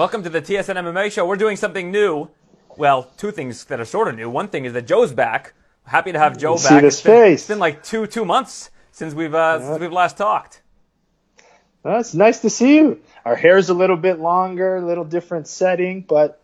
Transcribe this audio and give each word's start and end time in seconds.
Welcome 0.00 0.22
to 0.22 0.30
the 0.30 0.40
TSN 0.40 0.76
MMA 0.76 1.12
show. 1.12 1.26
We're 1.26 1.36
doing 1.36 1.58
something 1.58 1.90
new. 1.90 2.30
Well, 2.78 3.10
two 3.18 3.30
things 3.30 3.66
that 3.66 3.80
are 3.80 3.84
sort 3.84 4.08
of 4.08 4.16
new. 4.16 4.30
One 4.30 4.48
thing 4.48 4.64
is 4.64 4.72
that 4.72 4.86
Joe's 4.86 5.12
back. 5.12 5.52
Happy 5.84 6.10
to 6.10 6.18
have 6.18 6.38
Joe 6.38 6.56
V 6.56 6.68
back. 6.70 6.80
this 6.80 6.94
It's 6.94 7.02
been, 7.02 7.12
face. 7.12 7.40
it's 7.40 7.48
been 7.48 7.58
like 7.58 7.82
two 7.82 8.06
two 8.06 8.24
months 8.24 8.70
since 8.92 9.12
we've 9.12 9.34
uh, 9.34 9.60
since 9.60 9.78
we've 9.78 9.92
last 9.92 10.16
talked. 10.16 10.62
Well, 11.82 12.00
it's 12.00 12.14
nice 12.14 12.40
to 12.40 12.48
see 12.48 12.76
you. 12.76 13.02
Our 13.26 13.36
hair's 13.36 13.68
a 13.68 13.74
little 13.74 13.98
bit 13.98 14.20
longer, 14.20 14.76
a 14.76 14.86
little 14.86 15.04
different 15.04 15.46
setting, 15.48 16.00
but 16.00 16.40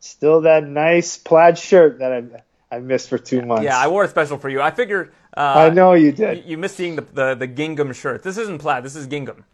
still 0.00 0.40
that 0.40 0.64
nice 0.64 1.16
plaid 1.16 1.58
shirt 1.58 2.00
that 2.00 2.12
I 2.12 2.74
I 2.74 2.80
missed 2.80 3.08
for 3.08 3.18
two 3.18 3.40
months. 3.42 3.62
Yeah, 3.62 3.78
I 3.78 3.86
wore 3.86 4.02
it 4.02 4.10
special 4.10 4.36
for 4.36 4.48
you. 4.48 4.60
I 4.60 4.72
figured. 4.72 5.12
Uh, 5.36 5.68
I 5.70 5.70
know 5.70 5.92
you 5.92 6.10
did. 6.10 6.38
You, 6.38 6.42
you 6.44 6.58
missed 6.58 6.74
seeing 6.74 6.96
the, 6.96 7.02
the 7.02 7.34
the 7.36 7.46
gingham 7.46 7.92
shirt. 7.92 8.24
This 8.24 8.36
isn't 8.36 8.58
plaid. 8.58 8.82
This 8.82 8.96
is 8.96 9.06
gingham. 9.06 9.44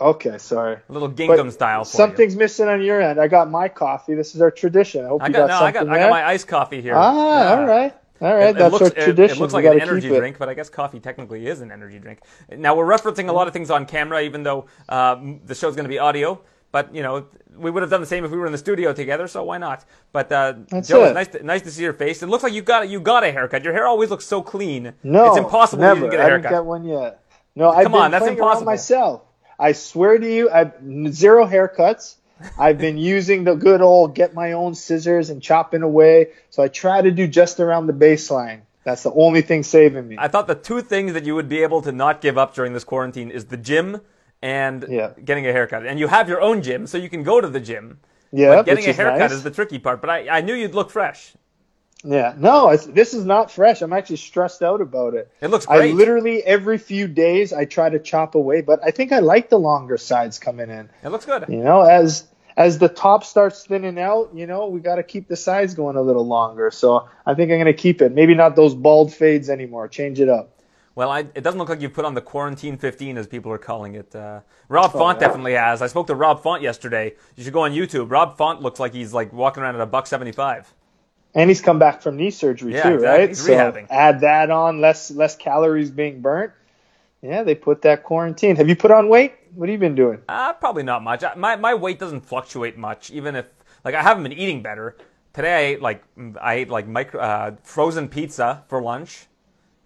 Okay, 0.00 0.38
sorry. 0.38 0.76
A 0.88 0.92
little 0.92 1.08
gingham 1.08 1.46
But 1.46 1.52
style. 1.52 1.84
For 1.84 1.90
Something's 1.96 2.34
missing 2.34 2.68
on 2.68 2.80
your 2.82 3.00
end. 3.02 3.20
I 3.20 3.28
got 3.28 3.50
my 3.50 3.68
coffee. 3.68 4.14
This 4.14 4.34
is 4.34 4.40
our 4.40 4.50
tradition. 4.50 5.04
I 5.04 5.08
hope 5.08 5.20
You. 5.20 5.24
I 5.24 5.28
you 5.28 5.32
got, 5.34 5.38
got, 5.40 5.46
no. 5.48 5.54
I 5.54 5.58
something 5.72 5.86
got 5.88 5.96
I 5.96 5.98
got 6.00 6.10
my 6.10 6.24
iced 6.26 6.48
coffee 6.48 6.80
here. 6.80 6.94
ah, 6.96 7.12
Yeah. 7.52 7.60
all 7.60 7.66
right, 7.66 7.94
all 8.22 8.34
right. 8.34 8.42
It- 8.46 8.50
it 8.50 8.56
That's 8.56 8.72
looks- 8.72 8.84
our 8.96 9.04
tradition. 9.04 9.36
It, 9.36 9.40
looks 9.40 9.52
like 9.52 9.64
an 9.66 9.80
energy 9.80 10.08
drink, 10.08 10.38
but 10.38 10.48
I 10.48 10.54
guess 10.54 10.70
coffee 10.70 11.00
technically 11.00 11.46
is 11.46 11.60
an 11.60 11.70
energy 11.70 11.98
drink. 11.98 12.20
Now 12.50 12.74
we're 12.76 12.86
referencing 12.86 13.28
a 13.28 13.32
lot 13.32 13.46
of 13.46 13.52
things 13.52 13.70
on 13.70 13.84
camera, 13.84 14.22
even 14.22 14.42
though 14.42 14.66
um, 14.88 15.40
the 15.44 15.54
show's 15.54 15.74
going 15.76 15.84
to 15.84 15.90
be 15.90 15.98
audio. 15.98 16.40
But 16.72 16.94
you 16.94 17.02
know, 17.02 17.26
we 17.56 17.70
would 17.70 17.82
have 17.82 17.90
done 17.90 18.00
the 18.00 18.06
same 18.06 18.24
if 18.24 18.30
we 18.30 18.38
were 18.38 18.46
in 18.46 18.52
the 18.52 18.58
studio 18.58 18.92
together. 18.94 19.26
So 19.28 19.42
why 19.44 19.58
not? 19.58 19.84
But 20.12 20.30
uh, 20.32 20.52
Joe, 20.82 21.02
it. 21.04 21.08
it's 21.08 21.14
nice 21.14 21.28
to, 21.28 21.42
nice 21.42 21.62
to 21.62 21.70
see 21.72 21.82
your 21.82 21.92
face. 21.92 22.22
It 22.22 22.28
looks 22.28 22.44
like 22.44 22.52
you 22.52 22.62
got 22.62 22.88
you 22.88 23.00
got 23.00 23.24
a 23.24 23.32
haircut. 23.32 23.64
Your 23.64 23.72
hair 23.74 23.86
always 23.86 24.08
looks 24.08 24.24
so 24.24 24.40
clean. 24.40 24.94
No, 25.02 25.26
it's 25.28 25.36
impossible 25.36 25.82
Never. 25.82 25.96
you 25.96 26.00
didn't 26.06 26.12
get 26.12 26.20
a 26.20 26.22
I 26.22 26.26
haircut. 26.26 26.42
didn't 26.50 26.62
get 26.62 26.64
one 26.64 26.84
yet. 26.84 27.20
No, 27.56 27.70
I've 27.70 27.82
Come 27.82 27.92
been 27.92 28.00
on, 28.02 28.10
that's 28.12 28.22
playing 28.22 28.38
around 28.38 28.46
impossible. 28.48 28.66
myself. 28.66 29.22
I 29.60 29.72
swear 29.72 30.18
to 30.18 30.34
you, 30.34 30.50
I've 30.50 30.72
zero 31.12 31.46
haircuts. 31.46 32.16
I've 32.58 32.78
been 32.78 32.96
using 33.14 33.44
the 33.44 33.54
good 33.54 33.82
old 33.82 34.14
get 34.14 34.32
my 34.34 34.52
own 34.52 34.74
scissors 34.74 35.28
and 35.28 35.42
chopping 35.42 35.82
away. 35.82 36.28
So 36.48 36.62
I 36.62 36.68
try 36.68 37.02
to 37.02 37.10
do 37.10 37.26
just 37.28 37.60
around 37.60 37.86
the 37.86 37.92
baseline. 37.92 38.62
That's 38.84 39.02
the 39.02 39.12
only 39.12 39.42
thing 39.42 39.62
saving 39.62 40.08
me. 40.08 40.16
I 40.18 40.28
thought 40.28 40.46
the 40.46 40.54
two 40.54 40.80
things 40.80 41.12
that 41.12 41.24
you 41.26 41.34
would 41.34 41.50
be 41.50 41.62
able 41.62 41.82
to 41.82 41.92
not 41.92 42.22
give 42.22 42.38
up 42.38 42.54
during 42.54 42.72
this 42.72 42.84
quarantine 42.84 43.30
is 43.30 43.44
the 43.44 43.58
gym 43.58 44.00
and 44.40 44.86
Yeah. 44.88 45.12
getting 45.22 45.46
a 45.46 45.52
haircut. 45.52 45.84
And 45.84 46.00
you 46.00 46.08
have 46.08 46.30
your 46.30 46.40
own 46.40 46.62
gym, 46.62 46.86
so 46.86 46.96
you 46.96 47.10
can 47.10 47.22
go 47.22 47.42
to 47.42 47.48
the 47.48 47.60
gym. 47.60 47.98
yeah, 48.32 48.56
But 48.56 48.64
getting 48.64 48.86
a 48.86 48.94
haircut 48.94 49.18
nice. 49.20 49.32
is 49.32 49.42
the 49.42 49.50
tricky 49.50 49.78
part. 49.78 50.00
But 50.00 50.08
I, 50.08 50.38
I 50.38 50.40
knew 50.40 50.54
you'd 50.54 50.74
look 50.74 50.90
fresh. 50.90 51.34
Yeah, 52.02 52.34
no, 52.38 52.70
it's, 52.70 52.86
this 52.86 53.12
is 53.12 53.24
not 53.24 53.50
fresh. 53.50 53.82
I'm 53.82 53.92
actually 53.92 54.16
stressed 54.16 54.62
out 54.62 54.80
about 54.80 55.14
it. 55.14 55.30
It 55.40 55.48
looks 55.48 55.66
great. 55.66 55.90
I 55.90 55.94
literally 55.94 56.42
every 56.42 56.78
few 56.78 57.06
days 57.06 57.52
I 57.52 57.66
try 57.66 57.90
to 57.90 57.98
chop 57.98 58.34
away, 58.34 58.62
but 58.62 58.80
I 58.82 58.90
think 58.90 59.12
I 59.12 59.18
like 59.18 59.50
the 59.50 59.58
longer 59.58 59.98
sides 59.98 60.38
coming 60.38 60.70
in. 60.70 60.88
It 61.02 61.08
looks 61.10 61.26
good. 61.26 61.44
You 61.48 61.62
know, 61.62 61.82
as 61.82 62.26
as 62.56 62.78
the 62.78 62.88
top 62.88 63.24
starts 63.24 63.64
thinning 63.64 63.98
out, 63.98 64.30
you 64.34 64.46
know, 64.46 64.68
we 64.68 64.80
got 64.80 64.96
to 64.96 65.02
keep 65.02 65.28
the 65.28 65.36
sides 65.36 65.74
going 65.74 65.96
a 65.96 66.02
little 66.02 66.26
longer. 66.26 66.70
So 66.70 67.08
I 67.26 67.34
think 67.34 67.52
I'm 67.52 67.58
gonna 67.58 67.72
keep 67.74 68.00
it. 68.00 68.12
Maybe 68.12 68.34
not 68.34 68.56
those 68.56 68.74
bald 68.74 69.12
fades 69.12 69.50
anymore. 69.50 69.86
Change 69.88 70.20
it 70.20 70.28
up. 70.28 70.56
Well, 70.94 71.10
I, 71.10 71.20
it 71.20 71.42
doesn't 71.42 71.58
look 71.58 71.68
like 71.68 71.80
you've 71.80 71.94
put 71.94 72.04
on 72.04 72.14
the 72.14 72.20
quarantine 72.20 72.76
15, 72.76 73.16
as 73.16 73.26
people 73.26 73.52
are 73.52 73.58
calling 73.58 73.94
it. 73.94 74.14
Uh, 74.14 74.40
Rob 74.68 74.92
Font 74.92 75.20
yeah. 75.20 75.28
definitely 75.28 75.52
has. 75.52 75.82
I 75.82 75.86
spoke 75.86 76.08
to 76.08 76.14
Rob 76.14 76.42
Font 76.42 76.62
yesterday. 76.62 77.14
You 77.36 77.44
should 77.44 77.52
go 77.52 77.62
on 77.62 77.72
YouTube. 77.72 78.10
Rob 78.10 78.36
Font 78.36 78.60
looks 78.60 78.80
like 78.80 78.92
he's 78.92 79.14
like 79.14 79.32
walking 79.32 79.62
around 79.62 79.76
at 79.76 79.80
a 79.80 79.86
buck 79.86 80.06
75. 80.06 80.74
And 81.34 81.48
he's 81.48 81.60
come 81.60 81.78
back 81.78 82.02
from 82.02 82.16
knee 82.16 82.30
surgery 82.30 82.74
Yeah, 82.74 82.82
too, 82.82 82.94
exactly. 82.96 83.18
right? 83.20 83.28
He's 83.28 83.40
so 83.44 83.52
rehabbing. 83.52 83.86
add 83.90 84.20
that 84.22 84.50
on, 84.50 84.80
less 84.80 85.10
less 85.10 85.36
calories 85.36 85.90
being 85.90 86.20
burnt. 86.20 86.52
Yeah, 87.22 87.42
they 87.44 87.54
put 87.54 87.82
that 87.82 88.02
quarantine. 88.02 88.56
Have 88.56 88.68
you 88.68 88.76
put 88.76 88.90
on 88.90 89.08
weight? 89.08 89.34
What 89.54 89.68
have 89.68 89.72
you 89.74 89.78
been 89.78 89.94
doing? 89.94 90.22
Uh, 90.28 90.52
probably 90.54 90.82
not 90.82 91.02
much. 91.02 91.22
My, 91.36 91.56
my 91.56 91.74
weight 91.74 91.98
doesn't 91.98 92.22
fluctuate 92.22 92.78
much, 92.78 93.10
even 93.10 93.36
if, 93.36 93.46
like, 93.84 93.94
I 93.94 94.02
haven't 94.02 94.22
been 94.22 94.32
eating 94.32 94.62
better. 94.62 94.96
Today 95.34 95.52
I 95.54 95.60
ate, 95.72 95.82
like, 95.82 96.02
I 96.40 96.54
ate, 96.54 96.68
like, 96.70 96.88
micro, 96.88 97.20
uh, 97.20 97.56
frozen 97.62 98.08
pizza 98.08 98.64
for 98.68 98.80
lunch, 98.80 99.26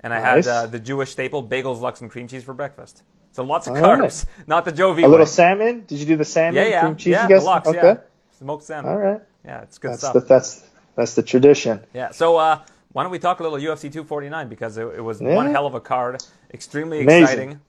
and 0.01 0.15
I 0.15 0.21
Nice. 0.21 0.47
had 0.47 0.51
uh, 0.53 0.67
the 0.67 0.79
Jewish 0.79 1.11
staple 1.11 1.43
bagels, 1.47 1.81
lox, 1.81 2.01
and 2.03 2.11
cream 2.11 2.29
cheese 2.29 2.45
for 2.45 2.55
breakfast. 2.55 3.03
So 3.33 3.43
lots 3.43 3.67
of 3.67 3.75
All 3.77 3.83
carbs. 3.83 4.27
right. 4.27 4.27
Not 4.47 4.65
the 4.65 4.73
Joe 4.73 4.93
V 4.93 5.03
A 5.03 5.09
little 5.09 5.27
salmon? 5.27 5.85
Did 5.89 5.99
you 5.99 6.07
do 6.07 6.17
the 6.17 6.25
salmon 6.25 6.55
Yeah, 6.55 6.69
yeah. 6.69 6.81
cream 6.83 6.97
cheese? 6.97 7.13
yeah, 7.13 7.27
the 7.27 7.41
lox, 7.41 7.67
okay. 7.69 7.79
yeah. 7.83 7.97
Smoked 8.39 8.63
salmon. 8.65 8.93
All 8.93 8.99
right. 8.99 9.21
Yeah, 9.45 9.63
it's 9.63 9.79
good 9.79 9.91
That's 9.93 10.01
stuff. 10.01 10.15
the 10.15 10.21
that's 10.21 10.63
that's 10.97 11.15
the 11.15 11.23
tradition. 11.23 11.85
Yeah. 11.93 12.11
So 12.11 12.37
uh, 12.37 12.61
why 12.93 13.03
don't 13.03 13.13
we 13.13 13.19
talk 13.19 13.41
a 13.41 13.43
little 13.43 13.59
UFC 13.59 13.83
249 13.83 14.49
because 14.49 14.77
it, 14.79 14.87
it 14.97 15.01
was 15.01 15.21
Yeah. 15.21 15.35
one 15.35 15.51
hell 15.51 15.67
of 15.67 15.75
a 15.75 15.81
card, 15.81 16.23
extremely 16.53 17.01
Amazing. 17.03 17.23
exciting, 17.23 17.61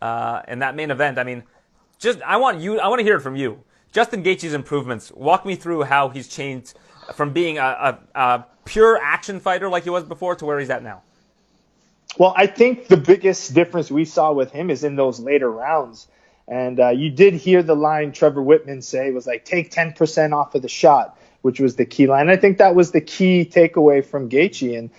uh, 0.00 0.42
and 0.48 0.62
that 0.62 0.74
main 0.74 0.90
event. 0.90 1.18
I 1.18 1.24
mean, 1.24 1.42
just 1.98 2.20
I 2.22 2.36
want 2.38 2.60
you. 2.60 2.80
I 2.80 2.88
want 2.88 2.98
to 3.00 3.04
hear 3.04 3.16
it 3.16 3.20
from 3.20 3.36
you. 3.36 3.62
Justin 3.92 4.22
Gaethje's 4.22 4.54
improvements. 4.54 5.12
Walk 5.12 5.44
me 5.44 5.54
through 5.54 5.82
how 5.82 6.08
he's 6.08 6.26
changed 6.26 6.74
from 7.14 7.32
being 7.32 7.58
a, 7.58 7.98
a, 8.14 8.20
a 8.20 8.46
pure 8.64 8.98
action 9.02 9.38
fighter 9.38 9.68
like 9.68 9.84
he 9.84 9.90
was 9.90 10.04
before 10.04 10.34
to 10.36 10.46
where 10.46 10.58
he's 10.58 10.70
at 10.70 10.82
now. 10.82 11.02
Well, 12.18 12.34
I 12.36 12.46
think 12.46 12.88
the 12.88 12.96
biggest 12.96 13.54
difference 13.54 13.90
we 13.90 14.04
saw 14.04 14.32
with 14.32 14.50
him 14.52 14.70
is 14.70 14.84
in 14.84 14.96
those 14.96 15.20
later 15.20 15.50
rounds. 15.50 16.08
And 16.48 16.78
uh, 16.80 16.88
you 16.90 17.10
did 17.10 17.34
hear 17.34 17.62
the 17.62 17.76
line 17.76 18.12
Trevor 18.12 18.42
Wittman 18.42 18.82
say 18.82 19.10
was 19.10 19.26
like, 19.26 19.44
take 19.44 19.70
10% 19.70 20.32
off 20.36 20.54
of 20.54 20.62
the 20.62 20.68
shot, 20.68 21.18
which 21.42 21.60
was 21.60 21.76
the 21.76 21.84
key 21.84 22.06
line. 22.06 22.30
I 22.30 22.36
think 22.36 22.58
that 22.58 22.74
was 22.74 22.92
the 22.92 23.00
key 23.00 23.44
takeaway 23.44 24.04
from 24.04 24.30
Gaethje. 24.30 24.78
And 24.78 24.90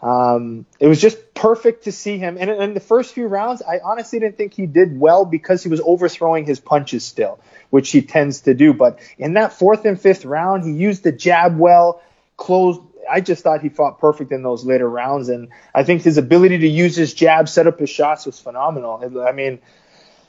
um, 0.00 0.66
it 0.78 0.86
was 0.86 1.00
just 1.00 1.34
perfect 1.34 1.84
to 1.84 1.92
see 1.92 2.18
him. 2.18 2.38
And 2.38 2.50
in 2.50 2.74
the 2.74 2.80
first 2.80 3.14
few 3.14 3.26
rounds, 3.26 3.62
I 3.62 3.80
honestly 3.84 4.20
didn't 4.20 4.36
think 4.36 4.54
he 4.54 4.66
did 4.66 4.98
well 4.98 5.24
because 5.24 5.62
he 5.62 5.68
was 5.68 5.80
overthrowing 5.80 6.46
his 6.46 6.60
punches 6.60 7.04
still, 7.04 7.40
which 7.70 7.90
he 7.90 8.02
tends 8.02 8.42
to 8.42 8.54
do. 8.54 8.72
But 8.72 9.00
in 9.18 9.34
that 9.34 9.52
fourth 9.52 9.84
and 9.84 10.00
fifth 10.00 10.24
round, 10.24 10.64
he 10.64 10.72
used 10.72 11.02
the 11.02 11.12
jab 11.12 11.58
well, 11.58 12.00
closed. 12.36 12.80
I 13.10 13.20
just 13.20 13.42
thought 13.42 13.62
he 13.62 13.70
fought 13.70 13.98
perfect 13.98 14.32
in 14.32 14.42
those 14.42 14.66
later 14.66 14.88
rounds, 14.88 15.30
and 15.30 15.48
I 15.74 15.82
think 15.82 16.02
his 16.02 16.18
ability 16.18 16.58
to 16.58 16.68
use 16.68 16.94
his 16.94 17.14
jab, 17.14 17.48
set 17.48 17.66
up 17.66 17.80
his 17.80 17.88
shots 17.88 18.26
was 18.26 18.38
phenomenal. 18.38 19.02
I 19.26 19.32
mean, 19.32 19.60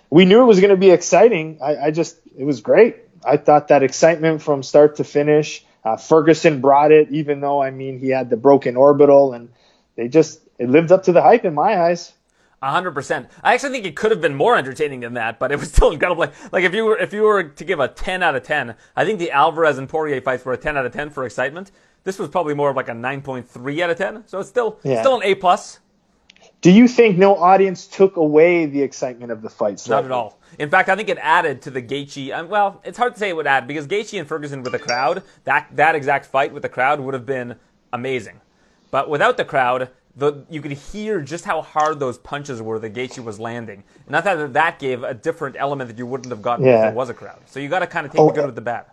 we 0.09 0.23
knew 0.23 0.41
it 0.41 0.45
was 0.45 0.61
going 0.61 0.71
to 0.71 0.77
be 0.77 0.89
exciting. 0.89 1.59
I, 1.61 1.75
I 1.77 1.91
just, 1.91 2.17
it 2.37 2.45
was 2.45 2.61
great. 2.61 2.95
I 3.25 3.37
thought 3.37 3.67
that 3.69 3.83
excitement 3.83 4.41
from 4.41 4.63
start 4.63 4.97
to 4.97 5.03
finish. 5.03 5.63
Uh, 5.83 5.95
Ferguson 5.97 6.61
brought 6.61 6.91
it, 6.91 7.09
even 7.11 7.39
though 7.41 7.61
I 7.61 7.71
mean 7.71 7.99
he 7.99 8.09
had 8.09 8.29
the 8.29 8.37
broken 8.37 8.75
orbital, 8.75 9.33
and 9.33 9.49
they 9.95 10.07
just 10.07 10.41
it 10.57 10.69
lived 10.69 10.91
up 10.91 11.03
to 11.03 11.11
the 11.11 11.21
hype 11.21 11.45
in 11.45 11.53
my 11.53 11.81
eyes. 11.81 12.13
A 12.61 12.71
hundred 12.71 12.91
percent. 12.91 13.29
I 13.41 13.53
actually 13.53 13.71
think 13.71 13.85
it 13.85 13.95
could 13.95 14.11
have 14.11 14.19
been 14.19 14.35
more 14.35 14.57
entertaining 14.57 14.99
than 14.99 15.13
that, 15.13 15.39
but 15.39 15.51
it 15.53 15.59
was 15.59 15.71
still 15.73 15.91
incredible. 15.91 16.19
Like, 16.21 16.53
like 16.53 16.63
if 16.65 16.73
you 16.73 16.83
were 16.85 16.97
if 16.97 17.13
you 17.13 17.21
were 17.23 17.43
to 17.43 17.63
give 17.63 17.79
a 17.79 17.87
ten 17.87 18.21
out 18.21 18.35
of 18.35 18.43
ten, 18.43 18.75
I 18.95 19.05
think 19.05 19.19
the 19.19 19.31
Alvarez 19.31 19.77
and 19.77 19.87
Poirier 19.87 20.19
fights 20.21 20.43
were 20.43 20.53
a 20.53 20.57
ten 20.57 20.75
out 20.77 20.85
of 20.85 20.91
ten 20.91 21.09
for 21.09 21.25
excitement. 21.25 21.71
This 22.03 22.19
was 22.19 22.29
probably 22.29 22.53
more 22.53 22.69
of 22.69 22.75
like 22.75 22.89
a 22.89 22.93
nine 22.93 23.21
point 23.21 23.47
three 23.49 23.81
out 23.81 23.89
of 23.89 23.97
ten. 23.97 24.23
So 24.27 24.39
it's 24.39 24.49
still 24.49 24.79
Yeah. 24.83 25.01
still 25.01 25.15
an 25.15 25.23
A 25.23 25.35
plus. 25.35 25.79
Do 26.61 26.71
you 26.71 26.87
think 26.89 27.17
no 27.17 27.35
audience 27.37 27.87
took 27.87 28.17
away 28.17 28.65
the 28.65 28.81
excitement 28.81 29.31
of 29.31 29.41
the 29.41 29.49
fights? 29.49 29.87
Not 29.87 30.03
at 30.03 30.11
all. 30.11 30.37
In 30.57 30.69
fact, 30.69 30.89
I 30.89 30.95
think 30.97 31.07
it 31.07 31.17
added 31.21 31.61
to 31.63 31.71
the 31.71 31.81
Gaethje. 31.81 32.33
um, 32.33 32.49
Well, 32.49 32.81
it's 32.83 32.97
hard 32.97 33.13
to 33.13 33.19
say 33.19 33.29
it 33.29 33.35
would 33.35 33.47
add 33.47 33.65
because 33.65 33.87
Gaethje 33.87 34.19
and 34.19 34.27
Ferguson 34.27 34.61
with 34.63 34.73
the 34.73 34.79
crowd, 34.79 35.23
that 35.45 35.67
that 35.75 35.95
exact 35.95 36.25
fight 36.25 36.53
with 36.53 36.63
the 36.63 36.69
crowd 36.69 36.99
would 36.99 37.13
have 37.13 37.25
been 37.25 37.55
amazing. 37.93 38.41
But 38.91 39.09
without 39.09 39.37
the 39.37 39.45
crowd, 39.45 39.89
the, 40.17 40.43
you 40.49 40.61
could 40.61 40.73
hear 40.73 41.21
just 41.21 41.45
how 41.45 41.61
hard 41.61 41.99
those 41.99 42.17
punches 42.17 42.61
were 42.61 42.77
that 42.79 42.93
Gaethje 42.93 43.23
was 43.23 43.39
landing, 43.39 43.83
and 44.07 44.15
I 44.17 44.21
thought 44.21 44.37
that 44.37 44.53
that 44.53 44.79
gave 44.79 45.03
a 45.03 45.13
different 45.13 45.55
element 45.57 45.87
that 45.89 45.97
you 45.97 46.05
wouldn't 46.05 46.31
have 46.31 46.41
gotten 46.41 46.65
if 46.65 46.71
Yeah. 46.73 46.81
there 46.87 46.93
was 46.93 47.09
a 47.09 47.13
crowd. 47.13 47.39
So 47.45 47.61
you 47.61 47.69
got 47.69 47.79
to 47.79 47.87
kind 47.87 48.05
of 48.05 48.11
take 48.11 48.19
Oh, 48.19 48.27
the 48.27 48.33
good 48.33 48.45
with 48.47 48.55
the 48.55 48.61
bad. 48.61 48.85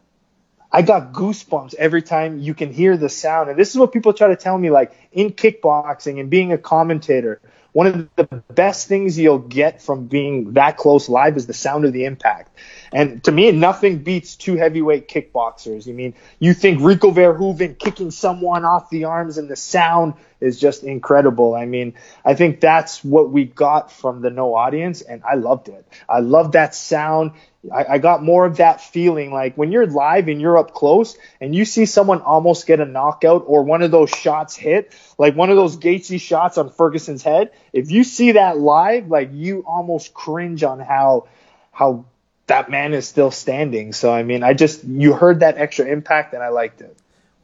I 0.71 0.83
got 0.83 1.13
goosebumps 1.13 1.75
every 1.75 2.03
time 2.03 2.39
you 2.39 2.53
can 2.53 2.73
hear 2.73 2.97
the 2.97 3.09
sound. 3.09 3.49
And 3.49 3.59
this 3.59 3.71
is 3.71 3.79
what 3.79 3.93
people 3.93 4.13
try 4.13 4.29
to 4.29 4.37
tell 4.37 4.59
me 4.59 4.69
like 4.71 4.93
in 5.11 5.31
kickboxing 5.33 6.21
and 6.21 6.29
being 6.29 6.53
a 6.53 6.59
commentator, 6.59 7.41
one 7.77 7.87
of 7.87 8.09
the 8.17 8.25
best 8.55 8.89
things 8.89 9.19
you'll 9.19 9.39
get 9.39 9.83
from 9.83 10.07
being 10.07 10.55
that 10.55 10.79
close 10.79 11.11
live 11.11 11.37
is 11.37 11.47
the 11.47 11.53
sound 11.53 11.85
of 11.85 11.93
the 11.93 12.07
impact. 12.07 12.57
And 12.91 13.23
to 13.25 13.31
me, 13.31 13.53
nothing 13.53 13.99
beats 13.99 14.35
two 14.35 14.57
heavyweight 14.57 15.09
kickboxers. 15.09 15.87
You 15.87 15.93
mean, 15.93 16.15
you 16.39 16.55
think 16.55 16.81
Rico 16.81 17.11
Verhoeven 17.11 17.79
kicking 17.79 18.11
someone 18.11 18.65
off 18.65 18.89
the 18.89 19.05
arms 19.05 19.37
and 19.37 19.47
the 19.47 19.57
sound 19.57 20.15
is 20.41 20.59
just 20.59 20.85
incredible. 20.85 21.55
I 21.55 21.67
mean, 21.67 21.93
I 22.25 22.33
think 22.33 22.61
that's 22.61 23.05
what 23.05 23.31
we 23.31 23.45
got 23.45 23.93
from 23.93 24.23
the 24.23 24.31
no 24.31 24.55
audience, 24.55 25.03
and 25.03 25.23
I 25.23 25.35
loved 25.35 25.69
it. 25.69 25.87
I 26.09 26.21
loved 26.21 26.55
that 26.55 26.75
sound. 26.75 27.33
I, 27.73 27.95
I 27.95 27.99
got 27.99 28.23
more 28.23 28.45
of 28.45 28.59
that 28.59 28.81
feeling 28.81 29.33
like 29.33 29.57
when 29.57 29.73
you're 29.73 29.87
live 29.87 30.29
and 30.29 30.41
you're 30.41 30.59
up 30.59 30.75
close 30.75 31.17
and 31.41 31.55
you 31.55 31.65
see 31.65 31.87
someone 31.87 32.21
almost 32.21 32.67
get 32.67 32.81
a 32.81 32.85
knockout 32.85 33.45
or 33.47 33.63
one 33.63 33.83
of 33.83 33.91
those 33.91 34.11
shots 34.11 34.57
hit, 34.57 34.95
like 35.19 35.35
one 35.37 35.51
of 35.51 35.57
those 35.57 35.77
Gaethje 35.77 36.21
shots 36.21 36.59
on 36.59 36.71
Ferguson's 36.71 37.23
head. 37.23 37.53
If 37.73 37.91
you 37.91 38.05
see 38.05 38.33
that 38.33 38.59
live, 38.59 39.09
like 39.09 39.31
you 39.33 39.65
almost 39.67 40.15
cringe 40.15 40.63
on 40.63 40.81
how 40.81 41.29
how 41.73 42.07
that 42.47 42.71
man 42.71 42.95
is 42.95 43.07
still 43.07 43.31
standing. 43.31 43.93
So 43.93 44.13
I 44.13 44.23
mean, 44.23 44.43
I 44.43 44.55
just 44.55 44.85
you 44.85 45.13
heard 45.13 45.41
that 45.41 45.59
extra 45.59 45.87
impact 45.87 46.35
and 46.35 46.43
I 46.43 46.49
liked 46.49 46.81
it. 46.81 46.97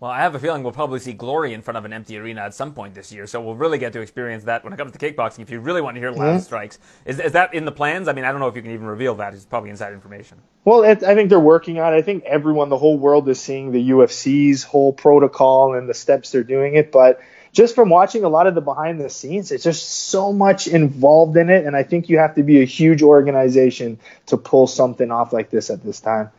Well, 0.03 0.11
I 0.11 0.19
have 0.19 0.35
a 0.35 0.41
feeling 0.41 0.65
we'll 0.65 0.73
probably 0.73 0.99
see 0.99 1.13
Glory 1.13 1.55
in 1.55 1.63
front 1.63 1.79
of 1.79 1.85
an 1.85 1.93
empty 1.93 2.19
arena 2.19 2.41
at 2.41 2.55
some 2.55 2.75
point 2.75 2.93
this 2.93 3.13
year, 3.13 3.25
so 3.29 3.41
we'll 3.41 3.55
really 3.55 3.79
get 3.79 3.93
to 3.93 4.01
experience 4.01 4.43
that 4.43 4.65
when 4.65 4.73
it 4.73 4.77
comes 4.77 4.91
to 4.91 4.99
kickboxing. 4.99 5.43
If 5.43 5.51
you 5.51 5.61
really 5.61 5.81
want 5.81 5.95
to 5.95 6.01
hear 6.01 6.11
last 6.11 6.39
Yeah. 6.39 6.39
strikes, 6.41 6.81
is, 7.05 7.21
is 7.21 7.31
that 7.35 7.55
in 7.55 7.65
the 7.65 7.71
plans? 7.71 8.09
I 8.09 8.13
mean, 8.13 8.25
I 8.25 8.33
don't 8.33 8.41
know 8.41 8.49
if 8.49 8.57
you 8.57 8.63
can 8.63 8.73
even 8.73 8.87
reveal 8.89 9.15
that. 9.15 9.33
It's 9.33 9.45
probably 9.45 9.71
inside 9.71 9.93
information. 9.93 10.39
Well, 10.65 10.83
it, 10.83 11.05
I 11.05 11.15
think 11.15 11.29
they're 11.29 11.39
working 11.39 11.79
on 11.79 11.95
it. 11.95 11.99
I 11.99 12.03
think 12.03 12.25
everyone, 12.25 12.69
the 12.69 12.79
whole 12.79 12.99
world 12.99 13.29
is 13.29 13.41
seeing 13.41 13.71
the 13.71 13.91
UFC's 13.91 14.65
whole 14.65 14.93
protocol 14.93 15.75
and 15.75 15.89
the 15.89 15.95
steps 15.95 16.33
they're 16.33 16.43
doing 16.43 16.75
it. 16.75 16.91
But 16.91 17.21
just 17.53 17.77
from 17.77 17.89
watching 17.89 18.25
a 18.25 18.29
lot 18.29 18.49
of 18.49 18.57
the 18.57 18.61
behind 18.61 19.01
the 19.01 19.09
scenes, 19.09 19.53
it's 19.53 19.63
just 19.63 19.89
so 19.89 20.33
much 20.33 20.67
involved 20.67 21.37
in 21.37 21.49
it. 21.49 21.65
And 21.65 21.77
I 21.77 21.85
think 21.85 22.09
you 22.09 22.19
have 22.19 22.35
to 22.35 22.43
be 22.43 22.61
a 22.61 22.65
huge 22.65 23.05
organization 23.05 24.01
to 24.27 24.37
pull 24.37 24.67
something 24.67 25.13
off 25.13 25.33
like 25.33 25.51
this 25.51 25.71
at 25.71 25.85
this 25.85 26.01
time. 26.01 26.31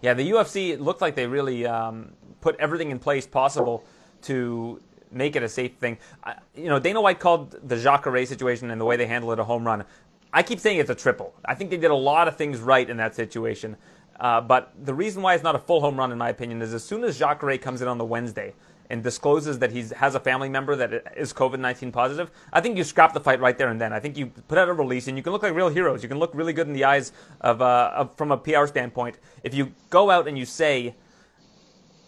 Yeah, 0.00 0.14
the 0.14 0.30
UFC 0.30 0.70
it 0.70 0.80
looked 0.80 1.02
like 1.02 1.16
they 1.16 1.26
really 1.26 1.66
um, 1.66 2.12
put 2.40 2.56
everything 2.58 2.90
in 2.90 2.98
place 2.98 3.26
possible 3.26 3.84
to 4.22 4.80
make 5.10 5.36
it 5.36 5.42
a 5.42 5.48
safe 5.48 5.74
thing. 5.74 5.98
I, 6.24 6.36
you 6.54 6.68
know, 6.68 6.78
Dana 6.78 7.00
White 7.00 7.20
called 7.20 7.56
the 7.66 7.76
Jacare 7.76 8.26
situation 8.26 8.70
and 8.70 8.80
the 8.80 8.84
way 8.84 8.96
they 8.96 9.06
handled 9.06 9.32
it 9.34 9.38
a 9.38 9.44
home 9.44 9.64
run. 9.64 9.84
I 10.32 10.42
keep 10.42 10.60
saying 10.60 10.78
it's 10.78 10.90
a 10.90 10.94
triple. 10.94 11.34
I 11.44 11.54
think 11.54 11.70
they 11.70 11.78
did 11.78 11.90
a 11.90 11.96
lot 11.96 12.28
of 12.28 12.36
things 12.36 12.60
right 12.60 12.88
in 12.88 12.98
that 12.98 13.14
situation. 13.14 13.76
Uh, 14.20 14.40
but 14.40 14.72
the 14.84 14.94
reason 14.94 15.22
why 15.22 15.34
it's 15.34 15.44
not 15.44 15.54
a 15.54 15.58
full 15.58 15.80
home 15.80 15.96
run, 15.96 16.12
in 16.12 16.18
my 16.18 16.28
opinion, 16.28 16.60
is 16.60 16.74
as 16.74 16.84
soon 16.84 17.04
as 17.04 17.18
Jacare 17.18 17.56
comes 17.56 17.82
in 17.82 17.88
on 17.88 17.98
the 17.98 18.04
Wednesday 18.04 18.52
and 18.90 19.02
discloses 19.02 19.58
that 19.58 19.70
he 19.70 19.84
has 19.96 20.14
a 20.14 20.20
family 20.20 20.48
member 20.48 20.74
that 20.74 21.12
is 21.16 21.32
COVID 21.32 21.60
19 21.60 21.92
positive, 21.92 22.30
I 22.52 22.60
think 22.60 22.76
you 22.76 22.84
scrap 22.84 23.12
the 23.12 23.20
fight 23.20 23.40
right 23.40 23.56
there 23.56 23.68
and 23.68 23.80
then. 23.80 23.92
I 23.92 24.00
think 24.00 24.16
you 24.16 24.26
put 24.26 24.58
out 24.58 24.68
a 24.68 24.72
release 24.72 25.08
and 25.08 25.16
you 25.16 25.22
can 25.22 25.32
look 25.32 25.42
like 25.42 25.54
real 25.54 25.68
heroes. 25.68 26.02
You 26.02 26.08
can 26.08 26.18
look 26.18 26.34
really 26.34 26.52
good 26.52 26.66
in 26.66 26.72
the 26.72 26.84
eyes 26.84 27.12
of, 27.40 27.62
uh, 27.62 27.92
of 27.94 28.16
from 28.16 28.32
a 28.32 28.36
PR 28.36 28.66
standpoint. 28.66 29.18
If 29.44 29.54
you 29.54 29.72
go 29.90 30.10
out 30.10 30.26
and 30.26 30.38
you 30.38 30.46
say, 30.46 30.94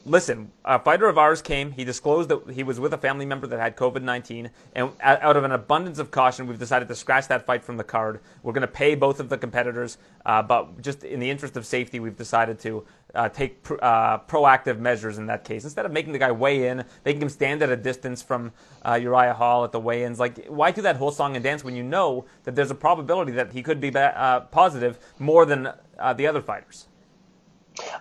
listen, 0.05 0.51
a 0.65 0.79
fighter 0.79 1.09
of 1.09 1.19
ours 1.19 1.43
came. 1.43 1.73
He 1.73 1.85
disclosed 1.85 2.29
that 2.29 2.51
he 2.51 2.63
was 2.63 2.81
with 2.81 2.93
a 2.93 2.99
family 2.99 3.27
member 3.27 3.47
that 3.47 3.61
had 3.61 3.77
COVID 3.77 4.03
19. 4.03 4.51
And 4.75 4.91
out 5.01 5.37
of 5.37 5.45
an 5.45 5.53
abundance 5.53 5.99
of 5.99 6.11
caution, 6.11 6.47
we've 6.47 6.59
decided 6.59 6.89
to 6.89 6.95
scratch 6.95 7.29
that 7.29 7.47
fight 7.47 7.63
from 7.63 7.77
the 7.77 7.85
card. 7.85 8.21
We're 8.43 8.53
going 8.53 8.63
to 8.63 8.69
pay 8.69 8.95
both 8.95 9.21
of 9.21 9.29
the 9.29 9.39
competitors. 9.39 9.99
Uh, 10.25 10.43
but 10.43 10.81
just 10.81 11.05
in 11.05 11.21
the 11.21 11.31
interest 11.31 11.57
of 11.57 11.67
safety, 11.67 12.01
we've 12.01 12.17
decided 12.17 12.59
to 12.61 12.85
uh, 13.15 13.29
take 13.29 13.63
pr- 13.63 13.83
uh, 13.83 14.19
proactive 14.21 14.79
measures 14.79 15.19
in 15.19 15.27
that 15.27 15.45
case. 15.45 15.65
Instead 15.65 15.87
of 15.87 15.93
making 15.93 16.13
the 16.13 16.19
guy 16.19 16.31
weigh 16.31 16.69
in, 16.69 16.85
making 17.05 17.23
him 17.23 17.29
stand 17.29 17.63
at 17.63 17.71
a 17.71 17.77
distance 17.77 18.23
from 18.23 18.53
uh, 18.87 18.95
Uriah 18.95 19.35
Hall 19.35 19.65
at 19.65 19.73
the 19.73 19.81
weigh 19.81 20.05
ins. 20.05 20.19
Like, 20.19 20.47
why 20.47 20.71
do 20.71 20.83
that 20.83 20.97
whole 20.97 21.11
song 21.11 21.37
and 21.37 21.43
dance 21.43 21.65
when 21.65 21.77
you 21.77 21.83
know 21.83 22.25
that 22.45 22.55
there's 22.55 22.71
a 22.71 22.75
probability 22.75 23.33
that 23.33 23.53
he 23.53 23.63
could 23.63 23.81
be 23.81 23.91
ba- 23.91 24.19
uh, 24.19 24.41
positive 24.41 24.99
more 25.19 25.45
than 25.45 25.69
uh, 25.99 26.13
the 26.13 26.27
other 26.27 26.41
fighters? 26.41 26.87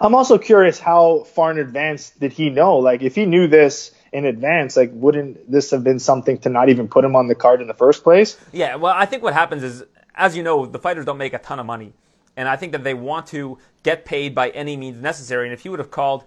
I'm 0.02 0.16
also 0.16 0.38
curious 0.38 0.80
how 0.80 1.24
far 1.24 1.52
in 1.52 1.60
advance 1.60 2.12
did 2.12 2.34
he 2.34 2.50
know? 2.50 2.78
Like, 2.78 3.02
if 3.02 3.16
he 3.16 3.26
knew 3.26 3.48
this 3.48 3.92
in 4.12 4.26
advance, 4.26 4.76
like, 4.76 4.92
wouldn't 4.94 5.52
this 5.52 5.72
have 5.72 5.84
been 5.84 6.00
something 6.00 6.38
to 6.40 6.50
not 6.50 6.70
even 6.70 6.88
put 6.88 7.06
him 7.06 7.16
on 7.16 7.28
the 7.28 7.36
card 7.36 7.62
in 7.62 7.68
the 7.68 7.74
first 7.74 8.04
place? 8.04 8.38
Yeah, 8.52 8.76
well, 8.76 8.94
I 8.96 9.06
think 9.06 9.24
what 9.24 9.34
happens 9.34 9.64
is, 9.64 9.84
as 10.16 10.36
you 10.36 10.44
know, 10.44 10.66
the 10.66 10.80
fighters 10.80 11.06
don't 11.06 11.18
make 11.18 11.34
a 11.34 11.40
ton 11.40 11.60
of 11.60 11.66
money. 11.66 11.94
And 12.36 12.48
I 12.48 12.56
think 12.56 12.72
that 12.72 12.84
they 12.84 12.94
want 12.94 13.28
to 13.28 13.58
get 13.84 14.06
paid 14.06 14.34
by 14.34 14.50
any 14.52 14.78
means 14.78 15.02
necessary. 15.02 15.46
And 15.46 15.54
if 15.54 15.62
he 15.62 15.70
would 15.70 15.80
have 15.80 15.92
called 15.92 16.24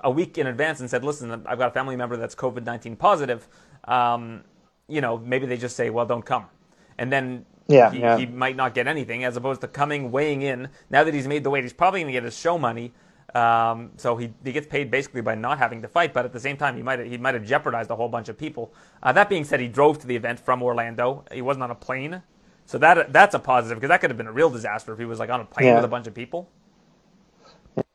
a 0.00 0.10
week 0.10 0.36
in 0.36 0.46
advance 0.46 0.80
and 0.80 0.90
said, 0.90 1.02
listen, 1.02 1.30
I've 1.46 1.58
got 1.58 1.68
a 1.68 1.70
family 1.70 1.96
member 1.96 2.16
that's 2.16 2.34
COVID 2.34 2.64
19 2.64 2.96
positive, 2.96 3.48
um, 3.84 4.44
you 4.88 5.00
know, 5.00 5.16
maybe 5.16 5.46
they 5.46 5.56
just 5.56 5.76
say, 5.76 5.90
well, 5.90 6.04
don't 6.04 6.24
come. 6.24 6.46
And 6.98 7.10
then 7.10 7.46
Yeah, 7.68 7.90
he, 7.90 8.00
yeah. 8.00 8.18
he 8.18 8.26
might 8.26 8.56
not 8.56 8.74
get 8.74 8.86
anything 8.86 9.24
as 9.24 9.36
opposed 9.36 9.60
to 9.62 9.68
coming, 9.68 10.10
weighing 10.10 10.42
in. 10.42 10.68
Now 10.90 11.04
that 11.04 11.14
he's 11.14 11.26
made 11.28 11.44
the 11.44 11.50
weight, 11.50 11.64
he's 11.64 11.72
probably 11.72 12.00
going 12.00 12.08
to 12.08 12.12
get 12.12 12.24
his 12.24 12.36
show 12.38 12.58
money. 12.58 12.92
Um, 13.34 13.90
so 13.96 14.16
he, 14.16 14.32
he 14.44 14.52
gets 14.52 14.66
paid 14.66 14.90
basically 14.90 15.20
by 15.20 15.34
not 15.34 15.58
having 15.58 15.82
to 15.82 15.88
fight, 15.88 16.12
but 16.12 16.24
at 16.24 16.32
the 16.32 16.38
same 16.40 16.56
time, 16.56 16.76
he 16.76 16.82
might 16.82 17.00
have, 17.00 17.08
he 17.08 17.18
might 17.18 17.34
have 17.34 17.44
jeopardized 17.44 17.90
a 17.90 17.96
whole 17.96 18.08
bunch 18.08 18.28
of 18.28 18.38
people. 18.38 18.72
Uh, 19.02 19.12
that 19.12 19.28
being 19.28 19.44
said, 19.44 19.60
he 19.60 19.68
drove 19.68 19.98
to 20.00 20.06
the 20.06 20.14
event 20.14 20.38
from 20.38 20.62
Orlando. 20.62 21.24
He 21.32 21.42
wasn't 21.42 21.64
on 21.64 21.70
a 21.70 21.74
plane, 21.74 22.22
so 22.66 22.78
that 22.78 23.12
that's 23.12 23.34
a 23.34 23.38
positive 23.40 23.78
because 23.78 23.88
that 23.88 24.00
could 24.00 24.10
have 24.10 24.16
been 24.16 24.28
a 24.28 24.32
real 24.32 24.50
disaster 24.50 24.92
if 24.92 24.98
he 24.98 25.04
was 25.04 25.18
like 25.18 25.30
on 25.30 25.40
a 25.40 25.44
plane 25.44 25.68
Yeah. 25.68 25.76
with 25.76 25.84
a 25.84 25.88
bunch 25.88 26.06
of 26.06 26.14
people. 26.14 26.48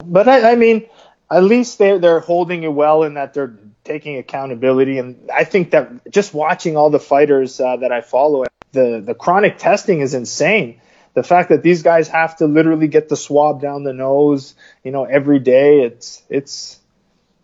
But 0.04 0.28
I, 0.28 0.52
I 0.52 0.56
mean, 0.56 0.88
at 1.32 1.44
least 1.44 1.78
they're 1.78 2.00
they're 2.00 2.20
holding 2.20 2.64
it 2.64 2.74
well 2.74 3.04
in 3.04 3.14
that 3.14 3.34
they're 3.34 3.56
taking 3.86 4.18
accountability. 4.18 4.98
And 4.98 5.30
I 5.34 5.44
think 5.46 5.72
that 5.72 6.12
just 6.12 6.34
watching 6.34 6.76
all 6.78 6.90
the 6.90 7.00
fighters 7.00 7.60
uh, 7.60 7.78
that 7.78 7.92
I 7.92 8.02
follow, 8.02 8.44
the 8.72 9.02
the 9.06 9.14
chronic 9.14 9.58
testing 9.58 10.02
is 10.02 10.14
insane. 10.14 10.82
The 11.14 11.24
fact 11.24 11.50
that 11.50 11.64
these 11.64 11.82
guys 11.84 12.08
have 12.08 12.38
to 12.38 12.46
literally 12.46 12.88
get 12.88 13.10
the 13.10 13.18
swab 13.18 13.62
down 13.62 13.84
the 13.84 13.94
nose, 13.94 14.56
you 14.84 14.92
know, 14.92 15.06
every 15.06 15.40
day. 15.40 15.82
It's 15.82 16.24
it's 16.30 16.80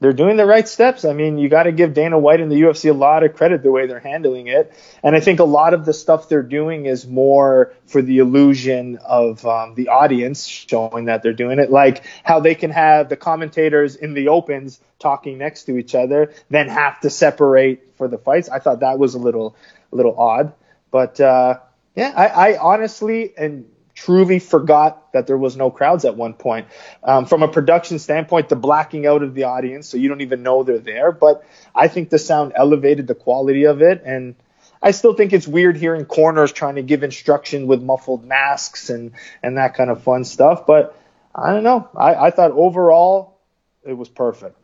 they're 0.01 0.13
doing 0.13 0.35
the 0.35 0.45
right 0.45 0.67
steps. 0.67 1.05
I 1.05 1.13
mean, 1.13 1.37
you 1.37 1.47
got 1.47 1.63
to 1.63 1.71
give 1.71 1.93
Dana 1.93 2.19
White 2.19 2.41
and 2.41 2.51
the 2.51 2.61
UFC 2.61 2.89
a 2.89 2.93
lot 2.93 3.23
of 3.23 3.33
credit 3.33 3.63
the 3.63 3.71
way 3.71 3.87
they're 3.87 3.99
handling 3.99 4.47
it. 4.47 4.73
And 5.01 5.15
I 5.15 5.21
think 5.21 5.39
a 5.39 5.45
lot 5.45 5.73
of 5.73 5.85
the 5.85 5.93
stuff 5.93 6.27
they're 6.27 6.43
doing 6.43 6.85
is 6.85 7.07
more 7.07 7.73
for 7.87 8.01
the 8.01 8.19
illusion 8.19 8.99
of 9.03 9.45
um, 9.45 9.73
the 9.73 9.87
audience 9.87 10.45
showing 10.45 11.05
that 11.05 11.23
they're 11.23 11.33
doing 11.33 11.59
it. 11.59 11.71
Like 11.71 12.05
how 12.23 12.41
they 12.41 12.55
can 12.55 12.71
have 12.71 13.07
the 13.07 13.15
commentators 13.15 13.95
in 13.95 14.13
the 14.13 14.27
opens 14.27 14.81
talking 14.99 15.37
next 15.37 15.63
to 15.63 15.77
each 15.77 15.95
other, 15.95 16.33
then 16.49 16.67
have 16.67 16.99
to 16.99 17.09
separate 17.09 17.95
for 17.95 18.09
the 18.09 18.17
fights. 18.17 18.49
I 18.49 18.59
thought 18.59 18.81
that 18.81 18.99
was 18.99 19.15
a 19.15 19.19
little, 19.19 19.55
a 19.93 19.95
little 19.95 20.19
odd. 20.19 20.53
But 20.95 21.19
uh, 21.19 21.59
yeah, 21.93 22.13
I, 22.15 22.27
I 22.27 22.57
honestly 22.57 23.33
and 23.37 23.65
truly 23.95 24.39
forgot 24.39 25.11
that 25.11 25.27
there 25.27 25.37
was 25.37 25.57
no 25.57 25.69
crowds 25.69 26.05
at 26.05 26.15
one 26.15 26.35
point. 26.35 26.67
Um, 27.03 27.25
from 27.25 27.43
a 27.43 27.49
production 27.49 27.99
standpoint, 27.99 28.47
the 28.47 28.55
blacking 28.55 29.05
out 29.05 29.21
of 29.21 29.33
the 29.33 29.43
audience, 29.43 29.89
so 29.89 29.97
you 29.97 30.07
don't 30.07 30.21
even 30.21 30.41
know 30.41 30.63
they're 30.63 30.79
there. 30.79 31.11
But 31.11 31.43
I 31.75 31.89
think 31.89 32.11
the 32.11 32.17
sound 32.17 32.53
elevated 32.55 33.07
the 33.07 33.13
quality 33.13 33.65
of 33.65 33.81
it, 33.81 34.03
and 34.05 34.35
I 34.81 34.91
still 34.91 35.13
think 35.13 35.33
it's 35.33 35.45
weird 35.45 35.75
hearing 35.75 36.05
corners 36.05 36.53
trying 36.53 36.75
to 36.75 36.81
give 36.81 37.03
instruction 37.03 37.67
with 37.67 37.83
muffled 37.83 38.23
masks 38.23 38.89
and 38.89 39.11
and 39.43 39.57
that 39.57 39.73
kind 39.73 39.89
of 39.89 40.01
fun 40.01 40.23
stuff. 40.23 40.65
But 40.65 40.97
I 41.35 41.51
don't 41.51 41.63
know. 41.63 41.89
I, 41.93 42.15
I 42.27 42.31
thought 42.31 42.51
overall 42.51 43.41
it 43.83 43.97
was 43.97 44.07
perfect. 44.07 44.57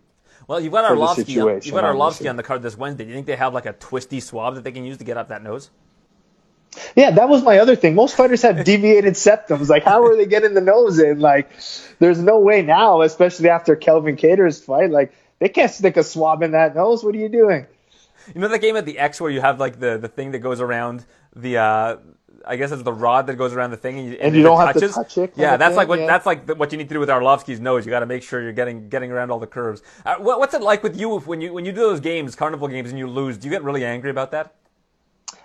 Well, 0.47 0.61
you've 0.61 0.71
got 0.71 0.89
Arlovsky. 0.89 1.27
You've 1.27 1.75
got 1.75 1.83
Arlovsky 1.83 2.29
on 2.29 2.37
the 2.37 2.43
card 2.43 2.61
this 2.61 2.77
Wednesday. 2.77 3.03
Do 3.03 3.09
you 3.09 3.15
think 3.15 3.27
they 3.27 3.35
have 3.35 3.53
like 3.53 3.65
a 3.65 3.73
twisty 3.73 4.21
swab 4.21 4.55
that 4.55 4.63
they 4.63 4.71
can 4.71 4.85
use 4.85 4.95
to 4.99 5.03
get 5.03 5.17
up 5.17 5.27
that 5.27 5.43
nose? 5.43 5.69
Yeah, 6.95 7.11
that 7.11 7.27
was 7.27 7.43
my 7.43 7.59
other 7.59 7.75
thing. 7.75 7.95
Most 7.95 8.15
fighters 8.15 8.41
have 8.43 8.63
deviated 8.63 9.13
septums. 9.13 9.69
Like, 9.69 9.83
how 9.83 10.03
are 10.05 10.15
they 10.15 10.25
getting 10.25 10.53
the 10.53 10.61
nose 10.61 10.99
in? 10.99 11.19
Like, 11.19 11.51
there's 11.99 12.19
no 12.19 12.39
way 12.39 12.61
now, 12.61 13.01
especially 13.01 13.49
after 13.49 13.75
Calvin 13.75 14.15
Kattar's 14.15 14.63
fight. 14.63 14.89
Like, 14.89 15.13
they 15.39 15.49
can't 15.49 15.71
stick 15.71 15.97
a 15.97 16.03
swab 16.03 16.43
in 16.43 16.51
that 16.51 16.75
nose. 16.75 17.03
What 17.03 17.15
are 17.15 17.17
you 17.17 17.29
doing? 17.29 17.65
You 18.33 18.39
know 18.39 18.47
that 18.47 18.61
game 18.61 18.75
at 18.77 18.85
the 18.85 18.99
X 18.99 19.19
where 19.19 19.31
you 19.31 19.41
have 19.41 19.59
like 19.59 19.79
the, 19.79 19.97
the 19.97 20.07
thing 20.07 20.31
that 20.31 20.39
goes 20.39 20.61
around 20.61 21.05
the 21.35 21.57
uh, 21.57 21.97
I 22.45 22.55
guess 22.55 22.71
it's 22.71 22.83
the 22.83 22.93
rod 22.93 23.27
that 23.27 23.35
goes 23.35 23.53
around 23.53 23.71
the 23.71 23.77
thing 23.77 23.99
and 23.99 24.07
you, 24.09 24.17
And 24.19 24.35
you 24.35 24.43
don't 24.43 24.59
have 24.59 24.75
to 24.75 24.87
touch 24.89 25.17
it 25.17 25.33
Yeah, 25.35 25.57
that's 25.57 25.71
thing, 25.71 25.77
like 25.77 25.87
what 25.87 25.99
yeah. 25.99 26.07
that's 26.07 26.25
like 26.25 26.45
the, 26.45 26.55
what 26.55 26.71
you 26.71 26.77
need 26.77 26.87
to 26.89 26.93
do 26.93 26.99
with 26.99 27.09
Arlovsky's 27.09 27.59
nose. 27.59 27.85
You 27.85 27.89
got 27.89 27.99
to 27.99 28.05
make 28.05 28.23
sure 28.23 28.41
you're 28.41 28.51
getting 28.53 28.89
getting 28.89 29.11
around 29.11 29.31
all 29.31 29.39
the 29.39 29.47
curves. 29.47 29.81
Uh, 30.05 30.15
what, 30.17 30.39
what's 30.39 30.53
it 30.53 30.61
like 30.61 30.83
with 30.83 30.99
you 30.99 31.17
if, 31.17 31.27
when 31.27 31.41
you 31.41 31.53
when 31.53 31.65
you 31.65 31.71
do 31.71 31.81
those 31.81 31.99
games, 31.99 32.35
carnival 32.35 32.67
games, 32.67 32.89
and 32.89 32.99
you 32.99 33.07
lose? 33.07 33.37
Do 33.37 33.47
you 33.47 33.51
get 33.51 33.63
really 33.63 33.85
angry 33.85 34.09
about 34.09 34.31
that? 34.31 34.55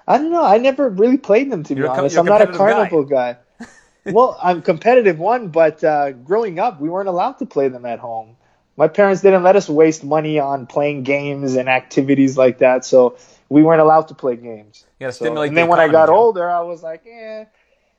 I 0.07 0.19
don't 0.19 0.31
know. 0.31 0.45
I 0.45 0.59
never 0.59 0.89
really 0.89 1.19
played 1.19 1.51
them, 1.51 1.65
to 1.65 1.75
be 1.75 1.81
You're 1.81 1.91
a 1.91 1.95
co- 1.95 2.01
honest. 2.01 2.17
I'm 2.17 2.27
not 2.27 2.43
a 2.43 2.47
carnival 2.47 3.05
guy. 3.05 3.39
well, 4.05 4.39
I'm 4.41 4.63
competitive 4.63 5.19
one, 5.19 5.49
but 5.49 5.83
uh, 5.83 6.13
growing 6.13 6.59
up, 6.59 6.81
we 6.81 6.89
weren't 6.89 7.09
allowed 7.09 7.39
to 7.39 7.47
play 7.47 7.69
them 7.69 7.85
at 7.85 7.99
home. 7.99 8.37
My 8.77 8.89
parents 8.89 9.23
didn't 9.23 9.43
let 9.43 9.57
us 9.57 9.69
waste 9.69 10.05
money 10.05 10.39
on 10.39 10.67
playing 10.67 11.03
games 11.03 11.55
and 11.57 11.69
activities 11.69 12.37
like 12.37 12.59
that, 12.59 12.85
so 12.85 13.17
we 13.49 13.63
weren't 13.63 13.81
allowed 13.81 14.09
to 14.09 14.15
play 14.15 14.37
games. 14.37 14.85
Yeah, 15.01 15.09
So- 15.11 15.25
stimulate. 15.25 15.49
and 15.49 15.57
the 15.57 15.63
then 15.63 15.69
when 15.69 15.81
I 15.81 15.89
got 15.89 16.09
older, 16.09 16.49
I 16.49 16.61
was 16.61 16.83
like, 16.83 17.05
eh. 17.07 17.45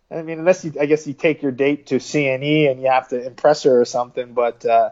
I 0.10 0.22
mean, 0.22 0.40
unless 0.40 0.64
you, 0.64 0.74
I 0.80 0.86
guess 0.86 1.06
you 1.06 1.14
take 1.14 1.42
your 1.42 1.52
date 1.52 1.88
to 1.88 1.96
CNE 1.96 2.72
and 2.72 2.82
you 2.82 2.90
have 2.90 3.10
to 3.10 3.26
impress 3.26 3.64
her 3.64 3.82
or 3.82 3.84
something. 3.84 4.34
But 4.34 4.66
uh, 4.66 4.92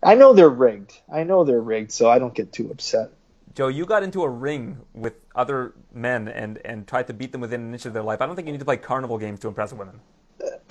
I 0.00 0.14
know 0.14 0.34
they're 0.34 0.48
rigged. 0.48 0.96
I 1.12 1.24
know 1.24 1.42
they're 1.42 1.60
rigged, 1.60 1.90
so 1.90 2.08
I 2.08 2.20
don't 2.20 2.32
get 2.32 2.52
too 2.52 2.70
upset. 2.70 3.10
Joe, 3.54 3.68
you 3.68 3.86
got 3.86 4.02
into 4.02 4.22
a 4.22 4.28
ring 4.28 4.78
with 4.94 5.14
other 5.34 5.74
men 5.92 6.28
and 6.28 6.58
and 6.64 6.86
tried 6.86 7.06
to 7.08 7.14
beat 7.14 7.32
them 7.32 7.40
within 7.40 7.62
an 7.62 7.72
inch 7.72 7.86
of 7.86 7.92
their 7.92 8.02
life. 8.02 8.20
I 8.20 8.26
don't 8.26 8.36
think 8.36 8.46
you 8.46 8.52
need 8.52 8.60
to 8.60 8.64
play 8.64 8.78
carnival 8.78 9.18
games 9.18 9.40
to 9.40 9.48
impress 9.48 9.72
women. 9.72 10.00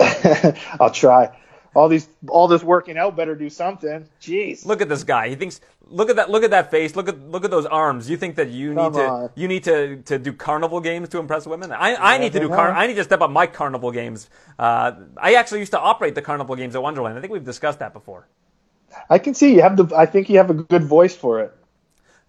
I'll 0.80 0.90
try. 0.90 1.36
All 1.74 1.88
these, 1.88 2.06
all 2.28 2.48
this 2.48 2.62
working 2.62 2.98
out 2.98 3.16
better 3.16 3.34
do 3.34 3.48
something. 3.48 4.06
Jeez. 4.20 4.66
Look 4.66 4.82
at 4.82 4.90
this 4.90 5.04
guy. 5.04 5.30
He 5.30 5.36
thinks. 5.36 5.60
Look 5.86 6.10
at 6.10 6.16
that. 6.16 6.28
Look 6.30 6.44
at 6.44 6.50
that 6.50 6.70
face. 6.70 6.96
Look 6.96 7.08
at 7.08 7.18
look 7.30 7.44
at 7.44 7.50
those 7.50 7.66
arms. 7.66 8.10
You 8.10 8.16
think 8.18 8.36
that 8.36 8.50
you 8.50 8.74
Come 8.74 8.92
need 8.92 8.98
to 8.98 9.06
on. 9.06 9.30
you 9.36 9.48
need 9.48 9.64
to, 9.64 9.96
to 10.02 10.18
do 10.18 10.32
carnival 10.32 10.80
games 10.80 11.08
to 11.10 11.18
impress 11.18 11.46
women? 11.46 11.72
I, 11.72 11.96
I 11.96 12.18
need 12.18 12.32
to 12.34 12.40
do 12.40 12.48
car. 12.48 12.72
I 12.72 12.86
need 12.86 12.94
to 12.96 13.04
step 13.04 13.22
up 13.22 13.30
my 13.30 13.46
carnival 13.46 13.90
games. 13.90 14.28
Uh, 14.58 14.92
I 15.16 15.34
actually 15.34 15.60
used 15.60 15.72
to 15.72 15.80
operate 15.80 16.14
the 16.14 16.22
carnival 16.22 16.56
games 16.56 16.74
at 16.76 16.82
Wonderland. 16.82 17.16
I 17.16 17.20
think 17.20 17.32
we've 17.32 17.44
discussed 17.44 17.78
that 17.78 17.92
before. 17.94 18.28
I 19.08 19.18
can 19.18 19.34
see 19.34 19.54
you 19.54 19.62
have 19.62 19.76
the. 19.76 19.94
I 19.96 20.06
think 20.06 20.28
you 20.28 20.38
have 20.38 20.50
a 20.50 20.54
good 20.54 20.84
voice 20.84 21.16
for 21.16 21.40
it. 21.40 21.54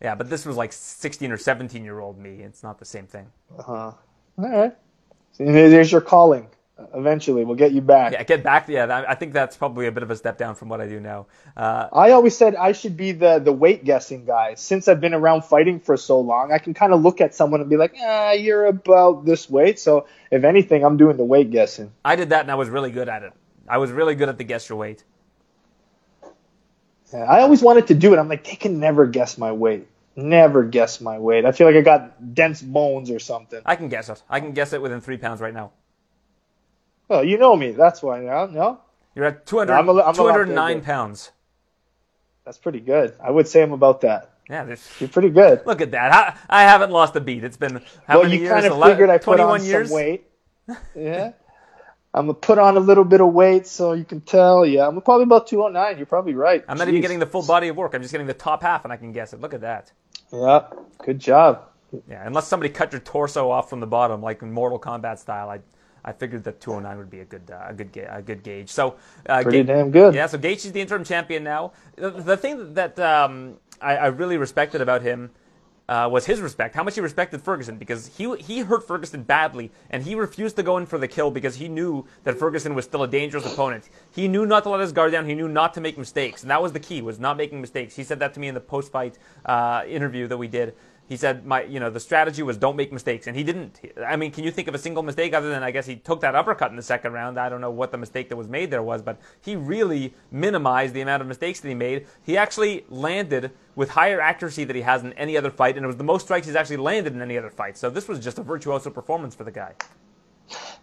Yeah, 0.04 0.16
but 0.16 0.30
this 0.30 0.46
was 0.46 0.58
like 0.58 0.74
16 0.74 1.32
or 1.32 1.38
17 1.38 1.84
year 1.84 2.00
old 2.00 2.20
me. 2.20 2.42
It's 2.42 2.62
not 2.62 2.78
the 2.78 2.86
same 2.86 3.08
thing. 3.08 3.28
Uh-huh. 3.58 3.74
All 3.74 3.98
right. 4.38 4.76
So 5.32 5.46
there's 5.46 5.92
your 5.92 6.02
calling. 6.02 6.50
Eventually, 6.96 7.46
we'll 7.46 7.56
get 7.56 7.72
you 7.72 7.82
back. 7.82 8.14
Yeah, 8.14 8.24
get 8.24 8.44
back. 8.44 8.68
Yeah, 8.68 9.06
I 9.08 9.14
think 9.14 9.32
that's 9.32 9.56
probably 9.56 9.86
a 9.86 9.92
bit 9.92 10.02
of 10.04 10.10
a 10.10 10.16
step 10.16 10.40
down 10.40 10.56
from 10.56 10.70
what 10.70 10.82
I 10.82 10.88
do 10.88 11.00
now. 11.00 11.28
Uh, 11.56 11.88
I 11.94 12.12
always 12.12 12.36
said 12.36 12.56
I 12.56 12.72
should 12.72 12.98
be 12.98 13.12
the 13.12 13.38
the 13.38 13.52
weight 13.52 13.86
guessing 13.86 14.26
guy. 14.26 14.56
Since 14.56 14.88
I've 14.88 15.00
been 15.00 15.14
around 15.14 15.46
fighting 15.46 15.80
for 15.80 15.98
so 15.98 16.20
long, 16.20 16.52
I 16.52 16.58
can 16.58 16.74
kind 16.74 16.92
of 16.92 17.02
look 17.02 17.22
at 17.22 17.36
someone 17.36 17.62
and 17.62 17.70
be 17.70 17.78
like, 17.78 17.96
ah, 18.02 18.32
you're 18.32 18.66
about 18.66 19.24
this 19.24 19.50
weight. 19.50 19.80
So 19.80 20.08
if 20.32 20.44
anything, 20.44 20.84
I'm 20.84 20.98
doing 20.98 21.16
the 21.16 21.24
weight 21.24 21.52
guessing. 21.52 21.92
I 22.04 22.16
did 22.16 22.30
that 22.30 22.42
and 22.42 22.52
I 22.52 22.56
was 22.56 22.70
really 22.70 22.92
good 22.92 23.08
at 23.08 23.22
it. 23.22 23.34
I 23.70 23.78
was 23.78 23.92
really 23.92 24.16
good 24.16 24.30
at 24.30 24.40
the 24.40 24.44
guess 24.44 24.68
your 24.68 24.80
weight. 24.80 25.04
I 27.14 27.42
always 27.42 27.62
wanted 27.62 27.88
to 27.88 27.94
do 27.94 28.14
it. 28.16 28.18
I'm 28.18 28.28
like, 28.28 28.44
they 28.44 28.56
can 28.56 28.80
never 28.80 29.06
guess 29.06 29.38
my 29.38 29.52
weight. 29.52 29.88
Never 30.16 30.64
guess 30.64 31.02
my 31.02 31.18
weight. 31.18 31.46
I 31.46 31.52
feel 31.52 31.66
like 31.66 31.76
I 31.76 31.82
got 31.82 32.36
dense 32.36 32.62
bones 32.62 33.10
or 33.10 33.20
something. 33.20 33.62
I 33.66 33.76
can 33.76 33.90
guess 33.90 34.10
it. 34.10 34.22
I 34.30 34.40
can 34.40 34.52
guess 34.52 34.74
it 34.74 34.82
within 34.82 35.02
three 35.02 35.18
pounds 35.18 35.42
right 35.42 35.54
now. 35.54 35.72
Well, 37.08 37.24
you 37.24 37.38
know 37.38 37.56
me. 37.56 37.72
That's 37.72 38.02
why 38.04 38.20
now. 38.20 38.46
No? 38.46 38.80
You're 39.16 39.26
at 39.26 39.46
200, 39.46 39.74
I'm 39.74 39.90
a, 39.90 40.02
I'm 40.02 40.14
209 40.14 40.82
pounds. 40.82 41.32
That's 42.46 42.58
pretty 42.58 42.80
good. 42.80 43.16
I 43.24 43.32
would 43.32 43.48
say 43.48 43.62
I'm 43.62 43.72
about 43.72 44.02
that. 44.02 44.32
Yeah, 44.50 44.66
this, 44.66 44.88
you're 45.00 45.10
pretty 45.10 45.30
good. 45.30 45.66
Look 45.66 45.82
at 45.82 45.92
that. 45.92 46.12
I, 46.50 46.62
I 46.62 46.64
haven't 46.64 46.92
lost 46.92 47.16
a 47.16 47.22
beat. 47.22 47.44
It's 47.44 47.58
been 47.58 47.82
how 48.08 48.20
well, 48.20 48.24
many 48.24 48.36
you 48.36 48.42
years? 48.44 48.54
kind 48.54 48.66
of 48.66 48.84
figured 48.84 49.10
I 49.10 49.18
put 49.18 49.40
on 49.40 49.64
years? 49.64 49.90
some 49.90 49.96
weight. 49.96 50.30
Yeah. 50.96 51.34
I'm 52.14 52.28
gonna 52.28 52.36
put 52.36 52.60
on 52.60 52.78
a 52.78 52.80
little 52.80 53.04
bit 53.04 53.22
of 53.22 53.34
weight 53.34 53.66
so 53.66 53.94
you 53.94 54.06
can 54.06 54.22
tell. 54.22 54.66
Yeah, 54.66 54.88
I'm 54.88 55.02
probably 55.02 55.24
about 55.24 55.48
209. 55.48 55.98
You're 55.98 56.06
probably 56.06 56.36
right. 56.36 56.64
I'm 56.68 56.78
not 56.78 56.88
Jeez. 56.88 56.92
even 56.92 57.02
getting 57.02 57.20
the 57.20 57.26
full 57.26 57.42
body 57.42 57.70
of 57.70 57.76
work. 57.76 57.96
I'm 57.96 58.02
just 58.04 58.12
getting 58.12 58.28
the 58.28 58.36
top 58.36 58.62
half, 58.62 58.84
and 58.84 58.94
I 58.94 58.98
can 58.98 59.12
guess 59.12 59.34
it. 59.34 59.42
Look 59.42 59.56
at 59.56 59.62
that. 59.62 59.92
Yeah, 60.34 60.64
good 61.04 61.20
job. 61.20 61.66
Yeah, 62.10 62.26
unless 62.26 62.48
somebody 62.48 62.74
cut 62.74 62.92
your 62.92 63.02
torso 63.02 63.52
off 63.52 63.70
from 63.70 63.80
the 63.80 63.88
bottom, 63.88 64.22
like 64.22 64.42
in 64.42 64.52
Mortal 64.52 64.80
Kombat 64.80 65.20
style, 65.20 65.50
I 65.50 65.60
I 66.06 66.12
figured 66.12 66.44
that 66.46 66.60
209 66.60 66.98
would 66.98 67.10
be 67.10 67.20
a 67.22 67.26
good 67.26 67.50
uh, 67.52 67.68
a 67.68 67.74
good 67.74 67.92
ga- 67.92 68.10
a 68.10 68.22
good 68.22 68.44
gauge. 68.44 68.70
So 68.70 68.96
uh, 69.30 69.44
pretty 69.44 69.64
Ga- 69.64 69.74
damn 69.74 69.92
good. 69.92 70.16
Yeah, 70.16 70.28
so 70.28 70.38
Gaethje's 70.38 70.72
the 70.72 70.82
interim 70.82 71.04
champion 71.04 71.44
now. 71.44 71.74
The, 71.96 72.12
the 72.12 72.36
thing 72.38 72.74
that 72.74 73.00
um, 73.00 73.58
I, 73.82 73.96
I 73.98 74.08
really 74.08 74.38
respected 74.38 74.82
about 74.82 75.04
him 75.04 75.32
uh, 75.90 76.08
was 76.12 76.26
his 76.26 76.40
respect, 76.40 76.76
how 76.76 76.84
much 76.84 76.96
he 76.96 77.02
respected 77.02 77.42
Ferguson, 77.42 77.78
because 77.78 78.08
he 78.18 78.36
he 78.38 78.60
hurt 78.60 78.88
Ferguson 78.88 79.24
badly, 79.24 79.72
and 79.90 80.04
he 80.04 80.16
refused 80.16 80.56
to 80.56 80.64
go 80.64 80.78
in 80.78 80.86
for 80.86 80.98
the 80.98 81.08
kill 81.08 81.30
because 81.30 81.56
he 81.56 81.68
knew 81.68 82.06
that 82.24 82.40
Ferguson 82.40 82.74
was 82.74 82.86
still 82.86 83.04
a 83.04 83.08
dangerous 83.08 83.46
opponent. 83.46 83.90
He 84.12 84.28
knew 84.28 84.46
not 84.46 84.64
to 84.64 84.70
let 84.70 84.80
his 84.80 84.92
guard 84.92 85.12
down. 85.12 85.26
He 85.26 85.36
knew 85.36 85.48
not 85.48 85.74
to 85.74 85.82
make 85.82 85.98
mistakes, 85.98 86.42
and 86.42 86.52
that 86.52 86.62
was 86.62 86.72
the 86.72 86.80
key: 86.80 87.02
was 87.02 87.20
not 87.20 87.36
making 87.36 87.60
mistakes. 87.60 87.96
He 87.96 88.04
said 88.04 88.20
that 88.20 88.34
to 88.36 88.40
me 88.40 88.48
in 88.48 88.54
the 88.54 88.62
post-fight 88.62 89.18
uh, 89.46 89.84
interview 89.88 90.28
that 90.28 90.38
we 90.38 90.48
did. 90.48 90.74
He 91.08 91.18
said, 91.18 91.46
"My, 91.46 91.64
you 91.64 91.80
know, 91.80 91.90
the 91.90 92.00
strategy 92.00 92.44
was 92.44 92.58
don't 92.58 92.76
make 92.76 92.92
mistakes," 92.94 93.28
and 93.28 93.36
he 93.36 93.44
didn't. 93.44 93.80
I 94.06 94.16
mean, 94.16 94.32
can 94.32 94.44
you 94.44 94.52
think 94.52 94.68
of 94.68 94.76
a 94.76 94.78
single 94.78 95.04
mistake 95.04 95.34
other 95.34 95.50
than 95.50 95.64
I 95.64 95.72
guess 95.72 95.86
he 95.86 95.98
took 95.98 96.22
that 96.22 96.36
uppercut 96.36 96.72
in 96.72 96.78
the 96.78 96.84
second 96.84 97.14
round? 97.14 97.40
I 97.40 97.50
don't 97.50 97.62
know 97.62 97.72
what 97.72 97.92
the 97.92 97.98
mistake 97.98 98.30
that 98.30 98.36
was 98.36 98.48
made 98.48 98.72
there 98.72 98.84
was, 98.84 99.02
but 99.02 99.20
he 99.42 99.56
really 99.56 100.14
minimized 100.32 100.94
the 100.94 101.02
amount 101.02 101.22
of 101.22 101.28
mistakes 101.28 101.60
that 101.60 101.68
he 101.68 101.76
made. 101.76 102.08
He 102.24 102.38
actually 102.38 102.86
landed 102.90 103.52
with 103.76 103.90
higher 103.90 104.22
accuracy 104.22 104.64
than 104.64 104.76
he 104.76 104.82
has 104.84 105.04
in 105.04 105.14
any 105.14 105.38
other 105.38 105.52
fight, 105.52 105.76
and 105.76 105.84
it 105.84 105.88
was 105.88 105.98
the 105.98 106.04
most 106.04 106.24
strikes 106.24 106.48
he's 106.48 106.56
actually 106.56 106.78
landed 106.78 107.14
in 107.14 107.22
any 107.22 107.38
other 107.38 107.50
fight. 107.50 107.78
So 107.78 107.90
this 107.90 108.08
was 108.08 108.20
just 108.20 108.40
a 108.40 108.44
virtuoso 108.44 108.90
performance 108.90 109.36
for 109.36 109.44
the 109.44 109.52
guy. 109.52 109.74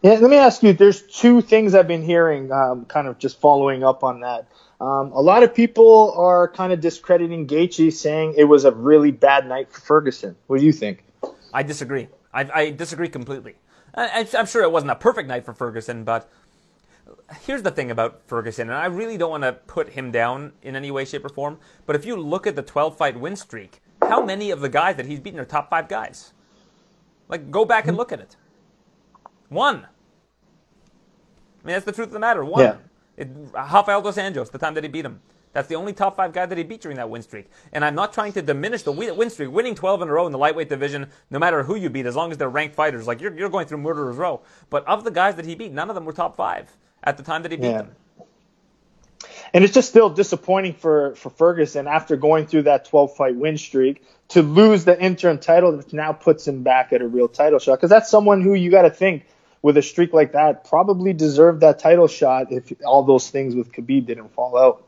Yeah, 0.03 0.12
let 0.12 0.31
me 0.31 0.37
ask 0.37 0.62
you. 0.62 0.73
There's 0.73 1.03
two 1.03 1.43
things 1.43 1.75
I've 1.75 1.89
been 1.89 2.03
hearing, 2.03 2.53
um, 2.53 2.87
kind 2.87 3.09
of 3.09 3.19
just 3.19 3.41
following 3.41 3.85
up 3.85 4.05
on 4.05 4.21
that. 4.21 4.47
Um, 4.81 5.13
a 5.13 5.21
lot 5.21 5.43
of 5.43 5.55
people 5.55 6.15
are 6.17 6.49
kind 6.49 6.73
of 6.73 6.81
discrediting 6.81 7.47
Gaethje, 7.47 7.93
saying 7.93 8.35
it 8.39 8.45
was 8.45 8.65
a 8.65 8.73
really 8.73 9.11
bad 9.11 9.47
night 9.47 9.71
for 9.71 9.81
Ferguson. 9.81 10.37
What 10.47 10.61
do 10.61 10.65
you 10.65 10.73
think? 10.73 11.05
I 11.53 11.63
disagree. 11.63 12.09
I, 12.33 12.49
I 12.53 12.71
disagree 12.71 13.09
completely. 13.09 13.57
I, 13.95 14.27
I'm 14.37 14.47
sure 14.47 14.63
it 14.63 14.73
wasn't 14.73 14.93
a 14.93 14.97
perfect 14.97 15.29
night 15.29 15.45
for 15.45 15.53
Ferguson, 15.53 16.05
but 16.05 16.31
here's 17.43 17.63
the 17.63 17.71
thing 17.71 17.91
about 17.91 18.23
Ferguson, 18.27 18.71
and 18.71 18.79
I 18.79 18.87
really 18.87 19.19
don't 19.19 19.31
want 19.31 19.43
to 19.43 19.53
put 19.53 19.91
him 19.91 20.11
down 20.11 20.53
in 20.63 20.77
any 20.77 20.91
way, 20.91 21.05
shape, 21.05 21.25
or 21.25 21.29
form. 21.29 21.59
But 21.85 21.97
if 21.97 22.07
you 22.07 22.17
look 22.17 22.47
at 22.47 22.57
the 22.57 22.63
12 22.63 22.97
fight 22.97 23.21
win 23.21 23.37
streak, 23.37 23.83
how 24.01 24.25
many 24.25 24.51
of 24.51 24.61
the 24.61 24.69
guys 24.69 24.97
that 24.97 25.07
he's 25.07 25.21
beaten 25.21 25.41
are 25.41 25.45
top 25.45 25.69
five 25.69 25.89
guys? 25.89 26.33
Like, 27.29 27.51
go 27.51 27.65
back 27.65 27.87
and 27.87 27.97
look 27.97 28.13
at 28.13 28.21
it. 28.21 28.37
One. 29.49 29.87
I 31.63 31.67
mean, 31.67 31.75
that's 31.75 31.85
the 31.85 31.93
truth 31.93 32.09
of 32.09 32.15
the 32.15 32.19
matter. 32.19 32.45
One. 32.45 32.65
Yeah. 32.65 32.77
It, 33.21 33.29
Rafael 33.53 34.00
dos 34.00 34.17
Anjos, 34.17 34.50
the 34.50 34.59
time 34.59 34.75
that 34.75 34.83
he 34.83 34.89
beat 34.89 35.05
him. 35.05 35.21
That's 35.53 35.69
the 35.69 35.75
only 35.75 35.93
top 35.93 36.17
five 36.17 36.33
guy 36.33 36.47
that 36.47 36.57
he 36.57 36.65
beat 36.65 36.81
during 36.81 36.97
that 36.97 37.11
win 37.11 37.23
streak. 37.23 37.50
And 37.73 37.85
I'm 37.85 37.95
not 37.95 38.12
trying 38.12 38.33
to 38.35 38.43
diminish 38.43 38.83
the 38.83 38.93
win 38.93 39.31
streak. 39.31 39.50
Winning 39.50 39.75
12 39.75 40.03
in 40.03 40.09
a 40.09 40.12
row 40.12 40.27
in 40.27 40.33
the 40.33 40.39
lightweight 40.39 40.69
division, 40.69 41.11
no 41.29 41.39
matter 41.39 41.62
who 41.62 41.75
you 41.75 41.91
beat, 41.91 42.07
as 42.07 42.17
long 42.17 42.31
as 42.31 42.39
they're 42.39 42.49
ranked 42.49 42.77
fighters, 42.77 43.07
like 43.07 43.21
you're, 43.21 43.37
you're 43.37 43.49
going 43.50 43.67
through 43.67 43.79
murderer's 43.79 44.17
row. 44.17 44.41
But 44.71 44.87
of 44.87 45.05
the 45.05 45.11
guys 45.11 45.35
that 45.37 45.45
he 45.45 45.55
beat, 45.57 45.73
none 45.73 45.91
of 45.91 45.95
them 45.95 46.05
were 46.05 46.12
top 46.12 46.37
five 46.37 46.71
at 47.03 47.17
the 47.17 47.23
time 47.23 47.43
that 47.43 47.50
he 47.50 47.59
beat 47.59 47.67
yeah. 47.67 47.83
them. 47.83 47.91
And 49.53 49.65
it's 49.65 49.75
just 49.75 49.89
still 49.89 50.09
disappointing 50.09 50.75
for, 50.75 51.17
for 51.17 51.31
Ferguson 51.31 51.89
after 51.89 52.17
going 52.17 52.47
through 52.47 52.62
that 52.62 52.85
12 52.85 53.17
fight 53.17 53.35
win 53.35 53.59
streak 53.59 54.03
to 54.29 54.43
lose 54.43 54.85
the 54.85 54.99
interim 55.03 55.39
title, 55.39 55.77
which 55.77 55.93
now 55.93 56.12
puts 56.12 56.47
him 56.47 56.62
back 56.62 56.93
at 56.93 57.03
a 57.03 57.09
real 57.09 57.27
title 57.29 57.59
shot. 57.59 57.75
Because 57.75 57.91
that's 57.91 58.09
someone 58.09 58.41
who 58.41 58.55
you 58.55 58.71
got 58.71 58.83
to 58.83 58.91
think 58.91 59.27
with 59.62 59.76
a 59.76 59.83
streak 59.83 60.12
like 60.12 60.33
that, 60.33 60.64
probably 60.64 61.12
deserved 61.12 61.61
that 61.61 61.79
title 61.79 62.09
shot 62.09 62.50
if 62.50 62.73
all 62.85 63.02
those 63.02 63.31
things 63.31 63.55
with 63.55 63.73
Khabib 63.73 64.07
didn't 64.07 64.33
fall 64.33 64.57
out. 64.57 64.85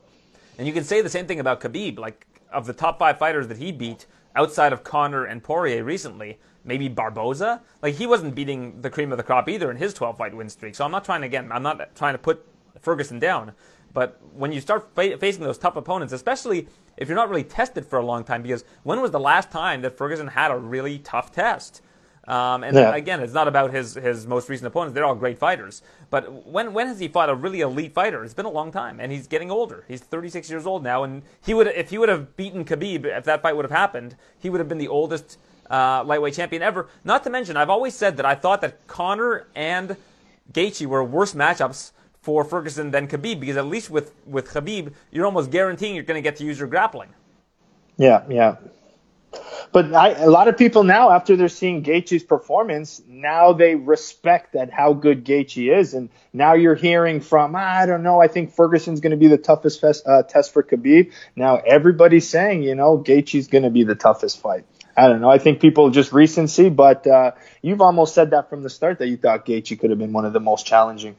And 0.58 0.66
you 0.66 0.72
can 0.72 0.84
say 0.84 1.00
the 1.00 1.10
same 1.10 1.26
thing 1.26 1.40
about 1.40 1.60
Khabib. 1.60 1.98
Like, 1.98 2.26
of 2.50 2.66
the 2.66 2.72
top 2.72 2.98
five 2.98 3.18
fighters 3.18 3.48
that 3.48 3.58
he 3.58 3.72
beat 3.72 4.06
outside 4.36 4.72
of 4.72 4.84
Conor 4.84 5.24
and 5.24 5.42
Poirier 5.42 5.84
recently, 5.84 6.38
maybe 6.64 6.88
Barboza. 6.88 7.62
Like, 7.82 7.94
he 7.94 8.06
wasn't 8.06 8.34
beating 8.34 8.80
the 8.80 8.90
cream 8.90 9.12
of 9.12 9.18
the 9.18 9.24
crop 9.24 9.48
either 9.48 9.70
in 9.70 9.76
his 9.76 9.94
12 9.94 10.16
fight 10.16 10.34
win 10.34 10.48
streak. 10.48 10.74
So 10.74 10.84
I'm 10.84 10.90
not 10.90 11.04
trying, 11.04 11.22
again, 11.22 11.50
I'm 11.52 11.62
not 11.62 11.94
trying 11.94 12.14
to 12.14 12.18
put 12.18 12.46
Ferguson 12.80 13.18
down. 13.18 13.52
But 13.94 14.20
when 14.34 14.52
you 14.52 14.60
start 14.60 14.88
fa- 14.94 15.18
facing 15.18 15.42
those 15.42 15.58
tough 15.58 15.76
opponents, 15.76 16.12
especially 16.12 16.68
if 16.96 17.08
you're 17.08 17.16
not 17.16 17.28
really 17.28 17.44
tested 17.44 17.86
for 17.86 17.98
a 17.98 18.04
long 18.04 18.24
time, 18.24 18.42
because 18.42 18.64
when 18.84 19.00
was 19.00 19.10
the 19.10 19.20
last 19.20 19.50
time 19.50 19.82
that 19.82 19.96
Ferguson 19.96 20.28
had 20.28 20.50
a 20.50 20.56
really 20.56 20.98
tough 20.98 21.32
test? 21.32 21.82
Um, 22.28 22.62
and 22.62 22.76
yeah. 22.76 22.94
again, 22.94 23.20
it's 23.20 23.32
not 23.32 23.48
about 23.48 23.72
his, 23.72 23.94
his 23.94 24.26
most 24.26 24.48
recent 24.48 24.66
opponents. 24.68 24.94
They're 24.94 25.04
all 25.04 25.16
great 25.16 25.38
fighters. 25.38 25.82
But 26.08 26.46
when, 26.46 26.72
when 26.72 26.86
has 26.86 27.00
he 27.00 27.08
fought 27.08 27.28
a 27.28 27.34
really 27.34 27.60
elite 27.60 27.94
fighter? 27.94 28.24
It's 28.24 28.34
been 28.34 28.46
a 28.46 28.50
long 28.50 28.70
time, 28.70 29.00
and 29.00 29.10
he's 29.10 29.26
getting 29.26 29.50
older. 29.50 29.84
He's 29.88 30.00
36 30.00 30.48
years 30.48 30.64
old 30.64 30.84
now, 30.84 31.02
and 31.02 31.22
he 31.44 31.52
would 31.52 31.66
if 31.66 31.90
he 31.90 31.98
would 31.98 32.08
have 32.08 32.36
beaten 32.36 32.64
Khabib, 32.64 33.04
if 33.04 33.24
that 33.24 33.42
fight 33.42 33.56
would 33.56 33.64
have 33.64 33.72
happened, 33.72 34.16
he 34.38 34.50
would 34.50 34.60
have 34.60 34.68
been 34.68 34.78
the 34.78 34.88
oldest 34.88 35.38
uh, 35.68 36.04
lightweight 36.04 36.34
champion 36.34 36.62
ever. 36.62 36.88
Not 37.04 37.24
to 37.24 37.30
mention, 37.30 37.56
I've 37.56 37.70
always 37.70 37.94
said 37.94 38.16
that 38.18 38.26
I 38.26 38.34
thought 38.34 38.60
that 38.60 38.86
Conor 38.86 39.48
and 39.54 39.96
Gaethje 40.52 40.86
were 40.86 41.02
worse 41.02 41.34
matchups 41.34 41.92
for 42.20 42.44
Ferguson 42.44 42.92
than 42.92 43.08
Khabib, 43.08 43.40
because 43.40 43.56
at 43.56 43.66
least 43.66 43.90
with, 43.90 44.14
with 44.26 44.48
Khabib, 44.48 44.92
you're 45.10 45.26
almost 45.26 45.50
guaranteeing 45.50 45.94
you're 45.94 46.04
going 46.04 46.22
to 46.22 46.22
get 46.22 46.36
to 46.36 46.44
use 46.44 46.58
your 46.58 46.68
grappling. 46.68 47.08
Yeah, 47.96 48.22
yeah. 48.28 48.56
But 49.72 49.94
I, 49.94 50.10
a 50.10 50.28
lot 50.28 50.48
of 50.48 50.58
people 50.58 50.84
now, 50.84 51.10
after 51.10 51.36
they're 51.36 51.48
seeing 51.48 51.82
Gaethje's 51.82 52.22
performance, 52.22 53.00
now 53.06 53.52
they 53.54 53.74
respect 53.74 54.52
that 54.52 54.70
how 54.70 54.92
good 54.92 55.24
Gaethje 55.24 55.74
is, 55.74 55.94
and 55.94 56.10
now 56.32 56.54
you're 56.54 56.74
hearing 56.74 57.20
from 57.20 57.56
I 57.56 57.86
don't 57.86 58.02
know, 58.02 58.20
I 58.20 58.28
think 58.28 58.54
Ferguson's 58.54 59.00
going 59.00 59.12
to 59.12 59.16
be 59.16 59.28
the 59.28 59.38
toughest 59.38 59.80
fest, 59.80 60.06
uh, 60.06 60.22
test 60.22 60.52
for 60.52 60.62
Khabib. 60.62 61.12
Now 61.34 61.56
everybody's 61.56 62.28
saying, 62.28 62.62
you 62.62 62.74
know, 62.74 62.98
Gaethje's 62.98 63.48
going 63.48 63.64
to 63.64 63.70
be 63.70 63.84
the 63.84 63.94
toughest 63.94 64.40
fight. 64.40 64.64
I 64.96 65.08
don't 65.08 65.22
know. 65.22 65.30
I 65.30 65.38
think 65.38 65.60
people 65.60 65.90
just 65.90 66.12
recency, 66.12 66.68
but 66.68 67.06
uh, 67.06 67.32
you've 67.62 67.80
almost 67.80 68.14
said 68.14 68.30
that 68.30 68.50
from 68.50 68.62
the 68.62 68.70
start 68.70 68.98
that 68.98 69.08
you 69.08 69.16
thought 69.16 69.46
Gaethje 69.46 69.80
could 69.80 69.90
have 69.90 69.98
been 69.98 70.12
one 70.12 70.26
of 70.26 70.34
the 70.34 70.40
most 70.40 70.66
challenging. 70.66 71.16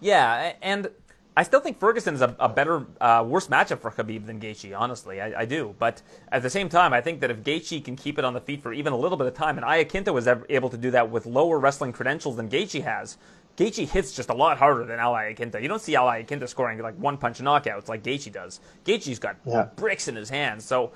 Yeah, 0.00 0.54
and 0.62 0.90
I 1.34 1.44
still 1.44 1.60
think 1.60 1.80
Ferguson's 1.80 2.20
a, 2.20 2.36
a 2.38 2.48
better, 2.48 2.84
uh, 3.00 3.24
worse 3.26 3.46
matchup 3.46 3.80
for 3.80 3.90
Khabib 3.90 4.26
than 4.26 4.38
Gaethje. 4.38 4.78
Honestly, 4.78 5.20
I, 5.20 5.40
I, 5.40 5.44
do. 5.46 5.74
But 5.78 6.02
at 6.30 6.42
the 6.42 6.50
same 6.50 6.68
time, 6.68 6.92
I 6.92 7.00
think 7.00 7.20
that 7.20 7.30
if 7.30 7.38
Gaethje 7.38 7.82
can 7.82 7.96
keep 7.96 8.18
it 8.18 8.24
on 8.24 8.34
the 8.34 8.40
feet 8.40 8.62
for 8.62 8.72
even 8.72 8.92
a 8.92 8.98
little 8.98 9.16
bit 9.16 9.26
of 9.26 9.34
time, 9.34 9.56
and 9.56 9.66
Iaquinta 9.66 10.12
was 10.12 10.28
able 10.50 10.68
to 10.68 10.76
do 10.76 10.90
that 10.90 11.10
with 11.10 11.24
lower 11.24 11.58
wrestling 11.58 11.92
credentials 11.92 12.36
than 12.36 12.50
Gaethje 12.50 12.84
has, 12.84 13.16
Gaethje 13.56 13.88
hits 13.88 14.12
just 14.12 14.28
a 14.28 14.34
lot 14.34 14.58
harder 14.58 14.84
than 14.84 14.98
Al 14.98 15.14
Iaquinta. 15.14 15.62
You 15.62 15.68
don't 15.68 15.80
see 15.80 15.96
Al 15.96 16.06
Iaquinta 16.06 16.48
scoring 16.48 16.78
like 16.80 16.96
one 16.96 17.16
punch 17.16 17.38
knockouts 17.38 17.88
like 17.88 18.02
Gaethje 18.02 18.32
does. 18.32 18.60
Gaethje's 18.84 19.18
got 19.18 19.36
yeah. 19.46 19.68
bricks 19.76 20.08
in 20.08 20.16
his 20.16 20.28
hands. 20.28 20.64
So 20.66 20.92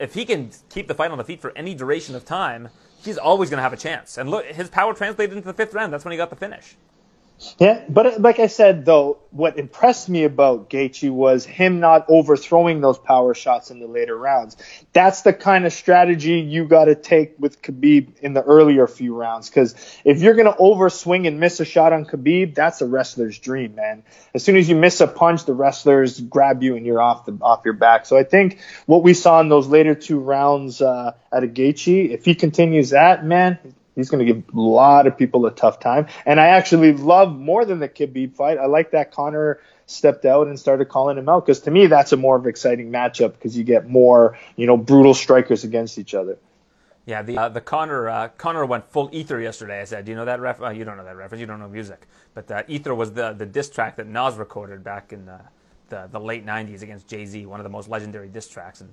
if 0.00 0.14
he 0.14 0.24
can 0.24 0.50
keep 0.68 0.88
the 0.88 0.94
fight 0.94 1.12
on 1.12 1.18
the 1.18 1.24
feet 1.24 1.40
for 1.40 1.52
any 1.56 1.74
duration 1.74 2.16
of 2.16 2.24
time, 2.24 2.68
he's 3.04 3.18
always 3.18 3.50
going 3.50 3.58
to 3.58 3.62
have 3.62 3.72
a 3.72 3.76
chance. 3.76 4.18
And 4.18 4.30
look, 4.30 4.44
his 4.46 4.68
power 4.68 4.94
translated 4.94 5.36
into 5.36 5.46
the 5.46 5.54
fifth 5.54 5.74
round. 5.74 5.92
That's 5.92 6.04
when 6.04 6.12
he 6.12 6.18
got 6.18 6.30
the 6.30 6.36
finish. 6.36 6.76
Yeah, 7.58 7.84
but 7.88 8.06
uh, 8.06 8.12
like 8.18 8.38
I 8.38 8.46
said, 8.46 8.86
though, 8.86 9.18
what 9.30 9.58
impressed 9.58 10.08
me 10.08 10.24
about 10.24 10.70
Gaethje 10.70 11.10
was 11.10 11.44
him 11.44 11.80
not 11.80 12.06
overthrowing 12.08 12.80
those 12.80 12.98
power 12.98 13.34
shots 13.34 13.70
in 13.70 13.78
the 13.78 13.86
later 13.86 14.16
rounds. 14.16 14.56
That's 14.94 15.20
the 15.20 15.34
kind 15.34 15.66
of 15.66 15.72
strategy 15.74 16.40
you 16.40 16.66
got 16.66 16.86
to 16.86 16.94
take 16.94 17.34
with 17.38 17.60
Khabib 17.60 18.20
in 18.20 18.32
the 18.32 18.42
earlier 18.42 18.86
few 18.86 19.14
rounds. 19.14 19.50
Because 19.50 19.74
if 20.04 20.22
you're 20.22 20.34
going 20.34 20.50
to 20.50 20.58
overswing 20.58 21.26
and 21.26 21.38
miss 21.38 21.60
a 21.60 21.66
shot 21.66 21.92
on 21.92 22.06
Khabib, 22.06 22.54
that's 22.54 22.80
a 22.80 22.86
wrestler's 22.86 23.38
dream, 23.38 23.74
man. 23.74 24.02
As 24.34 24.42
soon 24.42 24.56
as 24.56 24.66
you 24.66 24.76
miss 24.76 25.02
a 25.02 25.06
punch, 25.06 25.44
the 25.44 25.54
wrestlers 25.54 26.18
grab 26.18 26.62
you 26.62 26.76
and 26.76 26.86
you're 26.86 27.02
off 27.02 27.26
the 27.26 27.36
off 27.42 27.62
your 27.66 27.74
back. 27.74 28.06
So 28.06 28.16
I 28.16 28.24
think 28.24 28.60
what 28.86 29.02
we 29.02 29.12
saw 29.12 29.40
in 29.40 29.50
those 29.50 29.66
later 29.66 29.94
two 29.94 30.20
rounds 30.20 30.80
uh, 30.80 31.12
out 31.30 31.44
of 31.44 31.50
Gaethje, 31.50 32.10
if 32.10 32.24
he 32.24 32.34
continues 32.34 32.90
that, 32.90 33.24
man, 33.26 33.58
He's 33.96 34.10
going 34.10 34.24
to 34.24 34.32
give 34.32 34.44
a 34.54 34.60
lot 34.60 35.06
of 35.06 35.16
people 35.16 35.46
a 35.46 35.50
tough 35.50 35.80
time. 35.80 36.06
And 36.24 36.38
I 36.38 36.48
actually 36.48 36.92
love 36.92 37.34
more 37.34 37.64
than 37.64 37.80
the 37.80 37.88
Khabib 37.88 38.34
fight. 38.34 38.58
I 38.58 38.66
like 38.66 38.92
that 38.92 39.10
Conor 39.10 39.58
stepped 39.86 40.24
out 40.24 40.46
and 40.48 40.58
started 40.58 40.88
calling 40.88 41.16
him 41.16 41.28
out 41.28 41.46
because 41.46 41.60
to 41.60 41.70
me 41.70 41.86
that's 41.86 42.12
a 42.12 42.16
more 42.16 42.36
of 42.36 42.46
exciting 42.46 42.90
matchup 42.90 43.32
because 43.32 43.56
you 43.56 43.62
get 43.62 43.88
more 43.88 44.36
you 44.56 44.66
know 44.66 44.76
brutal 44.76 45.14
strikers 45.14 45.64
against 45.64 45.98
each 45.98 46.12
other. 46.14 46.38
Yeah, 47.06 47.22
the 47.22 47.38
uh, 47.38 47.48
the 47.48 47.60
Conor 47.60 48.08
uh, 48.08 48.28
Conor 48.36 48.66
went 48.66 48.90
full 48.90 49.08
ether 49.12 49.40
yesterday. 49.40 49.80
I 49.80 49.84
said, 49.84 50.04
do 50.04 50.10
you 50.10 50.16
know 50.16 50.24
that 50.24 50.40
ref? 50.40 50.60
Uh, 50.60 50.70
you 50.70 50.84
don't 50.84 50.96
know 50.96 51.04
that 51.04 51.16
reference. 51.16 51.40
You 51.40 51.46
don't 51.46 51.60
know 51.60 51.68
music, 51.68 52.06
but 52.34 52.50
uh, 52.50 52.64
ether 52.66 52.94
was 52.94 53.12
the 53.12 53.32
the 53.32 53.46
diss 53.46 53.70
track 53.70 53.96
that 53.96 54.08
Nas 54.08 54.34
recorded 54.34 54.82
back 54.82 55.12
in 55.12 55.24
the 55.24 55.40
the, 55.88 56.08
the 56.10 56.18
late 56.18 56.44
'90s 56.44 56.82
against 56.82 57.06
Jay 57.06 57.24
Z, 57.24 57.46
one 57.46 57.60
of 57.60 57.64
the 57.64 57.70
most 57.70 57.88
legendary 57.88 58.28
diss 58.28 58.48
tracks. 58.48 58.80
And 58.80 58.92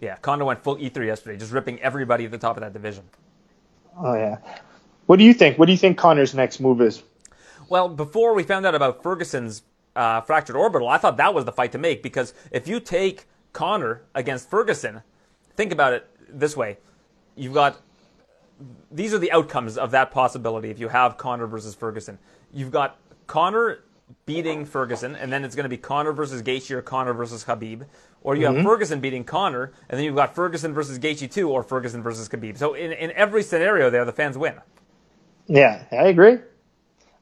yeah, 0.00 0.16
Conor 0.16 0.46
went 0.46 0.64
full 0.64 0.78
ether 0.78 1.04
yesterday, 1.04 1.36
just 1.36 1.52
ripping 1.52 1.78
everybody 1.80 2.24
at 2.24 2.30
the 2.30 2.38
top 2.38 2.56
of 2.56 2.62
that 2.62 2.72
division. 2.72 3.04
Oh 3.96 4.14
yeah. 4.14 4.38
What 5.06 5.18
do 5.18 5.24
you 5.24 5.34
think? 5.34 5.58
What 5.58 5.66
do 5.66 5.72
you 5.72 5.78
think 5.78 5.98
Conor's 5.98 6.34
next 6.34 6.60
move 6.60 6.80
is? 6.80 7.02
Well, 7.68 7.88
before 7.88 8.34
we 8.34 8.42
found 8.42 8.66
out 8.66 8.74
about 8.74 9.02
Ferguson's 9.02 9.62
uh, 9.96 10.20
fractured 10.22 10.56
orbital, 10.56 10.88
I 10.88 10.98
thought 10.98 11.16
that 11.16 11.34
was 11.34 11.44
the 11.44 11.52
fight 11.52 11.72
to 11.72 11.78
make 11.78 12.02
because 12.02 12.34
if 12.50 12.68
you 12.68 12.80
take 12.80 13.26
Conor 13.52 14.02
against 14.14 14.48
Ferguson, 14.48 15.02
think 15.56 15.72
about 15.72 15.92
it 15.92 16.08
this 16.28 16.56
way: 16.56 16.78
you've 17.36 17.54
got 17.54 17.80
these 18.90 19.12
are 19.12 19.18
the 19.18 19.32
outcomes 19.32 19.76
of 19.76 19.90
that 19.90 20.10
possibility 20.10 20.70
if 20.70 20.78
you 20.78 20.88
have 20.88 21.16
Conor 21.16 21.46
versus 21.46 21.74
Ferguson. 21.74 22.18
You've 22.52 22.70
got 22.70 22.98
Conor 23.26 23.84
beating 24.26 24.64
Ferguson, 24.64 25.16
and 25.16 25.32
then 25.32 25.44
it's 25.44 25.54
going 25.54 25.64
to 25.64 25.70
be 25.70 25.78
Conor 25.78 26.12
versus 26.12 26.42
Gaethje 26.42 26.70
or 26.70 26.82
Conor 26.82 27.14
versus 27.14 27.44
Khabib, 27.44 27.86
or 28.24 28.36
you 28.36 28.46
mm-hmm. 28.46 28.56
have 28.56 28.64
Ferguson 28.64 29.00
beating 29.00 29.24
Conor, 29.24 29.72
and 29.88 29.98
then 29.98 30.04
you've 30.04 30.16
got 30.16 30.34
Ferguson 30.34 30.72
versus 30.72 30.98
Gaethje 30.98 31.30
too, 31.30 31.50
or 31.50 31.62
Ferguson 31.62 32.02
versus 32.02 32.28
Khabib. 32.28 32.56
So 32.58 32.74
in, 32.74 32.92
in 32.92 33.10
every 33.12 33.42
scenario 33.42 33.90
there, 33.90 34.04
the 34.04 34.12
fans 34.12 34.38
win. 34.38 34.54
Yeah, 35.46 35.84
I 35.90 36.06
agree. 36.06 36.38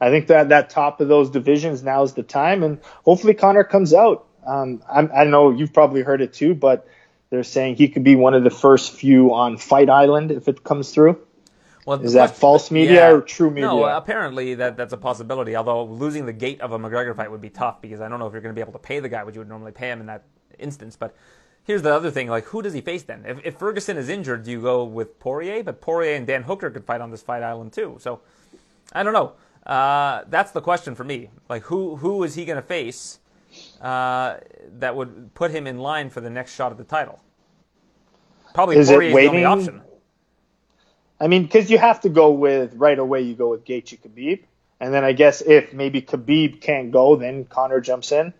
I 0.00 0.10
think 0.10 0.28
that 0.28 0.48
that 0.48 0.70
top 0.70 1.00
of 1.00 1.08
those 1.08 1.30
divisions 1.30 1.82
now 1.82 2.02
is 2.02 2.14
the 2.14 2.22
time, 2.22 2.62
and 2.62 2.80
hopefully 3.04 3.34
Conor 3.34 3.64
comes 3.64 3.92
out. 3.92 4.26
Um, 4.46 4.82
i 4.88 5.24
know 5.24 5.50
you've 5.50 5.74
probably 5.74 6.00
heard 6.00 6.22
it 6.22 6.32
too, 6.32 6.54
but 6.54 6.88
they're 7.28 7.42
saying 7.42 7.76
he 7.76 7.88
could 7.88 8.04
be 8.04 8.16
one 8.16 8.32
of 8.32 8.42
the 8.42 8.50
first 8.50 8.92
few 8.92 9.34
on 9.34 9.58
Fight 9.58 9.90
Island 9.90 10.30
if 10.30 10.48
it 10.48 10.64
comes 10.64 10.92
through. 10.92 11.20
Well, 11.86 12.00
is 12.00 12.12
that 12.12 12.36
false 12.36 12.70
media 12.70 13.08
yeah, 13.08 13.10
or 13.10 13.20
true 13.20 13.50
media? 13.50 13.66
No, 13.66 13.84
apparently 13.84 14.54
that 14.54 14.76
that's 14.76 14.92
a 14.92 14.98
possibility. 14.98 15.56
Although 15.56 15.84
losing 15.84 16.26
the 16.26 16.32
gate 16.32 16.60
of 16.60 16.72
a 16.72 16.78
McGregor 16.78 17.16
fight 17.16 17.30
would 17.30 17.40
be 17.40 17.50
tough 17.50 17.80
because 17.80 18.00
I 18.00 18.08
don't 18.08 18.18
know 18.18 18.26
if 18.26 18.32
you're 18.32 18.42
going 18.42 18.54
to 18.54 18.58
be 18.58 18.62
able 18.62 18.74
to 18.74 18.78
pay 18.78 19.00
the 19.00 19.08
guy 19.08 19.24
what 19.24 19.34
you 19.34 19.40
would 19.40 19.48
normally 19.48 19.72
pay 19.72 19.90
him 19.90 20.00
in 20.00 20.06
that 20.06 20.24
instance. 20.60 20.96
But 20.96 21.14
here's 21.64 21.82
the 21.82 21.94
other 21.94 22.10
thing: 22.10 22.28
like, 22.28 22.44
who 22.44 22.62
does 22.62 22.72
he 22.72 22.80
face 22.80 23.02
then? 23.02 23.24
If, 23.26 23.44
if 23.44 23.56
Ferguson 23.56 23.96
is 23.96 24.08
injured, 24.08 24.44
do 24.44 24.50
you 24.50 24.60
go 24.60 24.84
with 24.84 25.18
Poirier? 25.18 25.62
But 25.62 25.80
Poirier 25.80 26.16
and 26.16 26.26
Dan 26.26 26.42
Hooker 26.44 26.70
could 26.70 26.84
fight 26.84 27.00
on 27.00 27.10
this 27.10 27.22
Fight 27.22 27.42
Island 27.42 27.72
too. 27.72 27.96
So 28.00 28.20
I 28.92 29.02
don't 29.02 29.12
know. 29.12 29.32
Uh, 29.66 30.24
that's 30.28 30.52
the 30.52 30.60
question 30.60 30.94
for 30.94 31.04
me. 31.04 31.30
Like, 31.48 31.62
who 31.64 31.96
who 31.96 32.22
is 32.24 32.34
he 32.34 32.44
going 32.44 32.56
to 32.56 32.62
face 32.62 33.18
uh, 33.80 34.36
that 34.78 34.96
would 34.96 35.34
put 35.34 35.50
him 35.50 35.66
in 35.66 35.78
line 35.78 36.10
for 36.10 36.20
the 36.20 36.30
next 36.30 36.54
shot 36.54 36.72
at 36.72 36.78
the 36.78 36.84
title? 36.84 37.20
Probably 38.54 38.76
is 38.76 38.88
Poirier 38.88 39.10
is 39.10 39.14
the 39.14 39.28
only 39.28 39.44
option. 39.44 39.82
I 41.20 41.28
mean, 41.28 41.42
because 41.42 41.70
you 41.70 41.76
have 41.76 42.00
to 42.00 42.08
go 42.08 42.30
with 42.30 42.74
right 42.74 42.98
away. 42.98 43.20
You 43.20 43.34
go 43.34 43.50
with 43.50 43.64
Gaethje 43.64 44.00
Khabib, 44.00 44.44
and 44.80 44.94
then 44.94 45.04
I 45.04 45.12
guess 45.12 45.42
if 45.42 45.74
maybe 45.74 46.00
Khabib 46.00 46.60
can't 46.62 46.90
go, 46.90 47.16
then 47.16 47.44
Conor 47.44 47.80
jumps 47.80 48.10
in. 48.10 48.32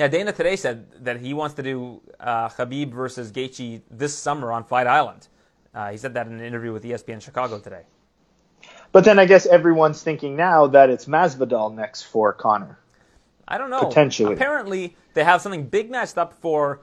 Yeah, 0.00 0.08
Dana 0.08 0.32
today 0.32 0.56
said 0.56 1.04
that 1.04 1.20
he 1.20 1.34
wants 1.34 1.56
to 1.56 1.62
do 1.62 2.00
uh, 2.18 2.48
Khabib 2.48 2.90
versus 2.90 3.30
Gaethje 3.30 3.82
this 3.90 4.16
summer 4.16 4.50
on 4.50 4.64
Fight 4.64 4.86
Island. 4.86 5.28
Uh, 5.74 5.90
he 5.90 5.98
said 5.98 6.14
that 6.14 6.26
in 6.26 6.32
an 6.32 6.40
interview 6.40 6.72
with 6.72 6.84
ESPN 6.84 7.20
Chicago 7.20 7.58
today. 7.58 7.82
But 8.92 9.04
then 9.04 9.18
I 9.18 9.26
guess 9.26 9.44
everyone's 9.44 10.02
thinking 10.02 10.36
now 10.36 10.68
that 10.68 10.88
it's 10.88 11.04
Masvidal 11.04 11.74
next 11.74 12.04
for 12.04 12.32
Conor. 12.32 12.78
I 13.46 13.58
don't 13.58 13.68
know. 13.68 13.80
Potentially. 13.80 14.32
Apparently, 14.32 14.96
they 15.12 15.22
have 15.22 15.42
something 15.42 15.66
big 15.66 15.90
matched 15.90 16.16
up 16.16 16.32
for 16.32 16.80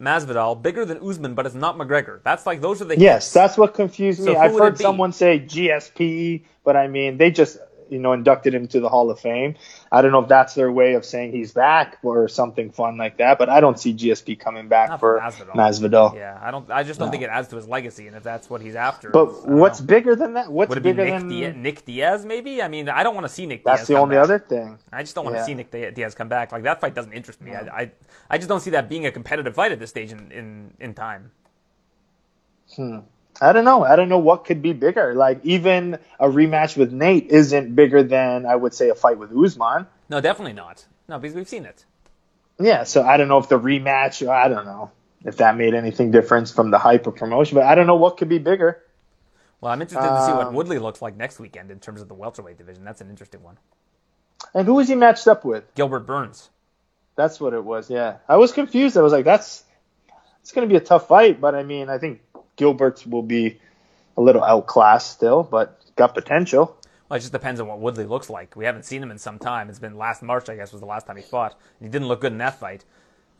Masvidal, 0.00 0.62
bigger 0.62 0.84
than 0.84 0.98
Usman, 1.04 1.34
but 1.34 1.46
it's 1.46 1.56
not 1.56 1.78
McGregor. 1.78 2.22
That's 2.22 2.46
like 2.46 2.60
those 2.60 2.80
are 2.80 2.84
the 2.84 2.96
yes. 2.96 3.24
Hits. 3.24 3.32
That's 3.32 3.58
what 3.58 3.74
confused 3.74 4.20
me. 4.20 4.34
So 4.34 4.38
I've 4.38 4.52
heard 4.52 4.78
someone 4.78 5.12
say 5.12 5.40
GSP, 5.40 6.44
but 6.62 6.76
I 6.76 6.86
mean 6.86 7.18
they 7.18 7.32
just 7.32 7.58
you 7.90 7.98
know 7.98 8.12
inducted 8.12 8.54
him 8.54 8.68
to 8.68 8.80
the 8.80 8.88
Hall 8.88 9.10
of 9.10 9.20
Fame. 9.20 9.56
I 9.92 10.02
don't 10.02 10.12
know 10.12 10.20
if 10.20 10.28
that's 10.28 10.54
their 10.54 10.70
way 10.70 10.94
of 10.94 11.04
saying 11.04 11.32
he's 11.32 11.52
back 11.52 11.98
or 12.02 12.28
something 12.28 12.70
fun 12.70 12.96
like 12.96 13.18
that, 13.18 13.38
but 13.38 13.48
I 13.48 13.60
don't 13.60 13.78
see 13.78 13.92
GSP 13.92 14.38
coming 14.38 14.68
back 14.68 14.90
Not 14.90 15.00
for 15.00 15.20
Masvidal. 15.20 15.54
Masvidal. 15.54 16.14
Yeah, 16.14 16.38
I 16.40 16.50
don't. 16.50 16.70
I 16.70 16.82
just 16.82 16.98
don't 16.98 17.08
no. 17.08 17.12
think 17.12 17.24
it 17.24 17.30
adds 17.30 17.48
to 17.48 17.56
his 17.56 17.68
legacy, 17.68 18.06
and 18.06 18.16
if 18.16 18.22
that's 18.22 18.48
what 18.48 18.60
he's 18.60 18.74
after. 18.76 19.10
But 19.10 19.48
what's 19.48 19.80
know. 19.80 19.86
bigger 19.86 20.16
than 20.16 20.34
that? 20.34 20.50
What's 20.50 20.68
Would 20.70 20.78
it 20.78 20.82
bigger 20.82 21.04
be 21.04 21.10
Nick 21.10 21.20
than 21.20 21.28
Diaz, 21.28 21.54
Nick 21.56 21.84
Diaz? 21.84 22.24
Maybe. 22.24 22.62
I 22.62 22.68
mean, 22.68 22.88
I 22.88 23.02
don't 23.02 23.14
want 23.14 23.26
to 23.26 23.32
see 23.32 23.46
Nick. 23.46 23.64
That's 23.64 23.80
Diaz 23.80 23.88
the 23.88 23.98
only 23.98 24.16
back. 24.16 24.24
other 24.24 24.38
thing. 24.38 24.78
I 24.92 25.02
just 25.02 25.14
don't 25.14 25.24
want 25.24 25.36
yeah. 25.36 25.42
to 25.42 25.46
see 25.46 25.54
Nick 25.54 25.94
Diaz 25.94 26.14
come 26.14 26.28
back. 26.28 26.52
Like 26.52 26.62
that 26.62 26.80
fight 26.80 26.94
doesn't 26.94 27.12
interest 27.12 27.40
me. 27.40 27.52
I, 27.52 27.60
I, 27.60 27.90
I 28.30 28.38
just 28.38 28.48
don't 28.48 28.60
see 28.60 28.70
that 28.70 28.88
being 28.88 29.06
a 29.06 29.12
competitive 29.12 29.54
fight 29.54 29.72
at 29.72 29.78
this 29.78 29.90
stage 29.90 30.12
in 30.12 30.30
in, 30.32 30.74
in 30.80 30.94
time. 30.94 31.30
Hmm. 32.74 32.98
I 33.40 33.52
don't 33.52 33.64
know. 33.64 33.84
I 33.84 33.96
don't 33.96 34.08
know 34.08 34.18
what 34.18 34.44
could 34.44 34.62
be 34.62 34.72
bigger. 34.72 35.14
Like 35.14 35.40
even 35.44 35.98
a 36.18 36.28
rematch 36.28 36.76
with 36.76 36.92
Nate 36.92 37.28
isn't 37.28 37.74
bigger 37.74 38.02
than 38.02 38.46
I 38.46 38.56
would 38.56 38.74
say 38.74 38.88
a 38.90 38.94
fight 38.94 39.18
with 39.18 39.30
Usman. 39.36 39.86
No, 40.08 40.20
definitely 40.20 40.52
not. 40.52 40.84
No, 41.08 41.18
because 41.18 41.34
we've 41.34 41.48
seen 41.48 41.64
it. 41.64 41.84
Yeah, 42.58 42.84
so 42.84 43.02
I 43.02 43.16
don't 43.16 43.28
know 43.28 43.38
if 43.38 43.48
the 43.48 43.58
rematch. 43.58 44.26
I 44.28 44.48
don't 44.48 44.66
know 44.66 44.90
if 45.24 45.38
that 45.38 45.56
made 45.56 45.74
anything 45.74 46.10
difference 46.10 46.52
from 46.52 46.70
the 46.70 46.78
hype 46.78 47.06
of 47.06 47.16
promotion, 47.16 47.56
but 47.56 47.64
I 47.64 47.74
don't 47.74 47.86
know 47.86 47.96
what 47.96 48.16
could 48.16 48.28
be 48.28 48.38
bigger. 48.38 48.82
Well, 49.60 49.72
I'm 49.72 49.82
interested 49.82 50.08
to 50.08 50.26
see 50.26 50.32
what 50.32 50.48
um, 50.48 50.54
Woodley 50.54 50.78
looks 50.78 51.02
like 51.02 51.16
next 51.16 51.38
weekend 51.38 51.70
in 51.70 51.80
terms 51.80 52.00
of 52.00 52.08
the 52.08 52.14
welterweight 52.14 52.56
division. 52.56 52.84
That's 52.84 53.00
an 53.02 53.10
interesting 53.10 53.42
one. 53.42 53.58
And 54.54 54.66
who 54.66 54.74
was 54.74 54.88
he 54.88 54.94
matched 54.94 55.28
up 55.28 55.44
with? 55.44 55.74
Gilbert 55.74 56.00
Burns. 56.00 56.48
That's 57.16 57.38
what 57.38 57.52
it 57.52 57.62
was. 57.62 57.90
Yeah, 57.90 58.16
I 58.28 58.36
was 58.36 58.52
confused. 58.52 58.96
I 58.96 59.02
was 59.02 59.12
like, 59.12 59.26
that's 59.26 59.62
it's 60.40 60.52
going 60.52 60.66
to 60.66 60.72
be 60.72 60.76
a 60.76 60.84
tough 60.84 61.08
fight, 61.08 61.40
but 61.40 61.54
I 61.54 61.62
mean, 61.62 61.90
I 61.90 61.98
think 61.98 62.22
Gilbert's 62.56 63.06
will 63.06 63.22
be 63.22 63.58
a 64.16 64.20
little 64.20 64.42
outclassed 64.42 65.10
still, 65.10 65.42
but 65.42 65.82
got 65.96 66.14
potential. 66.14 66.76
Well, 67.08 67.16
it 67.16 67.20
just 67.20 67.32
depends 67.32 67.60
on 67.60 67.66
what 67.66 67.80
Woodley 67.80 68.04
looks 68.04 68.30
like. 68.30 68.54
We 68.54 68.64
haven't 68.64 68.84
seen 68.84 69.02
him 69.02 69.10
in 69.10 69.18
some 69.18 69.38
time. 69.38 69.68
It's 69.68 69.78
been 69.78 69.96
last 69.96 70.22
March, 70.22 70.48
I 70.48 70.56
guess, 70.56 70.72
was 70.72 70.80
the 70.80 70.86
last 70.86 71.06
time 71.06 71.16
he 71.16 71.22
fought. 71.22 71.58
He 71.80 71.88
didn't 71.88 72.08
look 72.08 72.20
good 72.20 72.32
in 72.32 72.38
that 72.38 72.60
fight. 72.60 72.84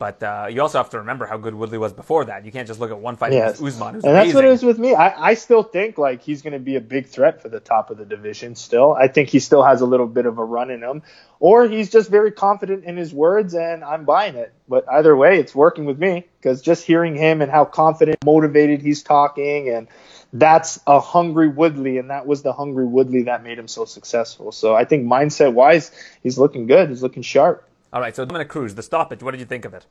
But 0.01 0.23
uh, 0.23 0.47
you 0.49 0.63
also 0.63 0.79
have 0.79 0.89
to 0.89 0.97
remember 0.97 1.27
how 1.27 1.37
good 1.37 1.53
Woodley 1.53 1.77
was 1.77 1.93
before 1.93 2.25
that. 2.25 2.43
You 2.43 2.51
can't 2.51 2.67
just 2.67 2.79
look 2.79 2.89
at 2.89 2.97
one 2.97 3.17
fight 3.17 3.33
yes. 3.33 3.59
against 3.59 3.75
Usman. 3.75 3.95
and 3.97 4.03
amazing. 4.03 4.13
that's 4.15 4.33
what 4.33 4.45
it 4.45 4.51
is 4.51 4.63
with 4.63 4.79
me. 4.79 4.95
I, 4.95 5.29
I 5.29 5.33
still 5.35 5.61
think 5.61 5.99
like 5.99 6.23
he's 6.23 6.41
going 6.41 6.53
to 6.53 6.59
be 6.59 6.75
a 6.75 6.81
big 6.81 7.05
threat 7.05 7.39
for 7.39 7.49
the 7.49 7.59
top 7.59 7.91
of 7.91 7.99
the 7.99 8.05
division. 8.05 8.55
Still, 8.55 8.93
I 8.93 9.07
think 9.07 9.29
he 9.29 9.37
still 9.37 9.61
has 9.61 9.81
a 9.81 9.85
little 9.85 10.07
bit 10.07 10.25
of 10.25 10.39
a 10.39 10.43
run 10.43 10.71
in 10.71 10.81
him, 10.81 11.03
or 11.39 11.67
he's 11.67 11.91
just 11.91 12.09
very 12.09 12.31
confident 12.31 12.83
in 12.83 12.97
his 12.97 13.13
words, 13.13 13.53
and 13.53 13.83
I'm 13.83 14.03
buying 14.03 14.33
it. 14.33 14.51
But 14.67 14.89
either 14.89 15.15
way, 15.15 15.37
it's 15.37 15.53
working 15.53 15.85
with 15.85 15.99
me 15.99 16.25
because 16.39 16.63
just 16.63 16.83
hearing 16.83 17.15
him 17.15 17.43
and 17.43 17.51
how 17.51 17.65
confident, 17.65 18.25
motivated 18.25 18.81
he's 18.81 19.03
talking, 19.03 19.69
and 19.69 19.87
that's 20.33 20.79
a 20.87 20.99
hungry 20.99 21.47
Woodley, 21.47 21.99
and 21.99 22.09
that 22.09 22.25
was 22.25 22.41
the 22.41 22.53
hungry 22.53 22.87
Woodley 22.87 23.23
that 23.25 23.43
made 23.43 23.59
him 23.59 23.67
so 23.67 23.85
successful. 23.85 24.51
So 24.51 24.73
I 24.73 24.83
think 24.85 25.05
mindset 25.05 25.53
wise, 25.53 25.91
he's 26.23 26.39
looking 26.39 26.65
good. 26.65 26.89
He's 26.89 27.03
looking 27.03 27.21
sharp. 27.21 27.67
All 27.93 27.99
right, 27.99 28.15
so 28.15 28.23
Dominick 28.23 28.47
Cruz, 28.47 28.75
the 28.75 28.83
stoppage. 28.83 29.21
What 29.21 29.31
did 29.31 29.41
you 29.41 29.45
think 29.45 29.65
of 29.65 29.73
it? 29.73 29.85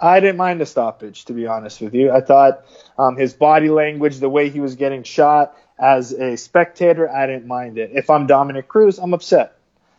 I 0.00 0.20
didn't 0.20 0.36
mind 0.36 0.60
the 0.60 0.66
stoppage, 0.66 1.24
to 1.26 1.34
be 1.34 1.46
honest 1.46 1.80
with 1.80 1.92
you. 1.92 2.10
I 2.10 2.20
thought 2.20 2.64
um, 2.96 3.16
his 3.16 3.34
body 3.34 3.68
language, 3.68 4.18
the 4.18 4.28
way 4.28 4.48
he 4.48 4.60
was 4.60 4.76
getting 4.76 5.02
shot, 5.02 5.56
as 5.78 6.12
a 6.12 6.36
spectator, 6.36 7.10
I 7.10 7.26
didn't 7.26 7.46
mind 7.46 7.78
it. 7.78 7.90
If 7.92 8.08
I'm 8.08 8.26
Dominick 8.26 8.68
Cruz, 8.68 8.98
I'm 8.98 9.12
upset. 9.12 9.58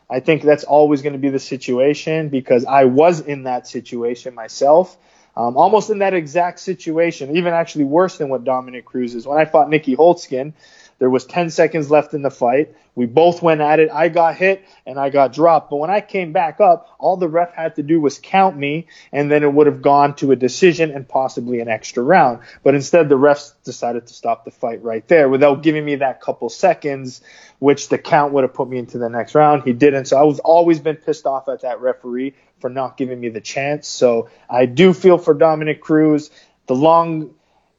I 0.09 0.19
think 0.19 0.41
that's 0.41 0.63
always 0.63 1.03
going 1.03 1.13
to 1.13 1.19
be 1.19 1.29
the 1.29 1.39
situation 1.39 2.29
because 2.29 2.65
I 2.65 2.85
was 2.85 3.19
in 3.19 3.43
that 3.43 3.67
situation 3.67 4.33
myself, 4.33 4.97
um, 5.37 5.57
almost 5.57 5.91
in 5.91 5.99
that 5.99 6.15
exact 6.15 6.59
situation, 6.59 7.37
even 7.37 7.53
actually 7.53 7.83
worse 7.83 8.17
than 8.17 8.29
what 8.29 8.43
Dominick 8.43 8.85
Cruz 8.85 9.13
is. 9.13 9.27
When 9.27 9.37
I 9.37 9.45
fought 9.45 9.67
Nieky 9.67 9.95
Holzken, 9.95 10.53
there 10.99 11.09
was 11.09 11.25
10 11.25 11.49
seconds 11.49 11.89
left 11.89 12.13
in 12.13 12.21
the 12.21 12.29
fight. 12.29 12.75
We 12.93 13.05
both 13.05 13.41
went 13.41 13.61
at 13.61 13.79
it. 13.79 13.89
I 13.89 14.09
got 14.09 14.35
hit 14.35 14.65
and 14.85 14.99
I 14.99 15.09
got 15.09 15.33
dropped. 15.33 15.69
But 15.69 15.77
when 15.77 15.89
I 15.89 16.01
came 16.01 16.33
back 16.33 16.59
up, 16.59 16.93
all 16.99 17.15
the 17.15 17.29
ref 17.29 17.53
had 17.53 17.75
to 17.77 17.83
do 17.83 18.01
was 18.01 18.19
count 18.19 18.57
me, 18.57 18.87
and 19.13 19.31
then 19.31 19.41
it 19.41 19.51
would 19.51 19.67
have 19.67 19.81
gone 19.81 20.15
to 20.17 20.33
a 20.33 20.35
decision 20.35 20.91
and 20.91 21.07
possibly 21.07 21.61
an 21.61 21.69
extra 21.69 22.03
round. 22.03 22.39
But 22.63 22.75
instead, 22.75 23.07
the 23.07 23.15
refs 23.15 23.53
decided 23.63 24.07
to 24.07 24.13
stop 24.13 24.43
the 24.43 24.51
fight 24.51 24.83
right 24.83 25.07
there 25.07 25.29
without 25.29 25.63
giving 25.63 25.85
me 25.85 25.95
that 25.95 26.19
couple 26.19 26.49
seconds, 26.49 27.21
which 27.59 27.87
the 27.87 27.97
count 27.97 28.33
would 28.33 28.43
have 28.43 28.53
put 28.53 28.69
me 28.69 28.77
into 28.77 28.97
the 28.97 29.09
next 29.09 29.33
round. 29.33 29.63
He 29.63 29.71
didn't. 29.71 30.05
So 30.05 30.17
I 30.17 30.23
was 30.23 30.39
always 30.39 30.79
been 30.79 30.97
pissed 30.97 31.25
off 31.25 31.47
at 31.47 31.61
that 31.61 31.79
referee 31.79 32.35
for 32.59 32.69
not 32.69 32.97
giving 32.97 33.21
me 33.21 33.29
the 33.29 33.41
chance. 33.41 33.87
So 33.87 34.29
I 34.49 34.65
do 34.65 34.93
feel 34.93 35.17
for 35.17 35.33
Dominick 35.33 35.79
Cruz. 35.79 36.29
The 36.67 36.75
long 36.75 37.33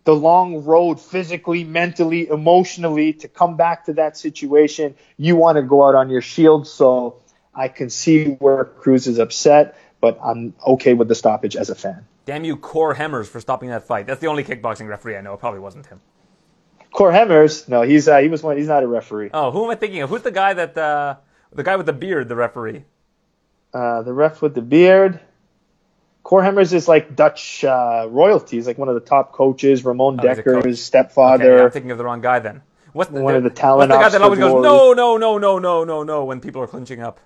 the 0.05 0.15
long 0.15 0.65
road 0.65 1.01
physically, 1.01 1.65
mentally, 1.65 2.29
emotionally 2.29 3.13
to 3.15 3.29
come 3.29 3.57
back 3.57 3.87
to 3.87 3.95
that 3.95 4.17
situation. 4.17 4.95
You 5.17 5.37
want 5.37 5.57
to 5.57 5.63
go 5.63 5.87
out 5.87 5.95
on 5.95 6.11
your 6.11 6.23
shield. 6.23 6.67
So 6.67 7.17
I 7.55 7.69
can 7.69 7.91
see 7.91 8.27
where 8.27 8.65
Cruz 8.65 9.07
is 9.07 9.19
upset, 9.19 9.77
but 10.01 10.19
I'm 10.23 10.55
okay 10.67 10.95
with 10.95 11.09
the 11.09 11.15
stoppage 11.15 11.57
as 11.57 11.71
a 11.71 11.75
fan. 11.75 12.07
Damn 12.27 12.45
you, 12.45 12.57
Cor 12.57 12.95
Hemmers, 12.95 13.27
for 13.27 13.41
stopping 13.41 13.71
that 13.71 13.87
fight. 13.87 14.07
That's 14.07 14.21
the 14.21 14.29
only 14.29 14.45
kickboxing 14.45 14.89
referee 14.89 15.17
I 15.17 15.21
know. 15.21 15.35
It 15.35 15.41
probably 15.41 15.61
wasn't 15.61 15.87
him. 15.87 16.01
Cor 16.93 17.13
Hemmers, 17.13 17.69
no, 17.69 17.83
he's 17.83 18.09
uh, 18.09 18.19
he 18.19 18.29
was 18.29 18.43
one. 18.43 18.57
He's 18.57 18.67
not 18.67 18.83
a 18.83 18.87
referee. 18.87 19.31
Oh, 19.33 19.51
who 19.51 19.65
am 19.65 19.71
I 19.71 19.75
thinking 19.77 20.03
of? 20.03 20.11
Who's 20.11 20.23
the 20.23 20.33
guy 20.33 20.55
that 20.55 20.77
uh, 20.77 21.17
the 21.53 21.63
guy 21.63 21.77
with 21.77 21.87
the 21.87 21.93
beard, 21.93 22.29
the 22.29 22.37
referee? 22.37 22.85
Uh, 23.73 24.03
the 24.03 24.13
ref 24.13 24.43
with 24.43 24.55
the 24.55 24.63
beard. 24.63 25.21
Cor 26.22 26.42
Hemmers 26.42 26.72
is 26.72 26.87
like 26.88 27.16
Dutch 27.16 27.64
uh, 27.64 28.06
royalty. 28.11 28.56
He's 28.56 28.66
like 28.66 28.78
one 28.78 28.88
of 28.88 28.94
the 28.94 29.00
top 29.00 29.33
coaches. 29.33 29.85
Ramon 29.85 30.18
Oh, 30.18 30.26
he's 30.28 30.38
a 30.38 30.42
coach. 30.42 30.64
Dekkers' 30.64 30.64
Okay, 30.64 30.74
stepfather. 30.74 31.56
yeah, 31.56 31.64
I'm 31.64 31.70
thinking 31.70 31.90
of 31.90 31.98
the 31.98 32.04
wrong 32.04 32.20
guy 32.20 32.38
then. 32.40 32.62
What's 32.92 33.11
the, 33.11 33.20
One 33.20 33.35
of 33.37 33.42
the 33.42 33.48
what's 33.48 33.61
talent 33.61 33.90
the 33.92 33.98
guy 33.98 34.09
that 34.09 34.22
always 34.22 34.38
goes 34.40 34.62
no, 34.64 34.92
no, 34.92 35.16
no, 35.16 35.38
no, 35.38 35.59
no, 35.59 35.85
no, 35.85 36.02
no 36.02 36.24
when 36.24 36.40
people 36.40 36.62
are 36.62 36.66
clinching 36.66 37.00
up? 37.02 37.20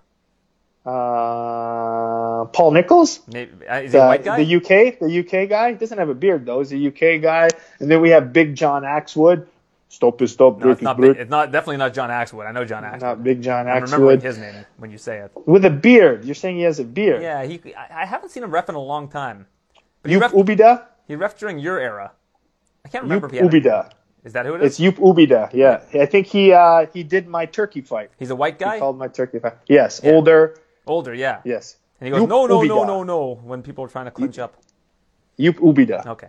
uh, 0.87 2.45
Paul 2.47 2.73
Nichols. 2.73 3.21
Maybe, 3.27 3.67
uh, 3.67 3.81
is 3.81 3.93
The, 3.93 3.99
white 4.01 4.25
guy? 4.25 4.45
the 4.45 4.57
UK, 4.57 4.99
the 4.99 5.21
UK 5.21 5.49
guy 5.49 5.73
He 5.73 5.79
doesn't 5.79 5.97
have 5.99 6.11
a 6.11 6.15
beard 6.15 6.45
though. 6.47 6.59
He's 6.61 6.73
a 6.73 6.87
UK 6.89 7.23
guy, 7.23 7.49
and 7.81 7.91
then 7.91 8.01
we 8.03 8.11
have 8.11 8.33
Big 8.33 8.55
John 8.55 8.83
Axwood. 8.83 9.47
Stop 9.89 10.21
is 10.23 10.33
stop. 10.33 10.59
no, 10.59 10.71
it's 10.71 10.81
is 10.81 10.85
not. 10.85 10.97
break. 10.97 11.17
It's 11.17 11.31
not 11.31 11.53
definitely 11.53 11.77
not 11.77 11.95
John 11.95 12.11
Axwood. 12.11 12.47
I 12.47 12.53
know 12.53 12.65
John 12.65 12.83
Axwood. 12.83 13.01
Not 13.01 13.23
Big 13.25 13.43
John 13.43 13.67
Axwood. 13.67 13.77
I'm 13.77 13.83
remembering 13.85 14.21
his 14.21 14.39
name 14.39 14.65
when 14.79 14.91
you 14.91 14.99
say 14.99 15.19
it. 15.19 15.31
with 15.47 15.65
a 15.65 15.71
beard. 15.71 16.25
You're 16.25 16.35
saying 16.35 16.57
he 16.57 16.63
has 16.63 16.81
a 16.81 16.85
beard. 16.85 17.23
Yeah, 17.23 17.45
he. 17.45 17.61
I, 17.75 18.05
haven't 18.05 18.31
seen 18.31 18.43
him 18.43 18.51
ref 18.51 18.69
in 18.69 18.75
a 18.75 18.81
long 18.83 19.09
time. 19.09 19.47
But 20.03 20.11
he 20.11 20.17
Yup 20.17 20.23
ref, 20.23 20.33
Ubeda. 20.33 20.87
he 21.07 21.15
ref 21.15 21.39
during 21.39 21.59
your 21.59 21.79
era. 21.79 22.13
I 22.85 22.89
can't 22.89 23.05
remember 23.05 23.29
Yup 23.33 23.45
if 23.45 23.53
he 23.53 23.61
Ubeda. 23.61 23.91
Is 24.25 24.33
that 24.33 24.47
who 24.47 24.55
it 24.55 24.63
is? 24.63 24.73
It's 24.73 24.81
Yup 24.81 24.97
Ubeda. 24.97 25.51
Yeah, 25.53 25.83
I 25.95 26.07
think 26.07 26.27
he 26.27 26.53
uh, 26.53 26.87
he 26.93 27.03
did 27.05 27.29
my 27.29 27.47
turkey 27.47 27.81
fight. 27.83 28.11
He's 28.19 28.31
a 28.31 28.37
white 28.37 28.59
guy, 28.59 28.75
He 28.75 28.81
called 28.81 28.99
my 28.99 29.09
turkey 29.09 29.39
fight. 29.39 29.55
Yes, 29.69 30.01
Yeah. 30.03 30.13
older. 30.13 30.57
older, 30.87 31.15
yeah. 31.15 31.41
Yes. 31.45 31.77
And 32.01 32.07
he 32.07 32.11
goes, 32.11 32.21
Yup 32.23 32.29
no, 32.31 32.47
no, 32.47 32.63
no, 32.63 32.81
Ubeda. 32.83 32.87
no, 32.87 33.03
no, 33.05 33.35
when 33.45 33.63
people 33.63 33.85
are 33.85 33.89
trying 33.89 34.07
to 34.07 34.11
clinch 34.11 34.39
up. 34.39 34.57
Yup 35.37 35.57
Ubeda. 35.57 36.05
Okay, 36.07 36.29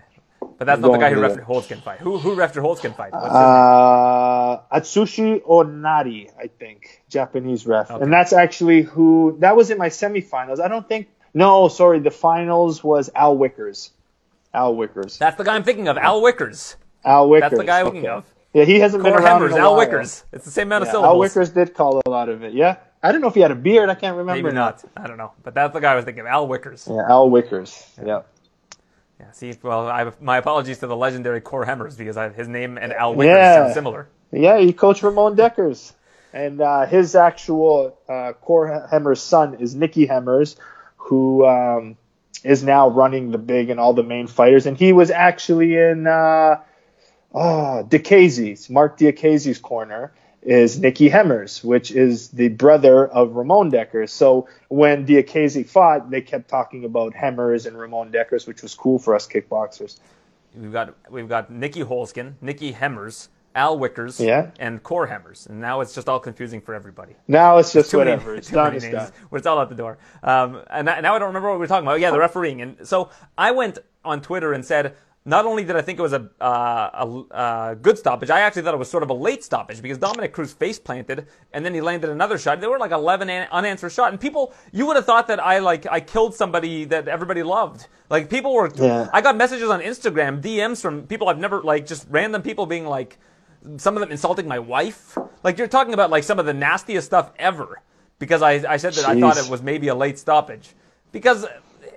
but 0.57 0.65
that's 0.65 0.81
not 0.81 0.91
the 0.91 0.97
guy 0.97 1.13
who 1.13 1.21
refed 1.21 1.35
the- 1.35 1.41
Holzken 1.41 1.81
fight. 1.83 1.99
Who 1.99 2.17
who 2.17 2.35
refed 2.35 2.55
your 2.55 2.63
Holzken 2.63 2.95
fight? 2.95 3.11
What's 3.11 3.25
his 3.25 3.33
name? 3.33 3.41
Uh, 3.43 4.57
Atsushi 4.71 5.41
Onari, 5.43 6.29
I 6.39 6.47
think, 6.47 7.03
Japanese 7.09 7.65
ref, 7.67 7.91
Okay. 7.91 8.03
and 8.03 8.11
that's 8.11 8.33
actually 8.33 8.81
who. 8.83 9.35
That 9.39 9.55
was 9.55 9.69
in 9.71 9.77
my 9.77 9.89
semifinals. 9.89 10.59
I 10.59 10.67
don't 10.67 10.87
think. 10.87 11.07
No, 11.33 11.67
sorry, 11.67 11.99
the 11.99 12.11
finals 12.11 12.83
was 12.83 13.09
Al 13.13 13.37
Wickers. 13.37 13.91
Al 14.53 14.73
Wickers. 14.75 15.17
That's 15.17 15.35
the 15.37 15.43
guy 15.43 15.55
I'm 15.55 15.63
thinking 15.63 15.87
of, 15.89 15.97
Al 15.97 16.21
Wickers. 16.21 16.75
Al 17.03 17.27
Wickers. 17.29 17.41
That's 17.41 17.57
the 17.57 17.63
guy 17.65 17.79
I'm 17.81 17.87
okay. 17.87 17.93
thinking 17.95 18.09
of. 18.11 18.25
Yeah, 18.53 18.63
he 18.63 18.79
hasn't 18.79 19.03
Core 19.03 19.11
been 19.15 19.21
around 19.23 19.51
a 19.51 19.55
Al. 19.57 19.75
Wickers. 19.75 20.23
It's 20.31 20.45
the 20.45 20.51
same 20.51 20.67
amount 20.69 20.83
of 20.87 20.93
Yeah, 20.93 21.01
Al. 21.01 21.17
Wickers 21.17 21.53
did 21.53 21.73
call 21.73 22.01
a 22.05 22.09
lot 22.09 22.29
of 22.29 22.41
it. 22.41 22.53
Yeah, 22.53 22.77
I 23.03 23.11
don't 23.11 23.19
know 23.19 23.27
if 23.27 23.35
he 23.35 23.41
had 23.41 23.51
a 23.51 23.55
beard. 23.55 23.89
I 23.89 23.95
can't 23.95 24.15
remember. 24.15 24.41
Maybe 24.41 24.55
not. 24.55 24.81
I 24.95 25.07
don't 25.07 25.17
know. 25.17 25.33
But 25.43 25.53
that's 25.53 25.73
the 25.73 25.81
guy 25.81 25.91
I 25.91 25.95
was 25.95 26.05
thinking 26.05 26.21
of, 26.21 26.27
Al 26.27 26.47
Wickers. 26.47 26.87
Yeah, 26.87 27.03
Al 27.11 27.29
Wickers. 27.29 27.85
Yeah. 28.03 28.21
Yeah, 29.19 29.31
see, 29.31 29.53
well, 29.61 29.87
I, 29.87 30.11
my 30.19 30.37
apologies 30.37 30.79
to 30.79 30.87
the 30.87 30.95
legendary 30.95 31.41
Cor 31.41 31.65
Hemmers 31.65 31.97
because 31.97 32.17
I, 32.17 32.29
his 32.29 32.47
name 32.47 32.77
and 32.77 32.91
Al 32.91 33.15
Wickers 33.15 33.25
Yeah. 33.25 33.63
sound 33.63 33.73
similar. 33.73 34.09
Yeah, 34.31 34.57
he 34.59 34.73
coached 34.73 35.03
Ramon 35.03 35.35
Dekkers. 35.35 35.93
And 36.33 36.59
uh, 36.59 36.85
his 36.85 37.15
actual 37.15 37.97
uh, 38.09 38.33
Cor 38.41 38.87
Hemmer's 38.91 39.21
son 39.21 39.55
is 39.55 39.73
Nicky 39.73 40.05
Hemmers, 40.05 40.57
who 40.97 41.45
um, 41.45 41.95
is 42.43 42.61
now 42.61 42.89
running 42.89 43.31
the 43.31 43.37
big 43.37 43.69
and 43.69 43.79
all 43.79 43.93
the 43.93 44.03
main 44.03 44.27
fighters. 44.27 44.65
And 44.65 44.75
he 44.75 44.91
was 44.91 45.11
actually 45.11 45.77
in 45.77 46.07
uh, 46.07 46.61
oh, 47.33 47.87
Mark 48.69 48.97
Diakiese's 48.97 49.59
corner 49.59 50.13
is 50.45 50.79
Nicky 50.79 51.09
Hemmers, 51.09 51.63
which 51.63 51.91
is 51.91 52.29
the 52.29 52.49
brother 52.49 53.07
of 53.07 53.35
Ramon 53.35 53.71
Dekkers. 53.71 54.09
So 54.09 54.47
when 54.69 55.05
Diakiese 55.05 55.67
fought, 55.67 56.09
they 56.11 56.21
kept 56.21 56.47
talking 56.47 56.85
about 56.85 57.13
Hemmers 57.13 57.65
and 57.65 57.77
Ramon 57.77 58.11
Dekkers, 58.11 58.47
which 58.47 58.61
was 58.61 58.73
cool 58.75 58.99
for 58.99 59.15
us 59.15 59.27
kickboxers. 59.27 59.99
We've 60.55 60.71
got 60.71 60.95
we've 61.11 61.27
got 61.27 61.51
Nieky 61.51 61.83
Holzken, 61.83 62.35
Nicky 62.41 62.71
Hemmers, 62.71 63.27
Al 63.55 63.77
Wickers, 63.77 64.25
Yeah. 64.25 64.51
and 64.59 64.81
Cor 64.83 65.07
Hemmers, 65.07 65.49
and 65.49 65.59
now 65.59 65.81
it's 65.81 65.93
just 65.93 66.07
all 66.07 66.19
confusing 66.19 66.61
for 66.61 66.73
everybody. 66.73 67.15
Now 67.27 67.57
it's 67.57 67.73
just 67.73 67.91
Too 67.91 67.97
many- 67.97 68.11
whatever. 68.11 68.35
it's 68.37 68.49
too 68.49 68.55
many 68.55 68.79
names. 68.79 69.11
It's 69.33 69.47
all 69.47 69.59
out 69.59 69.69
the 69.69 69.75
door. 69.75 69.97
Um, 70.23 70.61
and 70.69 70.85
now 70.85 71.15
I 71.15 71.19
don't 71.19 71.27
remember 71.27 71.49
what 71.49 71.55
we 71.55 71.59
were 71.59 71.67
talking 71.67 71.85
about. 71.87 71.99
Yeah, 71.99 72.11
the 72.11 72.19
refereeing. 72.19 72.61
And 72.61 72.87
so 72.87 73.09
I 73.37 73.51
went 73.51 73.79
on 74.05 74.21
Twitter 74.21 74.53
and 74.53 74.63
said, 74.63 74.95
not 75.27 75.45
only 75.45 75.63
did 75.63 75.75
I 75.75 75.81
think 75.81 75.97
it 75.97 76.01
was 76.03 76.13
a, 76.13 76.29
uh, 76.39 76.45
a, 76.93 77.33
uh 77.33 77.73
good 77.73 77.97
stoppage, 77.97 78.29
I 78.29 78.41
actually 78.41 78.61
thought 78.61 78.75
it 78.75 78.77
was 78.77 78.89
sort 78.89 79.01
of 79.03 79.09
a 79.09 79.13
late 79.13 79.43
stoppage 79.43 79.81
because 79.81 79.97
Dominick 79.97 80.33
Cruz 80.33 80.53
face 80.53 80.77
planted 80.77 81.27
and 81.51 81.65
then 81.65 81.73
he 81.73 81.81
landed 81.81 82.11
another 82.11 82.37
shot. 82.37 82.61
There 82.61 82.69
were 82.69 82.77
like 82.77 82.91
11 82.91 83.29
an- 83.29 83.47
unanswered 83.51 83.91
shot, 83.91 84.11
and 84.11 84.19
people, 84.21 84.53
you 84.71 84.85
would 84.85 84.95
have 84.95 85.05
thought 85.05 85.27
that 85.27 85.43
I 85.43 85.59
like 85.59 85.87
I 85.89 85.99
killed 85.99 86.35
somebody 86.35 86.85
that 86.85 87.07
everybody 87.07 87.41
loved. 87.43 87.87
Like 88.09 88.29
people 88.29 88.53
were, 88.53 88.71
Yeah. 88.75 89.09
I 89.11 89.21
got 89.21 89.35
messages 89.35 89.69
on 89.69 89.81
Instagram, 89.81 90.41
DMs 90.41 90.81
from 90.81 91.07
people 91.07 91.27
I've 91.27 91.39
never 91.39 91.61
like, 91.63 91.87
just 91.87 92.05
random 92.09 92.43
people 92.43 92.67
being 92.67 92.85
like, 92.85 93.17
some 93.77 93.95
of 93.97 94.01
them 94.01 94.11
insulting 94.11 94.47
my 94.47 94.59
wife. 94.59 95.17
Like 95.43 95.57
you're 95.57 95.67
talking 95.67 95.95
about 95.95 96.11
like 96.11 96.23
some 96.23 96.37
of 96.37 96.45
the 96.45 96.53
nastiest 96.53 97.07
stuff 97.07 97.31
ever 97.39 97.81
because 98.19 98.41
I, 98.43 98.51
I 98.73 98.77
said 98.77 98.93
that 98.93 99.05
I 99.05 99.19
thought 99.19 99.37
it 99.37 99.49
was 99.49 99.63
maybe 99.63 99.87
a 99.87 99.95
late 99.95 100.19
stoppage 100.19 100.69
because 101.11 101.47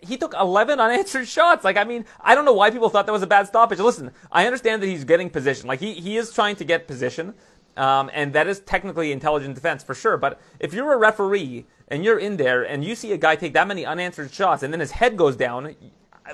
he 0.03 0.17
took 0.17 0.35
11 0.35 0.81
unanswered 0.81 1.29
shots. 1.29 1.65
Like 1.65 1.77
I 1.77 1.85
mean, 1.85 2.05
I 2.21 2.35
don't 2.35 2.45
know 2.45 2.53
why 2.53 2.71
people 2.71 2.89
thought 2.89 3.07
that 3.07 3.13
was 3.13 3.23
a 3.23 3.27
bad 3.27 3.47
stoppage. 3.47 3.79
Listen, 3.79 4.11
I 4.31 4.47
understand 4.47 4.83
that 4.83 4.87
he's 4.87 5.05
getting 5.05 5.31
position. 5.31 5.69
Like 5.69 5.81
he, 5.81 5.95
he 5.95 6.17
is 6.17 6.33
trying 6.33 6.57
to 6.57 6.65
get 6.65 6.87
position. 6.87 7.35
Um, 7.77 8.11
and 8.13 8.33
that 8.33 8.49
is 8.49 8.59
technically 8.61 9.13
intelligent 9.13 9.55
defense 9.55 9.85
for 9.85 9.95
sure. 9.95 10.17
But 10.17 10.41
if 10.59 10.75
you're 10.75 10.93
a 10.93 10.97
referee 10.97 11.65
and 11.87 12.05
you're 12.05 12.19
in 12.19 12.37
there 12.37 12.65
and 12.65 12.85
you 12.85 12.97
see 12.97 13.13
a 13.13 13.17
guy 13.17 13.37
take 13.37 13.53
that 13.53 13.69
many 13.69 13.87
unanswered 13.87 14.33
shots 14.33 14.65
and 14.65 14.73
then 14.73 14.81
his 14.81 14.91
head 14.91 15.17
goes 15.17 15.37
down, 15.37 15.77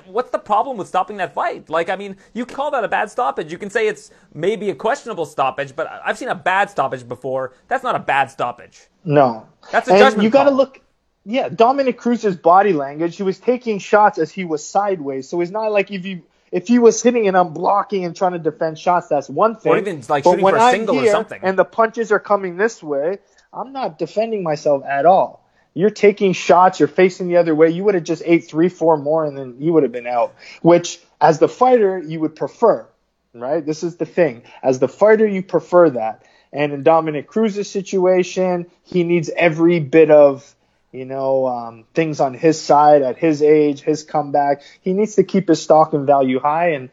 what's 0.05 0.31
the 0.31 0.39
problem 0.39 0.77
with 0.77 0.87
stopping 0.87 1.17
that 1.17 1.33
fight? 1.33 1.69
Like, 1.69 1.89
I 1.89 1.95
mean, 1.95 2.17
you 2.33 2.45
call 2.45 2.71
that 2.71 2.83
a 2.83 2.87
bad 2.87 3.09
stoppage. 3.09 3.51
You 3.51 3.57
can 3.57 3.69
say 3.69 3.87
it's 3.87 4.11
maybe 4.33 4.69
a 4.69 4.75
questionable 4.75 5.25
stoppage, 5.25 5.75
but 5.75 5.87
I've 6.03 6.17
seen 6.17 6.29
a 6.29 6.35
bad 6.35 6.69
stoppage 6.69 7.07
before. 7.07 7.53
That's 7.67 7.83
not 7.83 7.95
a 7.95 7.99
bad 7.99 8.31
stoppage. 8.31 8.87
No. 9.03 9.47
That's 9.71 9.87
a 9.87 9.91
and 9.91 9.99
judgment 9.99 10.23
You 10.23 10.29
got 10.29 10.45
to 10.45 10.51
look. 10.51 10.81
Yeah, 11.25 11.49
Dominick 11.49 11.97
Cruz's 11.97 12.35
body 12.35 12.71
language. 12.71 13.17
He 13.17 13.23
was 13.23 13.39
taking 13.39 13.79
shots 13.79 14.19
as 14.19 14.31
he 14.31 14.45
was 14.45 14.65
sideways, 14.65 15.27
so 15.27 15.41
it's 15.41 15.51
not 15.51 15.71
like 15.71 15.91
if 15.91 16.05
you 16.05 16.21
if 16.51 16.67
he 16.67 16.79
was 16.79 17.01
hitting 17.01 17.27
and 17.27 17.35
I'm 17.35 17.53
blocking 17.53 18.05
and 18.05 18.15
trying 18.15 18.33
to 18.33 18.39
defend 18.39 18.79
shots, 18.79 19.07
that's 19.07 19.27
one 19.27 19.55
thing. 19.55 19.73
Or 19.73 19.77
even, 19.77 20.01
like, 20.07 20.23
but 20.23 20.31
shooting 20.31 20.43
when 20.43 20.53
for 20.53 20.59
a 20.59 20.71
single 20.71 20.99
or 20.99 21.07
something. 21.07 21.41
And 21.43 21.57
the 21.57 21.65
punches 21.65 22.11
are 22.11 22.19
coming 22.19 22.55
this 22.55 22.81
way. 22.81 23.17
I'm 23.51 23.73
not 23.73 23.99
defending 23.99 24.43
myself 24.43 24.83
at 24.85 25.05
all. 25.05 25.45
You're 25.73 25.89
taking 25.89 26.31
shots. 26.31 26.79
You're 26.79 26.87
facing 26.87 27.27
the 27.27 27.37
other 27.37 27.53
way. 27.53 27.71
You 27.71 27.83
would 27.83 27.95
have 27.95 28.05
just 28.05 28.23
ate 28.25 28.47
three, 28.47 28.69
four 28.69 28.95
more, 28.95 29.25
and 29.25 29.37
then 29.37 29.57
you 29.59 29.73
would 29.73 29.83
have 29.83 29.91
been 29.91 30.07
out. 30.07 30.33
Which, 30.61 31.01
as 31.19 31.39
the 31.39 31.49
fighter, 31.49 31.99
you 31.99 32.21
would 32.21 32.35
prefer, 32.35 32.87
right? 33.33 33.65
This 33.65 33.83
is 33.83 33.97
the 33.97 34.05
thing. 34.05 34.43
As 34.63 34.79
the 34.79 34.87
fighter, 34.87 35.27
you 35.27 35.43
prefer 35.43 35.89
that. 35.89 36.23
And 36.53 36.71
in 36.71 36.83
Dominick 36.83 37.27
Cruz's 37.27 37.69
situation, 37.69 38.67
he 38.83 39.03
needs 39.03 39.29
every 39.35 39.81
bit 39.81 40.09
of, 40.09 40.54
you 40.95 41.05
know, 41.05 41.47
um, 41.47 41.83
things 41.93 42.19
on 42.19 42.33
his 42.33 42.61
side 42.61 43.01
at 43.01 43.17
his 43.17 43.41
age, 43.41 43.81
his 43.81 44.03
comeback. 44.03 44.61
He 44.81 44.93
needs 44.93 45.15
to 45.15 45.23
keep 45.23 45.47
his 45.47 45.61
stock 45.61 45.93
and 45.93 46.07
value 46.07 46.39
high, 46.39 46.69
and 46.69 46.89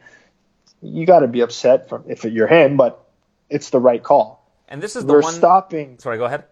you 0.81 1.05
got 1.05 1.19
to 1.19 1.27
be 1.27 1.41
upset 1.41 1.89
from 1.89 2.03
if 2.07 2.23
you're 2.25 2.47
him, 2.47 2.77
but 2.77 3.05
it's 3.49 3.69
the 3.69 3.79
right 3.79 4.03
call. 4.03 4.45
And 4.67 4.81
this 4.81 4.95
is 4.95 5.05
the 5.05 5.13
We're 5.13 5.21
one. 5.21 5.33
stopping. 5.33 5.99
Sorry, 5.99 6.17
go 6.17 6.25
ahead. 6.25 6.45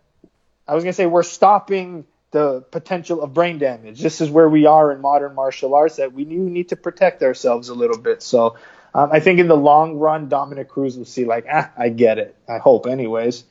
I 0.68 0.76
was 0.76 0.84
gonna 0.84 0.94
say 0.94 1.06
we're 1.06 1.24
stopping 1.24 2.06
the 2.32 2.62
potential 2.72 3.22
of 3.22 3.34
brain 3.34 3.58
damage. 3.58 4.00
This 4.00 4.22
is 4.22 4.30
where 4.30 4.48
we 4.48 4.66
are 4.66 4.92
in 4.92 5.02
modern 5.02 5.36
martial 5.36 5.76
arts 5.76 5.98
that 5.98 6.14
we 6.14 6.24
need 6.24 6.70
to 6.70 6.78
protect 6.78 7.24
ourselves 7.24 7.68
a 7.68 7.74
little 7.74 7.98
bit. 7.98 8.24
So 8.24 8.56
um, 8.94 9.10
I 9.12 9.20
think 9.20 9.40
in 9.40 9.48
the 9.48 9.58
long 9.58 9.98
run, 9.98 10.30
Dominick 10.30 10.70
Cruz 10.70 10.98
will 10.98 11.06
see 11.06 11.26
like, 11.26 11.46
ah, 11.52 11.72
I 11.78 11.90
get 11.90 12.20
it. 12.20 12.36
I 12.48 12.60
hope, 12.60 12.88
anyways. 12.88 13.44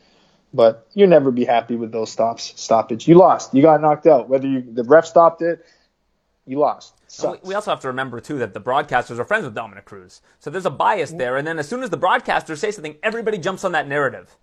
But 0.53 0.87
you'll 0.95 1.09
never 1.09 1.31
be 1.31 1.45
happy 1.45 1.77
with 1.77 1.93
those 1.93 2.11
stops 2.11 2.53
stoppage. 2.61 3.07
You 3.07 3.15
lost. 3.17 3.55
You 3.55 3.63
got 3.63 3.81
knocked 3.81 4.07
out. 4.07 4.29
Whether 4.29 4.49
you 4.49 4.63
the 4.73 4.83
ref 4.85 5.07
stopped 5.07 5.43
it, 5.43 5.65
you 6.47 6.59
lost. 6.59 6.95
Sucks. 7.07 7.47
we 7.47 7.55
also 7.55 7.71
have 7.71 7.81
to 7.81 7.89
remember 7.89 8.21
too 8.21 8.39
that 8.39 8.55
the 8.55 8.61
broadcasters 8.61 9.19
are 9.19 9.25
friends 9.25 9.45
with 9.45 9.55
Dominick 9.55 9.85
Cruz, 9.85 10.23
so 10.39 10.51
there's 10.51 10.67
a 10.67 10.71
bias 10.71 11.11
there. 11.13 11.37
And 11.37 11.47
then 11.47 11.59
as 11.59 11.69
soon 11.69 11.83
as 11.83 11.91
the 11.91 11.99
broadcasters 11.99 12.59
say 12.59 12.71
something, 12.71 12.97
everybody 13.03 13.39
jumps 13.39 13.65
on 13.65 13.73
that 13.73 13.89
narrative, 13.89 14.37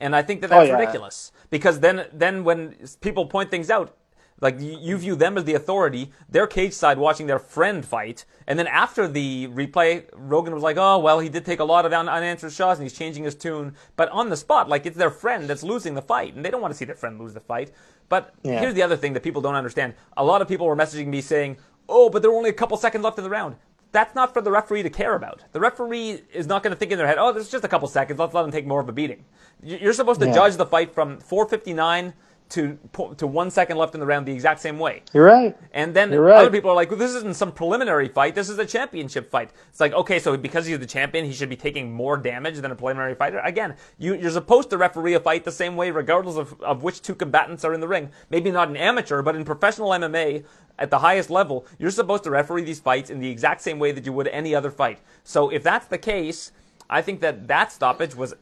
and 0.00 0.14
I 0.16 0.22
think 0.22 0.40
that 0.42 0.52
oh, 0.52 0.56
that's 0.58 0.68
Oh, 0.70 0.72
yeah. 0.72 0.78
ridiculous 0.78 1.32
because 1.50 1.80
then 1.80 2.06
then 2.12 2.44
when 2.44 2.76
people 3.00 3.26
point 3.26 3.50
things 3.50 3.70
out, 3.70 3.96
like 4.40 4.60
you, 4.60 4.76
you 4.80 4.96
view 4.98 5.14
them 5.16 5.38
as 5.38 5.44
the 5.44 5.54
authority, 5.54 6.10
they're 6.28 6.46
cage 6.46 6.72
side 6.72 6.98
watching 6.98 7.26
their 7.26 7.38
friend 7.38 7.84
fight, 7.84 8.24
and 8.46 8.58
then 8.58 8.66
after 8.66 9.06
the 9.08 9.48
replay, 9.48 10.04
Rogan 10.12 10.52
was 10.54 10.62
like, 10.62 10.76
"Oh 10.76 10.98
well, 10.98 11.20
he 11.20 11.28
did 11.28 11.44
take 11.44 11.60
a 11.60 11.64
lot 11.64 11.86
of 11.86 11.92
un- 11.92 12.08
unanswered 12.08 12.52
shots, 12.52 12.78
and 12.78 12.84
he's 12.88 12.98
changing 12.98 13.24
his 13.24 13.34
tune." 13.34 13.74
But 13.96 14.08
on 14.10 14.28
the 14.30 14.36
spot, 14.36 14.68
like 14.68 14.86
it's 14.86 14.96
their 14.96 15.10
friend 15.10 15.48
that's 15.48 15.62
losing 15.62 15.94
the 15.94 16.02
fight, 16.02 16.34
and 16.34 16.44
they 16.44 16.50
don't 16.50 16.60
want 16.60 16.72
to 16.72 16.76
see 16.78 16.84
their 16.84 16.94
friend 16.96 17.18
lose 17.20 17.34
the 17.34 17.40
fight. 17.40 17.70
But 18.08 18.34
Yeah. 18.42 18.60
here's 18.60 18.74
the 18.74 18.82
other 18.82 18.96
thing 18.96 19.12
that 19.14 19.22
people 19.22 19.40
don't 19.40 19.54
understand. 19.54 19.94
A 20.16 20.24
lot 20.24 20.42
of 20.42 20.48
people 20.48 20.66
were 20.66 20.76
messaging 20.76 21.06
me 21.06 21.20
saying, 21.20 21.56
"Oh, 21.88 22.10
but 22.10 22.20
there 22.22 22.30
were 22.30 22.36
only 22.36 22.50
a 22.50 22.54
couple 22.54 22.76
seconds 22.76 23.02
left 23.04 23.18
in 23.18 23.24
the 23.24 23.30
round." 23.30 23.56
That's 23.92 24.16
not 24.16 24.34
for 24.34 24.42
the 24.42 24.50
referee 24.50 24.82
to 24.82 24.90
care 24.90 25.14
about. 25.14 25.44
The 25.52 25.60
referee 25.60 26.24
is 26.32 26.48
not 26.48 26.64
going 26.64 26.72
to 26.72 26.76
think 26.76 26.90
in 26.90 26.98
their 26.98 27.06
head, 27.06 27.16
"Oh, 27.16 27.30
there's 27.32 27.48
just 27.48 27.64
a 27.64 27.68
couple 27.68 27.86
seconds. 27.86 28.18
Let's 28.18 28.34
let 28.34 28.44
him 28.44 28.50
take 28.50 28.66
more 28.66 28.80
of 28.80 28.88
a 28.88 28.92
beating." 28.92 29.24
You- 29.62 29.76
You're 29.78 29.92
supposed 29.92 30.18
to 30.20 30.26
Yeah. 30.26 30.34
judge 30.34 30.56
the 30.56 30.66
fight 30.66 30.92
from 30.92 31.18
4:59 31.20 32.12
to 32.50 32.78
to 33.16 33.26
one 33.26 33.50
second 33.50 33.78
left 33.78 33.94
in 33.94 34.00
the 34.00 34.06
round 34.06 34.26
the 34.26 34.32
exact 34.32 34.60
same 34.60 34.78
way. 34.78 35.02
You're 35.12 35.24
right. 35.24 35.56
And 35.72 35.94
then 35.94 36.10
right. 36.14 36.36
other 36.36 36.50
people 36.50 36.70
are 36.70 36.76
like, 36.76 36.90
well, 36.90 36.98
this 36.98 37.14
isn't 37.14 37.36
some 37.36 37.52
preliminary 37.52 38.08
fight. 38.08 38.34
This 38.34 38.48
is 38.48 38.58
a 38.58 38.66
championship 38.66 39.30
fight. 39.30 39.50
It's 39.70 39.80
like, 39.80 39.92
okay, 39.92 40.18
so 40.18 40.36
because 40.36 40.66
he's 40.66 40.78
the 40.78 40.86
champion, 40.86 41.24
he 41.24 41.32
should 41.32 41.48
be 41.48 41.56
taking 41.56 41.92
more 41.92 42.16
damage 42.16 42.56
than 42.56 42.70
a 42.70 42.76
preliminary 42.76 43.14
fighter. 43.14 43.38
Again, 43.40 43.74
you, 43.98 44.14
you're 44.14 44.30
supposed 44.30 44.70
to 44.70 44.78
referee 44.78 45.14
a 45.14 45.20
fight 45.20 45.44
the 45.44 45.52
same 45.52 45.74
way, 45.74 45.90
regardless 45.90 46.36
of, 46.36 46.60
of 46.60 46.82
which 46.82 47.02
two 47.02 47.14
combatants 47.14 47.64
are 47.64 47.72
in 47.72 47.80
the 47.80 47.88
ring. 47.88 48.10
Maybe 48.30 48.50
not 48.50 48.68
an 48.68 48.76
amateur, 48.76 49.22
but 49.22 49.36
in 49.36 49.44
professional 49.44 49.90
MMA 49.90 50.44
at 50.78 50.90
the 50.90 50.98
highest 50.98 51.30
level, 51.30 51.66
you're 51.78 51.90
supposed 51.90 52.24
to 52.24 52.30
referee 52.30 52.64
these 52.64 52.80
fights 52.80 53.10
in 53.10 53.20
the 53.20 53.30
exact 53.30 53.62
same 53.62 53.78
way 53.78 53.92
that 53.92 54.04
you 54.04 54.12
would 54.12 54.28
any 54.28 54.54
other 54.54 54.70
fight. 54.70 55.00
So 55.22 55.48
if 55.48 55.62
that's 55.62 55.86
the 55.86 55.98
case, 55.98 56.52
I 56.90 57.00
think 57.00 57.20
that 57.20 57.48
that 57.48 57.72
stoppage 57.72 58.14
was 58.14 58.34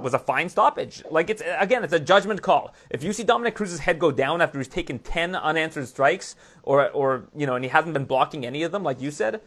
was 0.00 0.14
a 0.14 0.18
fine 0.18 0.48
stoppage. 0.48 1.02
Like 1.10 1.30
it's 1.30 1.42
again, 1.58 1.84
it's 1.84 1.92
a 1.92 2.00
judgment 2.00 2.42
call. 2.42 2.74
If 2.90 3.02
you 3.02 3.12
see 3.12 3.24
Dominick 3.24 3.54
Cruz's 3.54 3.80
head 3.80 3.98
go 3.98 4.10
down 4.10 4.40
after 4.40 4.58
he's 4.58 4.68
taken 4.68 4.98
ten 4.98 5.34
unanswered 5.34 5.88
strikes, 5.88 6.36
or 6.62 6.90
or 6.90 7.24
you 7.36 7.46
know, 7.46 7.54
and 7.54 7.64
he 7.64 7.70
hasn't 7.70 7.92
been 7.94 8.04
blocking 8.04 8.46
any 8.46 8.62
of 8.62 8.72
them, 8.72 8.82
like 8.82 9.00
you 9.00 9.10
said, 9.10 9.40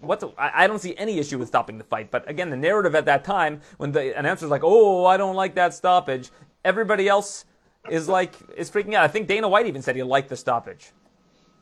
what 0.00 0.22
I, 0.38 0.64
I 0.64 0.66
don't 0.66 0.78
see 0.78 0.96
any 0.96 1.18
issue 1.18 1.38
with 1.38 1.48
stopping 1.48 1.78
the 1.78 1.84
fight. 1.84 2.10
But 2.10 2.28
again, 2.28 2.50
the 2.50 2.56
narrative 2.56 2.94
at 2.94 3.04
that 3.06 3.24
time, 3.24 3.60
when 3.78 3.92
the 3.92 4.16
announcer's 4.18 4.50
like, 4.50 4.62
"Oh, 4.64 5.04
I 5.06 5.16
don't 5.16 5.36
like 5.36 5.54
that 5.56 5.74
stoppage," 5.74 6.30
everybody 6.64 7.08
else 7.08 7.44
is 7.90 8.08
like 8.08 8.34
is 8.56 8.70
freaking 8.70 8.94
out. 8.94 9.04
I 9.04 9.08
think 9.08 9.28
Dana 9.28 9.48
White 9.48 9.66
even 9.66 9.82
said 9.82 9.96
he 9.96 10.02
liked 10.02 10.28
the 10.28 10.36
stoppage. 10.36 10.92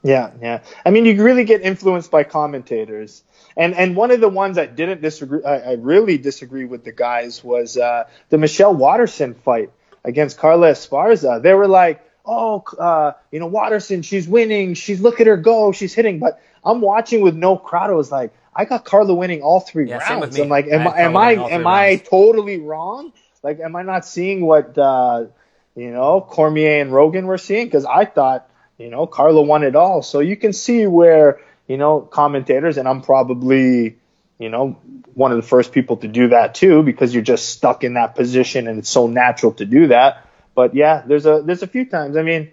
Yeah, 0.03 0.31
yeah. 0.41 0.63
I 0.85 0.91
mean, 0.91 1.05
you 1.05 1.21
really 1.23 1.45
get 1.45 1.63
influenced 1.63 2.11
by 2.11 2.23
commentators. 2.23 3.25
And 3.57 3.75
and 3.75 3.97
one 3.97 4.11
of 4.11 4.21
the 4.21 4.29
ones 4.29 4.59
I 4.59 4.67
didn't 4.67 5.03
disagree, 5.03 5.43
I, 5.45 5.71
I 5.71 5.73
really 5.75 6.19
disagree 6.19 6.65
with 6.65 6.85
the 6.85 6.93
guys 6.93 7.43
was 7.43 7.77
uh, 7.77 8.05
the 8.29 8.39
Michelle 8.39 8.75
Waterson 8.75 9.35
fight 9.35 9.71
against 10.05 10.39
Carla 10.39 10.73
Esparza. 10.73 11.43
They 11.43 11.55
were 11.55 11.69
like, 11.69 12.05
oh, 12.25 12.63
uh, 12.79 13.13
you 13.31 13.41
know, 13.41 13.47
Waterson, 13.47 14.03
she's 14.03 14.29
winning. 14.29 14.75
She's 14.75 15.01
look 15.01 15.21
at 15.21 15.27
her 15.27 15.37
go. 15.37 15.73
She's 15.73 15.95
hitting. 15.95 16.19
But 16.19 16.41
I'm 16.65 16.81
watching 16.81 17.23
with 17.23 17.35
no 17.35 17.57
crowd. 17.57 17.91
I 17.91 17.95
was 17.95 18.13
like, 18.13 18.33
I 18.55 18.65
got 18.65 18.85
Carla 18.85 19.15
winning 19.15 19.43
all 19.43 19.61
three 19.61 19.87
Yeah, 19.87 19.99
rounds. 19.99 20.39
I'm 20.39 20.49
like, 20.49 20.67
am, 20.69 20.87
I 20.87 21.01
am 21.01 21.17
I 21.17 21.33
am 21.33 21.67
I 21.67 21.97
totally 21.97 22.59
wrong? 22.59 23.13
Like, 23.43 23.61
am 23.61 23.77
I 23.77 23.83
not 23.83 24.05
seeing 24.05 24.45
what 24.45 24.77
uh, 24.77 25.27
you 25.75 25.91
know 25.91 26.21
Cormier 26.21 26.81
and 26.81 26.93
Rogan 26.93 27.27
were 27.27 27.39
seeing? 27.39 27.67
Because 27.67 27.85
I 27.85 28.05
thought 28.05 28.49
you 28.79 28.91
know 28.91 29.07
Carla 29.07 29.43
won 29.43 29.63
it 29.65 29.77
all. 29.77 30.03
So 30.03 30.21
you 30.21 30.37
can 30.37 30.53
see 30.53 30.87
where 30.87 31.41
you 31.67 31.77
know 31.77 32.01
commentators, 32.01 32.79
and 32.79 32.89
I'm 32.89 33.03
probably 33.03 33.97
you 34.39 34.49
know 34.49 34.77
one 35.15 35.33
of 35.33 35.37
the 35.37 35.47
first 35.47 35.73
people 35.73 35.97
to 35.99 36.09
do 36.09 36.29
that 36.29 36.55
too, 36.55 36.83
because 36.83 37.15
you're 37.15 37.23
just 37.23 37.49
stuck 37.49 37.85
in 37.85 37.95
that 37.95 38.15
position, 38.15 38.69
and 38.69 38.79
it's 38.79 38.91
so 38.91 39.07
natural 39.07 39.53
to 39.53 39.65
do 39.65 39.89
that. 39.89 40.27
But 40.55 40.75
yeah, 40.75 41.03
there's 41.07 41.27
a 41.27 41.43
there's 41.45 41.63
a 41.63 41.67
few 41.67 41.87
times. 41.87 42.17
I 42.17 42.23
mean, 42.23 42.51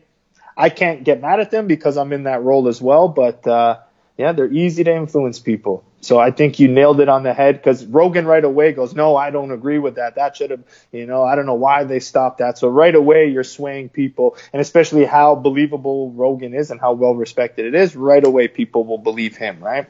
I 0.58 0.70
can't 0.70 1.04
get 1.04 1.22
mad 1.22 1.40
at 1.40 1.52
them 1.52 1.68
because 1.68 1.98
I'm 1.98 2.14
in 2.14 2.24
that 2.24 2.44
role 2.44 2.68
as 2.68 2.82
well. 2.82 3.08
But 3.08 3.46
uh, 3.48 3.80
yeah, 4.18 4.34
they're 4.34 4.52
easy 4.52 4.84
to 4.84 4.96
influence 4.96 5.40
people. 5.40 5.84
So 6.04 6.20
I 6.20 6.32
think 6.32 6.60
you 6.60 6.68
nailed 6.68 7.00
it 7.00 7.08
on 7.08 7.24
the 7.24 7.34
head 7.34 7.56
because 7.56 7.86
Rogan 7.86 8.26
right 8.26 8.44
away 8.44 8.74
goes, 8.74 8.94
no, 8.94 9.16
I 9.16 9.32
don't 9.32 9.52
agree 9.52 9.80
with 9.80 9.96
that. 9.96 10.16
That 10.16 10.36
should 10.36 10.52
have, 10.52 10.64
you 10.92 11.06
know, 11.06 11.24
I 11.24 11.36
don't 11.36 11.46
know 11.46 11.54
why 11.54 11.86
they 11.86 12.02
stopped 12.02 12.40
that. 12.40 12.58
So 12.58 12.68
right 12.68 12.94
away 12.94 13.28
you're 13.28 13.46
swaying 13.46 13.90
people, 13.90 14.36
and 14.52 14.62
especially 14.62 15.06
how 15.06 15.36
believable 15.36 16.12
Rogan 16.12 16.54
is 16.54 16.72
and 16.72 16.82
how 16.82 16.92
well 16.94 17.16
respected 17.16 17.68
it 17.68 17.76
is. 17.76 17.96
Right 17.96 18.26
away 18.26 18.50
people 18.50 18.84
will 18.84 18.98
believe 18.98 19.38
him, 19.38 19.64
right? 19.64 19.88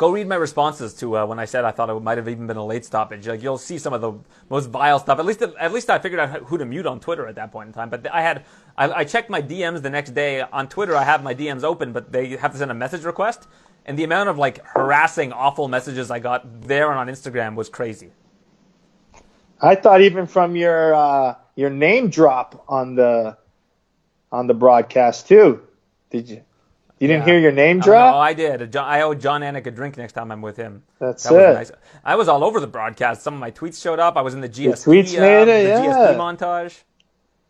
Go 0.00 0.10
read 0.10 0.26
my 0.26 0.36
responses 0.36 0.94
to 0.94 1.18
uh, 1.18 1.26
when 1.26 1.38
I 1.38 1.44
said 1.44 1.66
I 1.66 1.72
thought 1.72 1.90
it 1.90 2.00
might 2.00 2.16
have 2.16 2.26
even 2.26 2.46
been 2.46 2.56
a 2.56 2.64
late 2.64 2.86
stoppage. 2.86 3.28
Like 3.28 3.42
you'll 3.42 3.58
see 3.58 3.76
some 3.76 3.92
of 3.92 4.00
the 4.00 4.14
most 4.48 4.70
vile 4.70 4.98
stuff. 4.98 5.18
At 5.18 5.26
least, 5.26 5.42
at 5.42 5.72
least 5.74 5.90
I 5.90 5.98
figured 5.98 6.20
out 6.20 6.44
who 6.44 6.56
to 6.56 6.64
mute 6.64 6.86
on 6.86 7.00
Twitter 7.00 7.26
at 7.26 7.34
that 7.34 7.52
point 7.52 7.66
in 7.66 7.74
time. 7.74 7.90
But 7.90 8.10
I 8.10 8.22
had, 8.22 8.46
I, 8.78 8.90
I 8.90 9.04
checked 9.04 9.28
my 9.28 9.42
DMs 9.42 9.82
the 9.82 9.90
next 9.90 10.12
day 10.12 10.40
on 10.40 10.68
Twitter. 10.68 10.96
I 10.96 11.04
have 11.04 11.22
my 11.22 11.34
DMs 11.34 11.64
open, 11.64 11.92
but 11.92 12.12
they 12.12 12.28
have 12.38 12.52
to 12.52 12.56
send 12.56 12.70
a 12.70 12.74
message 12.74 13.04
request, 13.04 13.46
and 13.86 13.98
the 13.98 14.04
amount 14.04 14.28
of 14.28 14.38
like 14.38 14.64
harassing, 14.64 15.32
awful 15.32 15.68
messages 15.68 16.10
I 16.10 16.18
got 16.18 16.62
there 16.62 16.90
and 16.90 16.98
on 16.98 17.08
Instagram 17.08 17.54
was 17.54 17.68
crazy. 17.68 18.12
I 19.60 19.74
thought 19.74 20.00
even 20.00 20.26
from 20.26 20.56
your 20.56 20.94
uh, 20.94 21.34
your 21.56 21.70
name 21.70 22.08
drop 22.10 22.64
on 22.68 22.94
the 22.94 23.36
on 24.32 24.46
the 24.46 24.54
broadcast 24.54 25.28
too. 25.28 25.62
Did 26.10 26.28
you? 26.28 26.42
You 26.98 27.08
didn't 27.08 27.22
Yeah. 27.26 27.32
hear 27.32 27.38
your 27.40 27.52
name 27.52 27.78
Oh, 27.78 27.82
drop? 27.84 28.14
no, 28.14 28.18
I 28.20 28.34
did. 28.34 28.76
I 28.76 29.00
owe 29.02 29.14
Jon 29.14 29.40
Anik 29.40 29.66
a 29.66 29.70
drink 29.70 29.96
next 29.96 30.12
time 30.12 30.30
I'm 30.30 30.42
with 30.42 30.56
him. 30.56 30.82
That's 30.98 31.22
that 31.24 31.32
was 31.32 31.42
it. 31.42 31.54
nice. 31.54 31.72
I 32.04 32.14
was 32.16 32.28
all 32.28 32.44
over 32.44 32.60
the 32.60 32.66
broadcast. 32.66 33.22
Some 33.22 33.32
of 33.34 33.40
my 33.40 33.50
tweets 33.50 33.80
showed 33.80 33.98
up. 33.98 34.16
I 34.16 34.22
was 34.22 34.34
in 34.34 34.40
the 34.42 34.48
GSP, 34.50 34.84
tweets 34.84 35.16
uh, 35.16 35.20
made 35.20 35.42
it, 35.48 35.62
the 35.64 35.68
yeah. 35.68 35.86
GSP 35.94 36.16
montage. 36.16 36.78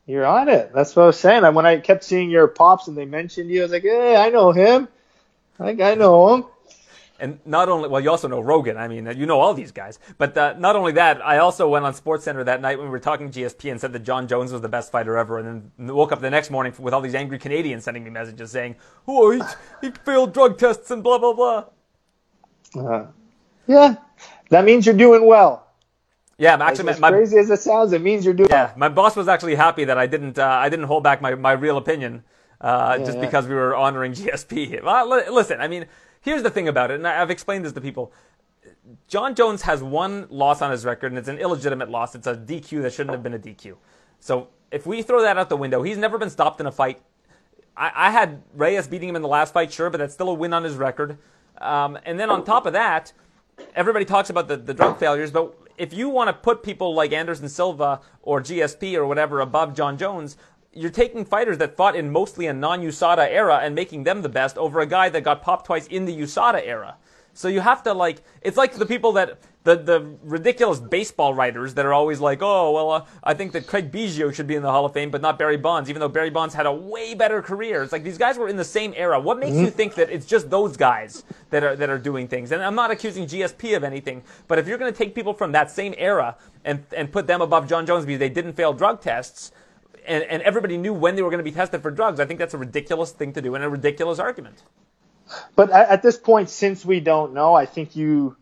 You're 0.06 0.26
on 0.26 0.48
it. 0.48 0.72
That's 0.74 0.94
what 0.96 1.02
I 1.04 1.06
was 1.06 1.18
saying. 1.18 1.42
When 1.54 1.66
I 1.66 1.78
kept 1.78 2.04
seeing 2.04 2.30
your 2.30 2.48
pops 2.48 2.88
and 2.88 2.96
they 2.96 3.04
mentioned 3.04 3.50
you, 3.50 3.60
I 3.60 3.62
was 3.64 3.72
like, 3.72 3.82
hey, 3.82 4.16
I 4.16 4.30
know 4.30 4.50
him. 4.52 4.88
Like, 5.60 5.80
I 5.80 5.94
know 5.94 6.34
him. 6.34 6.44
And 7.20 7.38
not 7.44 7.68
only, 7.68 7.90
well, 7.90 8.00
you 8.00 8.10
also 8.10 8.28
know 8.28 8.40
Rogan. 8.40 8.78
I 8.78 8.88
mean, 8.88 9.06
you 9.14 9.26
know 9.26 9.38
all 9.40 9.52
these 9.52 9.72
guys. 9.72 9.98
But 10.16 10.36
uh, 10.38 10.54
not 10.58 10.74
only 10.74 10.92
that, 10.92 11.24
I 11.24 11.36
also 11.36 11.68
went 11.68 11.84
on 11.84 11.92
SportsCenter 11.92 12.46
that 12.46 12.62
night 12.62 12.78
when 12.78 12.86
we 12.86 12.90
were 12.90 12.98
talking 12.98 13.30
GSP 13.30 13.70
and 13.70 13.78
said 13.78 13.92
that 13.92 14.04
Jon 14.04 14.26
Jones 14.26 14.52
was 14.52 14.62
the 14.62 14.70
best 14.70 14.90
fighter 14.90 15.18
ever. 15.18 15.38
And 15.38 15.70
then 15.76 15.94
woke 15.94 16.12
up 16.12 16.22
the 16.22 16.30
next 16.30 16.50
morning 16.50 16.72
with 16.78 16.94
all 16.94 17.02
these 17.02 17.14
angry 17.14 17.38
Canadians 17.38 17.84
sending 17.84 18.04
me 18.04 18.10
messages 18.10 18.50
saying, 18.50 18.76
"Oh, 19.06 19.32
he, 19.32 19.42
he 19.82 19.90
failed 19.90 20.32
drug 20.32 20.58
tests 20.58 20.90
and 20.90 21.02
blah 21.02 21.18
blah 21.18 21.34
blah." 21.34 21.64
Uh, 22.74 23.06
yeah, 23.66 23.96
that 24.48 24.64
means 24.64 24.86
you're 24.86 24.94
doing 24.94 25.26
well. 25.26 25.66
Yeah, 26.38 26.54
I'm 26.54 26.62
actually, 26.62 26.88
as 26.88 27.00
my, 27.00 27.10
crazy 27.10 27.36
as 27.36 27.50
it 27.50 27.60
sounds, 27.60 27.92
it 27.92 28.00
means 28.00 28.24
you're 28.24 28.32
doing 28.32 28.48
yeah, 28.48 28.72
my 28.74 28.88
boss 28.88 29.14
was 29.14 29.28
actually 29.28 29.56
happy 29.56 29.84
that 29.84 29.98
I 29.98 30.06
didn't, 30.06 30.38
uh, 30.38 30.46
I 30.46 30.70
didn't 30.70 30.86
hold 30.86 31.04
back 31.04 31.20
my, 31.20 31.34
my 31.34 31.52
real 31.52 31.76
opinion 31.76 32.24
uh, 32.60 32.98
just 32.98 33.14
yeah. 33.14 33.20
because 33.24 33.46
we 33.46 33.54
were 33.54 33.74
honoring 33.74 34.12
GSP. 34.14 34.82
Well, 34.82 35.08
listen, 35.32 35.60
I 35.60 35.68
mean, 35.68 35.86
here's 36.20 36.42
the 36.42 36.50
thing 36.50 36.68
about 36.68 36.90
it, 36.90 36.94
and 36.94 37.06
I've 37.06 37.30
explained 37.30 37.64
this 37.64 37.72
to 37.72 37.80
people. 37.80 38.12
Jon 39.08 39.34
Jones 39.34 39.62
has 39.62 39.82
one 39.82 40.26
loss 40.30 40.62
on 40.62 40.70
his 40.70 40.84
record, 40.84 41.12
and 41.12 41.18
it's 41.18 41.28
an 41.28 41.38
illegitimate 41.38 41.90
loss. 41.90 42.14
It's 42.14 42.26
a 42.26 42.34
DQ 42.34 42.82
that 42.82 42.92
shouldn't 42.92 43.12
have 43.12 43.22
been 43.22 43.34
a 43.34 43.38
DQ. 43.38 43.76
So 44.18 44.48
if 44.70 44.86
we 44.86 45.02
throw 45.02 45.22
that 45.22 45.38
out 45.38 45.48
the 45.48 45.56
window, 45.56 45.82
he's 45.82 45.98
never 45.98 46.18
been 46.18 46.30
stopped 46.30 46.60
in 46.60 46.66
a 46.66 46.72
fight. 46.72 47.00
I, 47.76 47.92
I 47.94 48.10
had 48.10 48.42
Reyes 48.54 48.86
beating 48.88 49.08
him 49.08 49.16
in 49.16 49.22
the 49.22 49.28
last 49.28 49.54
fight, 49.54 49.72
sure, 49.72 49.90
but 49.90 49.98
that's 49.98 50.14
still 50.14 50.28
a 50.28 50.34
win 50.34 50.52
on 50.52 50.64
his 50.64 50.76
record. 50.76 51.18
Um, 51.58 51.98
and 52.04 52.18
then 52.18 52.30
on 52.30 52.44
top 52.44 52.66
of 52.66 52.72
that, 52.72 53.12
everybody 53.74 54.04
talks 54.04 54.30
about 54.30 54.48
the, 54.48 54.56
the 54.56 54.74
drug 54.74 54.98
failures, 54.98 55.30
but 55.30 55.54
if 55.76 55.94
you 55.94 56.08
want 56.10 56.28
to 56.28 56.34
put 56.34 56.62
people 56.62 56.94
like 56.94 57.12
Anderson 57.12 57.48
Silva 57.48 58.00
or 58.22 58.40
GSP 58.40 58.94
or 58.96 59.06
whatever 59.06 59.40
above 59.40 59.74
Jon 59.74 59.96
Jones, 59.96 60.36
you're 60.72 60.90
taking 60.90 61.24
fighters 61.24 61.58
that 61.58 61.76
fought 61.76 61.96
in 61.96 62.10
mostly 62.10 62.46
a 62.46 62.52
non-USADA 62.52 63.28
era 63.28 63.58
and 63.62 63.74
making 63.74 64.04
them 64.04 64.22
the 64.22 64.28
best 64.28 64.56
over 64.56 64.80
a 64.80 64.86
guy 64.86 65.08
that 65.08 65.22
got 65.22 65.42
popped 65.42 65.66
twice 65.66 65.86
in 65.88 66.04
the 66.04 66.16
USADA 66.16 66.64
era. 66.64 66.96
So 67.32 67.48
you 67.48 67.60
have 67.60 67.82
to 67.84 67.92
like, 67.92 68.22
it's 68.42 68.56
like 68.56 68.74
the 68.74 68.86
people 68.86 69.12
that 69.12 69.38
the 69.62 69.76
the 69.76 70.16
ridiculous 70.22 70.80
baseball 70.80 71.34
writers 71.34 71.74
that 71.74 71.84
are 71.84 71.92
always 71.92 72.18
like, 72.18 72.40
oh 72.40 72.72
well, 72.72 72.90
uh, 72.90 73.04
I 73.22 73.34
think 73.34 73.52
that 73.52 73.66
Craig 73.66 73.92
Biggio 73.92 74.32
should 74.32 74.46
be 74.46 74.54
in 74.54 74.62
the 74.62 74.70
Hall 74.70 74.86
of 74.86 74.94
Fame, 74.94 75.10
but 75.10 75.20
not 75.20 75.38
Barry 75.38 75.58
Bonds, 75.58 75.90
even 75.90 76.00
though 76.00 76.08
Barry 76.08 76.30
Bonds 76.30 76.54
had 76.54 76.66
a 76.66 76.72
way 76.72 77.14
better 77.14 77.42
career. 77.42 77.82
It's 77.82 77.92
like 77.92 78.02
these 78.02 78.16
guys 78.16 78.38
were 78.38 78.48
in 78.48 78.56
the 78.56 78.64
same 78.64 78.94
era. 78.96 79.20
What 79.20 79.38
makes 79.38 79.56
you 79.56 79.70
think 79.70 79.94
that 79.96 80.10
it's 80.10 80.24
just 80.24 80.48
those 80.48 80.76
guys 80.76 81.24
that 81.50 81.62
are 81.62 81.76
that 81.76 81.90
are 81.90 81.98
doing 81.98 82.26
things? 82.26 82.52
And 82.52 82.62
I'm 82.62 82.74
not 82.74 82.90
accusing 82.90 83.26
GSP 83.26 83.76
of 83.76 83.84
anything, 83.84 84.22
but 84.48 84.58
if 84.58 84.66
you're 84.66 84.78
going 84.78 84.92
to 84.92 84.96
take 84.96 85.14
people 85.14 85.34
from 85.34 85.52
that 85.52 85.70
same 85.70 85.94
era 85.98 86.36
and 86.64 86.84
and 86.96 87.12
put 87.12 87.26
them 87.26 87.42
above 87.42 87.68
Jon 87.68 87.84
Jones 87.84 88.06
because 88.06 88.18
they 88.18 88.30
didn't 88.30 88.54
fail 88.54 88.72
drug 88.72 89.02
tests. 89.02 89.52
And, 90.06 90.24
and 90.24 90.42
everybody 90.42 90.76
knew 90.76 90.92
when 90.92 91.16
they 91.16 91.22
were 91.22 91.30
going 91.30 91.44
to 91.44 91.50
be 91.50 91.52
tested 91.52 91.82
for 91.82 91.90
drugs. 91.90 92.20
I 92.20 92.26
think 92.26 92.38
that's 92.38 92.54
a 92.54 92.58
ridiculous 92.58 93.12
thing 93.12 93.32
to 93.34 93.42
do 93.42 93.54
and 93.54 93.64
a 93.64 93.68
ridiculous 93.68 94.18
argument. 94.18 94.62
But 95.56 95.70
at, 95.70 95.88
at 95.88 96.02
this 96.02 96.16
point, 96.16 96.50
since 96.50 96.84
we 96.84 97.00
don't 97.00 97.34
know, 97.34 97.54
I 97.54 97.66
think 97.66 97.96
you, 97.96 98.36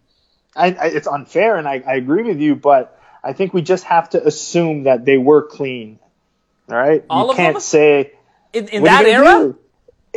I, 0.57 0.68
I, 0.73 0.87
it's 0.87 1.07
unfair, 1.07 1.57
and 1.57 1.68
I, 1.68 1.83
I 1.87 1.94
agree 1.94 2.23
with 2.23 2.40
you. 2.40 2.57
But 2.57 2.99
I 3.23 3.33
think 3.33 3.53
we 3.53 3.62
just 3.62 3.85
have 3.85 4.11
to 4.11 4.27
assume 4.27 4.85
that 4.85 5.05
they 5.05 5.18
were 5.18 5.47
clean. 5.47 5.99
All 6.71 6.77
right, 6.77 7.05
All 7.09 7.27
you 7.27 7.31
of 7.31 7.37
can't 7.37 7.55
them? 7.55 7.61
say 7.61 8.12
In, 8.53 8.68
in 8.68 8.85
that 8.85 9.07
era, 9.07 9.25
do? 9.25 9.59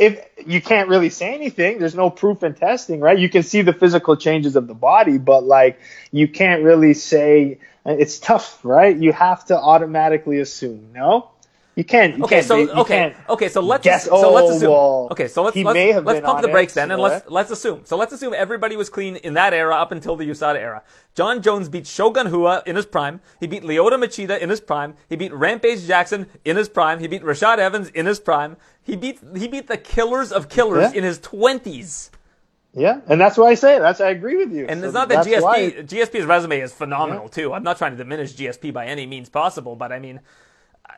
If 0.02 0.20
you 0.46 0.60
can't 0.60 0.88
really 0.88 1.10
say 1.10 1.32
anything, 1.34 1.78
there's 1.78 1.94
no 1.94 2.10
proof 2.10 2.42
in 2.42 2.54
testing, 2.54 3.00
right? 3.00 3.18
You 3.18 3.28
can 3.28 3.44
see 3.44 3.62
the 3.62 3.72
physical 3.72 4.16
changes 4.16 4.56
of 4.56 4.66
the 4.66 4.74
body, 4.74 5.18
but 5.18 5.44
like 5.44 5.78
you 6.10 6.26
can't 6.26 6.64
really 6.64 6.94
say 6.94 7.58
it's 7.86 8.18
tough, 8.18 8.60
right? 8.64 8.96
You 8.96 9.12
have 9.12 9.44
to 9.46 9.56
automatically 9.56 10.40
assume. 10.40 10.92
No, 10.92 11.30
you 11.74 11.84
can't. 11.84 12.18
You 12.18 12.24
Okay, 12.24 12.36
can't, 12.36 12.46
so 12.46 12.56
you 12.56 12.70
okay, 12.70 12.96
can't 13.12 13.16
okay, 13.30 13.48
so 13.48 13.60
let's 13.62 13.82
guess, 13.82 14.04
so 14.04 14.30
let's 14.32 14.46
oh, 14.50 14.56
assume. 14.56 14.70
well, 14.70 15.08
okay, 15.12 15.26
so 15.28 15.42
let's 15.42 15.56
let's, 15.56 16.04
let's 16.04 16.20
pump 16.20 16.42
the 16.42 16.48
brakes 16.48 16.74
then, 16.74 16.90
and 16.90 17.00
let's 17.00 17.28
let's 17.30 17.50
assume. 17.50 17.82
So 17.84 17.96
let's 17.96 18.12
assume 18.12 18.34
everybody 18.34 18.76
was 18.76 18.90
clean 18.90 19.16
in 19.16 19.34
that 19.34 19.54
era 19.54 19.74
up 19.74 19.90
until 19.90 20.16
the 20.16 20.24
USADA 20.28 20.56
era. 20.56 20.82
Jon 21.14 21.40
Jones 21.40 21.68
beat 21.70 21.86
Shogun 21.86 22.30
Rua 22.30 22.62
in 22.66 22.76
his 22.76 22.84
prime. 22.86 23.20
He 23.40 23.46
beat 23.46 23.62
Lyoto 23.62 23.92
Machida 23.92 24.38
in 24.38 24.50
his 24.50 24.60
prime. 24.60 24.94
He 25.08 25.16
beat 25.16 25.32
Rampage 25.32 25.86
Jackson 25.86 26.26
in 26.44 26.56
his 26.56 26.68
prime. 26.68 26.98
He 27.00 27.06
beat 27.08 27.22
Rashad 27.22 27.58
Evans 27.58 27.88
in 27.90 28.04
his 28.06 28.20
prime. 28.20 28.56
He 28.82 28.94
beat 28.96 29.20
he 29.36 29.48
beat 29.48 29.66
the 29.68 29.78
killers 29.78 30.30
of 30.30 30.48
killers 30.50 30.92
Yeah. 30.92 30.98
in 30.98 31.04
his 31.04 31.18
twenties. 31.18 32.10
Yeah, 32.74 33.00
and 33.06 33.20
that's 33.20 33.36
why 33.36 33.48
I 33.50 33.54
say 33.54 33.76
it. 33.76 33.80
That's 33.80 34.00
I 34.00 34.10
agree 34.10 34.36
with 34.36 34.52
you. 34.52 34.66
And 34.66 34.80
So 34.80 34.86
it's 34.86 34.94
not 34.94 35.08
that 35.10 35.26
GSP 35.26 35.42
why- 35.42 35.70
GSP's 35.82 36.24
resume 36.24 36.60
is 36.60 36.72
phenomenal 36.72 37.28
too. 37.28 37.52
I'm 37.52 37.62
not 37.62 37.76
trying 37.78 37.92
to 37.92 37.98
diminish 37.98 38.32
GSP 38.34 38.72
by 38.72 38.86
any 38.86 39.04
means 39.06 39.28
possible, 39.28 39.76
but 39.76 39.92
I 39.92 39.98
mean, 39.98 40.20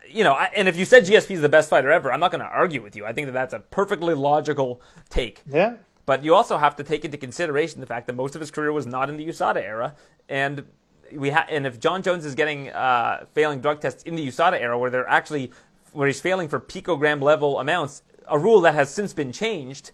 you 0.09 0.25
know, 0.25 0.33
I, 0.33 0.51
and 0.57 0.69
if 0.69 0.77
you 0.77 0.85
said 0.85 1.05
GSP 1.05 1.33
is 1.33 1.41
the 1.41 1.49
best 1.49 1.71
fighter 1.71 1.91
ever, 1.91 2.13
I'm 2.13 2.21
not 2.21 2.31
going 2.31 2.41
to 2.41 2.47
argue 2.47 2.83
with 2.83 2.97
you. 2.97 3.05
I 3.05 3.13
think 3.13 3.27
that 3.27 3.33
that's 3.33 3.55
a 3.55 3.61
perfectly 3.61 4.15
logical 4.15 4.81
take. 5.09 5.43
Yeah. 5.47 5.77
But 6.07 6.23
you 6.23 6.35
also 6.35 6.59
have 6.59 6.77
to 6.77 6.85
take 6.85 7.05
into 7.05 7.17
consideration 7.17 7.81
the 7.81 7.87
fact 7.87 8.07
that 8.07 8.15
most 8.15 8.35
of 8.35 8.41
his 8.41 8.51
career 8.51 8.73
was 8.73 8.87
not 8.87 9.09
in 9.09 9.17
the 9.17 9.27
USADA 9.27 9.63
era, 9.63 9.95
and 10.29 10.65
we 11.13 11.31
ha- 11.31 11.47
and 11.49 11.67
if 11.67 11.81
Jon 11.81 12.03
Jones 12.03 12.25
is 12.25 12.35
getting 12.35 12.69
uh, 12.71 13.25
failing 13.33 13.61
drug 13.61 13.81
tests 13.81 14.03
in 14.03 14.15
the 14.15 14.27
USADA 14.29 14.61
era, 14.61 14.79
where 14.79 14.91
they're 14.91 15.09
actually 15.09 15.51
where 15.93 16.07
he's 16.07 16.21
failing 16.21 16.49
for 16.49 16.61
picogram 16.61 17.23
level 17.23 17.59
amounts, 17.59 18.03
a 18.29 18.39
rule 18.39 18.61
that 18.63 18.75
has 18.75 18.93
since 18.93 19.13
been 19.13 19.33
changed, 19.33 19.93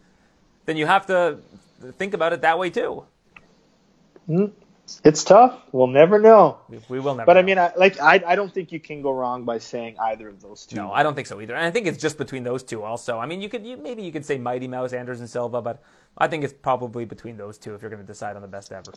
then 0.64 0.76
you 0.76 0.86
have 0.86 1.06
to 1.06 1.38
think 1.92 2.14
about 2.14 2.32
it 2.32 2.40
that 2.40 2.58
way 2.58 2.70
too. 2.70 3.04
Mm, 4.28 4.52
it's 5.04 5.24
tough. 5.24 5.58
We'll 5.72 5.86
never 5.86 6.18
know. 6.18 6.58
We 6.88 7.00
will 7.00 7.14
never. 7.14 7.26
But 7.26 7.34
know. 7.34 7.40
I 7.40 7.42
mean, 7.42 7.58
I, 7.58 7.72
like 7.76 8.00
I, 8.00 8.22
I 8.26 8.34
don't 8.36 8.52
think 8.52 8.72
you 8.72 8.80
can 8.80 9.02
go 9.02 9.12
wrong 9.12 9.44
by 9.44 9.58
saying 9.58 9.96
either 9.98 10.28
of 10.28 10.40
those 10.40 10.66
two. 10.66 10.76
No, 10.76 10.92
I 10.92 11.02
don't 11.02 11.14
think 11.14 11.26
so 11.26 11.40
either. 11.40 11.54
And 11.54 11.64
I 11.64 11.70
think 11.70 11.86
it's 11.86 11.98
just 11.98 12.18
between 12.18 12.42
those 12.44 12.62
two. 12.62 12.82
Also, 12.82 13.18
I 13.18 13.26
mean, 13.26 13.40
you 13.40 13.48
could 13.48 13.66
you, 13.66 13.76
maybe 13.76 14.02
you 14.02 14.12
could 14.12 14.24
say 14.24 14.38
Mighty 14.38 14.68
Mouse, 14.68 14.92
Anderson 14.92 15.28
Silva, 15.28 15.60
but 15.62 15.82
I 16.18 16.28
think 16.28 16.44
it's 16.44 16.52
probably 16.52 17.04
between 17.04 17.36
those 17.36 17.58
two 17.58 17.74
if 17.74 17.82
you're 17.82 17.90
going 17.90 18.02
to 18.02 18.06
decide 18.06 18.36
on 18.36 18.42
the 18.42 18.48
best 18.48 18.72
ever. 18.72 18.92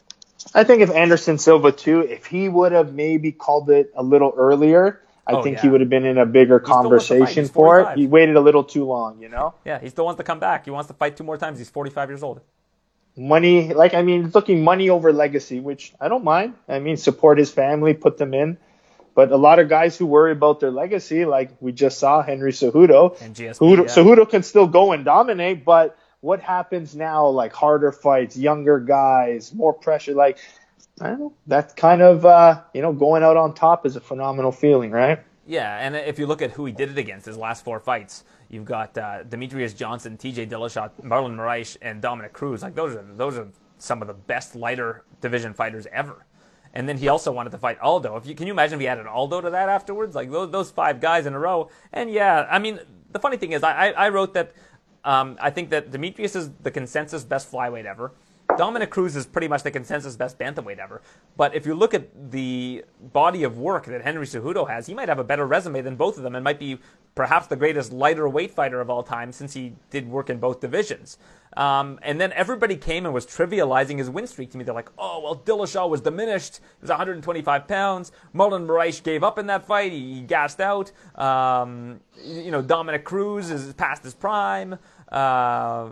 I 0.54 0.64
think 0.64 0.82
if 0.82 0.90
Anderson 0.92 1.38
Silva 1.38 1.72
too, 1.72 2.02
if 2.02 2.26
he 2.26 2.50
would 2.50 2.72
have 2.72 2.94
maybe 2.94 3.32
called 3.32 3.70
it 3.70 3.92
a 3.96 4.04
little 4.04 4.34
earlier, 4.36 5.02
I 5.26 5.34
Oh, 5.34 5.42
think 5.44 5.56
yeah. 5.58 5.62
he 5.62 5.70
would 5.70 5.80
have 5.80 5.90
been 5.90 6.06
in 6.06 6.18
a 6.18 6.26
bigger 6.26 6.62
still 6.64 6.84
wants 6.84 7.08
to 7.08 7.14
fight. 7.14 7.20
conversation 7.20 7.48
for 7.48 7.80
it. 7.80 7.98
He 7.98 8.08
waited 8.08 8.36
a 8.36 8.42
little 8.42 8.64
too 8.64 8.84
long, 8.84 9.20
you 9.22 9.30
know. 9.30 9.54
Yeah, 9.64 9.80
he 9.80 9.88
still 9.90 10.04
wants 10.06 10.18
to 10.18 10.24
come 10.26 10.40
back. 10.40 10.66
He 10.66 10.72
wants 10.72 10.88
to 10.90 10.94
fight 10.94 11.16
two 11.16 11.24
more 11.24 11.38
times. 11.38 11.60
He's 11.60 11.70
45 11.70 12.10
years 12.10 12.24
old. 12.24 12.42
Money, 13.16 13.74
like 13.74 13.94
I 13.94 14.02
mean, 14.02 14.32
looking 14.34 14.64
money 14.64 14.90
over 14.90 15.14
legacy, 15.14 15.60
which 15.60 15.94
I 16.02 16.08
don't 16.08 16.24
mind. 16.24 16.56
I 16.68 16.80
mean, 16.80 16.98
support 16.98 17.38
his 17.38 17.52
family, 17.52 17.94
put 17.94 18.18
them 18.18 18.34
in. 18.34 18.58
But 19.16 19.32
a 19.32 19.38
lot 19.38 19.60
of 19.60 19.70
guys 19.70 19.96
who 19.96 20.08
worry 20.08 20.32
about 20.32 20.60
their 20.60 20.72
legacy, 20.72 21.26
like 21.26 21.52
we 21.60 21.72
just 21.72 22.00
saw 22.00 22.24
Henry 22.24 22.52
Cejudo, 22.52 23.22
And 23.22 23.36
GSP, 23.36 23.58
Cejudo, 23.60 23.78
yeah. 23.78 23.94
Cejudo 23.94 24.30
can 24.30 24.42
still 24.42 24.66
go 24.66 24.92
and 24.92 25.06
dominate, 25.06 25.64
but 25.64 25.96
what 26.22 26.40
happens 26.40 26.96
now? 26.96 27.28
Like 27.28 27.54
harder 27.54 27.92
fights, 27.92 28.36
younger 28.36 28.80
guys, 28.80 29.54
more 29.54 29.74
pressure. 29.74 30.14
Like 30.14 30.40
I 31.02 31.10
don't 31.10 31.20
know. 31.20 31.34
That's 31.48 31.74
kind 31.74 32.02
of 32.02 32.26
uh, 32.26 32.62
you 32.74 32.82
know 32.82 32.94
going 32.94 33.24
out 33.24 33.38
on 33.38 33.54
top 33.54 33.86
is 33.86 33.96
a 33.96 34.02
phenomenal 34.02 34.52
feeling, 34.52 34.92
right? 34.92 35.20
Yeah, 35.46 35.78
and 35.78 35.96
if 35.96 36.20
you 36.20 36.26
look 36.26 36.42
at 36.42 36.52
who 36.52 36.66
he 36.66 36.72
did 36.72 36.90
it 36.90 36.98
against, 36.98 37.26
his 37.26 37.38
last 37.38 37.66
four 37.66 37.80
fights, 37.80 38.24
you've 38.54 38.66
got 38.66 38.98
uh, 38.98 39.24
Demetrious 39.24 39.76
Johnson, 39.76 40.18
T.J. 40.18 40.48
Dillashaw, 40.48 40.92
Marlon 41.02 41.36
Moraes, 41.36 41.76
and 41.82 42.02
Dominick 42.02 42.34
Cruz. 42.34 42.62
Like 42.62 42.76
those 42.76 42.96
are 42.96 43.06
those 43.16 43.38
are 43.38 43.48
some 43.78 44.02
of 44.02 44.08
the 44.08 44.14
best 44.14 44.56
lighter 44.56 45.04
division 45.20 45.54
fighters 45.54 45.88
ever. 45.92 46.26
And 46.76 46.90
then 46.90 46.98
he 46.98 47.08
also 47.08 47.32
wanted 47.32 47.52
to 47.52 47.58
fight 47.58 47.80
Aldo. 47.80 48.16
If 48.16 48.26
you 48.26 48.36
can 48.36 48.48
you 48.48 48.54
imagine 48.54 48.76
if 48.76 48.82
he 48.82 48.88
added 48.88 49.08
Aldo 49.08 49.42
to 49.42 49.50
that 49.50 49.70
afterwards, 49.70 50.16
like 50.16 50.32
those 50.32 50.52
those 50.52 50.72
five 50.72 51.02
guys 51.02 51.26
in 51.26 51.34
a 51.34 51.40
row. 51.40 51.70
And 51.92 52.12
yeah, 52.12 52.48
I 52.50 52.60
mean 52.60 52.80
the 53.12 53.20
funny 53.20 53.38
thing 53.38 53.52
is, 53.52 53.64
I 53.64 53.90
I, 53.90 54.06
I 54.06 54.10
wrote 54.10 54.34
that 54.36 54.54
um, 55.04 55.38
I 55.42 55.50
think 55.50 55.70
that 55.72 55.92
Demetrious 55.92 56.36
is 56.36 56.50
the 56.62 56.72
consensus 56.72 57.24
best 57.24 57.52
flyweight 57.52 57.86
ever. 57.86 58.14
Dominick 58.58 58.90
Cruz 58.90 59.16
is 59.16 59.26
pretty 59.26 59.48
much 59.48 59.64
the 59.64 59.72
consensus 59.72 60.16
best 60.16 60.38
bantamweight 60.38 60.78
ever. 60.78 61.02
But 61.36 61.56
if 61.56 61.66
you 61.66 61.74
look 61.74 61.94
at 61.94 62.32
the 62.32 62.86
body 63.12 63.44
of 63.44 63.58
work 63.58 63.86
that 63.86 64.04
Henry 64.04 64.26
Cejudo 64.26 64.70
has, 64.70 64.88
he 64.88 64.94
might 64.94 65.10
have 65.10 65.20
a 65.20 65.24
better 65.24 65.46
resume 65.46 65.82
than 65.82 65.96
both 65.96 66.18
of 66.18 66.24
them 66.24 66.36
and 66.36 66.44
might 66.44 66.60
be 66.60 66.80
perhaps 67.16 67.48
the 67.48 67.56
greatest 67.56 67.92
lighter 67.92 68.28
weight 68.28 68.52
fighter 68.52 68.82
of 68.82 68.90
all 68.90 69.04
time 69.04 69.32
since 69.32 69.54
he 69.54 69.74
did 69.90 70.08
work 70.08 70.30
in 70.30 70.40
both 70.40 70.60
divisions. 70.60 71.18
Um, 71.56 72.00
and 72.02 72.20
then 72.20 72.34
everybody 72.34 72.76
came 72.76 73.06
and 73.06 73.14
was 73.14 73.26
trivializing 73.26 74.00
his 74.00 74.10
win 74.10 74.26
streak 74.26 74.52
to 74.52 74.58
me. 74.58 74.64
They're 74.64 74.74
like, 74.74 74.90
oh, 74.98 75.22
well, 75.22 75.36
Dillashaw 75.36 75.88
was 75.88 76.02
diminished. 76.02 76.58
He 76.58 76.82
was 76.82 76.90
125 76.90 77.68
pounds. 77.68 78.12
Marlon 78.34 78.66
Moraes 78.66 79.02
gave 79.04 79.24
up 79.24 79.38
in 79.38 79.48
that 79.48 79.66
fight. 79.66 79.92
He, 79.92 80.22
gassed 80.22 80.62
out. 80.62 80.92
Um, 81.16 82.00
you 82.24 82.50
know, 82.50 82.62
Dominick 82.62 83.04
Cruz 83.04 83.52
is 83.52 83.74
past 83.74 84.04
his 84.04 84.14
prime. 84.14 84.80
Uh, 85.12 85.90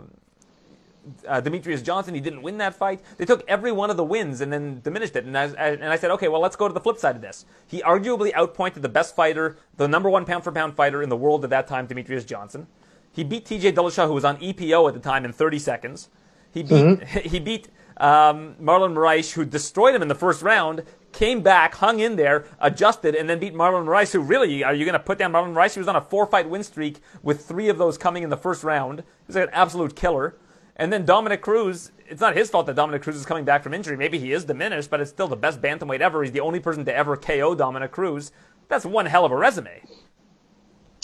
uh, 1.26 1.40
Demetrious 1.40 1.82
Johnson, 1.82 2.14
he 2.14 2.20
didn't 2.20 2.42
win 2.42 2.58
that 2.58 2.74
fight. 2.74 3.00
They 3.16 3.24
took 3.24 3.44
every 3.48 3.72
one 3.72 3.90
of 3.90 3.96
the 3.96 4.04
wins 4.04 4.40
and 4.40 4.52
then 4.52 4.80
diminished 4.82 5.16
it. 5.16 5.24
And 5.24 5.36
I, 5.36 5.44
I- 5.44 5.68
and 5.70 5.84
I 5.84 5.96
said, 5.96 6.10
okay, 6.12 6.28
well, 6.28 6.40
let's 6.40 6.56
go 6.56 6.68
to 6.68 6.74
the 6.74 6.80
flip 6.80 6.98
side 6.98 7.16
of 7.16 7.22
this. 7.22 7.44
He 7.66 7.82
arguably 7.82 8.32
outpointed 8.34 8.82
the 8.82 8.88
best 8.88 9.14
fighter, 9.16 9.56
the 9.76 9.88
number 9.88 10.08
one 10.10 10.24
pound 10.24 10.44
for 10.44 10.52
pound 10.52 10.74
fighter 10.74 11.02
in 11.02 11.08
the 11.08 11.16
world 11.16 11.44
at 11.44 11.50
that 11.50 11.66
time, 11.66 11.86
Demetrious 11.88 12.26
Johnson. 12.26 12.66
He 13.12 13.24
beat 13.24 13.44
TJ 13.44 13.72
Dillashaw, 13.74 14.06
who 14.06 14.14
was 14.14 14.24
on 14.24 14.38
EPO 14.38 14.88
at 14.88 14.94
the 14.94 15.00
time, 15.00 15.24
in 15.24 15.32
30 15.32 15.58
seconds. 15.58 16.08
He 16.52 16.62
beat, 16.62 17.02
he 17.08 17.40
beat 17.40 17.68
um, 17.98 18.54
Marlon 18.60 18.94
Moraes, 18.94 19.32
who 19.32 19.44
destroyed 19.44 19.94
him 19.94 20.02
in 20.02 20.08
the 20.08 20.14
first 20.14 20.42
round, 20.42 20.82
came 21.12 21.42
back, 21.42 21.74
hung 21.74 22.00
in 22.00 22.16
there, 22.16 22.46
adjusted, 22.58 23.14
and 23.14 23.28
then 23.28 23.38
beat 23.38 23.54
Marlon 23.54 23.84
Moraes, 23.84 24.12
who 24.12 24.20
really, 24.20 24.64
are 24.64 24.74
you 24.74 24.84
going 24.86 24.94
to 24.94 24.98
put 24.98 25.18
down 25.18 25.32
Marlon 25.32 25.52
Moraes? 25.52 25.74
He 25.74 25.80
was 25.80 25.88
on 25.88 25.96
a 25.96 26.00
four 26.00 26.26
fight 26.26 26.48
win 26.48 26.62
streak 26.62 27.00
with 27.22 27.44
three 27.44 27.68
of 27.68 27.76
those 27.76 27.98
coming 27.98 28.22
in 28.22 28.30
the 28.30 28.36
first 28.36 28.64
round. 28.64 29.02
He's 29.26 29.36
was 29.36 29.44
an 29.44 29.50
absolute 29.52 29.94
killer. 29.94 30.36
And 30.76 30.92
then 30.92 31.04
Dominick 31.04 31.42
Cruz, 31.42 31.92
it's 32.08 32.20
not 32.20 32.36
his 32.36 32.50
fault 32.50 32.66
that 32.66 32.76
Dominick 32.76 33.02
Cruz 33.02 33.16
is 33.16 33.26
coming 33.26 33.44
back 33.44 33.62
from 33.62 33.74
injury. 33.74 33.96
Maybe 33.96 34.18
he 34.18 34.32
is 34.32 34.44
diminished, 34.44 34.90
but 34.90 35.00
it's 35.00 35.10
still 35.10 35.28
the 35.28 35.36
best 35.36 35.60
bantamweight 35.60 36.00
ever. 36.00 36.22
He's 36.22 36.32
the 36.32 36.40
only 36.40 36.60
person 36.60 36.84
to 36.86 36.94
ever 36.94 37.16
KO 37.16 37.54
Dominick 37.54 37.92
Cruz. 37.92 38.32
That's 38.68 38.84
one 38.84 39.06
hell 39.06 39.24
of 39.24 39.32
a 39.32 39.36
resume. 39.36 39.82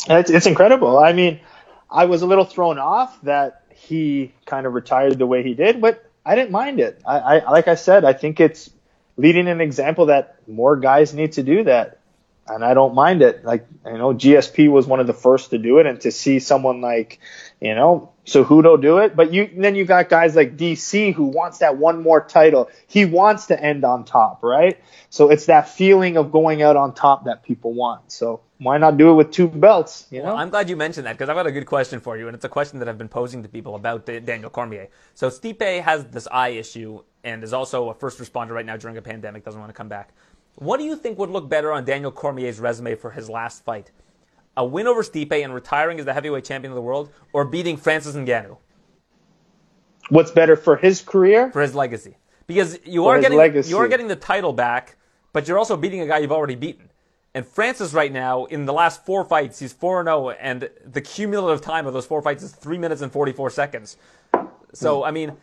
It's, 0.09 0.31
it's 0.31 0.47
incredible. 0.47 0.99
I 0.99 1.13
mean, 1.13 1.41
I 1.91 2.07
was 2.07 2.23
a 2.23 2.27
little 2.27 2.45
thrown 2.45 2.79
off 2.79 3.21
that 3.23 3.63
he 3.75 4.33
kind 4.47 4.67
of 4.67 4.75
retired 4.75 5.19
the 5.19 5.27
way 5.27 5.43
he 5.43 5.55
did, 5.55 5.81
but 5.81 6.11
I 6.25 6.35
didn't 6.35 6.51
mind 6.51 6.81
it. 6.81 7.01
I, 7.07 7.19
I 7.19 7.51
like 7.51 7.69
I 7.69 7.75
said, 7.75 8.05
I 8.05 8.13
think 8.13 8.41
it's 8.41 8.71
leading 9.17 9.49
an 9.49 9.61
example 9.61 10.07
that 10.07 10.37
more 10.47 10.77
guys 10.77 11.15
need 11.15 11.33
to 11.33 11.43
do 11.43 11.65
that, 11.65 11.98
and 12.49 12.65
I 12.65 12.75
don't 12.75 12.95
mind 12.95 13.23
it. 13.23 13.45
Like 13.45 13.67
you 13.87 13.99
know, 13.99 14.15
GSP 14.15 14.71
was 14.71 14.87
one 14.87 15.01
of 15.01 15.07
the 15.07 15.15
first 15.15 15.51
to 15.51 15.59
do 15.59 15.79
it, 15.79 15.87
and 15.87 16.01
to 16.01 16.11
see 16.11 16.39
someone 16.39 16.81
like 16.81 17.21
you 17.61 17.75
know 17.75 18.13
Cejudo 18.27 18.81
do 18.81 18.99
it, 18.99 19.17
but 19.17 19.33
you 19.33 19.51
then 19.57 19.75
you 19.75 19.85
got 19.85 20.09
guys 20.09 20.37
like 20.37 20.57
DC 20.57 21.15
who 21.15 21.25
wants 21.25 21.59
that 21.59 21.77
one 21.77 22.03
more 22.03 22.25
title. 22.25 22.71
He 22.87 23.05
wants 23.05 23.47
to 23.47 23.61
end 23.61 23.85
on 23.85 24.05
top, 24.05 24.43
right? 24.43 24.79
So 25.11 25.31
it's 25.31 25.47
that 25.47 25.69
feeling 25.69 26.17
of 26.17 26.31
going 26.31 26.63
out 26.63 26.77
on 26.77 26.95
top 26.95 27.25
that 27.25 27.43
people 27.43 27.73
want. 27.73 28.13
So 28.13 28.43
why 28.59 28.77
not 28.79 28.97
do 28.97 29.11
it 29.11 29.15
with 29.15 29.31
two 29.31 29.49
belts? 29.49 30.07
You 30.11 30.19
know. 30.19 30.27
Well, 30.27 30.37
I'm 30.37 30.51
glad 30.51 30.69
you 30.69 30.77
mentioned 30.77 31.07
that 31.07 31.15
because 31.15 31.29
I've 31.29 31.37
got 31.37 31.47
a 31.47 31.53
good 31.53 31.67
question 31.67 32.01
for 32.01 32.17
you, 32.17 32.29
and 32.29 32.35
it's 32.35 32.45
a 32.45 32.49
question 32.49 32.79
that 32.81 32.89
I've 32.89 32.99
been 32.99 33.09
posing 33.09 33.43
to 33.43 33.49
people 33.49 33.75
about 33.75 34.07
Daniel 34.07 34.51
Cormier. 34.51 34.89
So 35.15 35.31
Stipe 35.31 35.83
has 35.83 36.05
this 36.07 36.29
eye 36.31 36.51
issue 36.51 37.03
and 37.25 37.43
is 37.43 37.53
also 37.53 37.89
a 37.91 37.95
first 37.95 38.19
responder 38.19 38.51
right 38.51 38.67
now 38.67 38.77
during 38.77 38.97
a 38.97 39.03
pandemic, 39.03 39.45
doesn't 39.45 39.61
want 39.61 39.71
to 39.71 39.75
come 39.77 39.89
back. 39.89 40.11
What 40.59 40.79
do 40.79 40.85
you 40.85 40.97
think 40.97 41.19
would 41.19 41.31
look 41.31 41.49
better 41.49 41.73
on 41.73 41.85
Daniel 41.85 42.11
Cormier's 42.11 42.61
resume 42.61 42.95
for 42.97 43.11
his 43.11 43.31
last 43.31 43.65
fight? 43.65 43.91
A 44.57 44.65
win 44.65 44.87
over 44.89 45.03
Stipe 45.03 45.33
and 45.33 45.55
retiring 45.55 45.99
as 46.01 46.05
the 46.05 46.13
heavyweight 46.13 46.45
champion 46.45 46.73
of 46.73 46.77
the 46.77 46.83
world, 46.83 47.11
or 47.33 47.45
beating 47.45 47.77
Francis 47.77 48.17
Ngannou 48.17 48.57
what's 50.09 50.31
better 50.31 50.57
for 50.57 50.77
his 50.77 51.03
career? 51.03 51.51
for 51.51 51.63
his 51.63 51.75
legacy? 51.75 52.17
Because 52.47 52.79
you 52.85 53.03
For 53.03 53.17
are 53.17 53.21
getting 53.21 53.39
legacy. 53.39 53.71
you 53.71 53.79
are 53.79 53.89
getting 53.89 54.09
the 54.09 54.17
title 54.17 54.53
back, 54.53 54.97
but 55.33 55.47
you're 55.47 55.59
also 55.59 55.77
beating 55.77 56.01
a 56.01 56.07
guy 56.07 56.19
you've 56.19 56.33
already 56.33 56.55
beaten. 56.55 56.91
And 57.35 57.47
Francis 57.47 57.93
right 57.93 58.11
now, 58.11 58.47
in 58.47 58.65
the 58.65 58.73
last 58.73 59.05
four 59.05 59.25
fights, 59.25 59.59
he's 59.59 59.73
4 59.73 60.03
0, 60.03 60.31
and 60.31 60.71
the 60.85 61.01
cumulative 61.01 61.61
time 61.61 61.87
of 61.87 61.93
those 61.93 62.07
four 62.07 62.23
fights 62.23 62.43
is 62.43 62.53
3 62.53 62.79
minutes 62.79 63.03
and 63.03 63.13
44 63.13 63.51
seconds. 63.51 63.97
So, 64.73 65.05
I 65.05 65.11
mean, 65.11 65.35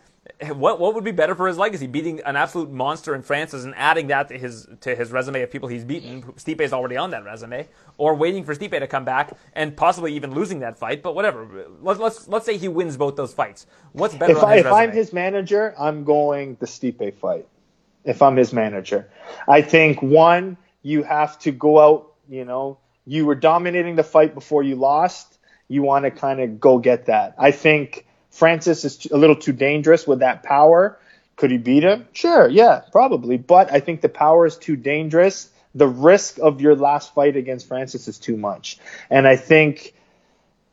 what 0.47 0.79
what 0.79 0.95
would 0.95 1.03
be 1.03 1.11
better 1.11 1.35
for 1.35 1.47
his 1.47 1.57
legacy? 1.57 1.87
Beating 1.87 2.19
an 2.21 2.35
absolute 2.35 2.71
monster 2.71 3.13
in 3.13 3.21
Francis 3.21 3.63
and 3.63 3.73
adding 3.75 4.07
that 4.07 4.27
to 4.29 4.37
his 4.37 4.67
to 4.81 4.95
his 4.95 5.11
resume 5.11 5.41
of 5.43 5.51
people 5.51 5.69
he's 5.69 5.83
beaten. 5.83 6.23
Stipe 6.33 6.61
is 6.61 6.73
already 6.73 6.97
on 6.97 7.11
that 7.11 7.23
resume, 7.23 7.67
or 7.97 8.15
waiting 8.15 8.43
for 8.43 8.55
Stipe 8.55 8.77
to 8.77 8.87
come 8.87 9.05
back 9.05 9.37
and 9.53 9.77
possibly 9.77 10.13
even 10.13 10.33
losing 10.33 10.59
that 10.59 10.77
fight. 10.77 11.03
But 11.03 11.15
whatever. 11.15 11.67
Let's 11.81 11.99
let's 11.99 12.27
let's 12.27 12.45
say 12.45 12.57
he 12.57 12.67
wins 12.67 12.97
both 12.97 13.15
those 13.15 13.33
fights. 13.33 13.67
What's 13.93 14.15
better 14.15 14.33
If, 14.33 14.43
I, 14.43 14.55
if 14.57 14.65
I'm 14.65 14.91
his 14.91 15.13
manager, 15.13 15.75
I'm 15.79 16.03
going 16.03 16.57
the 16.59 16.65
Stipe 16.65 17.15
fight. 17.17 17.47
If 18.03 18.21
I'm 18.21 18.35
his 18.35 18.51
manager, 18.51 19.09
I 19.47 19.61
think 19.61 20.01
one, 20.01 20.57
you 20.81 21.03
have 21.03 21.37
to 21.39 21.51
go 21.51 21.79
out. 21.79 22.13
You 22.27 22.45
know, 22.45 22.79
you 23.05 23.25
were 23.27 23.35
dominating 23.35 23.95
the 23.95 24.03
fight 24.03 24.33
before 24.33 24.63
you 24.63 24.75
lost. 24.75 25.37
You 25.67 25.83
want 25.83 26.05
to 26.05 26.11
kind 26.11 26.39
of 26.41 26.59
go 26.59 26.79
get 26.79 27.05
that. 27.07 27.35
I 27.37 27.51
think 27.51 28.04
Francis 28.35 28.83
is 28.83 29.07
a 29.11 29.17
little 29.17 29.35
too 29.35 29.53
dangerous 29.53 30.05
with 30.05 30.19
that 30.19 30.43
power. 30.43 30.99
Could 31.37 31.51
he 31.51 31.57
beat 31.57 31.83
him? 31.83 32.07
Sure, 32.11 32.49
yeah, 32.49 32.81
probably. 32.91 33.37
But 33.37 33.71
I 33.71 33.79
think 33.79 34.01
the 34.01 34.09
power 34.09 34.45
is 34.45 34.57
too 34.57 34.75
dangerous. 34.75 35.49
The 35.73 35.87
risk 35.87 36.39
of 36.39 36.59
your 36.61 36.75
last 36.75 37.13
fight 37.13 37.37
against 37.37 37.67
Francis 37.67 38.07
is 38.07 38.17
too 38.17 38.35
much. 38.37 38.77
And 39.09 39.25
I 39.25 39.37
think 39.37 39.93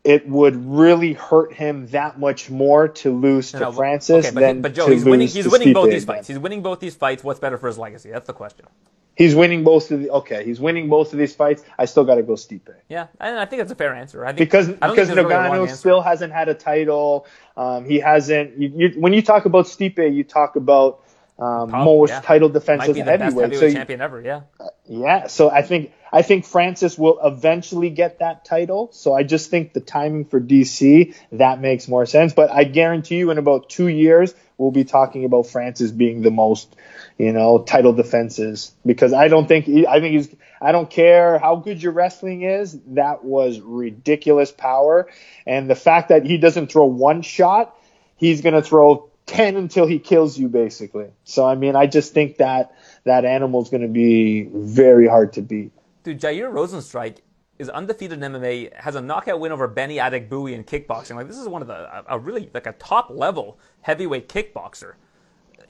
it 0.02 0.28
would 0.28 0.56
really 0.56 1.12
hurt 1.12 1.52
him 1.52 1.86
that 1.88 2.18
much 2.18 2.50
more 2.50 2.88
to 2.88 3.16
lose 3.16 3.52
to 3.52 3.60
No, 3.60 3.72
Francis 3.72 4.26
okay, 4.26 4.34
but, 4.34 4.40
than 4.40 4.62
but 4.62 4.74
Joe, 4.74 4.86
to 4.86 4.92
he's 4.92 5.04
winning. 5.04 5.28
He's 5.28 5.48
winning 5.48 5.72
both 5.72 5.90
these 5.90 6.04
fights. 6.04 6.26
He's 6.26 6.38
winning 6.38 6.62
both 6.62 6.80
these 6.80 6.96
fights. 6.96 7.22
What's 7.22 7.38
better 7.38 7.58
for 7.58 7.68
his 7.68 7.78
legacy? 7.78 8.10
That's 8.10 8.26
the 8.26 8.32
question. 8.32 8.66
He's 9.14 9.34
winning 9.34 9.62
both 9.62 9.90
of 9.90 10.00
the 10.00 10.10
okay. 10.10 10.44
He's 10.44 10.58
winning 10.58 10.88
both 10.88 11.12
of 11.12 11.18
these 11.18 11.34
fights. 11.34 11.62
I 11.78 11.84
still 11.84 12.04
got 12.04 12.14
to 12.14 12.22
go 12.22 12.32
Stipe 12.32 12.74
Yeah, 12.88 13.08
and 13.20 13.38
I 13.38 13.44
think 13.44 13.60
that's 13.60 13.72
a 13.72 13.74
fair 13.74 13.94
answer. 13.94 14.24
I 14.24 14.28
think 14.28 14.38
because 14.38 14.68
I 14.80 14.88
because 14.88 15.08
there's 15.08 15.26
really 15.26 15.68
still 15.68 16.00
hasn't 16.00 16.32
had 16.32 16.48
a 16.48 16.54
title. 16.54 17.26
Um, 17.56 17.84
he 17.84 17.98
hasn't. 17.98 18.58
You, 18.58 18.72
you, 18.74 19.00
when 19.00 19.12
you 19.12 19.20
talk 19.20 19.44
about 19.44 19.66
Stipe, 19.66 20.14
you 20.14 20.24
talk 20.24 20.56
about 20.56 21.04
um, 21.38 21.70
most 21.70 22.10
yeah. 22.10 22.20
title 22.20 22.48
defenses 22.48 22.94
be 22.94 23.00
the 23.00 23.04
best 23.04 23.22
heavyweight. 23.22 23.52
heavyweight 23.52 23.60
So 23.60 23.66
you- 23.66 23.72
champion 23.74 24.00
ever. 24.00 24.20
Yeah. 24.20 24.40
yeah, 24.86 25.26
so 25.26 25.50
I 25.50 25.62
think 25.62 25.92
I 26.12 26.22
think 26.22 26.44
Francis 26.44 26.98
will 26.98 27.18
eventually 27.24 27.88
get 27.88 28.18
that 28.18 28.44
title. 28.44 28.90
So 28.92 29.14
I 29.14 29.22
just 29.22 29.50
think 29.50 29.72
the 29.72 29.80
timing 29.80 30.26
for 30.26 30.40
DC 30.40 31.14
that 31.32 31.60
makes 31.60 31.88
more 31.88 32.04
sense. 32.04 32.34
But 32.34 32.50
I 32.50 32.64
guarantee 32.64 33.16
you, 33.16 33.30
in 33.30 33.38
about 33.38 33.70
two 33.70 33.88
years, 33.88 34.34
we'll 34.58 34.70
be 34.70 34.84
talking 34.84 35.24
about 35.24 35.46
Francis 35.46 35.90
being 35.90 36.20
the 36.20 36.30
most, 36.30 36.76
you 37.16 37.32
know, 37.32 37.62
title 37.62 37.94
defenses 37.94 38.72
because 38.84 39.12
I 39.12 39.28
don't 39.28 39.46
think 39.46 39.68
I 39.88 40.00
think 40.00 40.14
he's 40.14 40.34
I 40.60 40.72
don't 40.72 40.90
care 40.90 41.38
how 41.38 41.56
good 41.56 41.82
your 41.82 41.92
wrestling 41.92 42.42
is. 42.42 42.78
That 42.88 43.24
was 43.24 43.60
ridiculous 43.60 44.52
power, 44.52 45.08
and 45.46 45.68
the 45.70 45.74
fact 45.74 46.10
that 46.10 46.26
he 46.26 46.36
doesn't 46.36 46.70
throw 46.70 46.84
one 46.84 47.22
shot, 47.22 47.74
he's 48.16 48.42
gonna 48.42 48.62
throw 48.62 49.08
ten 49.26 49.56
until 49.56 49.86
he 49.86 49.98
kills 49.98 50.38
you, 50.38 50.48
basically. 50.48 51.08
So 51.24 51.46
I 51.46 51.54
mean, 51.54 51.74
I 51.74 51.86
just 51.86 52.12
think 52.12 52.36
that 52.36 52.74
that 53.04 53.24
animal's 53.24 53.70
going 53.70 53.82
to 53.82 53.88
be 53.88 54.48
very 54.52 55.08
hard 55.08 55.32
to 55.34 55.42
beat. 55.42 55.72
Dude, 56.02 56.20
Jair 56.20 56.52
Rozenstruik 56.52 57.18
is 57.58 57.68
undefeated 57.68 58.22
in 58.22 58.32
MMA, 58.32 58.74
has 58.74 58.96
a 58.96 59.00
knockout 59.00 59.38
win 59.38 59.52
over 59.52 59.68
Benny 59.68 59.96
Adegbuyi 59.96 60.52
in 60.52 60.64
kickboxing. 60.64 61.16
Like 61.16 61.28
this 61.28 61.38
is 61.38 61.48
one 61.48 61.62
of 61.62 61.68
the 61.68 61.74
a, 61.74 62.16
a 62.16 62.18
really 62.18 62.50
like 62.52 62.66
a 62.66 62.72
top 62.72 63.10
level 63.10 63.58
heavyweight 63.82 64.28
kickboxer, 64.28 64.94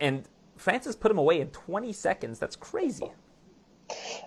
and 0.00 0.24
Francis 0.56 0.96
put 0.96 1.10
him 1.10 1.18
away 1.18 1.40
in 1.40 1.48
20 1.48 1.92
seconds. 1.92 2.38
That's 2.38 2.56
crazy. 2.56 3.10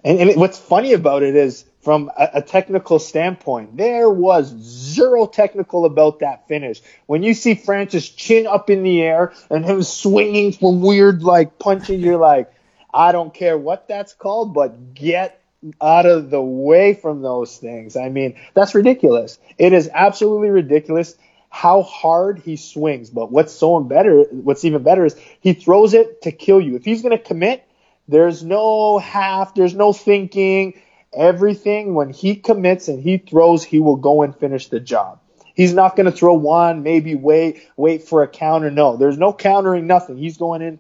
And, 0.04 0.20
and 0.20 0.40
what's 0.40 0.60
funny 0.60 0.94
about 0.94 1.24
it 1.24 1.36
is, 1.36 1.66
from 1.80 2.12
a, 2.18 2.30
a 2.36 2.42
technical 2.42 3.00
standpoint, 3.00 3.78
there 3.78 4.10
was 4.10 4.48
zero 4.60 5.26
technical 5.26 5.86
about 5.86 6.20
that 6.20 6.48
finish. 6.48 6.82
When 7.08 7.24
you 7.24 7.34
see 7.34 7.56
Francis 7.56 8.08
chin 8.10 8.46
up 8.48 8.70
in 8.70 8.84
the 8.84 9.02
air 9.02 9.34
and 9.50 9.66
him 9.66 9.82
swinging 9.82 10.52
from 10.52 10.82
weird 10.82 11.24
like 11.24 11.58
punching, 11.58 12.00
you're 12.00 12.18
like, 12.18 12.52
I 12.94 13.12
don't 13.12 13.34
care 13.34 13.58
what 13.58 13.88
that's 13.88 14.14
called, 14.14 14.54
but 14.54 14.94
get 14.94 15.42
out 15.82 16.06
of 16.06 16.30
the 16.30 16.42
way 16.42 16.94
from 16.94 17.22
those 17.22 17.58
things. 17.58 17.96
I 17.96 18.10
mean, 18.10 18.38
that's 18.54 18.76
ridiculous. 18.76 19.40
It 19.58 19.74
is 19.74 19.90
absolutely 19.94 20.50
ridiculous 20.50 21.16
how 21.50 21.84
hard 21.84 22.40
he 22.40 22.58
swings. 22.58 23.10
But 23.10 23.32
what's 23.32 23.54
so 23.54 23.80
better, 23.80 24.24
what's 24.24 24.66
even 24.66 24.84
better 24.84 25.06
is 25.06 25.16
he 25.40 25.54
throws 25.54 25.94
it 25.94 26.22
to 26.24 26.32
kill 26.32 26.60
you. 26.60 26.76
If 26.76 26.84
he's 26.84 27.02
going 27.02 27.18
to 27.18 27.24
commit, 27.24 27.66
there's 28.08 28.44
no 28.44 28.98
half, 28.98 29.56
there's 29.56 29.74
no 29.74 29.94
thinking. 29.94 30.82
Everything, 31.14 31.96
when 31.96 32.10
he 32.10 32.36
commits 32.36 32.90
and 32.90 33.02
he 33.02 33.18
throws, 33.18 33.64
he 33.64 33.80
will 33.80 33.96
go 33.96 34.22
and 34.22 34.36
finish 34.36 34.68
the 34.68 34.82
job. 34.82 35.20
He's 35.56 35.74
not 35.74 35.96
going 35.96 36.08
to 36.08 36.12
throw 36.12 36.34
one, 36.34 36.84
maybe 36.84 37.16
wait, 37.16 37.62
wait 37.78 38.04
for 38.04 38.22
a 38.22 38.28
counter. 38.28 38.70
No, 38.70 38.98
there's 38.98 39.18
no 39.18 39.32
countering, 39.32 39.88
nothing. 39.88 40.18
He's 40.18 40.38
going 40.38 40.62
in 40.62 40.80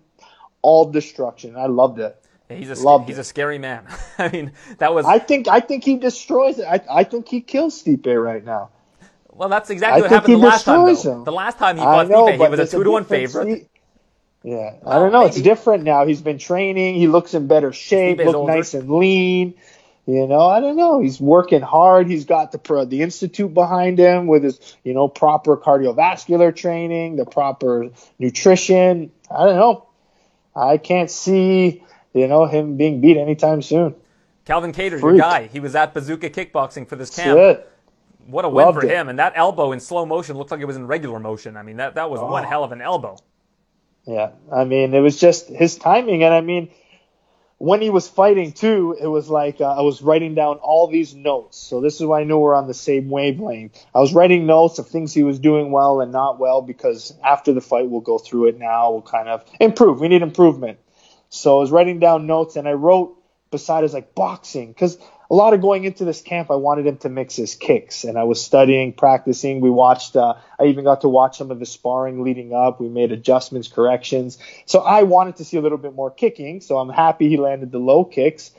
all 0.61 0.91
destruction. 0.91 1.55
I 1.55 1.67
loved 1.67 1.99
it. 1.99 2.21
He's 2.49 2.69
a 2.69 2.83
Loved 2.83 3.07
he's 3.07 3.17
it. 3.17 3.21
a 3.21 3.23
scary 3.23 3.57
man. 3.57 3.85
I 4.17 4.29
mean, 4.29 4.51
that 4.77 4.93
was 4.93 5.05
I 5.05 5.19
think 5.19 5.47
I 5.47 5.59
think 5.59 5.83
he 5.83 5.97
destroys 5.97 6.59
it. 6.59 6.65
I, 6.65 6.81
I 6.89 7.03
think 7.03 7.27
he 7.27 7.41
kills 7.41 7.81
Stipe 7.83 8.05
right 8.23 8.43
now. 8.45 8.69
well. 9.31 9.49
That's 9.49 9.69
exactly 9.69 10.01
I 10.01 10.01
what 10.03 10.11
happened 10.11 10.33
the 10.35 10.37
last 10.37 10.63
time. 10.65 10.85
Though. 10.85 11.11
him. 11.19 11.23
The 11.23 11.31
last 11.31 11.57
time 11.57 11.77
he 11.77 11.83
fought 11.83 12.07
know, 12.07 12.27
Stipe, 12.27 12.43
he 12.43 12.47
was 12.49 12.59
a 12.59 12.67
two 12.67 12.83
to 12.83 12.91
one 12.91 13.05
favorite. 13.05 13.67
Yeah, 14.43 14.75
I 14.85 14.99
don't 14.99 15.11
know. 15.11 15.25
It's 15.25 15.41
different 15.41 15.85
now. 15.85 16.05
He's 16.05 16.21
been 16.21 16.37
training. 16.37 16.95
He 16.95 17.07
looks 17.07 17.33
in 17.33 17.47
better 17.47 17.73
shape. 17.73 18.19
Stipe's 18.19 18.27
Look 18.27 18.35
older. 18.35 18.53
nice 18.53 18.75
and 18.75 18.89
lean. 18.91 19.55
You 20.05 20.27
know, 20.27 20.41
I 20.41 20.59
don't 20.59 20.75
know. 20.75 20.99
He's 21.01 21.19
working 21.19 21.61
hard. 21.61 22.07
He's 22.07 22.25
got 22.25 22.51
the 22.51 22.59
pro, 22.59 22.85
the 22.85 23.01
institute 23.01 23.51
behind 23.55 23.97
him 23.97 24.27
with 24.27 24.43
his, 24.43 24.59
you 24.83 24.93
know, 24.93 25.07
proper 25.07 25.57
cardiovascular 25.57 26.55
training, 26.55 27.15
the 27.15 27.25
proper 27.25 27.89
nutrition. 28.19 29.11
I 29.31 29.45
don't 29.45 29.55
know. 29.55 29.87
I 30.55 30.77
can't 30.77 31.09
see, 31.09 31.83
you 32.15 32.27
know, 32.27 32.45
him 32.47 32.77
being 32.77 33.01
beat 33.01 33.17
anytime 33.17 33.61
soon. 33.61 33.93
Calvin 34.45 34.71
Kattar, 34.73 34.99
your 35.01 35.17
guy, 35.17 35.47
he 35.47 35.59
was 35.59 35.75
at 35.75 35.93
Bazooka 35.93 36.29
Kickboxing 36.29 36.87
for 36.87 36.95
this 36.95 37.15
camp. 37.15 37.37
That's 37.37 37.59
it. 37.59 37.71
What 38.27 38.45
a 38.45 38.49
win 38.49 38.65
Loved 38.65 38.79
for 38.79 38.85
it. 38.85 38.91
him! 38.91 39.07
And 39.09 39.19
that 39.19 39.33
elbow 39.35 39.71
in 39.71 39.79
slow 39.79 40.05
motion 40.05 40.35
looked 40.37 40.49
like 40.49 40.59
it 40.59 40.65
was 40.65 40.75
in 40.77 40.87
regular 40.87 41.19
motion. 41.19 41.57
I 41.57 41.61
mean, 41.63 41.77
that 41.77 41.95
that 41.95 42.09
was 42.09 42.19
one 42.21 42.43
Oh. 42.45 42.47
hell 42.47 42.63
of 42.63 42.71
an 42.71 42.81
elbow. 42.81 43.17
Yeah, 44.07 44.31
I 44.51 44.63
mean, 44.63 44.93
it 44.95 44.99
was 44.99 45.19
just 45.19 45.47
his 45.49 45.75
timing, 45.77 46.23
and 46.23 46.33
I 46.33 46.41
mean, 46.41 46.69
when 47.57 47.81
he 47.81 47.89
was 47.89 48.07
fighting 48.07 48.51
too, 48.51 48.95
it 48.99 49.07
was 49.07 49.29
like 49.29 49.61
uh, 49.61 49.65
I 49.77 49.81
was 49.81 50.01
writing 50.01 50.35
down 50.35 50.57
all 50.57 50.87
these 50.87 51.13
notes. 51.15 51.57
So 51.57 51.81
this 51.81 51.95
is 51.99 52.05
why 52.05 52.21
I 52.21 52.23
knew 52.23 52.37
we're 52.37 52.55
on 52.55 52.67
the 52.67 52.73
same 52.73 53.09
wavelength. 53.09 53.83
I 53.95 53.99
was 53.99 54.13
writing 54.13 54.45
notes 54.45 54.77
of 54.79 54.87
things 54.87 55.13
he 55.13 55.23
was 55.23 55.39
doing 55.39 55.71
well 55.71 56.01
and 56.01 56.11
not 56.11 56.39
well 56.39 56.61
because 56.61 57.13
after 57.23 57.53
the 57.53 57.61
fight, 57.61 57.89
we'll 57.89 58.01
go 58.01 58.17
through 58.19 58.47
it 58.47 58.59
now. 58.59 58.91
We'll 58.91 59.01
kind 59.03 59.29
of 59.29 59.43
improve. 59.59 59.99
We 59.99 60.07
need 60.07 60.21
improvement. 60.21 60.77
So 61.35 61.57
I 61.57 61.59
was 61.59 61.71
writing 61.71 61.99
down 61.99 62.27
notes, 62.27 62.55
and 62.55 62.67
I 62.67 62.73
wrote 62.73 63.17
beside 63.51 63.83
it 63.83 63.93
like 63.93 64.15
boxing 64.15 64.69
because 64.69 64.97
a 65.29 65.33
lot 65.33 65.53
of 65.53 65.61
going 65.61 65.85
into 65.85 66.05
this 66.05 66.21
camp, 66.21 66.51
I 66.51 66.55
wanted 66.55 66.85
him 66.85 66.97
to 66.97 67.09
mix 67.09 67.35
his 67.35 67.55
kicks, 67.55 68.03
and 68.03 68.17
I 68.17 68.23
was 68.23 68.43
studying, 68.43 68.93
practicing. 68.93 69.61
We 69.61 69.69
watched. 69.69 70.15
Uh, 70.15 70.35
I 70.59 70.65
even 70.65 70.83
got 70.83 71.01
to 71.01 71.09
watch 71.09 71.37
some 71.37 71.51
of 71.51 71.59
the 71.59 71.65
sparring 71.65 72.23
leading 72.23 72.53
up. 72.53 72.79
We 72.79 72.89
made 72.89 73.11
adjustments, 73.11 73.67
corrections. 73.67 74.37
So 74.65 74.79
I 74.79 75.03
wanted 75.03 75.37
to 75.37 75.45
see 75.45 75.57
a 75.57 75.61
little 75.61 75.77
bit 75.77 75.93
more 75.93 76.11
kicking. 76.11 76.61
So 76.61 76.77
I'm 76.77 76.89
happy 76.89 77.29
he 77.29 77.37
landed 77.37 77.71
the 77.71 77.79
low 77.79 78.03
kicks, 78.05 78.51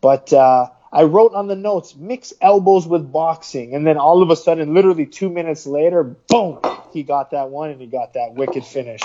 but. 0.00 0.32
Uh, 0.32 0.70
I 0.94 1.04
wrote 1.04 1.32
on 1.32 1.46
the 1.46 1.56
notes, 1.56 1.96
mix 1.96 2.34
elbows 2.42 2.86
with 2.86 3.10
boxing, 3.10 3.74
and 3.74 3.86
then 3.86 3.96
all 3.96 4.22
of 4.22 4.28
a 4.28 4.36
sudden, 4.36 4.74
literally 4.74 5.06
two 5.06 5.30
minutes 5.30 5.66
later, 5.66 6.04
boom, 6.04 6.60
he 6.92 7.02
got 7.02 7.30
that 7.30 7.48
one 7.48 7.70
and 7.70 7.80
he 7.80 7.86
got 7.86 8.12
that 8.12 8.34
wicked 8.34 8.62
finish. 8.62 9.00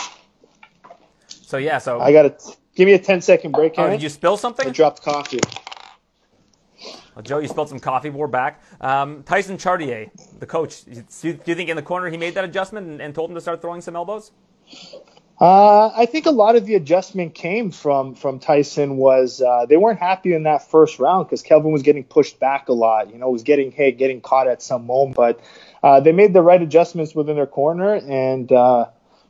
So 1.30 1.56
yeah, 1.56 1.78
so 1.78 2.02
I 2.02 2.12
got 2.12 2.40
to 2.40 2.58
give 2.78 2.86
me 2.86 2.94
a 2.94 3.00
10 3.00 3.22
second 3.22 3.52
break, 3.52 3.74
oh, 3.78 3.90
did 3.90 4.02
you 4.02 4.10
spill 4.10 4.38
something? 4.38 4.68
I 4.68 4.72
dropped 4.72 5.02
coffee. 5.02 5.40
Well, 7.16 7.24
Joe, 7.24 7.40
you 7.40 7.48
spilled 7.48 7.70
some 7.70 7.80
coffee. 7.80 8.12
We're 8.12 8.28
back. 8.28 8.62
Um, 8.80 9.24
Tyson 9.24 9.58
Chartier, 9.58 10.12
the 10.38 10.46
coach. 10.46 10.86
Do 10.86 11.04
you, 11.24 11.34
do 11.34 11.42
you 11.48 11.56
think 11.56 11.70
in 11.70 11.76
the 11.76 11.82
corner 11.82 12.10
he 12.10 12.18
made 12.18 12.36
that 12.36 12.44
adjustment 12.44 12.88
and, 12.88 13.02
and 13.02 13.16
told 13.16 13.32
him 13.32 13.36
to 13.36 13.42
start 13.42 13.60
throwing 13.60 13.82
some 13.82 13.96
elbows? 13.96 14.32
Uh, 15.42 15.88
I 15.96 16.06
think 16.06 16.28
a 16.28 16.32
lot 16.32 16.56
of 16.56 16.68
the 16.68 16.76
adjustment 16.76 17.34
came 17.34 17.72
from 17.72 18.14
from 18.14 18.40
Tyson 18.40 18.98
was 18.98 19.42
uh, 19.42 19.66
they 19.68 19.78
weren't 19.78 20.00
happy 20.00 20.34
in 20.34 20.44
that 20.44 20.70
first 20.70 21.00
round 21.00 21.28
because 21.28 21.42
Kelvin 21.42 21.72
was 21.72 21.84
getting 21.84 22.04
pushed 22.04 22.40
back 22.40 22.70
a 22.70 22.74
lot. 22.74 23.12
You 23.12 23.18
know, 23.18 23.30
was 23.30 23.44
getting 23.44 23.72
hit, 23.72 23.98
getting 23.98 24.22
caught 24.22 24.48
at 24.48 24.62
some 24.62 24.86
moment. 24.86 25.16
But 25.16 25.40
uh, 25.84 26.00
they 26.00 26.12
made 26.12 26.34
the 26.34 26.42
right 26.44 26.62
adjustments 26.62 27.16
within 27.16 27.36
their 27.36 27.48
corner, 27.48 27.96
and 27.96 28.52
uh, 28.52 28.88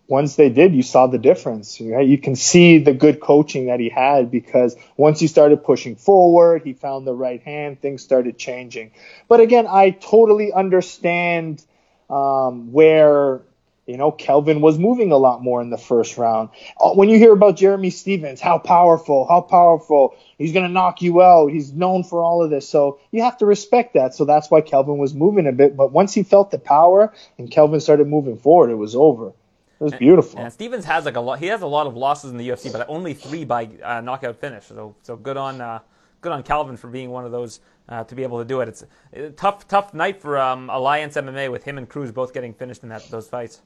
once 0.08 0.36
they 0.36 0.50
did, 0.50 0.74
you 0.74 0.84
saw 0.84 1.08
the 1.08 1.18
difference. 1.18 1.80
Right? 1.82 2.08
You 2.08 2.18
can 2.18 2.36
see 2.36 2.80
the 2.80 2.94
good 2.94 3.20
coaching 3.20 3.68
that 3.68 3.80
he 3.80 3.90
had 3.90 4.32
because 4.32 4.76
once 4.96 5.20
he 5.20 5.28
started 5.28 5.64
pushing 5.64 5.96
forward, 5.96 6.64
he 6.64 6.74
found 6.74 7.06
the 7.06 7.14
right 7.14 7.42
hand, 7.42 7.82
things 7.82 8.02
started 8.02 8.38
changing. 8.38 8.92
But 9.28 9.40
again, 9.40 9.68
I 9.68 9.92
totally 9.92 10.54
understand 10.54 11.64
um, 12.10 12.72
where 12.72 13.42
you 13.88 13.96
know, 13.96 14.12
Kelvin 14.12 14.60
was 14.60 14.78
moving 14.78 15.14
a 15.14 15.18
lot 15.18 15.42
more 15.42 15.62
in 15.62 15.70
the 15.70 15.78
first 15.78 16.18
round. 16.18 16.50
Uh, 16.80 16.92
When 16.92 17.08
you 17.08 17.18
hear 17.18 17.32
about 17.32 17.56
Jeremy 17.56 17.90
Stephens, 17.90 18.42
how 18.42 18.58
powerful, 18.58 19.26
how 19.26 19.40
powerful, 19.40 20.16
he's 20.38 20.52
going 20.52 20.66
to 20.66 20.72
knock 20.72 21.02
you 21.02 21.22
out. 21.22 21.48
He's 21.48 21.72
known 21.72 22.04
for 22.04 22.22
all 22.22 22.44
of 22.44 22.50
this. 22.50 22.68
So 22.68 23.00
you 23.12 23.24
have 23.24 23.38
to 23.38 23.46
respect 23.46 23.94
that. 23.94 24.14
So 24.14 24.26
that's 24.26 24.52
why 24.52 24.60
Kelvin 24.60 24.98
was 24.98 25.14
moving 25.14 25.48
a 25.48 25.54
bit. 25.54 25.78
But 25.78 25.94
once 25.94 26.14
he 26.14 26.24
felt 26.24 26.52
the 26.52 26.60
power 26.60 27.14
and 27.38 27.50
Kelvin 27.50 27.80
started 27.80 28.08
moving 28.08 28.38
forward, 28.38 28.72
it 28.72 28.76
was 28.76 28.94
over. 28.94 29.32
It 29.80 29.84
was 29.84 29.94
beautiful. 29.94 30.40
And 30.40 30.52
Stephens 30.52 30.86
has 30.86 31.06
like 31.06 31.16
a 31.16 31.22
lot. 31.22 31.40
He 31.40 31.48
has 31.48 31.62
a 31.62 31.68
lot 31.68 31.86
of 31.86 31.96
losses 31.96 32.32
in 32.32 32.38
the 32.38 32.50
UFC, 32.50 32.72
but 32.72 32.88
only 32.90 33.14
three 33.14 33.46
by 33.46 33.70
uh, 33.84 34.02
knockout 34.02 34.38
finish. 34.38 34.66
So 34.66 34.96
so 35.04 35.16
good 35.16 35.38
on 35.38 35.62
uh, 35.62 35.80
good 36.22 36.32
on 36.32 36.44
Calvin 36.44 36.78
for 36.78 36.88
being 36.88 37.12
one 37.12 37.26
of 37.26 37.32
those 37.32 37.60
uh, 37.88 38.04
to 38.06 38.16
be 38.16 38.24
able 38.24 38.40
to 38.40 38.46
do 38.46 38.62
it. 38.62 38.70
It's 38.70 38.86
a 39.14 39.30
tough 39.32 39.68
tough 39.68 39.94
night 39.94 40.20
for 40.22 40.38
um, 40.40 40.70
Alliance 40.70 41.16
MMA 41.16 41.52
with 41.52 41.64
him 41.64 41.78
and 41.78 41.88
Cruz 41.88 42.12
both 42.12 42.34
getting 42.34 42.54
finished 42.54 42.84
in 42.84 42.90
that 42.90 43.08
those 43.10 43.28
fights. 43.28 43.62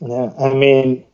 Yeah, 0.00 0.32
I 0.38 0.54
mean, 0.54 1.04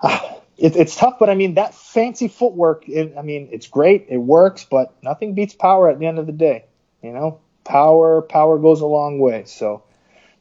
ah, 0.00 0.36
it, 0.56 0.76
it's 0.76 0.94
tough, 0.94 1.18
but 1.18 1.28
I 1.28 1.34
mean 1.34 1.54
that 1.54 1.74
fancy 1.74 2.28
footwork. 2.28 2.88
It, 2.88 3.14
I 3.18 3.22
mean, 3.22 3.48
it's 3.50 3.66
great, 3.66 4.06
it 4.08 4.18
works, 4.18 4.64
but 4.64 4.94
nothing 5.02 5.34
beats 5.34 5.54
power 5.54 5.90
at 5.90 5.98
the 5.98 6.06
end 6.06 6.18
of 6.20 6.26
the 6.26 6.32
day. 6.32 6.66
You 7.02 7.12
know, 7.12 7.40
power, 7.64 8.22
power 8.22 8.58
goes 8.58 8.80
a 8.80 8.86
long 8.86 9.18
way. 9.18 9.44
So 9.46 9.82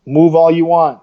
move 0.05 0.35
all 0.35 0.51
you 0.51 0.65
want, 0.65 1.01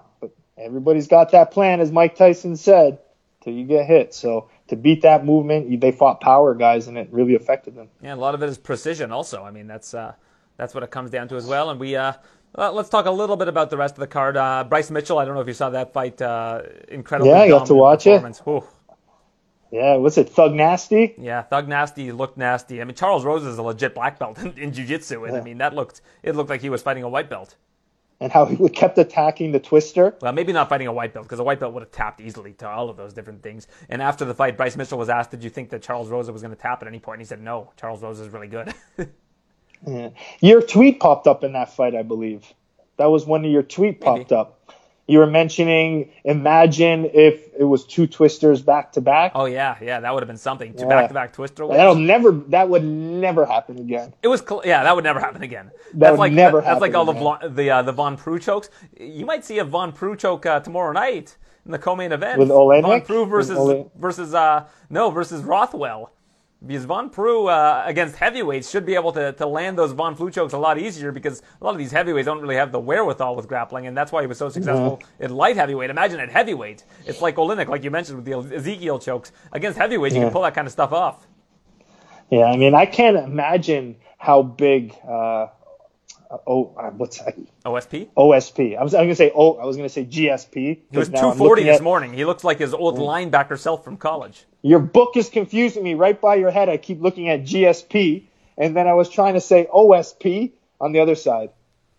everybody's 0.57 1.07
got 1.07 1.31
that 1.31 1.51
plan, 1.51 1.79
as 1.79 1.91
Mike 1.91 2.15
Tyson 2.15 2.55
said, 2.55 2.99
till 3.41 3.53
you 3.53 3.65
get 3.65 3.85
hit. 3.85 4.13
So 4.13 4.49
to 4.67 4.75
beat 4.75 5.01
that 5.01 5.25
movement, 5.25 5.79
they 5.81 5.91
fought 5.91 6.21
power 6.21 6.55
guys, 6.55 6.87
and 6.87 6.97
it 6.97 7.09
really 7.11 7.35
affected 7.35 7.75
them. 7.75 7.89
Yeah, 8.01 8.15
a 8.15 8.15
lot 8.15 8.35
of 8.35 8.43
it 8.43 8.49
is 8.49 8.57
precision. 8.57 9.11
Also, 9.11 9.43
I 9.43 9.51
mean 9.51 9.67
that's 9.67 9.93
uh, 9.93 10.13
that's 10.57 10.73
what 10.73 10.83
it 10.83 10.91
comes 10.91 11.09
down 11.09 11.27
to 11.29 11.35
as 11.35 11.45
well. 11.45 11.69
And 11.69 11.79
we 11.79 11.95
uh, 11.95 12.13
let's 12.55 12.89
talk 12.89 13.05
a 13.05 13.11
little 13.11 13.37
bit 13.37 13.47
about 13.47 13.69
the 13.69 13.77
rest 13.77 13.95
of 13.95 13.99
the 13.99 14.07
card. 14.07 14.37
Uh, 14.37 14.63
Bryce 14.63 14.91
Mitchell. 14.91 15.17
I 15.19 15.25
don't 15.25 15.35
know 15.35 15.41
if 15.41 15.47
you 15.47 15.53
saw 15.53 15.69
that 15.71 15.93
fight. 15.93 16.21
Uh, 16.21 16.61
incredible. 16.87 17.31
Yeah, 17.31 17.41
I 17.41 17.47
got 17.49 17.67
to 17.67 17.75
watch 17.75 18.07
it. 18.07 18.23
Yeah, 19.71 19.95
what's 19.95 20.19
it, 20.19 20.29
Thug 20.29 20.53
Nasty? 20.53 21.15
Yeah, 21.17 21.41
Thug 21.41 21.67
Nasty 21.67 22.11
looked 22.11 22.37
nasty. 22.37 22.79
I 22.79 22.83
mean, 22.83 22.93
Charles 22.93 23.25
Rosa 23.25 23.49
is 23.49 23.57
a 23.57 23.63
legit 23.63 23.95
black 23.95 24.19
belt 24.19 24.37
in, 24.37 24.51
in 24.57 24.71
jiu-jitsu, 24.71 25.25
and 25.25 25.35
I 25.35 25.41
mean 25.41 25.57
that 25.57 25.73
looked 25.73 26.01
it 26.21 26.35
looked 26.35 26.51
like 26.51 26.61
he 26.61 26.69
was 26.69 26.83
fighting 26.83 27.01
a 27.01 27.09
white 27.09 27.27
belt. 27.27 27.55
And 28.23 28.31
how 28.31 28.45
he 28.45 28.69
kept 28.69 28.97
attacking 28.97 29.51
the 29.51 29.59
twister. 29.59 30.15
Well, 30.21 30.31
maybe 30.31 30.53
not 30.53 30.69
fighting 30.69 30.87
a 30.87 30.93
white 30.93 31.13
belt 31.13 31.25
because 31.25 31.39
a 31.39 31.43
white 31.43 31.59
belt 31.59 31.73
would 31.73 31.83
have 31.83 31.91
tapped 31.91 32.21
easily 32.21 32.53
to 32.53 32.69
all 32.69 32.89
of 32.89 32.95
those 32.95 33.11
different 33.11 33.43
things. 33.43 33.67
And 33.89 34.01
after 34.01 34.23
the 34.23 34.33
fight, 34.33 34.55
Bryce 34.55 34.77
Mitchell 34.77 34.97
was 34.97 35.09
asked, 35.09 35.31
"Did 35.31 35.43
you 35.43 35.49
think 35.49 35.69
that 35.71 35.81
Charles 35.81 36.07
Rosa 36.09 36.31
was 36.31 36.41
going 36.41 36.55
to 36.55 36.59
tap 36.61 36.81
at 36.81 36.87
any 36.87 36.99
point?" 36.99 37.15
And 37.15 37.21
he 37.21 37.27
said, 37.27 37.41
"No, 37.41 37.71
Charles 37.75 38.01
Rosa 38.01 38.23
is 38.23 38.29
really 38.29 38.47
good." 38.47 38.73
yeah. 39.85 40.09
Your 40.39 40.61
tweet 40.61 41.01
popped 41.01 41.27
up 41.27 41.43
in 41.43 41.51
that 41.51 41.75
fight, 41.75 41.95
I 41.95 42.03
believe. 42.03 42.53
That 42.95 43.07
was 43.07 43.25
one 43.25 43.43
of 43.43 43.51
your 43.51 43.63
tweet 43.63 43.99
popped 43.99 44.31
maybe. 44.31 44.35
up 44.35 44.62
you 45.07 45.19
were 45.19 45.27
mentioning 45.27 46.11
imagine 46.23 47.09
if 47.13 47.49
it 47.57 47.63
was 47.65 47.85
two 47.85 48.07
twisters 48.07 48.61
back 48.61 48.93
to 48.93 49.01
back. 49.01 49.33
Oh 49.35 49.45
yeah, 49.45 49.77
yeah, 49.81 49.99
that 49.99 50.13
would 50.13 50.23
have 50.23 50.27
been 50.27 50.37
something. 50.37 50.73
Two 50.73 50.87
back 50.87 51.09
to 51.09 51.13
back 51.13 51.33
twister. 51.33 51.67
That'll 51.67 51.95
never. 51.95 52.31
That 52.31 52.69
would 52.69 52.83
never 52.83 53.45
happen 53.45 53.77
again. 53.79 54.13
It 54.21 54.27
was. 54.27 54.41
Cl- 54.41 54.61
yeah, 54.65 54.83
that 54.83 54.95
would 54.95 55.03
never 55.03 55.19
happen 55.19 55.43
again. 55.43 55.71
That 55.93 55.99
that's 55.99 56.11
would 56.11 56.19
like 56.19 56.33
never 56.33 56.61
that, 56.61 56.67
That's 56.67 56.81
like 56.81 56.95
all 56.95 57.05
the 57.05 57.49
the 57.49 57.69
uh, 57.69 57.81
the 57.81 57.91
Von 57.91 58.17
Preux 58.17 58.39
chokes. 58.39 58.69
You 58.99 59.25
might 59.25 59.43
see 59.43 59.59
a 59.59 59.65
Von 59.65 59.91
Preux 59.91 60.15
choke 60.15 60.45
uh, 60.45 60.59
tomorrow 60.61 60.93
night 60.93 61.37
in 61.65 61.71
the 61.71 61.79
co-main 61.79 62.11
event 62.11 62.39
with 62.39 62.49
Oleinik? 62.49 62.81
Von 62.81 63.01
Preux 63.01 63.25
versus 63.25 63.85
versus 63.95 64.33
uh 64.33 64.65
no 64.89 65.09
versus 65.09 65.43
Rothwell 65.43 66.11
because 66.65 66.85
Von 66.85 67.09
Preux 67.09 67.47
uh, 67.47 67.83
against 67.85 68.15
heavyweights 68.15 68.69
should 68.69 68.85
be 68.85 68.95
able 68.95 69.11
to, 69.13 69.33
to 69.33 69.45
land 69.45 69.77
those 69.77 69.91
Von 69.91 70.15
Preux 70.15 70.29
chokes 70.29 70.53
a 70.53 70.57
lot 70.57 70.77
easier 70.77 71.11
because 71.11 71.41
a 71.59 71.63
lot 71.63 71.71
of 71.71 71.77
these 71.77 71.91
heavyweights 71.91 72.25
don't 72.25 72.41
really 72.41 72.55
have 72.55 72.71
the 72.71 72.79
wherewithal 72.79 73.35
with 73.35 73.47
grappling, 73.47 73.87
and 73.87 73.97
that's 73.97 74.11
why 74.11 74.21
he 74.21 74.27
was 74.27 74.37
so 74.37 74.49
successful 74.49 75.01
yeah. 75.19 75.25
in 75.25 75.35
light 75.35 75.57
heavyweight. 75.57 75.89
Imagine 75.89 76.19
at 76.19 76.29
heavyweight, 76.29 76.83
it's 77.05 77.21
like 77.21 77.35
Oleinik, 77.35 77.67
like 77.67 77.83
you 77.83 77.91
mentioned 77.91 78.17
with 78.17 78.25
the 78.25 78.55
Ezekiel 78.55 78.99
chokes. 78.99 79.31
Against 79.51 79.77
heavyweights, 79.77 80.15
you 80.15 80.21
can 80.21 80.31
pull 80.31 80.43
that 80.43 80.55
kind 80.55 80.67
of 80.67 80.71
stuff 80.71 80.93
off. 80.93 81.27
Yeah, 82.29 82.45
I 82.45 82.57
mean, 82.57 82.73
I 82.73 82.85
can't 82.85 83.17
imagine 83.17 83.97
how 84.17 84.41
big 84.41 84.95
uh, 85.07 85.47
oh, 86.47 86.73
uh, 86.77 86.89
what's 86.91 87.19
that? 87.19 87.37
OSP. 87.65 88.07
OSP. 88.17 88.77
I 88.77 88.83
was, 88.83 88.93
I 88.93 89.01
was 89.01 89.05
gonna 89.05 89.15
say 89.15 89.31
oh, 89.35 89.55
I 89.55 89.65
was 89.65 89.77
gonna 89.77 89.89
say 89.89 90.05
GSP. 90.05 90.79
He 90.89 90.97
was 90.97 91.09
240 91.09 91.63
this 91.63 91.77
at, 91.77 91.83
morning. 91.83 92.13
He 92.13 92.25
looks 92.25 92.43
like 92.43 92.59
his 92.59 92.73
old 92.73 92.97
linebacker 92.97 93.57
self 93.57 93.83
from 93.83 93.97
college. 93.97 94.45
Your 94.61 94.79
book 94.79 95.17
is 95.17 95.29
confusing 95.29 95.83
me. 95.83 95.93
Right 95.93 96.19
by 96.19 96.35
your 96.35 96.51
head, 96.51 96.69
I 96.69 96.77
keep 96.77 97.01
looking 97.01 97.29
at 97.29 97.43
GSP, 97.43 98.23
and 98.57 98.75
then 98.75 98.87
I 98.87 98.93
was 98.93 99.09
trying 99.09 99.33
to 99.33 99.41
say 99.41 99.67
OSP 99.73 100.51
on 100.79 100.91
the 100.91 100.99
other 100.99 101.15
side. 101.15 101.49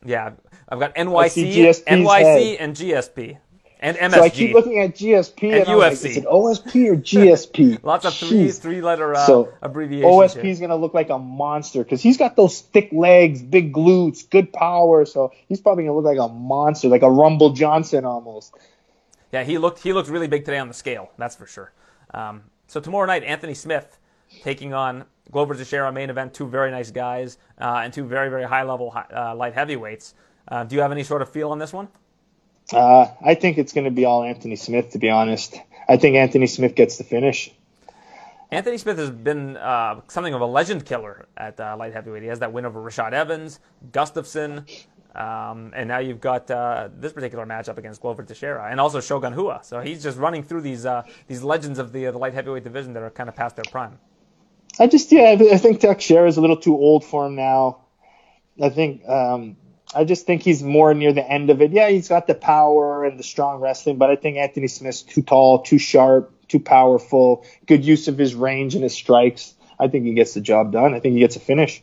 Yeah, 0.05 0.33
I've 0.69 0.81
got 0.81 0.95
NYC, 0.95 1.85
NYC, 1.87 2.23
head. 2.23 2.57
and 2.61 2.77
GSP 2.77 3.39
and 3.85 3.99
MSG. 3.99 4.15
So 4.15 4.23
I 4.23 4.29
keep 4.31 4.55
looking 4.55 4.81
at 4.81 4.95
GSP 4.95 5.43
and, 5.43 5.55
and 5.55 5.67
UFC. 5.67 5.79
Like, 5.79 5.93
is 5.93 6.17
it 6.17 6.25
OSP 6.25 6.89
or 6.89 6.97
GSP? 6.97 7.83
Lots 7.85 8.07
of 8.07 8.15
three 8.15 8.51
three 8.51 8.81
letter 8.81 9.15
uh, 9.15 9.27
so 9.27 9.53
abbreviations. 9.61 10.35
OSP 10.35 10.45
is 10.45 10.59
going 10.59 10.71
to 10.71 10.77
look 10.77 10.95
like 10.95 11.11
a 11.11 11.19
monster 11.19 11.85
because 11.85 12.01
he's 12.01 12.17
got 12.17 12.35
those 12.35 12.61
thick 12.61 12.89
legs, 12.93 13.43
big 13.43 13.75
glutes, 13.75 14.29
good 14.29 14.55
power. 14.55 15.05
So 15.05 15.33
he's 15.49 15.61
probably 15.61 15.85
going 15.85 15.93
to 15.93 16.01
look 16.01 16.19
like 16.19 16.31
a 16.31 16.33
monster, 16.33 16.89
like 16.89 17.03
a 17.03 17.11
Rumble 17.11 17.51
Johnson 17.51 18.07
almost. 18.07 18.55
Yeah, 19.33 19.45
he 19.45 19.59
looked 19.59 19.83
he 19.83 19.93
looked 19.93 20.09
really 20.09 20.29
big 20.29 20.47
today 20.47 20.59
on 20.59 20.69
the 20.69 20.75
scale. 20.75 21.11
That's 21.19 21.37
for 21.37 21.47
sure. 21.47 21.71
Um, 22.15 22.45
so 22.69 22.81
tomorrow 22.81 23.07
night, 23.07 23.23
Anthony 23.23 23.55
Smith 23.55 23.99
taking 24.43 24.73
on 24.73 25.05
Glover 25.31 25.55
Teixeira 25.55 25.93
main 25.93 26.09
event. 26.09 26.33
Two 26.33 26.49
very 26.49 26.71
nice 26.71 26.91
guys 26.91 27.37
uh, 27.61 27.83
and 27.85 27.93
two 27.93 28.05
very 28.05 28.31
very 28.31 28.45
high 28.45 28.63
level 28.63 28.97
uh, 29.15 29.35
light 29.35 29.53
heavyweights. 29.53 30.15
Uh, 30.49 30.65
do 30.65 30.75
you 30.75 30.81
have 30.81 30.93
any 30.93 31.03
sort 31.03 31.21
of 31.21 31.29
feel 31.29 31.51
on 31.51 31.59
this 31.59 31.73
one? 31.73 31.89
Uh, 32.73 33.07
I 33.25 33.35
think 33.35 33.59
it's 33.59 33.73
going 33.73 33.85
to 33.85 33.91
be 33.91 34.05
all 34.05 34.23
Anthony 34.23 34.57
Smith, 34.57 34.91
to 34.93 34.99
be 34.99 35.11
honest. 35.11 35.57
I 35.89 35.97
think 35.97 36.17
Anthony 36.17 36.47
Smith 36.47 36.75
gets 36.75 36.97
the 36.97 37.05
finish. 37.05 37.53
Anthony 38.51 38.79
Smith 38.79 38.99
has 38.99 39.11
been 39.11 39.57
uh, 39.57 40.01
something 40.09 40.33
of 40.33 40.41
a 40.41 40.47
legend 40.47 40.87
killer 40.87 41.27
at 41.37 41.59
uh, 41.59 41.77
light 41.77 41.93
heavyweight. 41.93 42.23
He 42.23 42.29
has 42.29 42.39
that 42.39 42.53
win 42.53 42.65
over 42.65 42.81
Rashad 42.81 43.13
Evans, 43.13 43.59
Gustafsson, 43.91 44.65
um, 45.15 45.73
and 45.75 45.89
now 45.89 45.99
you've 45.99 46.21
got 46.21 46.51
uh, 46.51 46.89
this 46.99 47.13
particular 47.13 47.47
matchup 47.47 47.79
against 47.79 48.01
Glover 48.01 48.23
Teixeira, 48.23 48.69
and 48.71 48.81
also 48.81 49.01
Shogun 49.01 49.35
Rua. 49.35 49.61
So 49.63 49.81
he's 49.81 50.03
just 50.03 50.19
running 50.19 50.43
through 50.43 50.63
these 50.63 50.87
uh, 50.87 51.03
these 51.27 51.43
legends 51.43 51.79
of 51.79 51.93
the, 51.93 52.05
the 52.07 52.19
light 52.19 52.35
heavyweight 52.35 52.65
division 52.65 52.93
that 52.95 53.03
are 53.03 53.11
kind 53.11 53.29
of 53.29 53.37
past 53.37 53.57
their 53.57 53.65
prime. 53.71 53.99
I 54.79 54.87
just 54.87 55.11
yeah, 55.13 55.37
I 55.53 55.59
think 55.59 55.81
Teixeira 55.81 56.29
is 56.29 56.37
a 56.37 56.41
little 56.41 56.57
too 56.57 56.75
old 56.75 57.05
for 57.05 57.27
him 57.27 57.37
now. 57.37 57.81
I 58.61 58.71
think 58.71 59.09
um, 59.09 59.57
I 59.95 60.05
just 60.05 60.27
think 60.27 60.43
he's 60.43 60.63
more 60.63 60.93
near 60.95 61.13
the 61.13 61.29
end 61.29 61.51
of 61.51 61.63
it. 61.63 61.73
Yeah, 61.73 61.89
he's 61.89 62.09
got 62.09 62.27
the 62.27 62.35
power 62.35 63.05
and 63.05 63.19
the 63.19 63.23
strong 63.23 63.61
wrestling, 63.61 63.97
but 63.97 64.11
I 64.11 64.17
think 64.17 64.37
Anthony 64.37 64.69
Smith's 64.69 65.03
too 65.03 65.23
tall, 65.23 65.63
too 65.63 65.79
sharp, 65.79 66.33
too 66.49 66.61
powerful, 66.61 67.45
good 67.67 67.85
use 67.85 68.09
of 68.09 68.19
his 68.19 68.35
range 68.35 68.75
and 68.75 68.83
his 68.83 68.95
strikes. 68.95 69.55
I 69.79 69.89
think 69.89 70.05
he 70.05 70.15
gets 70.15 70.35
the 70.35 70.41
job 70.41 70.73
done. 70.73 70.95
I 70.95 71.01
think 71.01 71.15
he 71.15 71.21
gets 71.21 71.37
a 71.37 71.41
finish. 71.41 71.83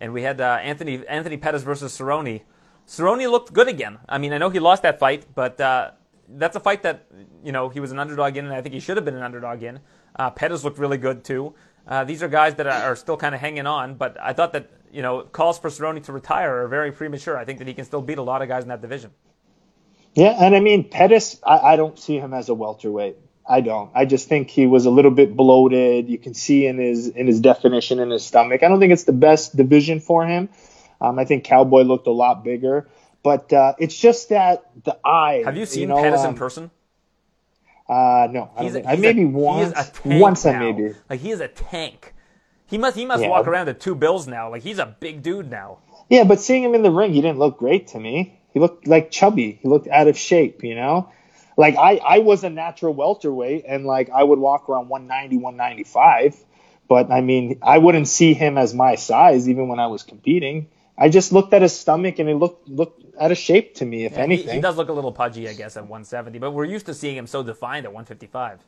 And 0.00 0.12
we 0.12 0.22
had 0.22 0.40
uh, 0.40 0.58
Anthony 0.62 1.06
Anthony 1.06 1.36
Pettis 1.36 1.62
versus 1.62 1.96
Cerrone. 1.96 2.42
Cerrone 2.86 3.30
looked 3.30 3.52
good 3.52 3.68
again. 3.68 3.98
I 4.08 4.18
mean, 4.18 4.32
I 4.32 4.38
know 4.38 4.50
he 4.50 4.58
lost 4.58 4.82
that 4.82 4.98
fight, 4.98 5.24
but 5.34 5.60
uh, 5.60 5.92
that's 6.28 6.56
a 6.56 6.60
fight 6.60 6.82
that 6.82 7.06
you 7.42 7.52
know 7.52 7.68
he 7.68 7.80
was 7.80 7.92
an 7.92 7.98
underdog 7.98 8.36
in, 8.36 8.44
and 8.44 8.54
I 8.54 8.60
think 8.60 8.74
he 8.74 8.80
should 8.80 8.96
have 8.96 9.04
been 9.04 9.16
an 9.16 9.22
underdog 9.22 9.62
in. 9.62 9.80
Uh, 10.16 10.30
Pettis 10.30 10.64
looked 10.64 10.78
really 10.78 10.98
good 10.98 11.24
too. 11.24 11.54
Uh, 11.86 12.04
these 12.04 12.22
are 12.22 12.28
guys 12.28 12.54
that 12.54 12.66
are 12.66 12.96
still 12.96 13.16
kind 13.16 13.34
of 13.34 13.40
hanging 13.40 13.66
on, 13.66 13.94
but 13.94 14.16
I 14.20 14.32
thought 14.32 14.52
that 14.54 14.70
you 14.90 15.02
know 15.02 15.22
calls 15.22 15.58
for 15.58 15.68
Cerrone 15.68 16.02
to 16.04 16.12
retire 16.12 16.64
are 16.64 16.68
very 16.68 16.92
premature. 16.92 17.36
I 17.36 17.44
think 17.44 17.58
that 17.58 17.68
he 17.68 17.74
can 17.74 17.84
still 17.84 18.00
beat 18.00 18.18
a 18.18 18.22
lot 18.22 18.42
of 18.42 18.48
guys 18.48 18.62
in 18.62 18.68
that 18.70 18.80
division. 18.80 19.10
Yeah, 20.14 20.36
and 20.40 20.54
I 20.54 20.60
mean 20.60 20.88
Pettis, 20.88 21.40
I, 21.44 21.58
I 21.58 21.76
don't 21.76 21.98
see 21.98 22.18
him 22.18 22.32
as 22.32 22.48
a 22.48 22.54
welterweight. 22.54 23.16
I 23.46 23.60
don't. 23.60 23.90
I 23.94 24.06
just 24.06 24.28
think 24.28 24.48
he 24.48 24.66
was 24.66 24.86
a 24.86 24.90
little 24.90 25.10
bit 25.10 25.36
bloated. 25.36 26.08
You 26.08 26.16
can 26.16 26.32
see 26.32 26.66
in 26.66 26.78
his 26.78 27.08
in 27.08 27.26
his 27.26 27.40
definition 27.40 27.98
in 27.98 28.10
his 28.10 28.24
stomach. 28.24 28.62
I 28.62 28.68
don't 28.68 28.80
think 28.80 28.92
it's 28.92 29.04
the 29.04 29.12
best 29.12 29.54
division 29.54 30.00
for 30.00 30.26
him. 30.26 30.48
Um, 31.00 31.18
I 31.18 31.26
think 31.26 31.44
Cowboy 31.44 31.82
looked 31.82 32.06
a 32.06 32.12
lot 32.12 32.44
bigger, 32.44 32.88
but 33.22 33.52
uh, 33.52 33.74
it's 33.78 33.98
just 33.98 34.30
that 34.30 34.64
the 34.84 34.98
eye. 35.04 35.42
Have 35.44 35.56
you 35.58 35.66
seen 35.66 35.82
you 35.82 35.86
know, 35.88 36.00
Pettis 36.00 36.20
um, 36.20 36.30
in 36.30 36.34
person? 36.36 36.70
Uh, 37.88 38.28
no, 38.30 38.50
I, 38.56 38.64
he's 38.64 38.74
a, 38.76 38.88
I 38.88 38.96
maybe 38.96 39.22
a, 39.22 39.26
once. 39.26 39.92
once 40.04 40.46
I 40.46 40.58
maybe. 40.58 40.94
Like 41.10 41.20
he 41.20 41.30
is 41.30 41.40
a 41.40 41.48
tank. 41.48 42.14
He 42.66 42.78
must 42.78 42.96
he 42.96 43.04
must 43.04 43.22
yeah. 43.22 43.28
walk 43.28 43.46
around 43.46 43.68
at 43.68 43.80
two 43.80 43.94
bills 43.94 44.26
now. 44.26 44.50
Like 44.50 44.62
he's 44.62 44.78
a 44.78 44.86
big 44.86 45.22
dude 45.22 45.50
now. 45.50 45.78
Yeah, 46.08 46.24
but 46.24 46.40
seeing 46.40 46.62
him 46.62 46.74
in 46.74 46.82
the 46.82 46.90
ring, 46.90 47.12
he 47.12 47.20
didn't 47.20 47.38
look 47.38 47.58
great 47.58 47.88
to 47.88 48.00
me. 48.00 48.38
He 48.52 48.60
looked 48.60 48.86
like 48.86 49.10
chubby. 49.10 49.58
He 49.62 49.68
looked 49.68 49.88
out 49.88 50.06
of 50.06 50.16
shape, 50.16 50.62
you 50.62 50.74
know? 50.74 51.10
Like 51.56 51.76
I, 51.76 51.96
I 51.96 52.18
was 52.20 52.44
a 52.44 52.50
natural 52.50 52.94
welterweight 52.94 53.64
and 53.66 53.84
like 53.84 54.10
I 54.10 54.22
would 54.22 54.38
walk 54.38 54.68
around 54.68 54.88
190, 54.88 55.38
195. 55.38 56.36
But 56.88 57.10
I 57.10 57.20
mean, 57.20 57.58
I 57.62 57.78
wouldn't 57.78 58.08
see 58.08 58.34
him 58.34 58.58
as 58.58 58.74
my 58.74 58.96
size 58.96 59.48
even 59.48 59.68
when 59.68 59.78
I 59.78 59.86
was 59.88 60.02
competing. 60.02 60.68
I 60.96 61.08
just 61.08 61.32
looked 61.32 61.52
at 61.52 61.62
his 61.62 61.78
stomach 61.78 62.18
and 62.18 62.28
it 62.28 62.36
looked 62.36 62.68
looked 62.68 63.02
out 63.18 63.32
of 63.32 63.38
shape 63.38 63.74
to 63.76 63.84
me, 63.84 64.04
if 64.04 64.12
yeah, 64.12 64.18
anything. 64.18 64.48
He, 64.48 64.54
he, 64.54 64.60
does 64.60 64.76
look 64.76 64.88
a 64.88 64.92
little 64.92 65.12
pudgy, 65.12 65.48
I 65.48 65.54
guess, 65.54 65.76
at 65.76 65.84
170, 65.84 66.38
but 66.38 66.52
we're 66.52 66.64
used 66.64 66.86
to 66.86 66.94
seeing 66.94 67.16
him 67.16 67.26
so 67.26 67.42
defined 67.42 67.84
at 67.84 67.92
155. 67.92 68.60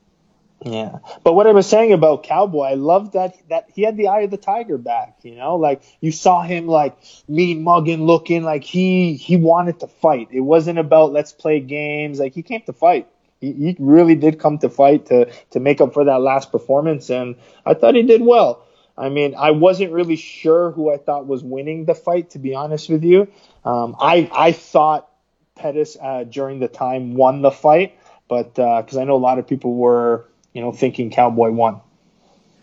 Yeah, 0.64 0.98
but 1.22 1.34
what 1.34 1.46
I 1.46 1.52
was 1.52 1.66
saying 1.66 1.92
about 1.92 2.22
Cowboy, 2.22 2.62
I 2.62 2.74
love 2.74 3.12
that 3.12 3.36
that 3.50 3.68
he 3.74 3.82
had 3.82 3.98
the 3.98 4.08
eye 4.08 4.20
of 4.20 4.30
the 4.30 4.38
tiger 4.38 4.78
back. 4.78 5.18
You 5.22 5.36
know, 5.36 5.56
like 5.56 5.82
you 6.00 6.12
saw 6.12 6.42
him 6.42 6.66
like 6.66 6.96
mean 7.28 7.62
mugging, 7.62 8.04
looking 8.06 8.42
like 8.42 8.64
he 8.64 9.14
he 9.14 9.36
wanted 9.36 9.80
to 9.80 9.86
fight. 9.86 10.28
It 10.32 10.40
wasn't 10.40 10.78
about 10.78 11.12
let's 11.12 11.32
play 11.32 11.60
games. 11.60 12.18
Like 12.18 12.34
he 12.34 12.42
came 12.42 12.62
to 12.62 12.72
fight. 12.72 13.06
He, 13.38 13.52
he 13.52 13.76
really 13.78 14.14
did 14.14 14.40
come 14.40 14.56
to 14.58 14.70
fight 14.70 15.06
to 15.06 15.30
to 15.50 15.60
make 15.60 15.82
up 15.82 15.92
for 15.92 16.04
that 16.04 16.22
last 16.22 16.50
performance, 16.50 17.10
and 17.10 17.36
I 17.66 17.74
thought 17.74 17.94
he 17.94 18.02
did 18.02 18.22
well. 18.22 18.65
I 18.98 19.08
mean, 19.08 19.34
I 19.36 19.50
wasn't 19.50 19.92
really 19.92 20.16
sure 20.16 20.70
who 20.70 20.92
I 20.92 20.96
thought 20.96 21.26
was 21.26 21.44
winning 21.44 21.84
the 21.84 21.94
fight, 21.94 22.30
to 22.30 22.38
be 22.38 22.54
honest 22.54 22.88
with 22.88 23.04
you. 23.04 23.28
Um, 23.64 23.96
I 24.00 24.30
I 24.32 24.52
thought 24.52 25.10
Pettis 25.54 25.96
uh, 26.00 26.24
during 26.24 26.60
the 26.60 26.68
time 26.68 27.14
won 27.14 27.42
the 27.42 27.50
fight, 27.50 27.98
but 28.28 28.54
because 28.54 28.96
uh, 28.96 29.00
I 29.00 29.04
know 29.04 29.16
a 29.16 29.18
lot 29.18 29.38
of 29.38 29.46
people 29.46 29.74
were 29.74 30.26
you 30.52 30.62
know 30.62 30.72
thinking 30.72 31.10
Cowboy 31.10 31.50
won. 31.50 31.80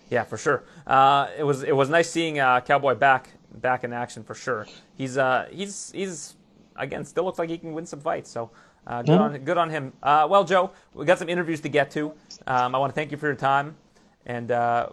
Yeah, 0.09 0.23
for 0.23 0.37
sure. 0.37 0.63
Uh, 0.87 1.27
it 1.37 1.43
was 1.43 1.63
it 1.63 1.75
was 1.75 1.89
nice 1.89 2.09
seeing 2.09 2.39
uh, 2.39 2.61
Cowboy 2.61 2.95
back 2.95 3.29
back 3.53 3.83
in 3.83 3.93
action 3.93 4.23
for 4.23 4.33
sure. 4.33 4.67
He's 4.95 5.17
uh, 5.17 5.47
he's 5.51 5.91
he's 5.91 6.35
again 6.75 7.05
still 7.05 7.25
looks 7.25 7.37
like 7.37 7.49
he 7.49 7.57
can 7.57 7.73
win 7.73 7.85
some 7.85 7.99
fights. 7.99 8.29
So. 8.29 8.51
Uh, 8.85 9.01
good, 9.01 9.11
mm-hmm. 9.11 9.35
on, 9.35 9.43
good 9.45 9.57
on 9.57 9.69
him. 9.69 9.93
Uh, 10.03 10.27
well, 10.29 10.43
Joe, 10.43 10.71
we 10.93 11.05
got 11.05 11.17
some 11.17 11.29
interviews 11.29 11.61
to 11.61 11.69
get 11.69 11.89
to. 11.91 12.11
Um, 12.45 12.75
I 12.75 12.77
want 12.77 12.91
to 12.91 12.93
thank 12.93 13.11
you 13.11 13.17
for 13.17 13.27
your 13.27 13.35
time, 13.35 13.77
and 14.25 14.51
uh, 14.51 14.89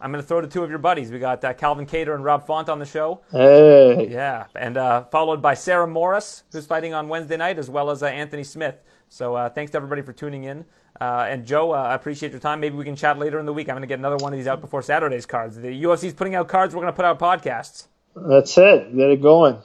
I'm 0.00 0.10
going 0.10 0.22
to 0.22 0.26
throw 0.26 0.40
to 0.40 0.48
two 0.48 0.64
of 0.64 0.70
your 0.70 0.78
buddies. 0.78 1.10
We 1.10 1.18
got 1.18 1.44
uh, 1.44 1.52
Calvin 1.52 1.86
Kattar 1.86 2.14
and 2.14 2.24
Rob 2.24 2.46
Font 2.46 2.70
on 2.70 2.78
the 2.78 2.86
show. 2.86 3.20
Hey. 3.30 4.08
Yeah, 4.10 4.46
and 4.56 4.78
uh, 4.78 5.04
followed 5.04 5.42
by 5.42 5.52
Sarah 5.54 5.86
Morris, 5.86 6.44
who's 6.52 6.66
fighting 6.66 6.94
on 6.94 7.08
Wednesday 7.08 7.36
night, 7.36 7.58
as 7.58 7.68
well 7.68 7.90
as 7.90 8.02
uh, 8.02 8.06
Anthony 8.06 8.44
Smith. 8.44 8.76
So 9.10 9.34
uh, 9.34 9.50
thanks 9.50 9.72
to 9.72 9.76
everybody 9.76 10.00
for 10.00 10.14
tuning 10.14 10.44
in. 10.44 10.64
Uh, 10.98 11.26
and 11.28 11.46
Joe, 11.46 11.72
uh, 11.72 11.76
I 11.76 11.94
appreciate 11.94 12.32
your 12.32 12.40
time. 12.40 12.60
Maybe 12.60 12.76
we 12.76 12.84
can 12.84 12.96
chat 12.96 13.18
later 13.18 13.38
in 13.38 13.46
the 13.46 13.52
week. 13.52 13.68
I'm 13.68 13.74
going 13.74 13.82
to 13.82 13.86
get 13.86 13.98
another 13.98 14.16
one 14.16 14.32
of 14.32 14.38
these 14.38 14.46
out 14.46 14.60
before 14.62 14.80
Saturday's 14.80 15.26
cards. 15.26 15.56
The 15.56 15.82
UFC's 15.82 16.14
putting 16.14 16.34
out 16.34 16.48
cards. 16.48 16.74
We're 16.74 16.82
going 16.82 16.92
to 16.92 16.96
put 16.96 17.04
out 17.04 17.18
podcasts. 17.18 17.86
That's 18.16 18.56
it. 18.56 18.96
Get 18.96 19.10
it 19.10 19.20
going. 19.22 19.58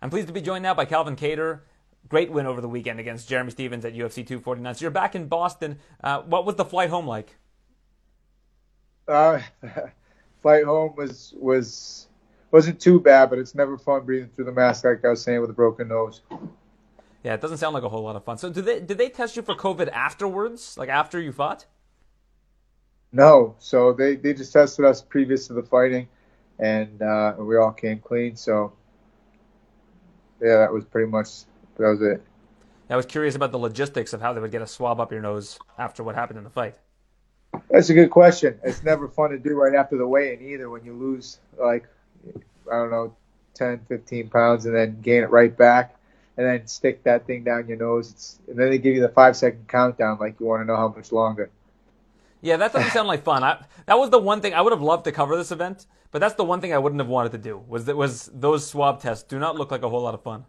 I'm 0.00 0.08
pleased 0.08 0.28
to 0.28 0.32
be 0.32 0.40
joined 0.40 0.62
now 0.62 0.74
by 0.74 0.86
Calvin 0.86 1.16
Kattar. 1.16 1.60
Great 2.08 2.32
win 2.32 2.46
over 2.46 2.60
the 2.60 2.68
weekend 2.68 2.98
against 2.98 3.28
Jeremy 3.28 3.50
Stephens 3.50 3.84
at 3.84 3.92
UFC 3.92 4.26
249. 4.26 4.74
So 4.74 4.82
you're 4.82 4.90
back 4.90 5.14
in 5.14 5.26
Boston. 5.26 5.78
what 6.00 6.46
was 6.46 6.56
the 6.56 6.64
flight 6.64 6.88
home 6.88 7.06
like? 7.06 7.36
Uh, 9.10 9.40
flight 10.42 10.64
home 10.64 10.94
was 10.96 11.34
was 11.36 12.08
wasn't 12.50 12.80
too 12.80 13.00
bad, 13.00 13.30
but 13.30 13.38
it's 13.38 13.54
never 13.54 13.76
fun 13.78 14.04
breathing 14.04 14.30
through 14.34 14.46
the 14.46 14.52
mask, 14.52 14.84
like 14.84 15.04
I 15.04 15.10
was 15.10 15.22
saying, 15.22 15.40
with 15.40 15.50
a 15.50 15.54
broken 15.54 15.88
nose. 15.88 16.22
Yeah, 17.22 17.34
it 17.34 17.40
doesn't 17.40 17.58
sound 17.58 17.74
like 17.74 17.82
a 17.82 17.88
whole 17.88 18.02
lot 18.02 18.16
of 18.16 18.24
fun. 18.24 18.38
So, 18.38 18.50
did 18.50 18.64
they 18.64 18.80
did 18.80 18.98
they 18.98 19.08
test 19.08 19.36
you 19.36 19.42
for 19.42 19.54
COVID 19.54 19.90
afterwards, 19.92 20.76
like 20.78 20.88
after 20.88 21.20
you 21.20 21.32
fought? 21.32 21.66
No, 23.12 23.56
so 23.58 23.92
they 23.92 24.16
they 24.16 24.32
just 24.32 24.52
tested 24.52 24.84
us 24.84 25.02
previous 25.02 25.48
to 25.48 25.52
the 25.52 25.62
fighting, 25.62 26.08
and 26.58 27.02
uh, 27.02 27.34
we 27.38 27.56
all 27.56 27.72
came 27.72 27.98
clean. 27.98 28.36
So 28.36 28.72
yeah, 30.40 30.58
that 30.58 30.72
was 30.72 30.84
pretty 30.84 31.10
much 31.10 31.44
that 31.76 31.88
was 31.88 32.00
it. 32.02 32.22
I 32.88 32.96
was 32.96 33.06
curious 33.06 33.36
about 33.36 33.52
the 33.52 33.58
logistics 33.58 34.12
of 34.12 34.20
how 34.20 34.32
they 34.32 34.40
would 34.40 34.50
get 34.50 34.62
a 34.62 34.66
swab 34.66 34.98
up 34.98 35.12
your 35.12 35.20
nose 35.20 35.60
after 35.78 36.02
what 36.02 36.16
happened 36.16 36.38
in 36.38 36.44
the 36.44 36.50
fight. 36.50 36.76
That's 37.70 37.90
a 37.90 37.94
good 37.94 38.10
question. 38.10 38.58
It's 38.64 38.82
never 38.82 39.08
fun 39.08 39.30
to 39.30 39.38
do 39.38 39.54
right 39.54 39.74
after 39.74 39.96
the 39.96 40.06
weigh-in 40.06 40.42
either 40.42 40.70
when 40.70 40.84
you 40.84 40.92
lose 40.92 41.38
like 41.58 41.86
I 42.70 42.76
don't 42.76 42.90
know 42.90 43.14
10, 43.54 43.80
15 43.88 44.28
pounds 44.28 44.66
and 44.66 44.74
then 44.74 45.00
gain 45.00 45.22
it 45.22 45.30
right 45.30 45.56
back 45.56 45.96
and 46.36 46.46
then 46.46 46.66
stick 46.66 47.02
that 47.04 47.26
thing 47.26 47.44
down 47.44 47.68
your 47.68 47.76
nose. 47.76 48.10
It's, 48.10 48.38
and 48.48 48.58
then 48.58 48.70
they 48.70 48.78
give 48.78 48.94
you 48.94 49.00
the 49.00 49.08
five 49.08 49.36
second 49.36 49.68
countdown 49.68 50.18
like 50.18 50.38
you 50.40 50.46
want 50.46 50.62
to 50.62 50.64
know 50.64 50.76
how 50.76 50.88
much 50.88 51.12
longer. 51.12 51.50
Yeah, 52.40 52.56
that 52.56 52.72
doesn't 52.72 52.90
sound 52.92 53.08
like 53.08 53.22
fun. 53.22 53.44
I, 53.44 53.62
that 53.86 53.98
was 53.98 54.10
the 54.10 54.18
one 54.18 54.40
thing 54.40 54.54
I 54.54 54.62
would 54.62 54.72
have 54.72 54.80
loved 54.80 55.04
to 55.04 55.12
cover 55.12 55.36
this 55.36 55.52
event, 55.52 55.86
but 56.10 56.20
that's 56.20 56.34
the 56.34 56.44
one 56.44 56.60
thing 56.60 56.72
I 56.72 56.78
wouldn't 56.78 57.00
have 57.00 57.08
wanted 57.08 57.32
to 57.32 57.38
do. 57.38 57.62
Was 57.68 57.84
that 57.84 57.96
was 57.96 58.30
those 58.32 58.66
swab 58.66 59.00
tests 59.00 59.24
do 59.24 59.38
not 59.38 59.56
look 59.56 59.70
like 59.70 59.82
a 59.82 59.88
whole 59.88 60.02
lot 60.02 60.14
of 60.14 60.22
fun. 60.22 60.46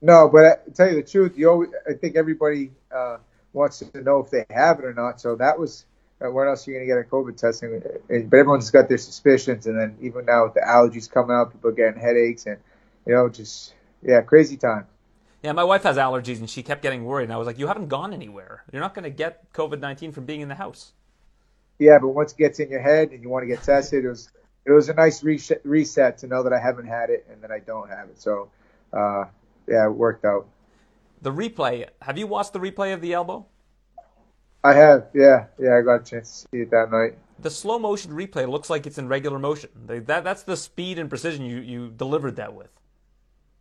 No, 0.00 0.28
but 0.28 0.44
I, 0.44 0.54
to 0.64 0.70
tell 0.70 0.88
you 0.88 0.96
the 0.96 1.08
truth, 1.08 1.36
you 1.36 1.50
always, 1.50 1.70
I 1.88 1.94
think 1.94 2.16
everybody 2.16 2.70
uh, 2.94 3.16
wants 3.52 3.78
to 3.78 4.02
know 4.02 4.20
if 4.20 4.30
they 4.30 4.44
have 4.50 4.78
it 4.78 4.84
or 4.84 4.94
not. 4.94 5.20
So 5.20 5.34
that 5.36 5.58
was 5.58 5.86
Uh, 6.20 6.30
where 6.30 6.48
else 6.48 6.66
are 6.66 6.72
you 6.72 6.76
going 6.78 6.88
to 6.88 6.94
get 6.94 6.98
a 6.98 7.08
COVID 7.08 7.36
testing? 7.36 7.74
Uh, 7.74 8.14
uh, 8.14 8.18
but 8.28 8.36
everyone's 8.38 8.70
got 8.70 8.88
their 8.88 8.98
suspicions, 8.98 9.66
and 9.66 9.78
then 9.78 9.96
even 10.00 10.24
now 10.24 10.44
with 10.44 10.54
the 10.54 10.60
allergies 10.60 11.10
coming 11.10 11.36
out, 11.36 11.52
people 11.52 11.70
are 11.70 11.74
getting 11.74 12.00
headaches, 12.00 12.46
and 12.46 12.58
you 13.06 13.14
know, 13.14 13.28
just 13.28 13.74
yeah, 14.02 14.20
crazy 14.22 14.56
time. 14.56 14.86
Yeah, 15.42 15.52
my 15.52 15.62
wife 15.64 15.84
has 15.84 15.96
allergies, 15.96 16.38
and 16.38 16.50
she 16.50 16.64
kept 16.64 16.82
getting 16.82 17.04
worried. 17.04 17.24
And 17.24 17.32
I 17.32 17.36
was 17.36 17.46
like, 17.46 17.58
"You 17.58 17.68
haven't 17.68 17.88
gone 17.88 18.12
anywhere. 18.12 18.64
You're 18.72 18.82
not 18.82 18.94
going 18.94 19.04
to 19.04 19.10
get 19.10 19.52
COVID 19.52 19.78
nineteen 19.78 20.10
from 20.10 20.24
being 20.24 20.40
in 20.40 20.48
the 20.48 20.56
house." 20.56 20.92
Yeah, 21.78 21.98
but 22.00 22.08
once 22.08 22.32
it 22.32 22.38
gets 22.38 22.58
in 22.58 22.70
your 22.70 22.82
head 22.82 23.10
and 23.10 23.22
you 23.22 23.28
want 23.28 23.44
to 23.44 23.46
get 23.46 23.62
tested, 23.62 24.04
it 24.04 24.08
was 24.08 24.30
it 24.68 24.72
was 24.72 24.88
a 24.88 24.94
nice 24.94 25.22
reset, 25.22 25.60
reset 25.64 26.18
to 26.18 26.26
know 26.26 26.42
that 26.42 26.52
I 26.52 26.58
haven't 26.58 26.86
had 26.86 27.10
it 27.10 27.26
and 27.30 27.40
that 27.42 27.50
I 27.50 27.60
don't 27.60 27.88
have 27.88 28.08
it. 28.10 28.20
So, 28.20 28.50
uh, 28.92 29.24
yeah, 29.66 29.86
it 29.86 29.92
worked 29.92 30.24
out. 30.24 30.46
The 31.22 31.32
replay. 31.32 31.88
Have 32.02 32.18
you 32.18 32.26
watched 32.26 32.52
the 32.52 32.58
replay 32.58 32.92
of 32.92 33.00
the 33.00 33.14
elbow? 33.14 33.46
I 34.64 34.74
have. 34.74 35.08
Yeah, 35.14 35.46
yeah, 35.58 35.76
I 35.76 35.82
got 35.82 36.02
a 36.02 36.04
chance 36.04 36.42
to 36.42 36.48
see 36.50 36.62
it 36.62 36.70
that 36.70 36.90
night. 36.90 37.16
The 37.40 37.50
slow 37.50 37.78
motion 37.78 38.12
replay 38.12 38.48
looks 38.48 38.68
like 38.68 38.86
it's 38.86 38.98
in 38.98 39.08
regular 39.08 39.38
motion. 39.38 39.70
They, 39.86 40.00
that 40.00 40.24
that's 40.24 40.42
the 40.42 40.56
speed 40.56 40.98
and 40.98 41.08
precision 41.08 41.44
you 41.44 41.58
you 41.58 41.90
delivered 41.90 42.36
that 42.36 42.54
with. 42.54 42.70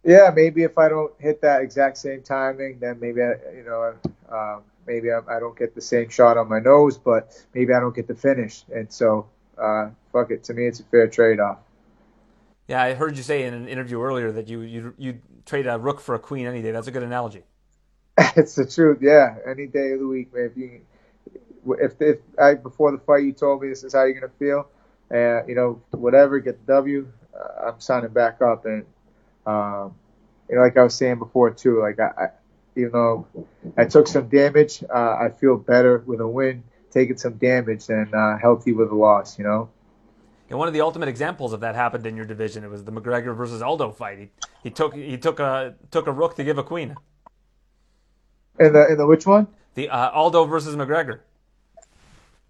Yeah, 0.03 0.31
maybe 0.33 0.63
if 0.63 0.77
I 0.77 0.89
don't 0.89 1.13
hit 1.19 1.41
that 1.41 1.61
exact 1.61 1.97
same 1.97 2.23
timing, 2.23 2.79
then 2.79 2.99
maybe 2.99 3.21
I, 3.21 3.33
you 3.55 3.63
know, 3.65 3.93
um, 4.29 4.63
maybe 4.85 5.11
I, 5.11 5.19
I, 5.27 5.39
don't 5.39 5.57
get 5.57 5.75
the 5.75 5.81
same 5.81 6.09
shot 6.09 6.37
on 6.37 6.47
my 6.47 6.59
nose, 6.59 6.97
but 6.97 7.43
maybe 7.53 7.73
I 7.73 7.79
don't 7.81 7.93
get 7.93 8.07
the 8.07 8.15
finish. 8.15 8.63
And 8.73 8.91
so, 8.91 9.27
uh, 9.57 9.89
fuck 10.13 10.31
it. 10.31 10.45
To 10.45 10.53
me, 10.53 10.65
it's 10.65 10.79
a 10.79 10.83
fair 10.83 11.07
trade 11.07 11.41
off. 11.41 11.57
Yeah, 12.67 12.81
I 12.81 12.93
heard 12.93 13.17
you 13.17 13.23
say 13.23 13.43
in 13.43 13.53
an 13.53 13.67
interview 13.67 14.01
earlier 14.01 14.31
that 14.31 14.47
you 14.47 14.61
you 14.61 14.93
you 14.97 15.21
trade 15.45 15.67
a 15.67 15.77
rook 15.77 15.99
for 15.99 16.15
a 16.15 16.19
queen 16.19 16.47
any 16.47 16.61
day. 16.61 16.71
That's 16.71 16.87
a 16.87 16.91
good 16.91 17.03
analogy. 17.03 17.43
it's 18.35 18.55
the 18.55 18.65
truth. 18.65 18.99
Yeah, 19.01 19.35
any 19.45 19.67
day 19.67 19.91
of 19.91 19.99
the 19.99 20.07
week, 20.07 20.33
man. 20.33 20.51
If 20.51 20.57
you 20.57 20.81
if 21.79 22.01
if 22.01 22.17
I 22.39 22.55
before 22.55 22.91
the 22.91 22.97
fight 22.97 23.23
you 23.23 23.31
told 23.31 23.61
me 23.61 23.69
this 23.69 23.83
is 23.83 23.93
how 23.93 24.05
you're 24.05 24.19
gonna 24.19 24.31
feel, 24.39 24.67
and 25.11 25.43
uh, 25.43 25.45
you 25.47 25.55
know 25.55 25.81
whatever, 25.91 26.39
get 26.39 26.65
the 26.65 26.73
W, 26.73 27.07
uh, 27.35 27.67
I'm 27.67 27.79
signing 27.79 28.09
back 28.09 28.41
up. 28.41 28.65
And 28.65 28.85
um, 29.45 29.93
you 30.49 30.55
know, 30.55 30.61
like 30.61 30.77
I 30.77 30.83
was 30.83 30.95
saying 30.95 31.19
before 31.19 31.51
too, 31.51 31.79
like 31.81 31.99
I, 31.99 32.23
I 32.23 32.27
even 32.75 32.91
though 32.91 33.27
I 33.77 33.85
took 33.85 34.07
some 34.07 34.29
damage, 34.29 34.83
uh, 34.83 35.17
I 35.19 35.29
feel 35.29 35.57
better 35.57 35.99
with 35.99 36.19
a 36.19 36.27
win, 36.27 36.63
taking 36.89 37.17
some 37.17 37.33
damage, 37.33 37.85
than 37.85 38.11
uh, 38.15 38.37
healthy 38.39 38.73
with 38.73 38.89
a 38.89 38.95
loss. 38.95 39.37
You 39.37 39.45
know. 39.45 39.69
And 40.49 40.57
one 40.57 40.67
of 40.67 40.73
the 40.73 40.81
ultimate 40.81 41.09
examples 41.09 41.53
of 41.53 41.59
that 41.59 41.75
happened 41.75 42.07
in 42.07 42.15
your 42.15 42.25
division. 42.25 42.63
It 42.63 42.69
was 42.69 42.83
the 42.83 42.91
McGregor 42.91 43.35
versus 43.35 43.61
Aldo 43.61 43.91
fight. 43.91 44.17
He, 44.17 44.29
he 44.63 44.69
took 44.71 44.95
he 44.95 45.17
took 45.17 45.39
a 45.39 45.75
took 45.91 46.07
a 46.07 46.11
rook 46.11 46.35
to 46.37 46.43
give 46.43 46.57
a 46.57 46.63
queen. 46.63 46.95
In 48.59 48.73
the 48.73 48.87
in 48.91 48.97
the 48.97 49.05
which 49.05 49.25
one? 49.25 49.47
The 49.75 49.89
uh, 49.89 50.09
Aldo 50.11 50.45
versus 50.45 50.75
McGregor. 50.75 51.19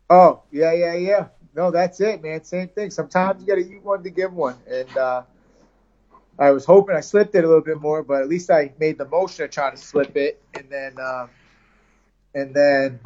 Oh 0.10 0.42
yeah 0.52 0.74
yeah 0.74 0.96
yeah. 0.96 1.28
No, 1.56 1.72
that's 1.72 2.00
it, 2.02 2.22
man. 2.22 2.44
Same 2.44 2.68
thing. 2.68 2.92
Sometimes 2.92 3.42
you 3.42 3.48
got 3.48 3.56
to 3.56 3.62
eat 3.68 3.84
one 3.84 4.04
to 4.04 4.10
give 4.12 4.32
one, 4.32 4.56
and 4.70 4.96
uh, 4.96 5.24
I 6.38 6.52
was 6.52 6.66
hoping 6.66 6.96
I 6.96 7.00
slipped 7.02 7.34
it 7.36 7.44
a 7.44 7.48
little 7.48 7.64
bit 7.64 7.82
more, 7.82 8.04
but 8.04 8.22
at 8.22 8.30
least 8.30 8.52
I 8.52 8.72
made 8.80 8.98
the 9.00 9.08
motion 9.08 9.46
of 9.46 9.52
trying 9.52 9.72
to 9.76 9.78
slip 9.82 10.16
it, 10.16 10.42
and 10.54 10.70
then 10.70 11.00
uh, 11.00 11.28
and 12.36 12.54
then 12.54 13.00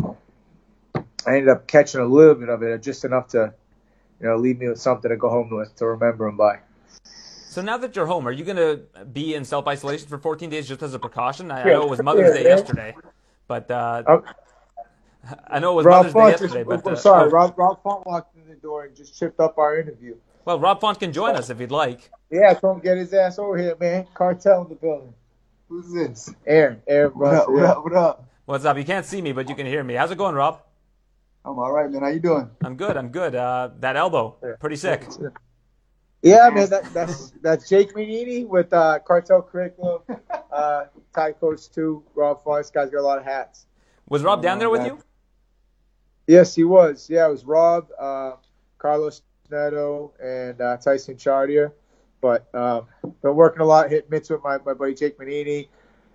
I 1.26 1.38
ended 1.38 1.50
up 1.50 1.66
catching 1.66 2.02
a 2.02 2.06
little 2.06 2.36
bit 2.36 2.50
of 2.50 2.62
it, 2.62 2.84
just 2.84 3.06
enough 3.06 3.30
to 3.30 3.54
you 4.20 4.28
know 4.28 4.36
leave 4.36 4.60
me 4.60 4.68
with 4.68 4.80
something 4.80 5.10
to 5.10 5.18
go 5.18 5.30
home 5.30 5.50
with 5.50 5.76
to 5.78 5.88
remember 5.88 6.28
him 6.28 6.38
by. 6.38 6.60
So 7.52 7.62
now 7.62 7.76
that 7.80 7.98
you're 7.98 8.06
home, 8.06 8.26
are 8.30 8.32
you 8.32 8.46
going 8.46 8.56
to 8.56 9.04
be 9.04 9.36
in 9.36 9.44
self 9.44 9.68
isolation 9.68 10.08
for 10.08 10.18
14 10.18 10.50
days 10.50 10.70
just 10.70 10.82
as 10.82 10.94
a 10.94 11.00
precaution? 11.00 11.52
I, 11.52 11.64
I 11.64 11.66
know 11.66 11.84
it 11.84 11.90
was 11.90 12.02
Mother's 12.02 12.34
Day 12.34 12.44
yesterday, 12.44 12.96
but 13.46 13.70
uh, 13.70 14.04
oh. 14.08 14.24
I 15.50 15.60
know 15.60 15.74
it 15.74 15.76
was 15.76 15.86
Rob 15.86 15.98
Mother's 15.98 16.14
Font 16.14 16.26
Day 16.28 16.32
yesterday. 16.46 16.64
Just, 16.64 16.84
but, 16.86 16.94
uh, 16.94 16.96
sorry, 16.96 17.30
Rob, 17.30 17.54
Rob 17.58 17.84
Font 17.84 18.06
walked 18.06 18.38
in 18.38 18.48
the 18.48 18.56
door 18.56 18.86
and 18.86 18.96
just 18.96 19.20
tripped 19.20 19.42
up 19.42 19.58
our 19.58 19.78
interview. 19.78 20.16
Well, 20.46 20.62
Rob 20.62 20.80
Font 20.80 20.98
can 20.98 21.12
join 21.12 21.36
us 21.36 21.50
if 21.50 21.60
he'd 21.60 21.72
like. 21.72 22.10
Yeah, 22.30 22.54
come 22.54 22.80
get 22.80 22.96
his 22.96 23.14
ass 23.14 23.38
over 23.38 23.58
here, 23.58 23.76
man. 23.78 24.08
Cartel 24.14 24.62
in 24.62 24.70
the 24.70 24.76
building. 24.76 25.14
Who's 25.68 25.94
this? 25.94 26.34
Aaron. 26.48 26.82
Aaron 26.88 27.12
What 27.12 27.34
up? 27.34 27.50
What 27.50 27.64
up? 27.66 27.84
What 27.84 27.94
up? 27.94 28.26
What's 28.46 28.64
up? 28.64 28.78
You 28.78 28.86
can't 28.86 29.06
see 29.06 29.22
me, 29.22 29.34
but 29.34 29.50
you 29.50 29.56
can 29.56 29.66
hear 29.66 29.84
me. 29.84 29.96
How's 29.96 30.12
it 30.12 30.18
going, 30.18 30.36
Rob? 30.36 30.62
I'm 31.44 31.60
all 31.60 31.74
right, 31.74 31.92
man. 31.92 32.02
How 32.02 32.08
you 32.08 32.22
doing? 32.22 32.50
I'm 32.64 32.78
good. 32.78 32.96
I'm 32.96 33.10
good. 33.10 33.36
Uh, 33.36 33.72
that 33.82 33.98
elbow, 33.98 34.38
pretty 34.62 34.78
sick. 34.78 35.06
Yeah, 36.22 36.50
man. 36.54 36.70
That, 36.70 36.94
that's 36.94 37.32
that's 37.42 37.68
Jake 37.68 37.96
Manini 37.96 38.46
with 38.46 38.72
uh, 38.74 39.00
Cartel 39.00 39.42
Curriculum, 39.42 40.02
uh, 40.52 40.86
Thai 41.16 41.32
Coach 41.34 41.70
Two. 41.72 42.04
Rob 42.14 42.44
Font. 42.44 42.60
This 42.60 42.70
guy's 42.70 42.90
got 42.92 43.00
a 43.00 43.02
lot 43.02 43.18
of 43.18 43.24
hats. 43.24 43.66
Was 44.08 44.24
Rob 44.24 44.44
down 44.44 44.60
there 44.60 44.70
with 44.70 44.86
you? 44.86 45.00
Yes, 46.28 46.54
he 46.54 46.64
was. 46.64 47.10
Yeah, 47.10 47.28
it 47.28 47.32
was 47.32 47.44
Rob, 47.44 47.88
uh, 48.00 48.34
Carlos 48.78 49.22
Neto, 49.50 50.14
and 50.22 50.62
uh, 50.62 50.78
Tyson 50.78 51.18
Chartier. 51.18 51.74
But 52.22 52.54
um, 52.54 52.86
been 53.24 53.36
working 53.36 53.62
a 53.62 53.66
lot, 53.66 53.90
hit 53.90 54.10
mitts 54.12 54.30
with 54.30 54.44
my, 54.44 54.60
my 54.64 54.74
buddy 54.74 54.94
Jake 54.94 55.18
Manini, 55.18 55.70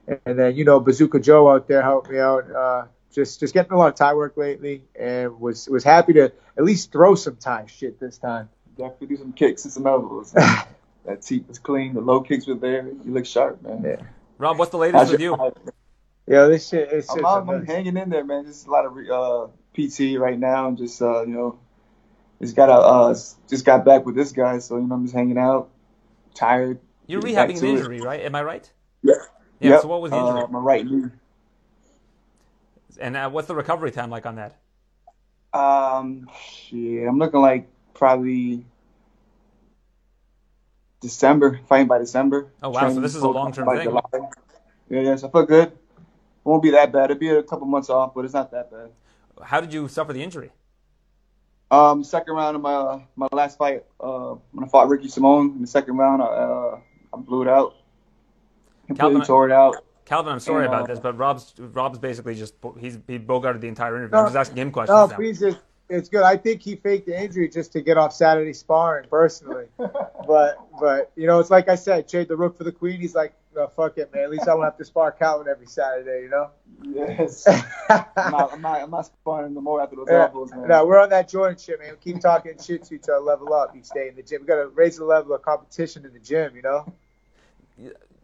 and, 0.07 0.21
and 0.25 0.39
then 0.39 0.55
you 0.55 0.65
know 0.65 0.79
Bazooka 0.79 1.19
Joe 1.19 1.51
out 1.51 1.67
there 1.67 1.83
helped 1.83 2.11
me 2.11 2.19
out. 2.19 2.51
Uh, 2.51 2.87
just 3.13 3.41
just 3.41 3.55
getting 3.55 3.73
a 3.73 3.77
lot 3.77 3.89
of 3.89 3.95
Thai 3.97 4.15
work 4.15 4.37
lately, 4.37 4.85
and 4.95 5.41
was 5.41 5.69
was 5.69 5.83
happy 5.83 6.13
to 6.13 6.33
at 6.57 6.65
least 6.65 6.93
throw 6.93 7.15
some 7.17 7.37
Thai 7.37 7.67
shit 7.67 7.99
this 7.99 8.19
time. 8.19 8.49
Definitely 8.77 9.09
do 9.09 9.17
some 9.17 9.33
kicks 9.33 9.65
and 9.65 9.73
some 9.73 9.87
elbows. 9.87 10.33
that 11.07 11.23
teeth 11.23 11.49
was 11.49 11.59
clean. 11.59 11.95
The 11.95 12.01
low 12.01 12.21
kicks 12.21 12.47
were 12.47 12.55
there. 12.55 12.87
You 12.87 13.13
look 13.13 13.27
sharp, 13.27 13.63
man. 13.63 13.83
Yeah. 13.85 14.07
Rob, 14.39 14.59
what's 14.59 14.71
the 14.71 14.79
latest 14.79 14.99
How's 14.99 15.13
with 15.13 15.21
you? 15.21 15.37
Yeah, 16.27 16.47
this 16.47 16.69
shit. 16.69 16.91
It's 16.93 17.11
I'm, 17.11 17.25
I'm, 17.25 17.49
I'm 17.49 17.67
hanging 17.67 17.97
in 17.97 18.11
there, 18.11 18.25
man. 18.25 18.45
There's 18.45 18.67
a 18.67 18.71
lot 18.71 18.85
of 18.85 18.97
uh, 18.99 19.47
PT 19.75 20.19
right 20.19 20.39
now, 20.39 20.69
and 20.69 20.77
just 20.77 21.01
uh, 21.01 21.23
you 21.23 21.33
know, 21.33 21.59
just 22.43 22.57
got 22.57 22.69
a 22.69 22.73
uh, 22.73 23.15
just 23.49 23.65
got 23.65 23.85
back 23.85 24.05
with 24.05 24.17
this 24.17 24.33
guy, 24.33 24.59
so 24.59 24.77
you 24.77 24.87
know, 24.87 24.97
I'm 24.97 25.05
just 25.05 25.15
hanging 25.15 25.39
out, 25.39 25.71
tired. 26.35 26.81
You're 27.07 27.23
rehabbing 27.23 27.59
an 27.59 27.65
injury, 27.65 27.99
it. 27.99 28.05
right? 28.05 28.21
Am 28.23 28.35
I 28.35 28.43
right? 28.43 28.71
Yeah. 29.03 29.15
Yeah. 29.61 29.71
Yep. 29.71 29.83
So 29.83 29.89
what 29.89 30.03
was 30.03 30.11
the 30.11 30.19
injury? 30.19 30.43
Uh, 30.43 30.47
my 30.49 30.59
right 30.59 30.85
knee. 30.85 31.11
And 32.99 33.17
uh, 33.17 33.31
what's 33.31 33.47
the 33.47 33.55
recovery 33.55 33.93
time 33.93 34.11
like 34.11 34.27
on 34.27 34.37
that? 34.37 34.57
Um, 35.53 36.29
shit, 36.43 37.07
I'm 37.07 37.19
looking 37.19 37.41
like 37.41 37.69
probably 37.97 38.65
December, 41.01 41.61
fighting 41.69 41.89
by 41.89 41.99
December. 41.99 42.53
Oh 42.63 42.71
wow! 42.71 42.93
So 42.93 43.01
this 43.01 43.15
is 43.15 43.23
a 43.23 43.29
long-term 43.29 43.69
thing. 43.69 43.85
July. 43.85 44.03
Yeah, 44.89 45.01
yes, 45.01 45.25
I 45.25 45.31
feel 45.31 45.47
good. 45.47 45.73
Won't 46.45 46.63
be 46.63 46.71
that 46.71 46.93
bad. 46.93 47.11
It'll 47.11 47.19
be 47.19 47.29
a 47.31 47.43
couple 47.43 47.67
months 47.67 47.91
off, 47.91 48.15
but 48.15 48.25
it's 48.25 48.35
not 48.35 48.53
that 48.53 48.71
bad. 48.71 48.91
How 49.43 49.61
did 49.61 49.73
you 49.73 49.89
suffer 49.89 50.13
the 50.13 50.23
injury? 50.23 50.53
Um, 51.71 52.05
second 52.05 52.35
round 52.35 52.55
of 52.55 52.63
my 52.63 52.73
uh, 52.73 53.01
my 53.17 53.29
last 53.33 53.59
fight, 53.59 53.85
uh, 53.99 54.37
when 54.53 54.65
I 54.65 54.69
fought 54.69 54.89
Ricky 54.89 55.09
Simon 55.09 55.55
in 55.57 55.61
the 55.63 55.67
second 55.67 55.97
round, 55.97 56.23
I, 56.23 56.27
uh, 56.27 56.81
I 57.13 57.17
blew 57.17 57.43
it 57.43 57.49
out, 57.49 57.75
completely 58.87 59.15
Calvin, 59.15 59.27
tore 59.27 59.49
it 59.49 59.53
out. 59.53 59.85
Calvin, 60.05 60.33
I'm 60.33 60.41
sorry 60.41 60.67
and, 60.67 60.73
about 60.73 60.85
uh, 60.85 60.87
this, 60.87 61.01
but 61.01 61.19
Rob's 61.19 61.55
Rob's 61.59 61.99
basically 61.99 62.37
just 62.37 62.55
he's 62.79 62.99
he 63.09 63.19
bogarted 63.19 63.61
the 63.61 63.67
entire 63.67 63.97
interview. 63.97 64.13
No, 64.13 64.21
I'm 64.21 64.27
just 64.27 64.37
asking 64.37 64.59
him 64.59 64.71
questions. 64.71 64.95
No, 64.95 65.07
now. 65.07 65.17
please, 65.17 65.41
just, 65.41 65.59
it's 65.89 66.09
good. 66.09 66.23
I 66.23 66.37
think 66.37 66.63
he 66.63 66.77
faked 66.77 67.07
the 67.07 67.21
injury 67.21 67.49
just 67.49 67.73
to 67.73 67.81
get 67.81 67.97
off 67.97 68.13
Saturday 68.13 68.53
sparring, 68.53 69.09
personally. 69.09 69.67
but 69.79 70.59
but 70.81 71.13
you 71.17 71.27
know, 71.27 71.39
it's 71.39 71.51
like 71.51 71.69
I 71.69 71.75
said, 71.77 72.09
trade 72.09 72.29
the 72.29 72.37
rook 72.37 72.57
for 72.57 72.65
the 72.65 72.73
queen. 72.73 73.01
He's 73.01 73.15
like, 73.15 73.35
no, 73.55 73.69
fuck 73.69 73.97
it, 73.99 74.13
man. 74.13 74.25
At 74.25 74.31
least 74.31 74.49
I 74.49 74.55
won't 74.55 74.65
have 74.65 74.77
to 74.79 74.85
spar 74.85 75.13
Calvin 75.13 75.47
every 75.49 75.67
Saturday, 75.67 76.23
you 76.23 76.29
know. 76.29 76.51
Yes. 76.85 77.47
I'm 77.89 78.31
not, 78.31 78.53
I'm 78.53 78.61
not, 78.61 78.83
I'm 78.83 78.91
not 78.91 79.07
sparring 79.07 79.55
no 79.55 79.61
more 79.61 79.81
after 79.81 79.97
those 79.97 80.09
Yeah. 80.11 80.25
elbows, 80.25 80.51
man. 80.51 80.69
No, 80.69 80.85
we're 80.85 81.01
on 81.01 81.09
that 81.11 81.29
Jordan 81.29 81.57
shit, 81.57 81.79
man. 81.79 81.93
We 81.93 82.13
keep 82.13 82.21
talking 82.21 82.55
shit 82.63 82.85
to 82.85 82.95
each 82.95 83.05
other, 83.09 83.21
level 83.21 83.55
up. 83.55 83.75
each 83.77 83.89
day 83.91 84.09
in 84.09 84.17
the 84.17 84.23
gym. 84.23 84.43
We 84.43 84.47
gotta 84.47 84.69
raise 84.69 84.97
the 84.99 85.05
level 85.05 85.35
of 85.35 85.43
competition 85.43 86.05
in 86.05 86.13
the 86.13 86.19
gym, 86.19 86.55
you 86.57 86.63
know. 86.63 86.93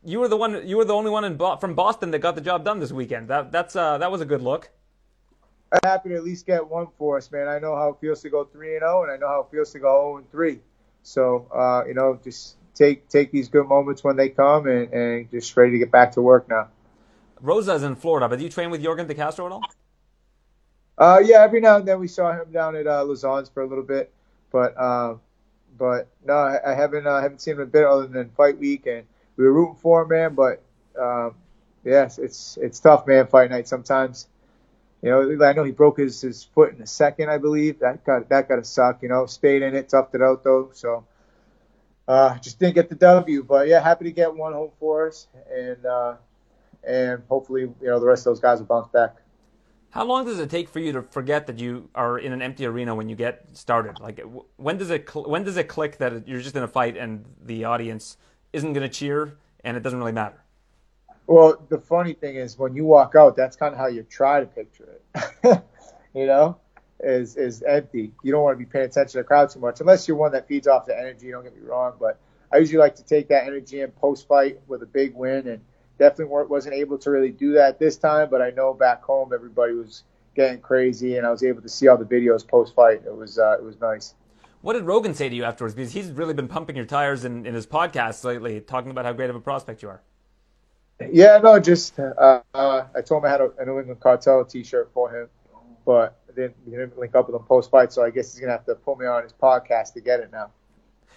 You 0.05 0.19
were 0.19 0.29
the 0.29 0.37
one. 0.37 0.67
You 0.67 0.79
were 0.79 0.85
the 0.85 0.95
only 0.95 1.11
one 1.11 1.25
in 1.25 1.39
from 1.39 1.75
Boston 1.75 2.11
that 2.11 2.19
got 2.19 2.35
the 2.35 2.41
job 2.41 2.65
done 2.65 2.81
this 2.81 2.91
weekend. 2.91 3.29
That 3.29 3.53
that's 3.53 3.77
uh, 3.77 3.99
that 3.99 4.11
was 4.11 4.21
a 4.21 4.25
good 4.25 4.43
look. 4.43 4.71
I'm 5.73 5.81
happy 5.85 6.11
to 6.11 6.17
at 6.17 6.25
least 6.25 6.47
get 6.47 6.67
one 6.69 6.89
for 6.99 7.17
us, 7.17 7.31
man. 7.31 7.49
I 7.49 7.59
know 7.59 7.75
how 7.75 7.91
it 7.91 7.97
feels 8.01 8.21
to 8.23 8.31
go 8.31 8.45
three 8.45 8.75
and 8.75 8.83
zero, 8.83 9.05
and 9.05 9.13
I 9.13 9.17
know 9.17 9.29
how 9.29 9.41
it 9.41 9.51
feels 9.51 9.73
to 9.73 9.79
go 9.79 9.89
zero 9.89 10.17
and 10.19 10.31
three. 10.31 10.61
So, 11.03 11.49
uh, 11.55 11.85
you 11.87 11.95
know, 11.95 12.21
just 12.23 12.57
take 12.75 13.09
take 13.09 13.33
these 13.33 13.49
good 13.49 13.67
moments 13.67 14.05
when 14.05 14.17
they 14.17 14.29
come, 14.29 14.67
and, 14.67 14.93
and 14.93 15.31
just 15.31 15.57
ready 15.57 15.73
to 15.73 15.79
get 15.79 15.91
back 15.91 16.13
to 16.13 16.23
work 16.23 16.49
now. 16.49 16.69
Rosa's 17.41 17.83
in 17.83 17.97
Florida, 17.97 18.29
but 18.29 18.39
do 18.39 18.45
you 18.45 18.51
train 18.51 18.71
with 18.71 18.83
Yorgan 18.83 19.09
De 19.09 19.15
Castro 19.15 19.47
at 19.47 19.53
all? 19.53 19.67
Uh, 20.99 21.21
yeah, 21.25 21.43
every 21.43 21.61
now 21.61 21.79
and 21.79 21.89
then 21.89 21.99
we 21.99 22.07
saw 22.07 22.33
him 22.33 22.53
down 22.53 22.77
at 22.77 22.87
uh, 22.87 23.03
Lausanne's 23.03 23.49
for 23.49 23.63
a 23.63 23.67
little 23.67 23.83
bit, 23.83 24.13
but 24.53 24.79
um, 24.81 25.21
but 25.79 26.09
no, 26.25 26.35
I, 26.35 26.73
I 26.73 26.75
haven't 26.75 27.07
uh, 27.07 27.21
haven't 27.21 27.41
seen 27.41 27.55
him 27.55 27.61
a 27.61 27.67
bit 27.67 27.85
other 27.85 28.07
than 28.07 28.29
fight 28.37 28.59
week, 28.59 28.87
and 28.87 29.05
we 29.37 29.45
were 29.45 29.53
rooting 29.53 29.77
for 29.77 30.03
him, 30.03 30.09
man. 30.09 30.35
But 30.35 30.63
um, 31.01 31.35
yes, 31.83 32.19
it's 32.19 32.59
it's 32.61 32.79
tough, 32.79 33.07
man. 33.07 33.27
Fight 33.27 33.51
night 33.51 33.67
sometimes. 33.67 34.29
You 35.03 35.11
know, 35.11 35.45
I 35.45 35.53
know 35.53 35.65
he 35.65 35.73
broke 35.73 35.99
his, 35.99 36.21
his 36.21 36.45
foot 36.45 36.73
in 36.73 36.79
the 36.79 36.87
second, 36.87 37.29
I 37.29 37.39
believe. 37.39 37.81
That 37.81 38.05
got 38.05 38.29
that 38.29 38.49
got 38.49 38.57
to 38.57 38.65
suck. 38.65 39.03
You 39.03 39.09
know, 39.09 39.27
stayed 39.27 39.63
in 39.63 39.75
it, 39.75 39.89
toughed 39.89 40.15
it 40.15 40.23
out 40.23 40.45
though. 40.45 40.71
So 40.73 41.05
uh, 42.07 42.39
just 42.39 42.59
didn't 42.59 42.77
get 42.77 42.89
the 42.89 42.95
W, 42.95 43.43
but 43.43 43.69
yeah, 43.69 43.81
happy 43.81 44.05
to 44.05 44.13
get 44.13 44.35
one 44.35 44.53
home 44.53 44.71
for 44.79 45.09
us, 45.09 45.27
and 45.51 45.85
uh, 45.85 46.15
and 46.87 47.23
hopefully 47.29 47.63
you 47.63 47.77
know 47.83 47.99
the 47.99 48.07
rest 48.07 48.27
of 48.27 48.31
those 48.31 48.41
guys 48.41 48.59
will 48.59 48.67
bounce 48.67 48.89
back. 48.89 49.17
How 49.91 50.05
long 50.05 50.25
does 50.25 50.39
it 50.39 50.49
take 50.49 50.69
for 50.69 50.79
you 50.81 50.93
to 50.93 51.03
forget 51.03 51.47
that 51.49 51.59
you 51.59 51.91
are 51.95 52.19
in 52.19 52.33
an 52.33 52.41
empty 52.41 52.65
arena 52.65 52.95
when 52.95 53.11
you 53.11 53.17
get 53.17 53.45
started? 53.53 54.01
Like, 54.01 54.25
when 54.57 54.79
does 54.79 54.91
it 54.91 55.09
cl- 55.11 55.29
when 55.29 55.45
does 55.45 55.57
it 55.57 55.69
click 55.69 55.99
that 55.99 56.27
you're 56.27 56.41
just 56.41 56.57
in 56.57 56.63
a 56.63 56.69
fight 56.69 56.97
and 56.97 57.25
the 57.45 57.65
audience 57.65 58.17
isn't 58.53 58.73
going 58.73 58.89
to 58.89 58.93
cheer 58.93 59.37
and 59.63 59.77
it 59.77 59.83
doesn't 59.83 59.99
really 59.99 60.13
matter? 60.13 60.42
Well, 61.27 61.65
the 61.69 61.79
funny 61.79 62.15
thing 62.15 62.37
is 62.37 62.59
when 62.59 62.75
you 62.75 62.85
walk 62.85 63.15
out, 63.15 63.37
that's 63.37 63.57
kind 63.57 63.73
of 63.73 63.79
how 63.79 63.87
you 63.87 64.03
try 64.03 64.41
to 64.41 64.47
picture 64.47 64.89
it. 65.15 65.63
you 66.15 66.27
know, 66.27 66.59
is 67.01 67.37
is 67.37 67.63
empty. 67.63 68.13
You 68.23 68.33
don't 68.33 68.43
want 68.43 68.59
to 68.59 68.59
be 68.59 68.71
paying 68.71 68.87
attention 68.87 69.13
to 69.13 69.19
the 69.19 69.25
crowd 69.25 69.51
too 69.51 69.61
much, 69.61 69.81
unless 69.81 70.07
you're 70.07 70.17
one 70.17 70.33
that 70.33 70.49
feeds 70.49 70.67
off 70.67 70.87
the 70.87 70.99
energy. 70.99 71.31
Don't 71.31 71.45
get 71.45 71.55
me 71.55 71.63
wrong, 71.67 71.95
but 71.99 72.19
I 72.53 72.59
usually 72.59 72.79
like 72.79 72.97
to 72.97 73.05
take 73.05 73.29
that 73.29 73.45
energy 73.45 73.81
in 73.81 73.91
post 73.93 74.27
fight 74.27 74.61
with 74.67 74.83
a 74.83 74.87
big 74.87 75.15
win, 75.15 75.47
and 75.47 75.61
definitely 75.99 76.45
wasn't 76.47 76.75
able 76.75 76.99
to 76.99 77.11
really 77.11 77.31
do 77.31 77.53
that 77.53 77.79
this 77.79 77.97
time. 77.97 78.29
But 78.31 78.43
I 78.43 78.51
know 78.51 78.75
back 78.75 79.03
home 79.03 79.33
everybody 79.33 79.75
was 79.75 80.05
getting 80.35 80.61
crazy, 80.61 81.17
and 81.17 81.27
I 81.27 81.31
was 81.31 81.43
able 81.43 81.63
to 81.63 81.69
see 81.69 81.89
all 81.89 81.97
the 81.97 82.05
videos 82.05 82.47
post 82.47 82.75
fight. 82.75 83.03
It 83.07 83.17
was 83.17 83.39
uh, 83.39 83.57
it 83.59 83.65
was 83.65 83.81
nice. 83.81 84.15
What 84.61 84.75
did 84.75 84.85
Rogan 84.85 85.15
say 85.15 85.29
to 85.29 85.35
you 85.35 85.43
afterwards? 85.43 85.75
Because 85.75 85.93
he's 85.93 86.11
really 86.11 86.35
been 86.35 86.47
pumping 86.47 86.77
your 86.77 86.85
tires 86.85 87.25
in, 87.25 87.47
in 87.47 87.55
his 87.55 87.67
podcast 87.67 88.23
lately, 88.23 88.61
talking 88.61 88.93
about 88.93 89.05
how 89.05 89.13
great 89.13 89.29
of 89.29 89.35
a 89.35 89.41
prospect 89.41 89.83
you 89.83 89.89
are. 89.89 90.03
Yeah, 91.13 91.39
no, 91.39 91.59
just 91.59 91.99
uh, 91.99 92.41
uh, 92.55 92.87
I 92.95 93.01
told 93.01 93.23
him 93.23 93.29
I 93.29 93.31
had 93.31 93.41
a, 93.41 93.51
a 93.59 93.65
New 93.65 93.79
England 93.79 94.01
Cartel 94.01 94.45
T-shirt 94.45 94.91
for 94.93 95.11
him, 95.11 95.29
but 95.87 96.19
I 96.29 96.33
didn't, 96.35 96.57
he 96.65 96.71
didn't 96.71 96.99
link 96.99 97.15
up 97.15 97.29
with 97.29 97.37
him 97.37 97.47
post 97.47 97.71
fight, 97.71 97.93
so 97.93 98.05
I 98.05 98.11
guess 98.11 98.33
he's 98.33 98.41
gonna 98.41 98.53
have 98.53 98.67
to 98.67 98.75
pull 98.75 98.97
me 98.97 99.07
on 99.07 99.23
his 99.23 99.33
podcast 99.33 99.95
to 99.95 100.01
get 100.01 100.21
it 100.21 100.31
now. 100.33 100.51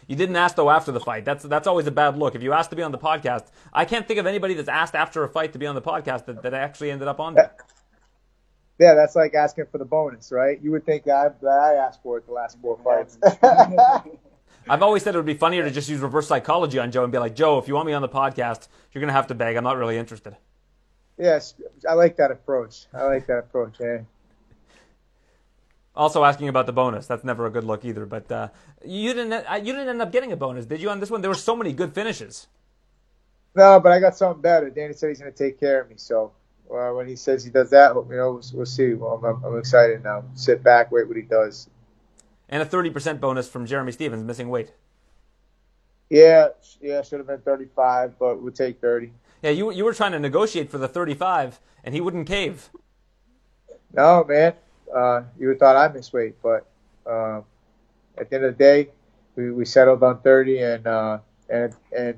You 0.07 0.15
didn't 0.15 0.35
ask 0.35 0.55
though 0.55 0.69
after 0.69 0.91
the 0.91 0.99
fight. 0.99 1.25
That's 1.25 1.43
that's 1.43 1.67
always 1.67 1.87
a 1.87 1.91
bad 1.91 2.17
look. 2.17 2.35
If 2.35 2.43
you 2.43 2.53
ask 2.53 2.69
to 2.69 2.75
be 2.75 2.83
on 2.83 2.91
the 2.91 2.97
podcast, 2.97 3.47
I 3.73 3.85
can't 3.85 4.07
think 4.07 4.19
of 4.19 4.25
anybody 4.25 4.53
that's 4.53 4.69
asked 4.69 4.95
after 4.95 5.23
a 5.23 5.29
fight 5.29 5.53
to 5.53 5.59
be 5.59 5.65
on 5.65 5.75
the 5.75 5.81
podcast 5.81 6.25
that, 6.25 6.43
that 6.43 6.53
actually 6.53 6.91
ended 6.91 7.07
up 7.07 7.19
on 7.19 7.33
there. 7.33 7.55
Yeah, 8.77 8.93
that's 8.93 9.15
like 9.15 9.33
asking 9.33 9.65
for 9.71 9.77
the 9.77 9.85
bonus, 9.85 10.31
right? 10.31 10.61
You 10.61 10.71
would 10.71 10.85
think 10.85 11.05
that 11.05 11.15
I, 11.15 11.29
that 11.41 11.47
I 11.47 11.73
asked 11.75 12.03
for 12.03 12.17
it 12.17 12.25
the 12.25 12.33
last 12.33 12.57
four 12.61 12.77
fights. 12.83 13.17
I've 14.67 14.81
always 14.81 15.03
said 15.03 15.13
it 15.13 15.17
would 15.17 15.25
be 15.25 15.35
funnier 15.35 15.63
to 15.63 15.71
just 15.71 15.89
use 15.89 15.99
reverse 15.99 16.27
psychology 16.27 16.79
on 16.79 16.91
Joe 16.91 17.03
and 17.03 17.11
be 17.11 17.19
like, 17.19 17.35
Joe, 17.35 17.59
if 17.59 17.67
you 17.67 17.75
want 17.75 17.85
me 17.87 17.93
on 17.93 18.01
the 18.01 18.09
podcast, 18.09 18.67
you're 18.91 19.01
gonna 19.01 19.13
have 19.13 19.27
to 19.27 19.35
beg. 19.35 19.55
I'm 19.55 19.63
not 19.63 19.77
really 19.77 19.97
interested. 19.97 20.35
yes, 21.17 21.53
I 21.87 21.93
like 21.93 22.17
that 22.17 22.31
approach. 22.31 22.87
I 22.93 23.03
like 23.03 23.27
that 23.27 23.39
approach. 23.39 23.75
Yeah. 23.79 23.99
Also 25.95 26.23
asking 26.23 26.49
about 26.49 26.65
the 26.65 26.73
bonus. 26.73 27.05
That's 27.05 27.23
never 27.23 27.45
a 27.45 27.49
good 27.49 27.63
look 27.63 27.85
either. 27.85 28.05
But 28.05 28.31
uh, 28.31 28.49
you 28.83 29.13
didn't 29.13 29.33
uh, 29.33 29.55
you 29.55 29.71
didn't 29.71 29.89
end 29.89 30.01
up 30.01 30.11
getting 30.11 30.31
a 30.31 30.37
bonus, 30.37 30.65
did 30.65 30.81
you? 30.81 30.89
On 30.89 30.99
this 30.99 31.11
one, 31.11 31.21
there 31.21 31.31
were 31.31 31.35
so 31.35 31.55
many 31.55 31.71
good 31.71 31.93
finishes. 31.93 32.47
No, 33.55 33.79
but 33.79 33.91
I 33.91 33.99
got 33.99 34.17
something 34.17 34.41
better. 34.41 34.69
Danny 34.69 34.93
said 34.93 35.09
he's 35.09 35.19
gonna 35.19 35.31
take 35.31 35.59
care 35.59 35.81
of 35.81 35.89
me, 35.89 35.95
so. 35.97 36.31
Uh, 36.67 36.89
when 36.93 37.07
he 37.07 37.15
says 37.15 37.43
he 37.43 37.51
does 37.51 37.69
that, 37.69 37.93
you 37.93 38.17
know, 38.17 38.31
we'll, 38.31 38.43
we'll 38.55 38.65
see. 38.65 38.95
Well, 38.95 39.21
I'm, 39.23 39.45
I'm 39.45 39.59
excited 39.59 40.03
now. 40.03 40.23
Sit 40.33 40.63
back, 40.63 40.91
wait 40.91 41.07
what 41.07 41.15
he 41.15 41.21
does. 41.21 41.69
And 42.47 42.61
a 42.61 42.65
30% 42.65 43.19
bonus 43.19 43.49
from 43.49 43.65
Jeremy 43.65 43.91
Stephens 43.91 44.23
missing 44.23 44.49
weight. 44.49 44.71
Yeah, 46.09 46.49
yeah, 46.81 47.01
should 47.01 47.19
have 47.19 47.27
been 47.27 47.41
35, 47.41 48.19
but 48.19 48.41
we'll 48.41 48.53
take 48.53 48.79
30. 48.79 49.11
Yeah, 49.41 49.49
you 49.49 49.71
you 49.71 49.83
were 49.83 49.93
trying 49.93 50.11
to 50.11 50.19
negotiate 50.19 50.69
for 50.69 50.77
the 50.77 50.87
35, 50.87 51.59
and 51.83 51.93
he 51.95 52.01
wouldn't 52.01 52.27
cave. 52.27 52.69
No, 53.93 54.23
man. 54.23 54.53
Uh, 54.93 55.23
you 55.39 55.47
would 55.47 55.59
thought 55.59 55.75
I 55.75 55.91
missed 55.91 56.13
weight, 56.13 56.35
but 56.41 56.67
uh, 57.05 57.41
at 58.17 58.29
the 58.29 58.35
end 58.35 58.45
of 58.45 58.57
the 58.57 58.63
day, 58.63 58.89
we, 59.35 59.51
we 59.51 59.65
settled 59.65 60.03
on 60.03 60.21
30, 60.21 60.59
and 60.59 60.87
uh, 60.87 61.19
and 61.49 61.75
and 61.95 62.15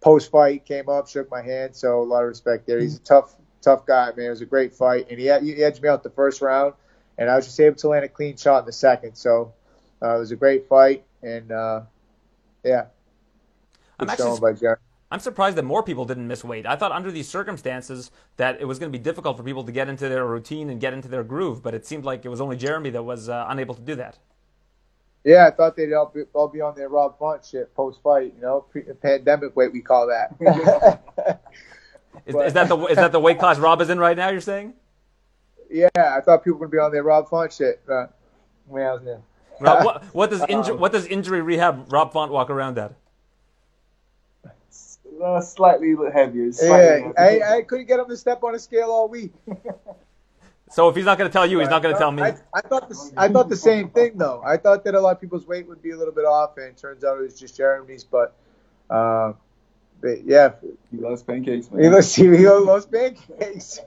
post 0.00 0.30
fight 0.30 0.64
came 0.64 0.88
up, 0.88 1.08
shook 1.08 1.30
my 1.30 1.42
hand, 1.42 1.76
so 1.76 2.00
a 2.00 2.04
lot 2.04 2.22
of 2.22 2.28
respect 2.28 2.66
there. 2.66 2.80
He's 2.80 2.96
a 2.96 3.00
tough 3.00 3.34
tough 3.60 3.84
guy, 3.86 4.12
man. 4.16 4.26
It 4.26 4.30
was 4.30 4.40
a 4.40 4.46
great 4.46 4.74
fight, 4.74 5.08
and 5.10 5.18
he, 5.18 5.26
he 5.26 5.62
edged 5.62 5.82
me 5.82 5.88
out 5.88 6.02
the 6.02 6.10
first 6.10 6.40
round, 6.40 6.74
and 7.18 7.28
I 7.28 7.36
was 7.36 7.46
just 7.46 7.58
able 7.60 7.76
to 7.76 7.88
land 7.88 8.04
a 8.04 8.08
clean 8.08 8.36
shot 8.36 8.60
in 8.60 8.66
the 8.66 8.72
second. 8.72 9.16
So 9.16 9.52
uh, 10.02 10.16
it 10.16 10.18
was 10.18 10.30
a 10.30 10.36
great 10.36 10.68
fight, 10.68 11.04
and 11.22 11.50
uh, 11.52 11.82
yeah, 12.64 12.86
I'm 13.98 14.10
actually 14.10 14.40
by. 14.40 14.74
I'm 15.10 15.20
surprised 15.20 15.56
that 15.56 15.64
more 15.64 15.84
people 15.84 16.04
didn't 16.04 16.26
miss 16.26 16.42
weight. 16.42 16.66
I 16.66 16.74
thought 16.74 16.90
under 16.90 17.12
these 17.12 17.28
circumstances 17.28 18.10
that 18.38 18.60
it 18.60 18.64
was 18.64 18.80
going 18.80 18.90
to 18.90 18.98
be 18.98 19.02
difficult 19.02 19.36
for 19.36 19.44
people 19.44 19.62
to 19.62 19.70
get 19.70 19.88
into 19.88 20.08
their 20.08 20.26
routine 20.26 20.68
and 20.68 20.80
get 20.80 20.92
into 20.92 21.06
their 21.06 21.22
groove, 21.22 21.62
but 21.62 21.74
it 21.74 21.86
seemed 21.86 22.04
like 22.04 22.24
it 22.24 22.28
was 22.28 22.40
only 22.40 22.56
Jeremy 22.56 22.90
that 22.90 23.04
was 23.04 23.28
uh, 23.28 23.46
unable 23.48 23.74
to 23.74 23.82
do 23.82 23.94
that. 23.94 24.18
Yeah, 25.22 25.46
I 25.46 25.50
thought 25.52 25.76
they'd 25.76 25.92
all 25.92 26.10
be, 26.12 26.22
all 26.34 26.48
be 26.48 26.60
on 26.60 26.74
their 26.76 26.88
Rob 26.88 27.18
Font 27.18 27.44
shit 27.44 27.74
post 27.74 28.00
fight, 28.02 28.32
you 28.36 28.42
know, 28.42 28.60
pre- 28.70 28.82
pandemic 28.82 29.54
weight 29.56 29.72
we 29.72 29.80
call 29.80 30.08
that. 30.08 30.34
Is, 32.24 32.34
But- 32.34 32.46
is 32.46 32.52
that 32.54 32.68
the 32.68 32.76
is 32.86 32.96
that 32.96 33.12
the 33.12 33.20
weight 33.20 33.38
class 33.38 33.58
Rob 33.58 33.80
is 33.82 33.90
in 33.90 33.98
right 33.98 34.16
now? 34.16 34.30
You're 34.30 34.40
saying? 34.40 34.72
yeah, 35.70 35.88
I 35.96 36.20
thought 36.22 36.42
people 36.42 36.58
were 36.58 36.66
gonna 36.66 36.72
be 36.72 36.84
on 36.86 36.90
their 36.92 37.02
Rob 37.02 37.28
Font 37.28 37.52
shit. 37.52 37.82
Uh, 37.88 38.06
when 38.66 38.82
I 38.82 38.92
was 38.94 39.02
there. 39.04 39.20
Rob, 39.60 39.84
what, 39.84 40.04
what 40.14 40.30
does 40.30 40.42
inju- 40.42 40.78
what 40.78 40.92
does 40.92 41.06
injury 41.06 41.42
rehab 41.42 41.92
Rob 41.92 42.12
Font 42.12 42.32
walk 42.32 42.50
around 42.50 42.78
at? 42.78 42.94
Uh, 45.22 45.40
slightly 45.40 45.94
heavier. 46.12 46.52
Slightly 46.52 47.00
Yeah, 47.00 47.12
I, 47.16 47.22
heavier. 47.22 47.44
I 47.46 47.62
couldn't 47.62 47.86
get 47.86 47.98
him 48.00 48.08
to 48.08 48.16
step 48.16 48.42
on 48.44 48.54
a 48.54 48.58
scale 48.58 48.90
all 48.90 49.08
week. 49.08 49.32
So 50.68 50.88
if 50.88 50.96
he's 50.96 51.04
not 51.04 51.16
going 51.16 51.30
to 51.30 51.32
tell 51.32 51.46
you, 51.46 51.60
he's 51.60 51.68
not 51.68 51.80
going 51.80 51.94
to 51.94 51.98
tell 51.98 52.10
me. 52.10 52.22
I, 52.24 52.36
I 52.52 52.60
thought 52.60 52.88
the, 52.88 53.12
I 53.16 53.28
thought 53.28 53.48
the 53.48 53.56
same 53.56 53.90
thing 53.90 54.18
though. 54.18 54.42
I 54.44 54.56
thought 54.56 54.82
that 54.84 54.96
a 54.96 55.00
lot 55.00 55.12
of 55.12 55.20
people's 55.20 55.46
weight 55.46 55.68
would 55.68 55.80
be 55.80 55.92
a 55.92 55.96
little 55.96 56.12
bit 56.12 56.24
off, 56.24 56.56
and 56.56 56.66
it 56.66 56.76
turns 56.76 57.04
out 57.04 57.18
it 57.18 57.22
was 57.22 57.38
just 57.38 57.56
Jeremy's. 57.56 58.02
But, 58.02 58.34
uh, 58.90 59.34
but 60.00 60.24
yeah, 60.24 60.54
He 60.90 60.98
loves 60.98 61.22
pancakes, 61.22 61.70
man. 61.70 61.84
he 61.84 61.88
looks 61.88 62.12
he 62.16 62.48
loves 62.48 62.86
pancakes. 62.86 63.80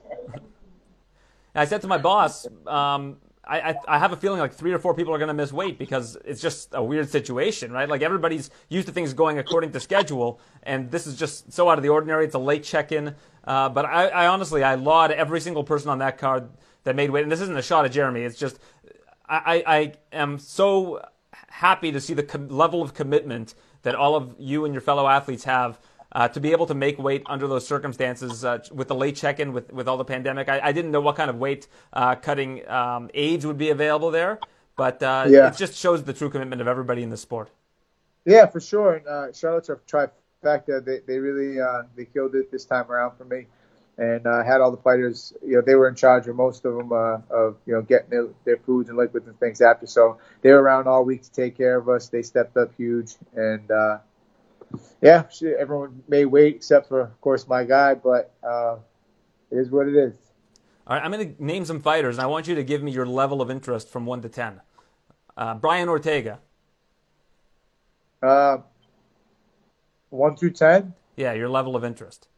I 1.54 1.66
said 1.66 1.82
to 1.82 1.86
my 1.86 1.98
boss, 1.98 2.46
um, 2.66 3.18
I, 3.50 3.70
I, 3.70 3.74
I 3.88 3.98
have 3.98 4.12
a 4.12 4.16
feeling 4.16 4.38
like 4.38 4.54
three 4.54 4.72
or 4.72 4.78
four 4.78 4.94
people 4.94 5.12
are 5.12 5.18
going 5.18 5.28
to 5.28 5.34
miss 5.34 5.52
weight 5.52 5.76
because 5.76 6.16
it's 6.24 6.40
just 6.40 6.68
a 6.72 6.82
weird 6.82 7.10
situation, 7.10 7.72
right? 7.72 7.88
Like 7.88 8.00
everybody's 8.00 8.48
used 8.68 8.86
to 8.86 8.92
things 8.92 9.12
going 9.12 9.38
according 9.38 9.72
to 9.72 9.80
schedule, 9.80 10.40
and 10.62 10.88
this 10.90 11.06
is 11.06 11.16
just 11.16 11.52
so 11.52 11.68
out 11.68 11.76
of 11.76 11.82
the 11.82 11.88
ordinary. 11.88 12.24
It's 12.24 12.36
a 12.36 12.38
late 12.38 12.62
check-in, 12.62 13.16
uh, 13.42 13.68
but 13.70 13.84
I, 13.86 14.06
I 14.06 14.26
honestly 14.28 14.62
I 14.62 14.76
laud 14.76 15.10
every 15.10 15.40
single 15.40 15.64
person 15.64 15.90
on 15.90 15.98
that 15.98 16.16
card 16.16 16.48
that 16.84 16.94
made 16.94 17.10
weight. 17.10 17.24
And 17.24 17.32
this 17.32 17.40
isn't 17.40 17.56
a 17.56 17.62
shot 17.62 17.84
at 17.84 17.90
Jeremy. 17.90 18.22
It's 18.22 18.38
just 18.38 18.60
I, 19.28 19.62
I, 19.66 19.92
am 20.12 20.38
so 20.38 21.04
happy 21.48 21.92
to 21.92 22.00
see 22.00 22.14
the 22.14 22.22
com- 22.22 22.48
level 22.48 22.82
of 22.82 22.94
commitment 22.94 23.54
that 23.82 23.94
all 23.94 24.14
of 24.14 24.34
you 24.38 24.64
and 24.64 24.74
your 24.74 24.80
fellow 24.80 25.06
athletes 25.06 25.44
have 25.44 25.78
uh, 26.12 26.28
to 26.28 26.40
be 26.40 26.52
able 26.52 26.66
to 26.66 26.74
make 26.74 26.98
weight 26.98 27.22
under 27.26 27.46
those 27.46 27.66
circumstances 27.66 28.44
uh, 28.44 28.58
with 28.72 28.88
the 28.88 28.94
late 28.94 29.16
check-in 29.16 29.52
with, 29.52 29.72
with 29.72 29.88
all 29.88 29.96
the 29.96 30.04
pandemic. 30.04 30.48
I, 30.48 30.60
I 30.60 30.72
didn't 30.72 30.90
know 30.90 31.00
what 31.00 31.16
kind 31.16 31.30
of 31.30 31.36
weight 31.36 31.68
uh, 31.92 32.14
cutting 32.16 32.68
um, 32.68 33.10
aids 33.14 33.46
would 33.46 33.58
be 33.58 33.70
available 33.70 34.10
there, 34.10 34.38
but 34.76 35.02
uh, 35.02 35.26
Yeah. 35.28 35.48
it 35.48 35.56
just 35.56 35.74
shows 35.74 36.02
the 36.02 36.12
true 36.12 36.30
commitment 36.30 36.60
of 36.60 36.68
everybody 36.68 37.02
in 37.02 37.10
the 37.10 37.16
sport. 37.16 37.50
Yeah, 38.24 38.46
for 38.46 38.60
sure. 38.60 38.94
And 38.96 39.06
uh, 39.06 39.32
shout 39.32 39.54
out 39.54 39.64
to 39.64 39.76
Trifecta. 39.86 40.84
They 40.84 40.98
they 41.06 41.18
really 41.18 41.60
uh, 41.60 41.82
they 41.96 42.04
killed 42.04 42.34
it 42.34 42.50
this 42.50 42.64
time 42.66 42.90
around 42.90 43.16
for 43.16 43.24
me, 43.24 43.46
and 43.96 44.26
uh, 44.26 44.44
had 44.44 44.60
all 44.60 44.70
the 44.70 44.76
fighters. 44.82 45.32
You 45.42 45.56
know, 45.56 45.62
they 45.62 45.74
were 45.74 45.88
in 45.88 45.94
charge 45.94 46.28
of 46.28 46.36
most 46.36 46.64
of 46.66 46.74
them 46.76 46.92
uh, 46.92 47.18
of 47.30 47.56
you 47.64 47.72
know 47.72 47.82
getting 47.82 48.10
their, 48.10 48.28
their 48.44 48.56
foods 48.58 48.88
and 48.90 48.98
liquids 48.98 49.26
and 49.26 49.38
things 49.40 49.62
after. 49.62 49.86
So 49.86 50.18
they 50.42 50.50
were 50.50 50.60
around 50.60 50.86
all 50.86 51.02
week 51.04 51.22
to 51.22 51.32
take 51.32 51.56
care 51.56 51.78
of 51.78 51.88
us. 51.88 52.08
They 52.08 52.22
stepped 52.22 52.56
up 52.58 52.74
huge, 52.76 53.14
and 53.34 53.70
uh, 53.70 53.98
yeah, 55.00 55.28
shit, 55.28 55.56
everyone 55.58 56.02
may 56.08 56.24
wait 56.24 56.56
except 56.56 56.88
for, 56.88 57.00
of 57.00 57.20
course, 57.20 57.48
my 57.48 57.64
guy, 57.64 57.94
but 57.94 58.34
uh, 58.42 58.76
it 59.50 59.56
is 59.56 59.70
what 59.70 59.88
it 59.88 59.96
is. 59.96 60.12
All 60.86 60.96
right, 60.96 61.04
I'm 61.04 61.12
going 61.12 61.34
to 61.34 61.44
name 61.44 61.64
some 61.64 61.80
fighters, 61.80 62.16
and 62.16 62.22
I 62.22 62.26
want 62.26 62.48
you 62.48 62.54
to 62.54 62.64
give 62.64 62.82
me 62.82 62.90
your 62.90 63.06
level 63.06 63.40
of 63.40 63.50
interest 63.50 63.88
from 63.88 64.06
1 64.06 64.22
to 64.22 64.28
10. 64.28 64.60
Uh, 65.36 65.54
Brian 65.54 65.88
Ortega. 65.88 66.40
Uh, 68.22 68.58
1 70.10 70.36
through 70.36 70.50
10? 70.50 70.92
Yeah, 71.16 71.32
your 71.32 71.48
level 71.48 71.76
of 71.76 71.84
interest. 71.84 72.28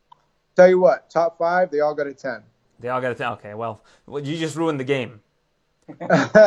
Tell 0.55 0.69
you 0.69 0.79
what, 0.79 1.09
top 1.09 1.39
five, 1.39 1.71
they 1.71 1.81
all 1.81 1.95
got 1.95 2.07
a 2.07 2.15
10. 2.15 2.43
They 2.81 2.89
all 2.89 3.01
got 3.01 3.13
a 3.13 3.15
10. 3.15 3.33
Okay, 3.33 3.55
well, 3.55 3.83
well 4.07 4.23
you 4.23 4.37
just 4.37 4.57
ruined 4.57 4.79
the 4.79 4.85
game. 4.85 5.21
How, 5.89 6.05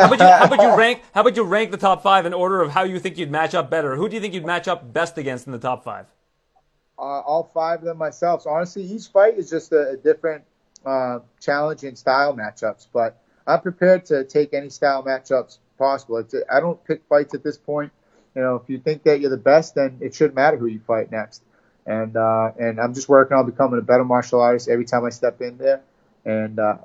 about 0.07 0.19
you, 0.19 0.25
how 0.25 0.45
about 0.45 0.61
you 0.61 0.77
rank? 0.77 1.01
How 1.13 1.21
about 1.21 1.35
you 1.35 1.43
rank 1.43 1.71
the 1.71 1.77
top 1.77 2.03
five 2.03 2.25
in 2.25 2.33
order 2.33 2.61
of 2.61 2.71
how 2.71 2.83
you 2.83 2.99
think 2.99 3.17
you'd 3.17 3.31
match 3.31 3.53
up 3.53 3.69
better? 3.69 3.95
Who 3.95 4.07
do 4.07 4.15
you 4.15 4.21
think 4.21 4.33
you'd 4.33 4.45
match 4.45 4.67
up 4.67 4.93
best 4.93 5.17
against 5.17 5.45
in 5.45 5.51
the 5.51 5.59
top 5.59 5.83
five? 5.83 6.07
Uh, 6.97 7.01
all 7.01 7.51
five 7.53 7.79
of 7.79 7.85
them 7.85 7.97
myself. 7.97 8.43
So 8.43 8.49
honestly, 8.49 8.83
each 8.83 9.07
fight 9.07 9.37
is 9.37 9.49
just 9.49 9.71
a, 9.73 9.89
a 9.89 9.97
different 9.97 10.43
uh, 10.85 11.19
challenging 11.41 11.95
style 11.95 12.33
matchups. 12.33 12.87
But 12.93 13.21
I'm 13.45 13.61
prepared 13.61 14.05
to 14.05 14.23
take 14.23 14.53
any 14.53 14.69
style 14.69 15.03
matchups 15.03 15.57
possible. 15.77 16.17
It's, 16.17 16.33
I 16.49 16.59
don't 16.59 16.81
pick 16.85 17.03
fights 17.09 17.33
at 17.33 17.43
this 17.43 17.57
point. 17.57 17.91
You 18.35 18.41
know, 18.41 18.55
if 18.55 18.69
you 18.69 18.79
think 18.79 19.03
that 19.03 19.19
you're 19.19 19.29
the 19.29 19.37
best, 19.37 19.75
then 19.75 19.97
it 20.01 20.15
shouldn't 20.15 20.35
matter 20.35 20.57
who 20.57 20.67
you 20.67 20.79
fight 20.79 21.11
next. 21.11 21.41
And 21.85 22.17
uh, 22.17 22.51
and 22.57 22.79
I'm 22.79 22.93
just 22.93 23.07
working 23.07 23.37
on 23.37 23.45
becoming 23.45 23.79
a 23.79 23.83
better 23.83 24.03
martial 24.03 24.41
artist 24.41 24.67
every 24.69 24.85
time 24.85 25.05
I 25.05 25.09
step 25.09 25.41
in 25.41 25.57
there. 25.57 25.81
And 26.25 26.59
uh, 26.59 26.77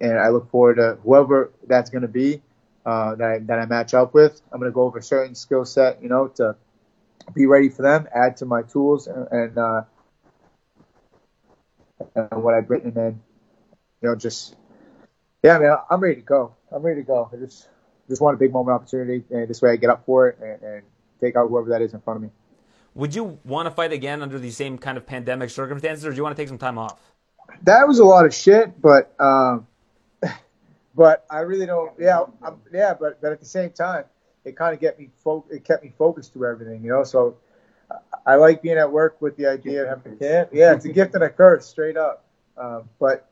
and 0.00 0.18
I 0.18 0.28
look 0.28 0.50
forward 0.50 0.76
to 0.76 0.98
whoever 1.02 1.52
that's 1.66 1.90
going 1.90 2.02
to 2.02 2.08
be 2.08 2.42
uh, 2.86 3.14
that 3.16 3.28
I, 3.28 3.38
that 3.40 3.58
I 3.58 3.66
match 3.66 3.94
up 3.94 4.14
with. 4.14 4.40
I'm 4.52 4.60
going 4.60 4.70
to 4.70 4.74
go 4.74 4.82
over 4.82 4.98
a 4.98 5.02
certain 5.02 5.34
skill 5.34 5.64
set, 5.64 6.02
you 6.02 6.08
know, 6.08 6.28
to 6.36 6.56
be 7.34 7.46
ready 7.46 7.68
for 7.68 7.82
them, 7.82 8.08
add 8.14 8.38
to 8.38 8.46
my 8.46 8.62
tools 8.62 9.06
and, 9.06 9.28
and, 9.30 9.58
uh, 9.58 9.82
and 12.14 12.42
what 12.42 12.54
I've 12.54 12.68
written, 12.70 12.88
and 12.88 12.96
then 12.96 13.20
you 14.00 14.08
know 14.08 14.16
just 14.16 14.56
yeah, 15.42 15.56
I 15.56 15.58
man, 15.58 15.76
I'm 15.90 16.00
ready 16.00 16.16
to 16.16 16.22
go. 16.22 16.54
I'm 16.72 16.82
ready 16.82 17.00
to 17.00 17.06
go. 17.06 17.30
I 17.32 17.36
just 17.36 17.68
just 18.08 18.20
want 18.20 18.34
a 18.34 18.38
big 18.38 18.52
moment 18.52 18.74
opportunity, 18.74 19.24
and 19.30 19.48
this 19.48 19.62
way 19.62 19.70
I 19.70 19.76
get 19.76 19.90
up 19.90 20.04
for 20.06 20.28
it 20.28 20.38
and, 20.40 20.62
and 20.62 20.82
take 21.20 21.36
out 21.36 21.48
whoever 21.48 21.70
that 21.70 21.82
is 21.82 21.94
in 21.94 22.00
front 22.00 22.16
of 22.16 22.22
me. 22.22 22.30
Would 22.94 23.14
you 23.14 23.38
want 23.44 23.66
to 23.66 23.70
fight 23.70 23.92
again 23.92 24.22
under 24.22 24.38
these 24.38 24.56
same 24.56 24.76
kind 24.76 24.98
of 24.98 25.06
pandemic 25.06 25.50
circumstances, 25.50 26.04
or 26.04 26.10
do 26.10 26.16
you 26.16 26.22
want 26.22 26.36
to 26.36 26.42
take 26.42 26.48
some 26.48 26.58
time 26.58 26.78
off? 26.78 26.98
That 27.62 27.86
was 27.86 27.98
a 27.98 28.04
lot 28.04 28.26
of 28.26 28.34
shit, 28.34 28.80
but 28.80 29.14
um, 29.20 29.66
but 31.00 31.24
I 31.30 31.38
really 31.40 31.64
don't. 31.64 31.92
Yeah, 31.98 32.24
I'm, 32.42 32.60
yeah, 32.70 32.92
but 32.92 33.22
but 33.22 33.32
at 33.32 33.40
the 33.40 33.46
same 33.46 33.70
time, 33.70 34.04
it 34.44 34.54
kind 34.54 34.74
of 34.74 34.80
get 34.82 34.98
me 34.98 35.08
fo- 35.24 35.46
it 35.50 35.64
kept 35.64 35.82
me 35.82 35.94
focused 35.96 36.34
through 36.34 36.50
everything, 36.50 36.84
you 36.84 36.90
know. 36.90 37.04
So 37.04 37.38
I 38.26 38.34
like 38.34 38.60
being 38.60 38.76
at 38.76 38.92
work 38.92 39.16
with 39.22 39.34
the 39.38 39.46
idea 39.46 39.84
of 39.84 39.88
having 39.88 40.12
a 40.12 40.16
kid. 40.16 40.48
Yeah, 40.52 40.74
it's 40.74 40.84
a 40.84 40.92
gift 40.92 41.14
and 41.14 41.24
a 41.24 41.30
curse, 41.30 41.66
straight 41.66 41.96
up. 41.96 42.26
Um, 42.58 42.90
but 43.00 43.26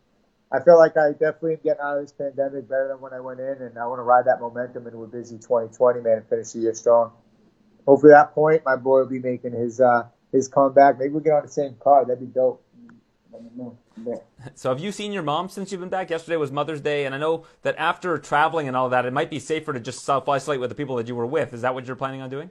I 0.51 0.61
feel 0.61 0.79
like 0.79 0.97
I 0.97 1.11
definitely 1.11 1.53
am 1.53 1.61
getting 1.63 1.83
out 1.83 1.99
of 1.99 2.05
this 2.05 2.13
pandemic 2.13 2.71
better 2.71 2.89
than 2.89 3.03
when 3.03 3.13
I 3.13 3.21
went 3.21 3.39
in, 3.41 3.61
and 3.61 3.79
I 3.79 3.85
want 3.85 3.99
to 3.99 4.03
ride 4.03 4.25
that 4.25 4.41
momentum 4.41 4.87
into 4.87 5.05
a 5.05 5.07
busy 5.07 5.37
2020, 5.37 6.01
man, 6.01 6.17
and 6.17 6.27
finish 6.27 6.53
the 6.53 6.61
year 6.61 6.75
strong. 6.75 7.13
Hopefully, 7.87 8.15
at 8.15 8.29
that 8.29 8.35
point, 8.35 8.63
my 8.65 8.77
boy 8.77 9.01
will 9.01 9.07
be 9.07 9.19
making 9.19 9.53
his 9.53 9.79
uh, 9.79 10.05
his 10.33 10.49
comeback. 10.49 10.99
Maybe 10.99 11.11
we'll 11.11 11.23
get 11.23 11.35
on 11.35 11.43
the 11.43 11.53
same 11.53 11.75
car. 11.75 12.07
That'd 12.07 12.21
be 12.21 12.33
dope. 12.33 12.65
So, 14.55 14.71
have 14.71 14.81
you 14.81 14.93
seen 14.93 15.13
your 15.13 15.23
mom 15.23 15.49
since 15.49 15.73
you've 15.73 15.81
been 15.81 15.91
back? 15.91 16.11
Yesterday 16.11 16.37
was 16.37 16.53
Mother's 16.53 16.81
Day, 16.81 17.07
and 17.07 17.15
I 17.15 17.19
know 17.19 17.45
that 17.63 17.77
after 17.77 18.19
traveling 18.19 18.69
and 18.69 18.77
all 18.77 18.89
that, 18.91 19.05
it 19.05 19.13
might 19.13 19.31
be 19.31 19.39
safer 19.39 19.73
to 19.73 19.81
just 19.81 20.05
self 20.05 20.29
isolate 20.29 20.61
with 20.61 20.71
the 20.71 20.77
people 20.77 20.97
that 20.97 21.09
you 21.09 21.17
were 21.17 21.27
with. 21.27 21.53
Is 21.53 21.63
that 21.63 21.75
what 21.75 21.87
you're 21.87 21.97
planning 21.97 22.23
on 22.23 22.31
doing? 22.31 22.51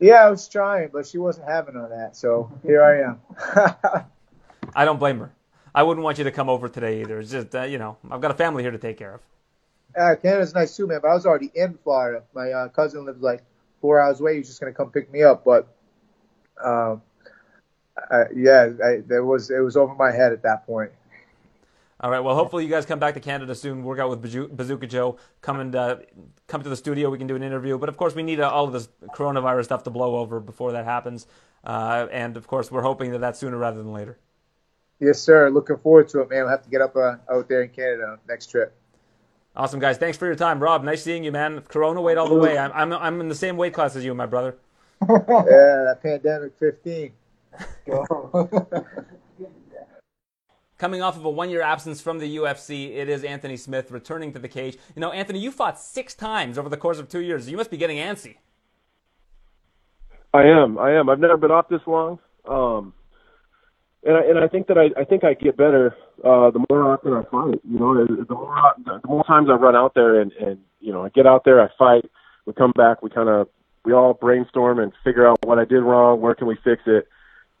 Yeah, 0.00 0.26
I 0.26 0.30
was 0.30 0.48
trying, 0.48 0.90
but 0.92 1.06
she 1.06 1.18
wasn't 1.18 1.48
having 1.48 1.76
on 1.76 1.90
that. 1.90 2.16
So 2.16 2.50
here 2.64 2.82
I 2.82 3.08
am. 3.08 4.04
I 4.74 4.84
don't 4.84 4.98
blame 4.98 5.20
her. 5.20 5.32
I 5.74 5.84
wouldn't 5.84 6.02
want 6.04 6.18
you 6.18 6.24
to 6.24 6.32
come 6.32 6.48
over 6.48 6.68
today 6.68 7.00
either. 7.02 7.20
It's 7.20 7.30
just, 7.30 7.54
uh, 7.54 7.62
you 7.62 7.78
know, 7.78 7.96
I've 8.10 8.20
got 8.20 8.30
a 8.30 8.34
family 8.34 8.62
here 8.62 8.72
to 8.72 8.78
take 8.78 8.98
care 8.98 9.14
of. 9.14 9.20
Uh, 9.96 10.16
Canada's 10.20 10.54
nice 10.54 10.76
too, 10.76 10.86
man. 10.86 10.98
But 11.00 11.08
I 11.08 11.14
was 11.14 11.24
already 11.24 11.50
in 11.54 11.78
Florida. 11.84 12.24
My 12.34 12.50
uh, 12.50 12.68
cousin 12.68 13.04
lives 13.04 13.22
like 13.22 13.42
four 13.80 14.00
hours 14.00 14.20
away. 14.20 14.36
He's 14.36 14.48
just 14.48 14.60
gonna 14.60 14.72
come 14.72 14.90
pick 14.90 15.10
me 15.12 15.22
up, 15.22 15.44
but 15.44 15.68
um, 16.62 17.02
I, 18.10 18.24
yeah, 18.34 18.70
I, 18.84 19.02
there 19.06 19.24
was 19.24 19.50
it 19.50 19.60
was 19.60 19.76
over 19.76 19.94
my 19.94 20.10
head 20.10 20.32
at 20.32 20.42
that 20.42 20.66
point. 20.66 20.92
All 22.00 22.10
right. 22.10 22.20
Well, 22.20 22.34
hopefully 22.34 22.64
you 22.64 22.70
guys 22.70 22.84
come 22.84 22.98
back 22.98 23.14
to 23.14 23.20
Canada 23.20 23.54
soon. 23.54 23.84
Work 23.84 24.00
out 24.00 24.10
with 24.10 24.56
Bazooka 24.56 24.88
Joe. 24.88 25.18
Come 25.40 25.60
and 25.60 25.76
uh, 25.76 25.96
come 26.48 26.62
to 26.62 26.68
the 26.68 26.76
studio. 26.76 27.10
We 27.10 27.18
can 27.18 27.28
do 27.28 27.36
an 27.36 27.44
interview. 27.44 27.78
But 27.78 27.88
of 27.88 27.96
course, 27.96 28.14
we 28.14 28.24
need 28.24 28.40
uh, 28.40 28.50
all 28.50 28.64
of 28.64 28.72
this 28.72 28.88
coronavirus 29.14 29.64
stuff 29.64 29.84
to 29.84 29.90
blow 29.90 30.16
over 30.16 30.40
before 30.40 30.72
that 30.72 30.84
happens. 30.84 31.28
Uh, 31.62 32.08
and 32.10 32.36
of 32.36 32.48
course, 32.48 32.72
we're 32.72 32.82
hoping 32.82 33.12
that 33.12 33.20
that's 33.20 33.38
sooner 33.38 33.56
rather 33.56 33.78
than 33.78 33.92
later. 33.92 34.18
Yes, 34.98 35.20
sir. 35.20 35.48
Looking 35.48 35.76
forward 35.76 36.08
to 36.08 36.22
it, 36.22 36.30
man. 36.30 36.40
We'll 36.40 36.48
have 36.48 36.64
to 36.64 36.70
get 36.70 36.80
up 36.80 36.96
uh, 36.96 37.16
out 37.30 37.48
there 37.48 37.62
in 37.62 37.68
Canada 37.68 38.18
next 38.28 38.50
trip. 38.50 38.74
Awesome, 39.54 39.78
guys. 39.78 39.98
Thanks 39.98 40.16
for 40.16 40.26
your 40.26 40.34
time, 40.34 40.60
Rob. 40.60 40.82
Nice 40.82 41.02
seeing 41.02 41.22
you, 41.22 41.30
man. 41.30 41.60
Corona 41.68 42.00
weight 42.00 42.18
all 42.18 42.28
the 42.28 42.34
way. 42.34 42.56
I'm 42.56 42.72
I'm 42.72 42.92
I'm 42.92 43.20
in 43.20 43.28
the 43.28 43.34
same 43.34 43.56
weight 43.56 43.74
class 43.74 43.94
as 43.94 44.04
you, 44.04 44.14
my 44.14 44.26
brother. 44.26 44.56
yeah, 45.08 45.16
that 45.28 45.98
pandemic 46.02 46.52
15. 46.58 47.12
Coming 50.78 51.02
off 51.02 51.16
of 51.16 51.24
a 51.24 51.30
one-year 51.30 51.62
absence 51.62 52.00
from 52.00 52.18
the 52.18 52.36
UFC, 52.36 52.96
it 52.96 53.08
is 53.08 53.22
Anthony 53.22 53.56
Smith 53.56 53.90
returning 53.90 54.32
to 54.32 54.38
the 54.38 54.48
cage. 54.48 54.76
You 54.96 55.00
know, 55.00 55.12
Anthony, 55.12 55.38
you 55.38 55.52
fought 55.52 55.78
six 55.80 56.14
times 56.14 56.58
over 56.58 56.68
the 56.68 56.76
course 56.76 56.98
of 56.98 57.08
two 57.08 57.20
years. 57.20 57.48
You 57.48 57.56
must 57.56 57.70
be 57.70 57.76
getting 57.76 57.98
antsy. 57.98 58.36
I 60.34 60.42
am. 60.42 60.78
I 60.78 60.92
am. 60.92 61.08
I've 61.08 61.20
never 61.20 61.36
been 61.36 61.50
off 61.50 61.68
this 61.68 61.82
long. 61.86 62.18
Um, 62.48 62.94
and 64.04 64.16
I, 64.16 64.20
and 64.22 64.38
I 64.38 64.48
think 64.48 64.66
that 64.66 64.78
I, 64.78 65.00
I 65.00 65.04
think 65.04 65.22
I 65.24 65.34
get 65.34 65.56
better 65.56 65.94
uh, 66.24 66.50
the 66.50 66.64
more 66.68 66.92
often 66.92 67.12
I 67.12 67.22
fight. 67.30 67.60
You 67.68 67.78
know, 67.78 68.06
the 68.06 68.34
more 68.34 68.74
the 68.84 69.00
more 69.06 69.24
times 69.24 69.48
I 69.50 69.54
run 69.54 69.76
out 69.76 69.94
there 69.94 70.20
and 70.20 70.32
and 70.32 70.58
you 70.80 70.92
know 70.92 71.04
I 71.04 71.08
get 71.10 71.26
out 71.26 71.44
there, 71.44 71.60
I 71.60 71.68
fight. 71.78 72.10
We 72.46 72.52
come 72.54 72.72
back, 72.72 73.02
we 73.02 73.10
kind 73.10 73.28
of 73.28 73.48
we 73.84 73.92
all 73.92 74.14
brainstorm 74.14 74.78
and 74.78 74.92
figure 75.04 75.26
out 75.26 75.38
what 75.44 75.58
I 75.58 75.64
did 75.64 75.80
wrong, 75.80 76.20
where 76.20 76.34
can 76.34 76.46
we 76.46 76.56
fix 76.64 76.82
it, 76.86 77.08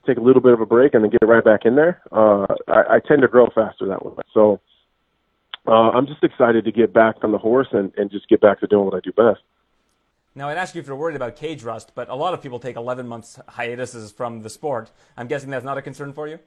take 0.06 0.18
a 0.18 0.20
little 0.20 0.42
bit 0.42 0.52
of 0.52 0.60
a 0.60 0.66
break, 0.66 0.94
and 0.94 1.04
then 1.04 1.10
get 1.10 1.26
right 1.26 1.44
back 1.44 1.64
in 1.64 1.76
there. 1.76 2.02
Uh, 2.10 2.46
I, 2.68 2.96
I 2.96 3.00
tend 3.06 3.22
to 3.22 3.28
grow 3.28 3.46
faster 3.54 3.86
that 3.88 4.04
way. 4.04 4.12
So 4.34 4.60
uh, 5.66 5.90
I'm 5.90 6.06
just 6.06 6.22
excited 6.22 6.64
to 6.64 6.72
get 6.72 6.92
back 6.92 7.16
on 7.22 7.32
the 7.32 7.38
horse 7.38 7.68
and 7.72 7.92
and 7.96 8.10
just 8.10 8.28
get 8.28 8.40
back 8.40 8.60
to 8.60 8.66
doing 8.66 8.84
what 8.86 8.94
I 8.94 9.00
do 9.00 9.12
best. 9.12 9.40
Now, 10.34 10.48
I'd 10.48 10.56
ask 10.56 10.74
you 10.74 10.80
if 10.80 10.86
you're 10.86 10.96
worried 10.96 11.16
about 11.16 11.36
cage 11.36 11.62
rust, 11.62 11.92
but 11.94 12.08
a 12.08 12.14
lot 12.14 12.32
of 12.32 12.40
people 12.40 12.58
take 12.58 12.76
11 12.76 13.06
months 13.06 13.38
hiatuses 13.48 14.12
from 14.12 14.42
the 14.42 14.48
sport. 14.48 14.90
I'm 15.14 15.26
guessing 15.26 15.50
that's 15.50 15.64
not 15.64 15.76
a 15.76 15.82
concern 15.82 16.14
for 16.14 16.26
you? 16.26 16.38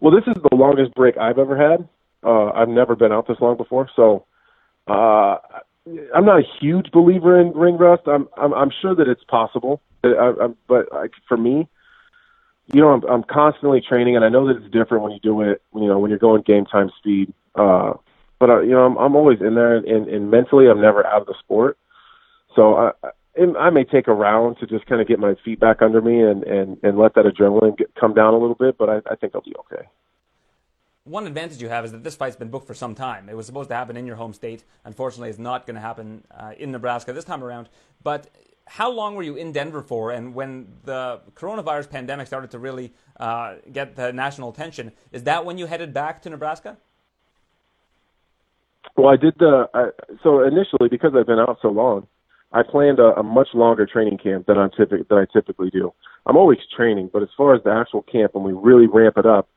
Well, 0.00 0.14
this 0.14 0.24
is 0.26 0.42
the 0.42 0.56
longest 0.56 0.94
break 0.94 1.18
I've 1.18 1.38
ever 1.38 1.56
had. 1.56 1.86
Uh, 2.22 2.50
I've 2.52 2.70
never 2.70 2.96
been 2.96 3.12
out 3.12 3.28
this 3.28 3.36
long 3.40 3.58
before, 3.58 3.90
so 3.94 4.24
uh, 4.86 5.36
I'm 5.86 6.24
not 6.24 6.40
a 6.40 6.44
huge 6.60 6.90
believer 6.92 7.38
in 7.38 7.52
ring 7.52 7.76
rust. 7.76 8.02
I'm 8.06 8.28
I'm, 8.36 8.54
I'm 8.54 8.70
sure 8.80 8.94
that 8.94 9.08
it's 9.08 9.24
possible, 9.24 9.80
I, 10.02 10.08
I, 10.40 10.46
but 10.66 10.90
like, 10.92 11.12
for 11.28 11.36
me, 11.36 11.68
you 12.72 12.80
know, 12.80 12.88
I'm, 12.88 13.04
I'm 13.04 13.22
constantly 13.24 13.80
training, 13.80 14.16
and 14.16 14.24
I 14.24 14.28
know 14.28 14.46
that 14.48 14.56
it's 14.56 14.72
different 14.72 15.02
when 15.02 15.12
you 15.12 15.20
do 15.20 15.42
it. 15.42 15.62
You 15.74 15.86
know, 15.86 15.98
when 15.98 16.10
you're 16.10 16.18
going 16.18 16.42
game 16.42 16.64
time 16.64 16.90
speed. 16.98 17.32
Uh, 17.54 17.94
but 18.38 18.50
uh, 18.50 18.60
you 18.60 18.70
know, 18.70 18.86
I'm, 18.86 18.96
I'm 18.96 19.14
always 19.14 19.40
in 19.40 19.54
there, 19.54 19.76
and, 19.76 20.08
and 20.08 20.30
mentally, 20.30 20.68
I'm 20.68 20.80
never 20.80 21.06
out 21.06 21.20
of 21.20 21.26
the 21.26 21.34
sport. 21.40 21.78
So 22.56 22.76
I, 22.76 23.10
I 23.58 23.70
may 23.70 23.84
take 23.84 24.08
a 24.08 24.14
round 24.14 24.58
to 24.60 24.66
just 24.66 24.86
kind 24.86 25.00
of 25.00 25.08
get 25.08 25.18
my 25.18 25.34
feet 25.44 25.60
back 25.60 25.82
under 25.82 26.00
me 26.00 26.22
and 26.22 26.44
and 26.44 26.78
and 26.82 26.98
let 26.98 27.14
that 27.14 27.26
adrenaline 27.26 27.76
get, 27.76 27.94
come 27.94 28.14
down 28.14 28.32
a 28.32 28.38
little 28.38 28.54
bit. 28.54 28.78
But 28.78 28.88
I, 28.88 28.96
I 29.10 29.16
think 29.16 29.34
I'll 29.34 29.42
be 29.42 29.54
okay. 29.60 29.86
One 31.06 31.26
advantage 31.26 31.60
you 31.60 31.68
have 31.68 31.84
is 31.84 31.92
that 31.92 32.02
this 32.02 32.16
fight's 32.16 32.34
been 32.34 32.48
booked 32.48 32.66
for 32.66 32.72
some 32.72 32.94
time. 32.94 33.28
It 33.28 33.36
was 33.36 33.44
supposed 33.44 33.68
to 33.68 33.74
happen 33.74 33.94
in 33.94 34.06
your 34.06 34.16
home 34.16 34.32
state. 34.32 34.64
Unfortunately, 34.86 35.28
it's 35.28 35.38
not 35.38 35.66
going 35.66 35.74
to 35.74 35.80
happen 35.82 36.24
uh, 36.30 36.52
in 36.58 36.72
Nebraska 36.72 37.12
this 37.12 37.24
time 37.24 37.44
around. 37.44 37.68
But 38.02 38.30
how 38.66 38.90
long 38.90 39.14
were 39.14 39.22
you 39.22 39.36
in 39.36 39.52
Denver 39.52 39.82
for? 39.82 40.12
And 40.12 40.34
when 40.34 40.66
the 40.84 41.20
coronavirus 41.34 41.90
pandemic 41.90 42.26
started 42.26 42.50
to 42.52 42.58
really 42.58 42.94
uh, 43.20 43.56
get 43.70 43.96
the 43.96 44.14
national 44.14 44.48
attention, 44.48 44.92
is 45.12 45.24
that 45.24 45.44
when 45.44 45.58
you 45.58 45.66
headed 45.66 45.92
back 45.92 46.22
to 46.22 46.30
Nebraska? 46.30 46.78
Well, 48.96 49.12
I 49.12 49.16
did 49.16 49.34
the 49.38 49.68
I, 49.74 49.90
so 50.22 50.42
initially 50.42 50.88
because 50.88 51.12
I've 51.14 51.26
been 51.26 51.38
out 51.38 51.58
so 51.60 51.68
long, 51.68 52.06
I 52.52 52.62
planned 52.62 52.98
a, 52.98 53.14
a 53.18 53.22
much 53.22 53.48
longer 53.52 53.84
training 53.84 54.16
camp 54.16 54.46
than 54.46 54.56
I 54.56 54.68
typically 54.68 55.04
than 55.10 55.18
I 55.18 55.26
typically 55.30 55.68
do. 55.68 55.92
I'm 56.24 56.38
always 56.38 56.60
training, 56.74 57.10
but 57.12 57.22
as 57.22 57.28
far 57.36 57.54
as 57.54 57.62
the 57.62 57.72
actual 57.72 58.00
camp, 58.00 58.34
when 58.34 58.44
we 58.44 58.54
really 58.54 58.86
ramp 58.86 59.18
it 59.18 59.26
up, 59.26 59.48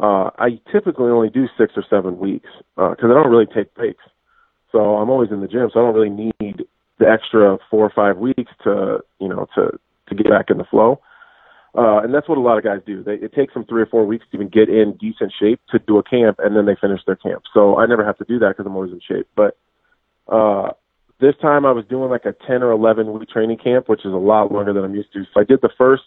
uh, 0.00 0.30
I 0.38 0.60
typically 0.70 1.10
only 1.10 1.28
do 1.28 1.46
six 1.58 1.74
or 1.76 1.84
seven 1.90 2.18
weeks 2.18 2.48
because 2.76 2.96
uh, 3.02 3.06
I 3.06 3.14
don't 3.14 3.30
really 3.30 3.46
take 3.46 3.74
breaks. 3.74 4.04
So 4.72 4.96
I'm 4.96 5.10
always 5.10 5.30
in 5.30 5.40
the 5.40 5.48
gym, 5.48 5.70
so 5.72 5.80
I 5.80 5.82
don't 5.84 5.94
really 5.94 6.32
need 6.40 6.62
the 6.98 7.08
extra 7.08 7.58
four 7.70 7.84
or 7.84 7.92
five 7.94 8.18
weeks 8.18 8.52
to 8.64 8.98
you 9.18 9.28
know 9.28 9.46
to 9.54 9.78
to 10.08 10.14
get 10.14 10.30
back 10.30 10.46
in 10.50 10.58
the 10.58 10.64
flow. 10.64 11.00
Uh, 11.76 12.00
and 12.02 12.14
that's 12.14 12.28
what 12.28 12.38
a 12.38 12.40
lot 12.40 12.58
of 12.58 12.64
guys 12.64 12.80
do. 12.86 13.02
They, 13.02 13.14
it 13.14 13.34
takes 13.34 13.54
them 13.54 13.64
three 13.64 13.82
or 13.82 13.86
four 13.86 14.06
weeks 14.06 14.24
to 14.30 14.36
even 14.36 14.48
get 14.48 14.68
in 14.68 14.96
decent 14.98 15.32
shape 15.38 15.60
to 15.70 15.78
do 15.78 15.98
a 15.98 16.02
camp, 16.02 16.38
and 16.42 16.56
then 16.56 16.66
they 16.66 16.76
finish 16.80 17.00
their 17.06 17.16
camp. 17.16 17.42
So 17.52 17.78
I 17.78 17.86
never 17.86 18.04
have 18.04 18.16
to 18.18 18.24
do 18.24 18.38
that 18.38 18.56
because 18.56 18.66
I'm 18.66 18.74
always 18.74 18.92
in 18.92 19.00
shape. 19.06 19.28
But 19.36 19.56
uh, 20.26 20.70
this 21.20 21.34
time 21.40 21.66
I 21.66 21.72
was 21.72 21.84
doing 21.88 22.10
like 22.10 22.24
a 22.24 22.34
10 22.46 22.62
or 22.62 22.72
11 22.72 23.12
week 23.12 23.28
training 23.28 23.58
camp, 23.58 23.88
which 23.88 24.04
is 24.04 24.12
a 24.12 24.16
lot 24.16 24.50
longer 24.50 24.72
than 24.72 24.84
I'm 24.84 24.94
used 24.94 25.12
to. 25.12 25.24
So 25.34 25.40
I 25.40 25.44
did 25.44 25.60
the 25.60 25.70
first, 25.76 26.04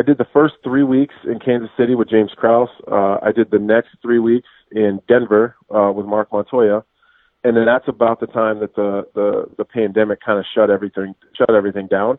I 0.00 0.02
did 0.02 0.16
the 0.16 0.26
first 0.32 0.54
three 0.64 0.82
weeks 0.82 1.14
in 1.24 1.38
Kansas 1.40 1.68
City 1.76 1.94
with 1.94 2.08
James 2.08 2.30
Krause. 2.34 2.70
Uh, 2.90 3.18
I 3.22 3.32
did 3.32 3.50
the 3.50 3.58
next 3.58 3.90
three 4.00 4.18
weeks 4.18 4.48
in 4.72 4.98
Denver 5.06 5.56
uh, 5.68 5.92
with 5.94 6.06
Marc 6.06 6.32
Montoya, 6.32 6.82
and 7.44 7.54
then 7.54 7.66
that's 7.66 7.86
about 7.86 8.18
the 8.18 8.26
time 8.26 8.60
that 8.60 8.74
the 8.76 9.06
the, 9.14 9.44
the 9.58 9.64
pandemic 9.66 10.20
kind 10.24 10.38
of 10.38 10.46
shut 10.54 10.70
everything 10.70 11.14
shut 11.36 11.50
everything 11.50 11.86
down. 11.86 12.18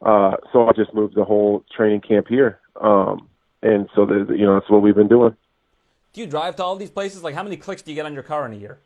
Uh, 0.00 0.36
so 0.54 0.70
I 0.70 0.72
just 0.72 0.94
moved 0.94 1.16
the 1.16 1.24
whole 1.24 1.66
training 1.76 2.00
camp 2.00 2.28
here, 2.28 2.60
um, 2.80 3.28
and 3.62 3.90
so 3.94 4.06
the, 4.06 4.24
you 4.30 4.46
know 4.46 4.54
that's 4.54 4.70
what 4.70 4.80
we've 4.80 4.94
been 4.94 5.06
doing. 5.06 5.36
Do 6.14 6.22
you 6.22 6.26
drive 6.26 6.56
to 6.56 6.64
all 6.64 6.76
these 6.76 6.88
places? 6.90 7.22
Like, 7.22 7.34
how 7.34 7.42
many 7.42 7.58
clicks 7.58 7.82
do 7.82 7.90
you 7.90 7.94
get 7.94 8.06
on 8.06 8.14
your 8.14 8.22
car 8.22 8.46
in 8.46 8.54
a 8.54 8.56
year? 8.56 8.78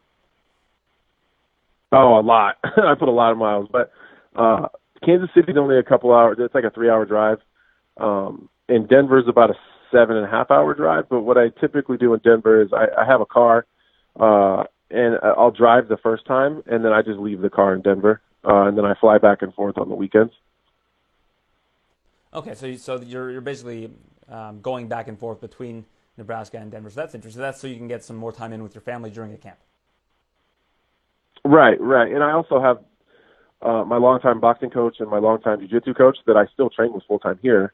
Oh, 1.92 2.18
a 2.18 2.22
lot. 2.22 2.56
I 2.64 2.96
put 2.98 3.06
a 3.06 3.12
lot 3.12 3.30
of 3.30 3.38
miles, 3.38 3.68
but 3.70 3.92
uh, 4.34 4.66
Kansas 5.04 5.30
City's 5.32 5.56
only 5.56 5.78
a 5.78 5.84
couple 5.84 6.12
hours. 6.12 6.38
It's 6.40 6.56
like 6.56 6.64
a 6.64 6.70
three-hour 6.70 7.04
drive, 7.04 7.38
um, 7.98 8.48
and 8.68 8.84
is 8.84 9.28
about 9.28 9.50
a 9.50 9.54
seven 9.90 10.16
and 10.16 10.26
a 10.26 10.30
half 10.30 10.50
hour 10.50 10.74
drive. 10.74 11.08
But 11.08 11.22
what 11.22 11.36
I 11.36 11.48
typically 11.60 11.98
do 11.98 12.14
in 12.14 12.20
Denver 12.20 12.62
is 12.62 12.70
I, 12.72 12.86
I 13.00 13.06
have 13.06 13.20
a 13.20 13.26
car, 13.26 13.66
uh, 14.18 14.64
and 14.90 15.18
I'll 15.22 15.50
drive 15.50 15.88
the 15.88 15.98
first 15.98 16.26
time, 16.26 16.62
and 16.66 16.84
then 16.84 16.92
I 16.92 17.02
just 17.02 17.18
leave 17.18 17.40
the 17.40 17.50
car 17.50 17.74
in 17.74 17.82
Denver, 17.82 18.20
uh, 18.44 18.62
and 18.62 18.76
then 18.76 18.84
I 18.84 18.94
fly 18.94 19.18
back 19.18 19.42
and 19.42 19.52
forth 19.54 19.78
on 19.78 19.88
the 19.88 19.94
weekends. 19.94 20.32
Okay, 22.34 22.54
so 22.54 22.66
you, 22.66 22.78
so 22.78 23.00
you're 23.00 23.30
you're 23.30 23.40
basically 23.42 23.90
um, 24.28 24.60
going 24.62 24.88
back 24.88 25.08
and 25.08 25.18
forth 25.18 25.40
between 25.40 25.84
Nebraska 26.16 26.58
and 26.58 26.70
Denver. 26.70 26.88
So 26.88 27.00
that's 27.00 27.14
interesting. 27.14 27.42
That's 27.42 27.60
so 27.60 27.66
you 27.66 27.76
can 27.76 27.88
get 27.88 28.02
some 28.04 28.16
more 28.16 28.32
time 28.32 28.52
in 28.52 28.62
with 28.62 28.74
your 28.74 28.82
family 28.82 29.10
during 29.10 29.32
a 29.34 29.36
camp. 29.36 29.58
Right, 31.44 31.78
right. 31.80 32.10
And 32.12 32.22
I 32.22 32.32
also 32.32 32.60
have 32.60 32.78
uh, 33.60 33.84
my 33.84 33.96
longtime 33.96 34.40
boxing 34.40 34.70
coach 34.70 34.96
and 35.00 35.10
my 35.10 35.18
longtime 35.18 35.60
jiu-jitsu 35.60 35.94
coach 35.94 36.16
that 36.26 36.36
I 36.36 36.46
still 36.52 36.70
train 36.70 36.92
with 36.92 37.04
full 37.04 37.18
time 37.18 37.38
here. 37.42 37.72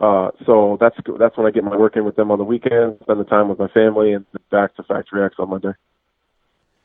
Uh, 0.00 0.30
so 0.46 0.78
that's 0.80 0.96
that's 1.18 1.36
when 1.36 1.46
I 1.46 1.50
get 1.50 1.62
my 1.62 1.76
work 1.76 1.94
in 1.94 2.04
with 2.04 2.16
them 2.16 2.30
on 2.30 2.38
the 2.38 2.44
weekends, 2.44 3.00
spend 3.02 3.20
the 3.20 3.24
time 3.24 3.48
with 3.48 3.58
my 3.58 3.68
family, 3.68 4.14
and 4.14 4.24
back 4.50 4.74
to 4.76 4.82
Factory 4.82 5.22
X 5.22 5.34
on 5.38 5.50
Monday. 5.50 5.72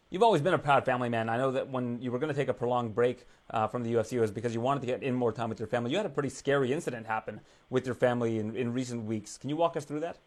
You've 0.09 0.21
always 0.21 0.41
been 0.41 0.53
a 0.53 0.59
proud 0.59 0.85
family 0.85 1.09
man. 1.09 1.29
I 1.29 1.37
know 1.37 1.51
that 1.51 1.69
when 1.69 2.01
you 2.01 2.11
were 2.11 2.19
going 2.19 2.31
to 2.31 2.37
take 2.37 2.49
a 2.49 2.53
prolonged 2.53 2.93
break 2.93 3.25
uh, 3.49 3.67
from 3.67 3.83
the 3.83 3.93
UFC, 3.93 4.13
it 4.13 4.19
was 4.19 4.31
because 4.31 4.53
you 4.53 4.61
wanted 4.61 4.81
to 4.81 4.85
get 4.85 5.01
in 5.01 5.15
more 5.15 5.31
time 5.31 5.49
with 5.49 5.59
your 5.59 5.67
family. 5.67 5.91
You 5.91 5.97
had 5.97 6.05
a 6.05 6.09
pretty 6.09 6.29
scary 6.29 6.73
incident 6.73 7.07
happen 7.07 7.39
with 7.69 7.85
your 7.85 7.95
family 7.95 8.37
in, 8.37 8.55
in 8.55 8.73
recent 8.73 9.05
weeks. 9.05 9.37
Can 9.37 9.49
you 9.49 9.55
walk 9.55 9.77
us 9.77 9.85
through 9.85 10.01
that? 10.01 10.17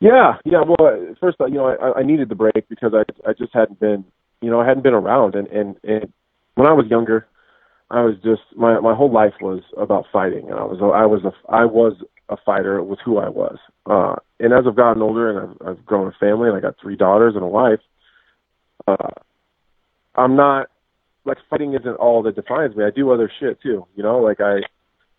Yeah, 0.00 0.36
yeah. 0.44 0.62
Well, 0.66 1.14
first, 1.18 1.38
you 1.40 1.54
know, 1.54 1.68
I, 1.68 2.00
I 2.00 2.02
needed 2.02 2.28
the 2.28 2.34
break 2.34 2.68
because 2.68 2.92
I 2.92 3.04
I 3.28 3.32
just 3.32 3.54
hadn't 3.54 3.80
been, 3.80 4.04
you 4.42 4.50
know, 4.50 4.60
I 4.60 4.66
hadn't 4.66 4.82
been 4.82 4.94
around, 4.94 5.34
and 5.34 5.48
and 5.48 5.76
and 5.82 6.12
when 6.54 6.68
I 6.68 6.72
was 6.72 6.86
younger, 6.88 7.26
I 7.90 8.02
was 8.02 8.16
just 8.24 8.42
my 8.56 8.80
my 8.80 8.94
whole 8.94 9.12
life 9.12 9.34
was 9.40 9.62
about 9.76 10.06
fighting, 10.12 10.48
and 10.50 10.58
I 10.58 10.64
was 10.64 10.78
I 10.80 11.06
was 11.06 11.24
a 11.24 11.52
I 11.52 11.64
was 11.64 11.94
a 12.28 12.36
fighter. 12.44 12.76
It 12.78 12.84
was 12.84 12.98
who 13.04 13.18
I 13.18 13.28
was. 13.28 13.58
Uh, 13.86 14.16
and 14.40 14.52
as 14.52 14.64
I've 14.66 14.76
gotten 14.76 15.02
older 15.02 15.30
and 15.30 15.56
I've, 15.60 15.68
I've 15.68 15.86
grown 15.86 16.08
a 16.08 16.12
family 16.18 16.48
and 16.48 16.56
I 16.56 16.60
got 16.60 16.74
three 16.80 16.96
daughters 16.96 17.34
and 17.36 17.44
a 17.44 17.48
wife, 17.48 17.78
uh, 18.88 19.10
I'm 20.16 20.34
not 20.34 20.66
like 21.24 21.38
fighting 21.48 21.74
isn't 21.74 21.96
all 21.96 22.22
that 22.24 22.34
defines 22.34 22.74
me. 22.74 22.84
I 22.84 22.90
do 22.90 23.12
other 23.12 23.30
shit 23.38 23.60
too, 23.62 23.86
you 23.94 24.02
know. 24.02 24.18
Like 24.18 24.40
I, 24.40 24.60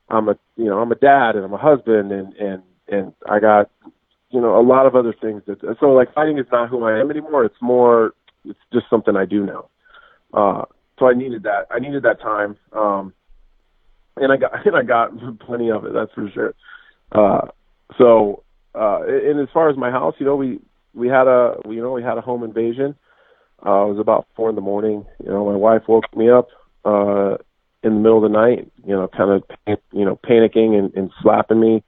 I'm 0.10 0.28
a 0.28 0.38
you 0.56 0.66
know 0.66 0.80
I'm 0.80 0.92
a 0.92 0.96
dad 0.96 1.36
and 1.36 1.46
I'm 1.46 1.54
a 1.54 1.58
husband 1.58 2.12
and 2.12 2.34
and 2.34 2.64
and 2.90 3.14
I 3.30 3.40
got 3.40 3.70
you 4.30 4.42
know, 4.42 4.60
a 4.60 4.62
lot 4.62 4.86
of 4.86 4.96
other 4.96 5.14
things 5.20 5.42
that 5.48 5.60
so 5.80 5.86
like 5.88 6.14
fighting 6.14 6.38
is 6.38 6.46
not 6.52 6.70
who 6.70 6.84
I 6.84 7.00
am 7.00 7.10
anymore. 7.10 7.46
It's 7.46 7.62
more 7.62 8.14
it's 8.44 8.60
just 8.74 8.86
something 8.90 9.16
I 9.16 9.26
do 9.26 9.46
now. 9.46 9.70
Uh 10.34 10.66
so 11.00 11.08
I 11.08 11.14
needed 11.14 11.44
that. 11.44 11.68
I 11.72 11.80
needed 11.80 12.04
that 12.04 12.22
time. 12.22 12.58
Um 12.74 13.14
and 14.16 14.32
I 14.32 14.38
got 14.38 14.52
and 14.66 14.76
I 14.76 14.84
got 14.84 15.12
plenty 15.40 15.72
of 15.72 15.86
it, 15.86 15.94
that's 15.94 16.12
for 16.14 16.30
sure. 16.32 16.54
Uh 17.12 17.48
so 17.98 18.44
uh 18.76 19.02
and 19.04 19.40
as 19.40 19.48
far 19.54 19.70
as 19.70 19.78
my 19.78 19.92
house, 19.92 20.16
you 20.20 20.26
know, 20.26 20.36
we 20.36 20.60
we 20.94 21.08
had 21.08 21.28
a 21.28 21.56
you 21.68 21.82
know, 21.82 21.94
we 21.94 22.04
had 22.04 22.18
a 22.18 22.22
home 22.22 22.44
invasion. 22.44 22.96
Uh 23.66 23.86
it 23.86 23.94
was 23.94 24.00
about 24.00 24.28
four 24.36 24.50
in 24.50 24.56
the 24.56 24.62
morning. 24.62 25.06
You 25.24 25.30
know, 25.30 25.46
my 25.46 25.56
wife 25.56 25.84
woke 25.88 26.16
me 26.16 26.30
up 26.30 26.50
uh 26.86 27.38
in 27.84 27.94
the 27.94 28.00
middle 28.00 28.24
of 28.26 28.32
the 28.32 28.38
night, 28.38 28.72
you 28.86 28.96
know, 28.96 29.08
kind 29.08 29.32
of 29.32 29.78
you 29.92 30.06
know, 30.06 30.20
panicking 30.24 30.78
and, 30.78 30.94
and 30.96 31.12
slapping 31.22 31.60
me 31.60 31.84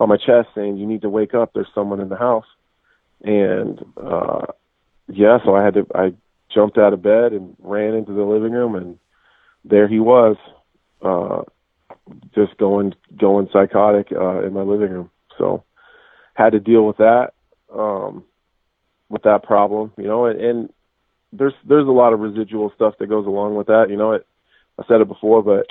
on 0.00 0.08
my 0.08 0.16
chest 0.16 0.48
saying, 0.54 0.76
"You 0.76 0.86
need 0.86 1.02
to 1.02 1.08
wake 1.08 1.34
up. 1.34 1.52
There's 1.54 1.68
someone 1.74 2.00
in 2.00 2.08
the 2.08 2.16
house." 2.16 2.46
And 3.22 3.84
uh 3.96 4.46
yeah, 5.08 5.38
so 5.44 5.54
I 5.54 5.64
had 5.64 5.74
to. 5.74 5.86
I 5.94 6.12
jumped 6.52 6.78
out 6.78 6.92
of 6.92 7.02
bed 7.02 7.32
and 7.32 7.56
ran 7.60 7.94
into 7.94 8.12
the 8.12 8.22
living 8.22 8.52
room, 8.52 8.74
and 8.74 8.98
there 9.64 9.88
he 9.88 10.00
was, 10.00 10.36
uh, 11.02 11.42
just 12.34 12.56
going 12.58 12.94
going 13.18 13.48
psychotic 13.52 14.08
uh, 14.12 14.42
in 14.44 14.52
my 14.52 14.62
living 14.62 14.90
room. 14.90 15.10
So 15.36 15.64
had 16.34 16.52
to 16.52 16.60
deal 16.60 16.86
with 16.86 16.98
that, 16.98 17.32
um, 17.74 18.24
with 19.08 19.22
that 19.22 19.42
problem, 19.42 19.92
you 19.96 20.04
know, 20.04 20.26
and, 20.26 20.40
and 20.40 20.72
there's 21.32 21.54
there's 21.66 21.86
a 21.86 21.92
lot 21.92 22.12
of 22.12 22.20
residual 22.20 22.72
stuff 22.74 22.94
that 22.98 23.08
goes 23.08 23.26
along 23.26 23.54
with 23.54 23.66
that. 23.66 23.86
You 23.90 23.96
know, 23.96 24.12
it, 24.12 24.26
I 24.78 24.84
said 24.86 25.00
it 25.00 25.08
before, 25.08 25.42
but 25.42 25.66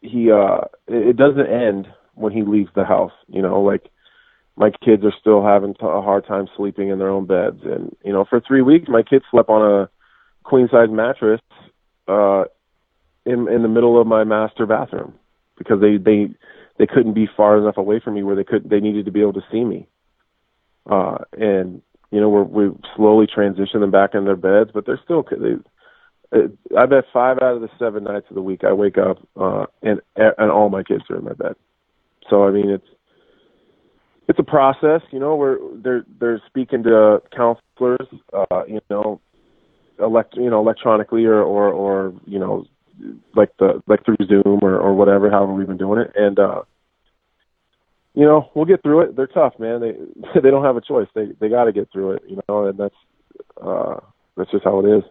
he 0.00 0.30
uh, 0.30 0.62
it, 0.86 1.08
it 1.08 1.16
doesn't 1.16 1.46
end 1.46 1.88
when 2.14 2.32
he 2.32 2.42
leaves 2.42 2.70
the 2.74 2.84
house. 2.84 3.12
You 3.28 3.42
know, 3.42 3.60
like 3.60 3.90
my 4.56 4.70
kids 4.84 5.04
are 5.04 5.14
still 5.18 5.44
having 5.44 5.74
a 5.80 6.02
hard 6.02 6.26
time 6.26 6.48
sleeping 6.56 6.88
in 6.88 6.98
their 6.98 7.10
own 7.10 7.26
beds, 7.26 7.60
and 7.64 7.96
you 8.04 8.12
know, 8.12 8.24
for 8.28 8.40
three 8.40 8.62
weeks, 8.62 8.88
my 8.88 9.02
kids 9.02 9.24
slept 9.30 9.48
on 9.48 9.62
a 9.62 9.90
queen 10.44 10.68
size 10.70 10.88
mattress 10.90 11.40
uh, 12.08 12.44
in 13.26 13.48
in 13.48 13.62
the 13.62 13.68
middle 13.68 14.00
of 14.00 14.06
my 14.06 14.24
master 14.24 14.66
bathroom 14.66 15.14
because 15.58 15.80
they 15.80 15.96
they 15.96 16.28
they 16.78 16.86
couldn't 16.86 17.12
be 17.12 17.28
far 17.36 17.58
enough 17.58 17.76
away 17.76 18.00
from 18.00 18.14
me 18.14 18.22
where 18.22 18.36
they 18.36 18.44
could 18.44 18.68
they 18.68 18.80
needed 18.80 19.04
to 19.04 19.12
be 19.12 19.20
able 19.20 19.34
to 19.34 19.44
see 19.52 19.64
me. 19.64 19.86
Uh, 20.88 21.18
and 21.36 21.82
you 22.10 22.20
know, 22.20 22.28
we're 22.28 22.42
we 22.42 22.70
slowly 22.96 23.26
transition 23.26 23.80
them 23.80 23.90
back 23.90 24.14
in 24.14 24.24
their 24.24 24.36
beds, 24.36 24.70
but 24.72 24.86
they're 24.86 25.00
still 25.04 25.24
they. 25.30 25.56
I 26.78 26.86
bet 26.86 27.04
five 27.12 27.38
out 27.42 27.56
of 27.56 27.60
the 27.60 27.68
seven 27.76 28.04
nights 28.04 28.26
of 28.30 28.36
the 28.36 28.42
week 28.42 28.62
I 28.62 28.72
wake 28.72 28.98
up 28.98 29.18
uh, 29.36 29.66
and 29.82 30.00
and 30.16 30.50
all 30.50 30.68
my 30.68 30.82
kids 30.82 31.02
are 31.10 31.16
in 31.16 31.24
my 31.24 31.32
bed. 31.32 31.54
So 32.28 32.44
I 32.44 32.50
mean, 32.50 32.70
it's 32.70 32.86
it's 34.28 34.38
a 34.38 34.44
process. 34.44 35.02
You 35.10 35.18
know, 35.18 35.34
where 35.34 35.58
they're 35.74 36.04
they're 36.18 36.42
speaking 36.46 36.84
to 36.84 37.20
counselors. 37.34 38.06
Uh, 38.32 38.62
you 38.66 38.80
know, 38.88 39.20
elect 40.00 40.36
you 40.36 40.50
know 40.50 40.60
electronically 40.60 41.24
or 41.24 41.42
or 41.42 41.72
or 41.72 42.14
you 42.26 42.38
know 42.38 42.66
like 43.34 43.50
the 43.58 43.82
like 43.86 44.04
through 44.04 44.16
Zoom 44.26 44.60
or 44.62 44.78
or 44.78 44.94
whatever. 44.94 45.30
However, 45.30 45.52
we've 45.52 45.66
been 45.66 45.76
doing 45.76 46.00
it, 46.00 46.12
and 46.14 46.38
uh, 46.38 46.62
you 48.14 48.24
know, 48.24 48.50
we'll 48.54 48.64
get 48.64 48.82
through 48.82 49.02
it. 49.02 49.16
They're 49.16 49.26
tough, 49.26 49.54
man. 49.58 49.80
They 49.80 49.92
they 50.40 50.50
don't 50.50 50.64
have 50.64 50.76
a 50.76 50.80
choice. 50.80 51.08
They 51.14 51.28
they 51.38 51.48
got 51.48 51.64
to 51.64 51.72
get 51.72 51.90
through 51.92 52.12
it. 52.12 52.22
You 52.28 52.40
know, 52.48 52.66
and 52.66 52.78
that's 52.78 52.94
uh, 53.62 54.00
that's 54.36 54.50
just 54.50 54.64
how 54.64 54.80
it 54.80 54.98
is. 54.98 55.04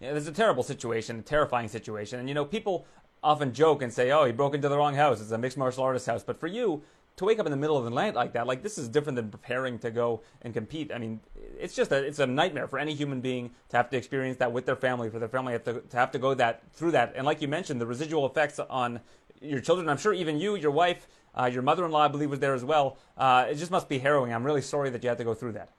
Yeah, 0.00 0.10
there's 0.12 0.26
a 0.26 0.32
terrible 0.32 0.62
situation, 0.62 1.18
a 1.18 1.22
terrifying 1.22 1.68
situation, 1.68 2.18
and 2.18 2.28
you 2.28 2.34
know, 2.34 2.44
people 2.44 2.86
often 3.22 3.52
joke 3.52 3.82
and 3.82 3.92
say, 3.92 4.10
"Oh, 4.10 4.24
he 4.24 4.32
broke 4.32 4.54
into 4.54 4.68
the 4.68 4.76
wrong 4.76 4.94
house. 4.94 5.20
It's 5.20 5.30
a 5.30 5.38
mixed 5.38 5.56
martial 5.56 5.84
artist 5.84 6.06
house." 6.06 6.24
But 6.24 6.38
for 6.38 6.46
you 6.46 6.82
to 7.16 7.24
wake 7.24 7.38
up 7.38 7.46
in 7.46 7.52
the 7.52 7.58
middle 7.58 7.76
of 7.76 7.84
the 7.84 7.90
night 7.90 8.14
like 8.14 8.32
that, 8.32 8.46
like 8.46 8.62
this 8.62 8.76
is 8.76 8.88
different 8.88 9.16
than 9.16 9.30
preparing 9.30 9.78
to 9.78 9.90
go 9.90 10.22
and 10.42 10.52
compete. 10.52 10.90
I 10.92 10.98
mean, 10.98 11.20
it's 11.58 11.74
just 11.74 11.92
a 11.92 11.96
it's 11.96 12.18
a 12.18 12.26
nightmare 12.26 12.66
for 12.66 12.78
any 12.78 12.94
human 12.94 13.20
being 13.20 13.52
to 13.68 13.76
have 13.76 13.88
to 13.90 13.96
experience 13.96 14.38
that 14.38 14.52
with 14.52 14.66
their 14.66 14.76
family, 14.76 15.10
for 15.10 15.18
their 15.18 15.28
family 15.28 15.52
have 15.52 15.64
to, 15.64 15.80
to 15.80 15.96
have 15.96 16.10
to 16.12 16.18
go 16.18 16.34
that 16.34 16.62
through 16.72 16.92
that. 16.92 17.12
And 17.16 17.24
like 17.24 17.40
you 17.40 17.48
mentioned, 17.48 17.80
the 17.80 17.86
residual 17.86 18.26
effects 18.26 18.58
on 18.58 19.00
your 19.40 19.60
children. 19.60 19.88
I'm 19.88 19.96
sure 19.96 20.12
even 20.12 20.38
you, 20.38 20.56
your 20.56 20.70
wife, 20.70 21.06
uh, 21.34 21.46
your 21.46 21.62
mother-in-law, 21.62 22.04
I 22.04 22.08
believe, 22.08 22.30
was 22.30 22.40
there 22.40 22.54
as 22.54 22.64
well. 22.64 22.96
Uh, 23.16 23.46
it 23.48 23.56
just 23.56 23.70
must 23.70 23.88
be 23.88 23.98
harrowing. 23.98 24.32
I'm 24.32 24.44
really 24.44 24.62
sorry 24.62 24.90
that 24.90 25.02
you 25.02 25.08
had 25.08 25.18
to 25.18 25.24
go 25.24 25.34
through 25.34 25.52
that. 25.52 25.70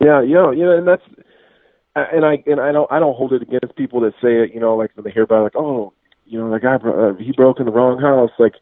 Yeah, 0.00 0.20
you 0.22 0.34
know, 0.34 0.50
you 0.50 0.64
know, 0.64 0.76
and 0.76 0.86
that's 0.86 1.02
and 1.94 2.24
I 2.24 2.42
and 2.46 2.60
I 2.60 2.72
don't 2.72 2.90
I 2.90 2.98
don't 2.98 3.14
hold 3.14 3.32
it 3.32 3.42
against 3.42 3.76
people 3.76 4.00
that 4.00 4.14
say 4.20 4.42
it. 4.42 4.52
You 4.52 4.60
know, 4.60 4.74
like 4.76 4.90
when 4.94 5.04
they 5.04 5.10
hear 5.10 5.22
about 5.22 5.40
it, 5.40 5.42
like, 5.44 5.56
oh, 5.56 5.92
you 6.26 6.38
know, 6.40 6.50
the 6.50 6.58
guy 6.58 6.74
uh, 6.74 7.14
he 7.14 7.32
broke 7.32 7.60
in 7.60 7.66
the 7.66 7.72
wrong 7.72 8.00
house. 8.00 8.30
Like, 8.38 8.54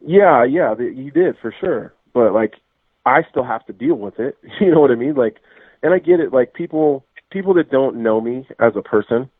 yeah, 0.00 0.44
yeah, 0.44 0.74
you 0.78 1.10
did 1.10 1.36
for 1.40 1.54
sure. 1.60 1.94
But 2.12 2.32
like, 2.32 2.54
I 3.06 3.22
still 3.30 3.44
have 3.44 3.64
to 3.66 3.72
deal 3.72 3.96
with 3.96 4.18
it. 4.18 4.36
You 4.60 4.72
know 4.72 4.80
what 4.80 4.90
I 4.90 4.96
mean? 4.96 5.14
Like, 5.14 5.36
and 5.82 5.94
I 5.94 5.98
get 5.98 6.20
it. 6.20 6.32
Like 6.32 6.54
people 6.54 7.04
people 7.30 7.54
that 7.54 7.70
don't 7.70 8.02
know 8.02 8.20
me 8.20 8.46
as 8.58 8.72
a 8.76 8.82
person, 8.82 9.30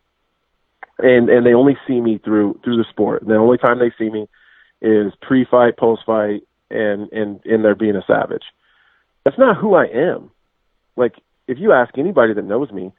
and 0.98 1.28
and 1.28 1.44
they 1.44 1.54
only 1.54 1.76
see 1.86 2.00
me 2.00 2.20
through 2.24 2.60
through 2.64 2.76
the 2.76 2.86
sport. 2.88 3.22
And 3.22 3.30
the 3.30 3.36
only 3.36 3.58
time 3.58 3.78
they 3.78 3.92
see 3.98 4.10
me 4.10 4.28
is 4.80 5.12
pre-fight, 5.20 5.76
post-fight, 5.76 6.42
and 6.70 7.10
and 7.12 7.40
and 7.44 7.64
they're 7.64 7.74
being 7.74 7.96
a 7.96 8.04
savage. 8.06 8.44
That's 9.24 9.38
not 9.38 9.56
who 9.58 9.74
I 9.74 9.84
am. 9.84 10.30
Like 10.96 11.14
if 11.46 11.58
you 11.58 11.72
ask 11.72 11.98
anybody 11.98 12.32
that 12.32 12.44
knows 12.44 12.70
me, 12.70 12.92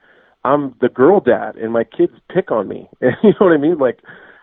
I'm 0.44 0.74
the 0.80 0.88
girl 0.88 1.20
dad, 1.20 1.56
and 1.56 1.72
my 1.72 1.84
kids 1.84 2.12
pick 2.32 2.50
on 2.50 2.68
me. 2.68 2.88
And 3.00 3.16
you 3.22 3.30
know 3.30 3.46
what 3.46 3.52
I 3.52 3.56
mean? 3.56 3.78
Like, 3.78 4.00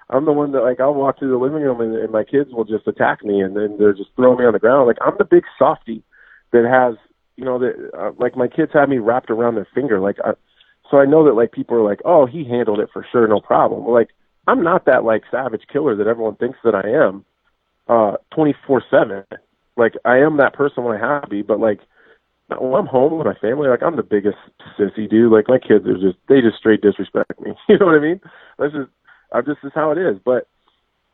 I'm 0.10 0.26
the 0.26 0.32
one 0.34 0.52
that 0.54 0.62
like 0.62 0.80
I'll 0.80 0.94
walk 0.94 1.20
through 1.20 1.32
the 1.32 1.38
living 1.38 1.62
room 1.62 1.82
and, 1.82 1.96
and 1.96 2.12
my 2.12 2.24
kids 2.24 2.52
will 2.52 2.66
just 2.66 2.88
attack 2.88 3.24
me, 3.24 3.42
and 3.42 3.56
then 3.56 3.78
they're 3.78 3.94
just 3.94 4.10
throwing 4.16 4.40
me 4.40 4.46
on 4.46 4.54
the 4.54 4.60
ground. 4.60 4.88
Like 4.88 4.98
I'm 5.02 5.16
the 5.18 5.26
big 5.26 5.44
softy 5.58 6.04
that 6.52 6.66
has 6.66 6.98
you 7.40 7.46
know, 7.46 7.58
that 7.58 7.92
uh, 7.98 8.12
like 8.20 8.36
my 8.36 8.50
kids 8.50 8.72
had 8.74 8.90
me 8.90 8.98
wrapped 8.98 9.32
around 9.32 9.56
their 9.56 9.68
finger, 9.74 10.02
like, 10.02 10.18
I, 10.26 10.32
so 10.92 10.98
I 10.98 11.06
know 11.06 11.24
that 11.24 11.36
like 11.36 11.54
people 11.54 11.78
are 11.78 11.90
like, 11.90 12.02
oh, 12.04 12.26
he 12.26 12.44
handled 12.44 12.82
it 12.82 12.90
for 12.92 13.06
sure, 13.12 13.26
no 13.30 13.40
problem. 13.40 13.88
Like 13.88 14.10
I'm 14.46 14.62
not 14.62 14.86
that 14.86 15.06
like 15.06 15.24
savage 15.32 15.62
killer 15.72 15.96
that 15.96 16.08
everyone 16.08 16.36
thinks 16.36 16.58
that 16.66 16.76
I 16.76 16.90
am, 16.90 17.24
uh, 17.88 18.18
24 18.36 18.84
seven. 18.92 19.24
Like 19.78 19.94
I 20.04 20.18
am 20.18 20.36
that 20.38 20.54
person 20.54 20.84
when 20.84 20.98
I 20.98 21.00
have 21.00 21.24
to 21.24 21.30
be, 21.30 21.44
but 21.44 21.62
like 21.62 21.80
when 22.50 22.74
I'm 22.74 22.88
home 22.88 23.18
with 23.18 23.26
my 23.26 23.36
family, 23.36 23.70
like 23.70 23.84
I'm 23.84 23.96
the 23.96 24.04
biggest 24.04 24.38
sissy 24.78 25.10
dude. 25.10 25.32
Like 25.32 25.48
my 25.48 25.60
kids 25.60 25.86
are 25.88 25.94
just 25.94 26.18
they 26.28 26.42
just 26.42 26.58
straight 26.58 26.82
disrespect 26.82 27.40
me. 27.40 27.54
You 27.70 27.78
know 27.80 27.86
what 27.86 27.96
I 27.96 28.00
mean? 28.00 28.20
This 28.58 28.74
is 28.74 28.88
Just 29.36 29.62
this 29.64 29.70
is 29.70 29.72
how 29.74 29.92
it 29.92 29.98
is. 29.98 30.18
But 30.24 30.48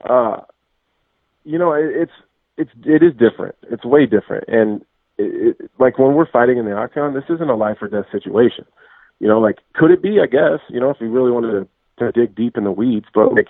uh 0.04 0.42
you 1.44 1.60
know, 1.60 1.74
it, 1.74 1.86
it's 1.86 2.12
it's 2.58 2.72
it 2.86 3.04
is 3.04 3.14
different. 3.14 3.56
It's 3.70 3.86
way 3.86 4.06
different. 4.06 4.46
And 4.48 4.82
it, 5.18 5.58
it, 5.60 5.72
like 5.80 5.98
when 5.98 6.14
we're 6.14 6.30
fighting 6.30 6.58
in 6.58 6.66
the 6.66 6.76
octagon, 6.76 7.14
this 7.14 7.24
isn't 7.30 7.50
a 7.50 7.56
life 7.56 7.78
or 7.82 7.88
death 7.88 8.06
situation. 8.12 8.66
You 9.20 9.28
know, 9.28 9.40
like 9.40 9.60
could 9.74 9.92
it 9.92 10.02
be? 10.02 10.20
I 10.22 10.26
guess. 10.26 10.60
You 10.70 10.80
know, 10.80 10.90
if 10.90 10.98
we 11.00 11.08
really 11.08 11.32
wanted 11.32 11.68
to, 12.00 12.06
to 12.06 12.12
dig 12.12 12.36
deep 12.36 12.58
in 12.58 12.64
the 12.64 12.72
weeds, 12.72 13.06
but 13.14 13.34
like, 13.34 13.48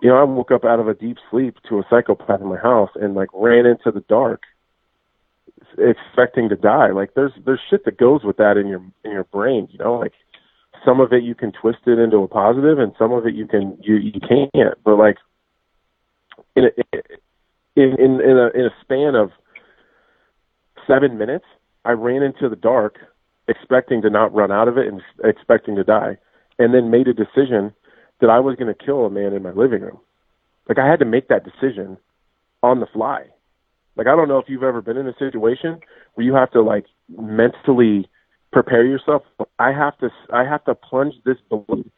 you 0.00 0.08
know, 0.08 0.16
I 0.16 0.24
woke 0.24 0.50
up 0.50 0.64
out 0.64 0.80
of 0.80 0.88
a 0.88 0.94
deep 0.94 1.16
sleep 1.30 1.56
to 1.68 1.78
a 1.78 1.84
psychopath 1.88 2.40
in 2.40 2.48
my 2.48 2.58
house 2.58 2.90
and 2.94 3.14
like 3.14 3.28
ran 3.32 3.66
into 3.66 3.90
the 3.90 4.04
dark, 4.08 4.42
expecting 5.78 6.48
to 6.50 6.56
die. 6.56 6.90
Like 6.90 7.14
there's 7.14 7.32
there's 7.44 7.60
shit 7.70 7.84
that 7.84 7.98
goes 7.98 8.24
with 8.24 8.36
that 8.36 8.56
in 8.56 8.68
your 8.68 8.82
in 9.04 9.12
your 9.12 9.24
brain. 9.24 9.68
You 9.70 9.78
know, 9.78 9.94
like 9.94 10.12
some 10.84 11.00
of 11.00 11.12
it 11.12 11.22
you 11.22 11.34
can 11.34 11.52
twist 11.52 11.78
it 11.86 11.98
into 11.98 12.18
a 12.18 12.28
positive, 12.28 12.78
and 12.78 12.92
some 12.98 13.12
of 13.12 13.26
it 13.26 13.34
you 13.34 13.46
can 13.46 13.78
you 13.80 13.96
you 13.96 14.20
can't. 14.20 14.78
But 14.84 14.96
like 14.96 15.16
in 16.56 16.64
a, 16.64 16.98
in 17.76 17.94
in 17.98 18.20
in 18.20 18.38
a 18.38 18.48
in 18.54 18.66
a 18.66 18.74
span 18.82 19.14
of 19.14 19.30
seven 20.86 21.18
minutes, 21.18 21.44
I 21.84 21.92
ran 21.92 22.22
into 22.22 22.48
the 22.48 22.56
dark, 22.56 22.96
expecting 23.46 24.02
to 24.02 24.10
not 24.10 24.34
run 24.34 24.50
out 24.50 24.68
of 24.68 24.78
it 24.78 24.86
and 24.86 25.00
expecting 25.24 25.76
to 25.76 25.84
die, 25.84 26.18
and 26.58 26.74
then 26.74 26.90
made 26.90 27.08
a 27.08 27.14
decision 27.14 27.72
that 28.20 28.30
I 28.30 28.40
was 28.40 28.56
going 28.56 28.74
to 28.74 28.84
kill 28.84 29.06
a 29.06 29.10
man 29.10 29.32
in 29.32 29.42
my 29.42 29.52
living 29.52 29.82
room. 29.82 30.00
Like 30.68 30.78
I 30.78 30.86
had 30.86 30.98
to 30.98 31.04
make 31.04 31.28
that 31.28 31.44
decision 31.44 31.96
on 32.62 32.80
the 32.80 32.86
fly. 32.86 33.26
Like 33.96 34.06
I 34.06 34.16
don't 34.16 34.28
know 34.28 34.38
if 34.38 34.48
you've 34.48 34.62
ever 34.62 34.82
been 34.82 34.96
in 34.96 35.08
a 35.08 35.16
situation 35.18 35.80
where 36.14 36.26
you 36.26 36.34
have 36.34 36.50
to 36.52 36.62
like 36.62 36.86
mentally 37.16 38.08
prepare 38.52 38.84
yourself. 38.84 39.22
I 39.58 39.72
have 39.72 39.96
to 39.98 40.10
I 40.32 40.44
have 40.44 40.64
to 40.64 40.74
plunge 40.74 41.14
this 41.24 41.36
balloon 41.48 41.90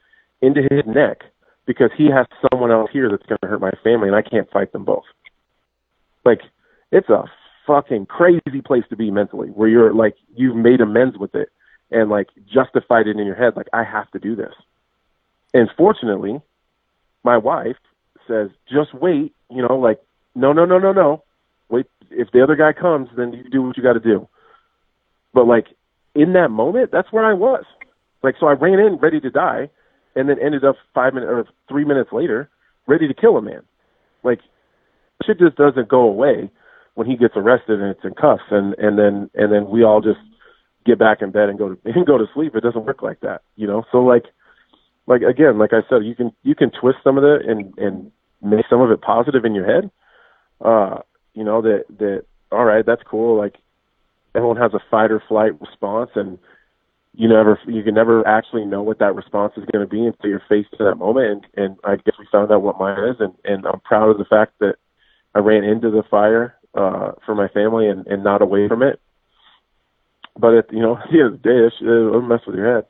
into 0.43 0.63
his 0.63 0.85
neck 0.87 1.23
because 1.67 1.91
he 1.97 2.11
has 2.11 2.27
someone 2.51 2.71
else 2.71 2.91
here 2.93 3.09
that's 3.11 3.27
going 3.27 3.39
to 3.43 3.49
hurt 3.49 3.61
my 3.61 3.73
family 3.85 4.09
and 4.09 4.17
I 4.17 4.23
can't 4.23 4.51
fight 4.51 4.73
them 4.73 4.85
both. 4.85 5.05
Like 6.25 6.41
it's 6.91 7.09
a 7.09 7.25
fucking 7.67 8.07
crazy 8.07 8.63
place 8.65 8.85
to 8.91 8.97
be 8.97 9.11
mentally 9.11 9.49
where 9.49 9.69
you're 9.69 9.93
like 9.95 10.17
you've 10.35 10.57
made 10.57 10.81
amends 10.81 11.19
with 11.19 11.35
it 11.35 11.51
and 11.91 12.11
like 12.11 12.29
justified 12.53 13.07
it 13.07 13.17
in 13.17 13.27
your 13.27 13.37
head 13.37 13.57
like 13.57 13.69
I 13.73 13.85
have 13.85 14.11
to 14.13 14.19
do 14.19 14.35
this. 14.35 14.55
And 15.53 15.69
fortunately, 15.77 16.41
my 17.25 17.37
wife 17.37 17.77
says, 18.27 18.51
"Just 18.69 18.95
wait, 18.95 19.35
you 19.51 19.67
know, 19.67 19.77
like 19.77 20.01
no, 20.35 20.53
no, 20.53 20.65
no, 20.65 20.79
no, 20.79 20.93
no. 20.93 21.23
Wait, 21.69 21.87
if 22.11 22.31
the 22.31 22.43
other 22.43 22.57
guy 22.57 22.73
comes, 22.73 23.09
then 23.17 23.33
you 23.33 23.49
do 23.51 23.63
what 23.63 23.77
you 23.77 23.83
got 23.83 23.95
to 23.95 24.01
do." 24.01 24.29
But 25.35 25.47
like 25.47 25.67
in 26.15 26.33
that 26.35 26.51
moment, 26.51 26.91
that's 26.93 27.13
where 27.13 27.25
I 27.25 27.35
was. 27.35 27.65
Like 28.23 28.35
so 28.39 28.47
I 28.47 28.53
ran 28.53 28.79
in 28.79 28.97
ready 28.97 29.21
to 29.21 29.31
die 29.31 29.71
and 30.15 30.29
then 30.29 30.37
ended 30.43 30.65
up 30.65 30.77
5 30.95 31.15
minutes 31.15 31.31
or 31.31 31.47
3 31.69 31.85
minutes 31.85 32.11
later 32.13 32.51
ready 32.87 33.07
to 33.09 33.15
kill 33.15 33.37
a 33.37 33.43
man. 33.43 33.63
Like 34.23 34.41
shit 35.25 35.39
just 35.39 35.57
doesn't 35.57 35.89
go 35.89 36.01
away 36.01 36.51
when 36.95 37.09
he 37.09 37.17
gets 37.17 37.35
arrested 37.37 37.81
and 37.81 37.91
it's 37.91 38.05
in 38.05 38.15
cuffs 38.15 38.43
and 38.51 38.75
and 38.79 38.99
then 38.99 39.31
and 39.35 39.53
then 39.53 39.69
we 39.71 39.83
all 39.85 40.01
just 40.01 40.21
get 40.85 40.99
back 40.99 41.23
in 41.23 41.31
bed 41.31 41.49
and 41.49 41.59
go 41.59 41.75
to 41.75 41.79
and 41.85 42.07
go 42.07 42.19
to 42.19 42.27
sleep 42.35 42.55
it 42.55 42.63
doesn't 42.63 42.85
work 42.85 43.03
like 43.03 43.21
that 43.21 43.43
you 43.57 43.67
know 43.67 43.85
so 43.93 43.99
like 43.99 44.25
like 45.07 45.23
again 45.23 45.59
like 45.59 45.73
i 45.73 45.81
said 45.89 46.05
you 46.05 46.15
can 46.15 46.33
you 46.43 46.55
can 46.55 46.71
twist 46.71 46.99
some 47.05 47.19
of 47.19 47.25
it 47.25 47.47
and 47.47 47.73
and 47.79 48.11
make 48.43 48.67
some 48.69 48.81
of 48.81 48.91
it 48.91 49.01
positive 49.01 49.45
in 49.45 49.55
your 49.55 49.67
head 49.67 49.91
uh 50.65 50.99
you 51.35 51.45
know 51.45 51.63
that 51.63 51.85
that 51.99 52.25
all 52.51 52.65
right 52.65 52.87
that's 52.87 53.03
cool 53.09 53.37
like 53.39 53.57
everyone 54.35 54.57
has 54.57 54.75
a 54.75 54.81
fight 54.91 55.11
or 55.11 55.23
flight 55.29 55.61
response 55.61 56.11
and 56.15 56.39
you 57.15 57.29
never 57.29 57.59
you 57.67 57.83
can 57.83 57.95
never 57.95 58.27
actually 58.27 58.65
know 58.65 58.83
what 58.83 58.99
that 59.01 59.15
response 59.15 59.53
is 59.57 59.65
going 59.73 59.85
to 59.85 59.91
be 59.91 60.05
until 60.07 60.31
you're 60.31 60.43
faced 60.49 60.71
to 60.79 60.85
that 60.85 60.95
moment 60.95 61.45
and 61.57 61.65
and 61.65 61.77
i 61.85 61.97
guess 61.97 62.15
we 62.19 62.27
found 62.31 62.53
out 62.53 62.63
what 62.63 62.79
mine 62.79 63.03
is 63.09 63.17
and 63.19 63.35
and 63.45 63.67
i'm 63.67 63.81
proud 63.81 64.09
of 64.11 64.19
the 64.19 64.25
fact 64.25 64.53
that 64.61 64.77
I 65.35 65.39
ran 65.39 65.65
into 65.65 65.91
the 65.91 66.03
fire 66.11 66.57
uh, 66.75 67.13
for 67.25 67.35
my 67.35 67.49
family 67.49 67.89
and, 67.89 68.07
and 68.07 68.25
not 68.25 68.43
away 68.43 68.69
from 68.69 68.83
it. 68.83 69.01
But 70.37 70.55
at 70.55 70.73
you 70.73 70.81
know, 70.81 70.97
at 71.05 71.11
the 71.11 71.19
end 71.19 71.35
of 71.35 71.43
the 71.43 71.49
day, 71.49 71.85
it'll 71.85 72.23
mess 72.23 72.41
with 72.47 72.57
your 72.57 72.75
head. 72.75 72.87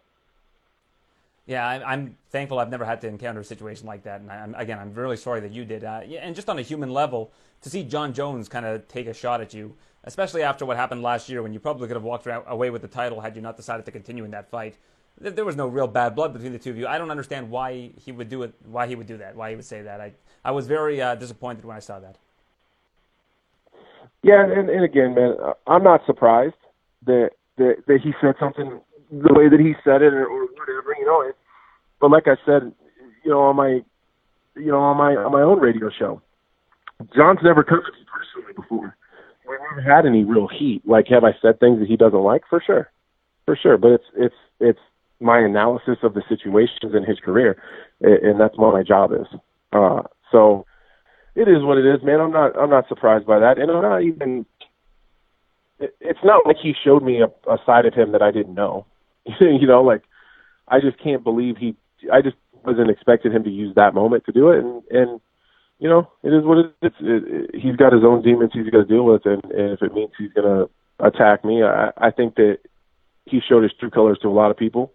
Yeah, 1.47 1.67
I'm 1.67 2.17
thankful 2.31 2.61
I've 2.61 2.71
never 2.71 2.85
had 2.85 3.01
to 3.01 3.09
encounter 3.09 3.41
a 3.41 3.45
situation 3.45 3.87
like 3.87 4.05
that. 4.05 4.21
And 4.21 4.31
I'm, 4.31 4.55
again, 4.55 4.79
I'm 4.79 4.95
really 4.95 5.17
sorry 5.17 5.41
that 5.41 5.51
you 5.51 5.65
did. 5.65 5.83
Uh, 5.83 6.03
and 6.21 6.37
just 6.37 6.49
on 6.49 6.61
a 6.61 6.63
human 6.63 6.93
level, 6.93 7.33
to 7.63 7.71
see 7.71 7.83
Jon 7.83 8.13
Jones 8.13 8.49
kind 8.49 8.65
of 8.65 8.87
take 8.87 9.09
a 9.09 9.15
shot 9.15 9.41
at 9.41 9.53
you, 9.53 9.75
especially 10.05 10.43
after 10.43 10.65
what 10.65 10.77
happened 10.77 11.03
last 11.03 11.29
year 11.29 11.43
when 11.43 11.53
you 11.53 11.61
probably 11.61 11.87
could 11.87 11.97
have 11.97 12.05
walked 12.05 12.27
away 12.47 12.71
with 12.71 12.83
the 12.83 12.89
title 12.89 13.21
had 13.21 13.37
you 13.37 13.43
not 13.43 13.57
decided 13.57 13.85
to 13.87 13.93
continue 13.93 14.25
in 14.25 14.31
that 14.31 14.51
fight. 14.51 14.77
There 15.19 15.45
was 15.45 15.57
no 15.57 15.67
real 15.67 15.87
bad 15.87 16.15
blood 16.15 16.33
between 16.33 16.53
the 16.53 16.59
two 16.59 16.71
of 16.71 16.79
you. 16.79 16.87
I 16.87 16.97
don't 16.97 17.11
understand 17.11 17.51
why 17.51 17.91
he 18.03 18.11
would 18.11 18.31
do 18.31 18.43
it. 18.43 18.55
Why 18.65 18.87
he 18.87 18.95
would 18.95 19.07
do 19.07 19.19
that. 19.19 19.37
Why 19.37 19.51
he 19.51 19.57
would 19.57 19.65
say 19.65 19.83
that. 19.83 20.01
I 20.01 20.13
I 20.45 20.53
was 20.53 20.67
very 20.67 21.03
uh, 21.03 21.15
disappointed 21.15 21.65
when 21.65 21.77
I 21.77 21.81
saw 21.81 22.01
that. 22.01 22.17
Yeah, 24.23 24.43
and, 24.43 24.71
and 24.71 24.85
again, 24.85 25.15
man, 25.15 25.37
I'm 25.67 25.83
not 25.83 26.07
surprised 26.07 26.55
that 27.05 27.31
that 27.59 27.85
that 27.87 28.01
he 28.03 28.13
said 28.21 28.35
something 28.41 28.81
the 29.11 29.35
way 29.35 29.49
that 29.49 29.61
he 29.61 29.75
said 29.85 30.03
it 30.03 30.15
or, 30.15 30.27
or 30.27 30.47
whatever, 30.47 30.95
you 30.99 31.05
know. 31.05 31.21
It, 31.23 31.37
but 32.01 32.11
like 32.11 32.27
I 32.27 32.37
said, 32.47 32.73
you 33.25 33.31
know, 33.31 33.41
on 33.41 33.57
my 33.57 33.83
you 34.57 34.71
know 34.71 34.81
on 34.81 34.97
my 34.97 35.17
on 35.17 35.33
my 35.33 35.43
own 35.43 35.61
radio 35.61 35.91
show, 35.91 36.23
Jon's 37.15 37.41
never 37.43 37.63
to 37.63 37.75
me 37.77 37.83
personally 38.07 38.55
before. 38.55 38.97
We've 39.51 39.59
never 39.69 39.83
had 39.83 40.07
any 40.07 40.23
real 40.23 40.47
heat. 40.47 40.83
Like, 40.87 41.09
have 41.09 41.25
I 41.25 41.33
said 41.43 41.59
things 41.59 41.81
that 41.81 41.89
he 41.89 41.97
doesn't 41.97 42.23
like? 42.23 42.43
For 42.49 42.63
sure, 42.65 42.89
for 43.47 43.57
sure. 43.61 43.77
But 43.77 43.93
it's 43.93 44.05
it's 44.17 44.35
it's 44.61 44.79
my 45.19 45.41
analysis 45.41 45.99
of 46.05 46.15
the 46.15 46.23
situations 46.29 46.95
in 46.95 47.05
his 47.05 47.19
career, 47.19 47.61
and 48.01 48.39
that's 48.41 48.57
what 48.57 48.73
my 48.73 48.85
job 48.85 49.13
is. 49.13 49.27
Uh, 49.73 50.03
so 50.31 50.67
it 51.35 51.49
is 51.49 51.65
what 51.65 51.79
it 51.79 51.87
is, 51.87 52.01
man. 52.05 52.21
I'm 52.21 52.31
not 52.31 52.57
I'm 52.57 52.71
not 52.71 52.87
surprised 52.89 53.27
by 53.27 53.41
that, 53.41 53.59
and 53.59 53.73
I'm 53.73 53.83
not 53.83 54.03
even. 54.03 54.47
It, 55.81 55.97
it's 56.01 56.23
not 56.23 56.47
like 56.47 56.57
he 56.63 56.73
showed 56.85 57.03
me 57.03 57.21
a, 57.21 57.51
a 57.51 57.59
side 57.67 57.87
of 57.87 57.95
him 57.95 58.13
that 58.13 58.23
I 58.23 58.31
didn't 58.31 58.55
know. 58.55 58.87
you 59.41 59.67
know, 59.67 59.83
like 59.83 60.03
I 60.69 60.79
just 60.79 61.03
can't 61.03 61.25
believe 61.25 61.57
he. 61.57 61.75
I 62.13 62.23
just 62.23 62.37
wasn't 62.65 62.91
expecting 62.91 63.33
him 63.33 63.43
to 63.43 63.51
use 63.51 63.75
that 63.75 63.95
moment 63.95 64.27
to 64.27 64.33
do 64.33 64.51
it, 64.51 64.59
and 64.59 64.83
and 64.91 65.21
you 65.81 65.89
know, 65.89 66.09
it 66.23 66.29
is 66.29 66.45
what 66.45 66.59
it 66.59 66.75
is. 66.83 66.93
It, 67.01 67.25
it, 67.27 67.51
he's 67.61 67.77
got 67.77 67.93
his 67.93 68.05
own 68.05 68.23
demons 68.23 68.53
he's 68.53 68.69
got 68.71 68.79
to 68.79 68.85
deal 68.85 69.05
with, 69.05 69.23
and, 69.25 69.43
and 69.45 69.73
if 69.73 69.83
it 69.83 69.95
means 69.95 70.11
he's 70.19 70.33
gonna 70.33 70.67
attack 71.01 71.45
me, 71.45 71.63
I, 71.63 71.91
I 71.97 72.11
think 72.11 72.37
that 72.37 72.59
he 73.25 73.41
showed 73.47 73.63
his 73.63 73.73
true 73.81 73.91
colors 73.91 74.19
to 74.23 74.29
a 74.29 74.31
lot 74.31 74.51
of 74.51 74.57
people. 74.57 74.93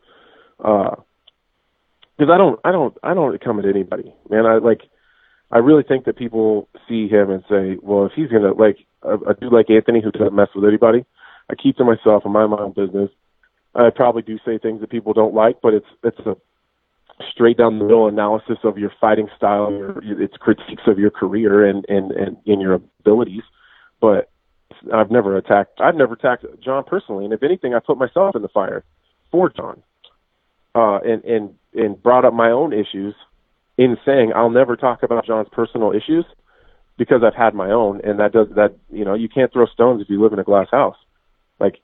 Uh, 0.63 0.95
because 2.17 2.31
I 2.31 2.37
don't, 2.37 2.59
I 2.63 2.71
don't, 2.71 2.95
I 3.03 3.13
don't 3.13 3.43
come 3.43 3.59
at 3.59 3.65
anybody, 3.65 4.13
man. 4.29 4.45
I 4.45 4.59
like 4.59 4.81
I 5.51 5.57
really 5.57 5.83
think 5.83 6.05
that 6.05 6.17
people 6.17 6.69
see 6.87 7.07
him 7.07 7.29
and 7.29 7.43
say, 7.49 7.77
well, 7.81 8.05
if 8.05 8.13
he's 8.15 8.29
gonna 8.29 8.53
like 8.53 8.77
a, 9.01 9.15
a 9.15 9.33
dude 9.33 9.51
like 9.51 9.69
Anthony 9.69 10.01
who 10.01 10.11
doesn't 10.11 10.35
mess 10.35 10.49
with 10.55 10.65
anybody, 10.65 11.05
I 11.49 11.55
keep 11.55 11.77
to 11.77 11.83
myself 11.83 12.23
and 12.23 12.33
my 12.33 12.43
own 12.43 12.73
business. 12.73 13.09
I 13.73 13.89
probably 13.93 14.21
do 14.21 14.37
say 14.45 14.57
things 14.57 14.81
that 14.81 14.89
people 14.89 15.13
don't 15.13 15.33
like, 15.33 15.57
but 15.61 15.73
it's 15.73 15.85
it's 16.03 16.19
a 16.19 16.35
straight 17.31 17.57
down 17.57 17.79
the 17.79 17.85
middle 17.85 18.07
analysis 18.07 18.57
of 18.63 18.77
your 18.77 18.91
fighting 18.99 19.29
style, 19.35 19.71
your, 19.71 20.21
it's 20.21 20.37
critiques 20.37 20.83
of 20.87 20.99
your 20.99 21.11
career 21.11 21.65
and 21.65 21.85
and 21.87 22.11
and 22.11 22.37
in 22.45 22.59
your 22.59 22.73
abilities. 22.73 23.43
But 24.01 24.29
I've 24.93 25.11
never 25.11 25.37
attacked 25.37 25.79
I've 25.79 25.95
never 25.95 26.13
attacked 26.13 26.45
Jon 26.63 26.83
personally, 26.83 27.25
and 27.25 27.33
if 27.33 27.43
anything, 27.43 27.73
I 27.73 27.79
put 27.79 27.97
myself 27.97 28.35
in 28.35 28.41
the 28.41 28.47
fire 28.49 28.83
for 29.31 29.49
Jon, 29.49 29.81
uh, 30.73 30.99
and 30.99 31.23
and 31.23 31.55
and 31.73 32.01
brought 32.01 32.25
up 32.25 32.33
my 32.33 32.51
own 32.51 32.73
issues 32.73 33.15
in 33.77 33.97
saying 34.05 34.33
I'll 34.35 34.49
never 34.49 34.75
talk 34.75 35.03
about 35.03 35.25
Jon's 35.25 35.49
personal 35.51 35.91
issues 35.91 36.25
because 36.97 37.21
I've 37.23 37.35
had 37.35 37.53
my 37.53 37.71
own, 37.71 38.01
and 38.03 38.19
that 38.19 38.33
does 38.33 38.47
that. 38.55 38.75
You 38.91 39.05
know, 39.05 39.13
you 39.13 39.29
can't 39.29 39.51
throw 39.51 39.65
stones 39.67 40.01
if 40.01 40.09
you 40.09 40.21
live 40.21 40.33
in 40.33 40.39
a 40.39 40.43
glass 40.43 40.67
house. 40.71 40.97
Like, 41.59 41.79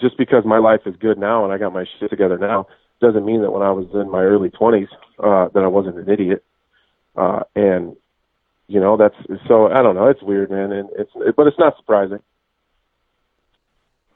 just 0.00 0.18
because 0.18 0.44
my 0.44 0.58
life 0.58 0.80
is 0.84 0.94
good 0.96 1.18
now 1.18 1.44
and 1.44 1.52
I 1.52 1.56
got 1.56 1.72
my 1.72 1.86
shit 1.98 2.10
together 2.10 2.36
now 2.36 2.66
doesn't 3.00 3.24
mean 3.24 3.42
that 3.42 3.50
when 3.50 3.62
I 3.62 3.70
was 3.70 3.86
in 3.94 4.10
my 4.10 4.22
early 4.22 4.50
twenties 4.50 4.88
uh, 5.18 5.48
that 5.54 5.62
I 5.62 5.66
wasn't 5.68 5.98
an 5.98 6.08
idiot. 6.08 6.44
Uh, 7.16 7.40
and 7.54 7.96
you 8.66 8.80
know, 8.80 8.96
that's 8.96 9.16
so 9.46 9.66
I 9.70 9.82
don't 9.82 9.94
know. 9.94 10.08
It's 10.08 10.22
weird, 10.22 10.50
man, 10.50 10.72
and 10.72 10.88
it's 10.96 11.10
it, 11.16 11.36
but 11.36 11.46
it's 11.46 11.58
not 11.58 11.76
surprising. 11.76 12.18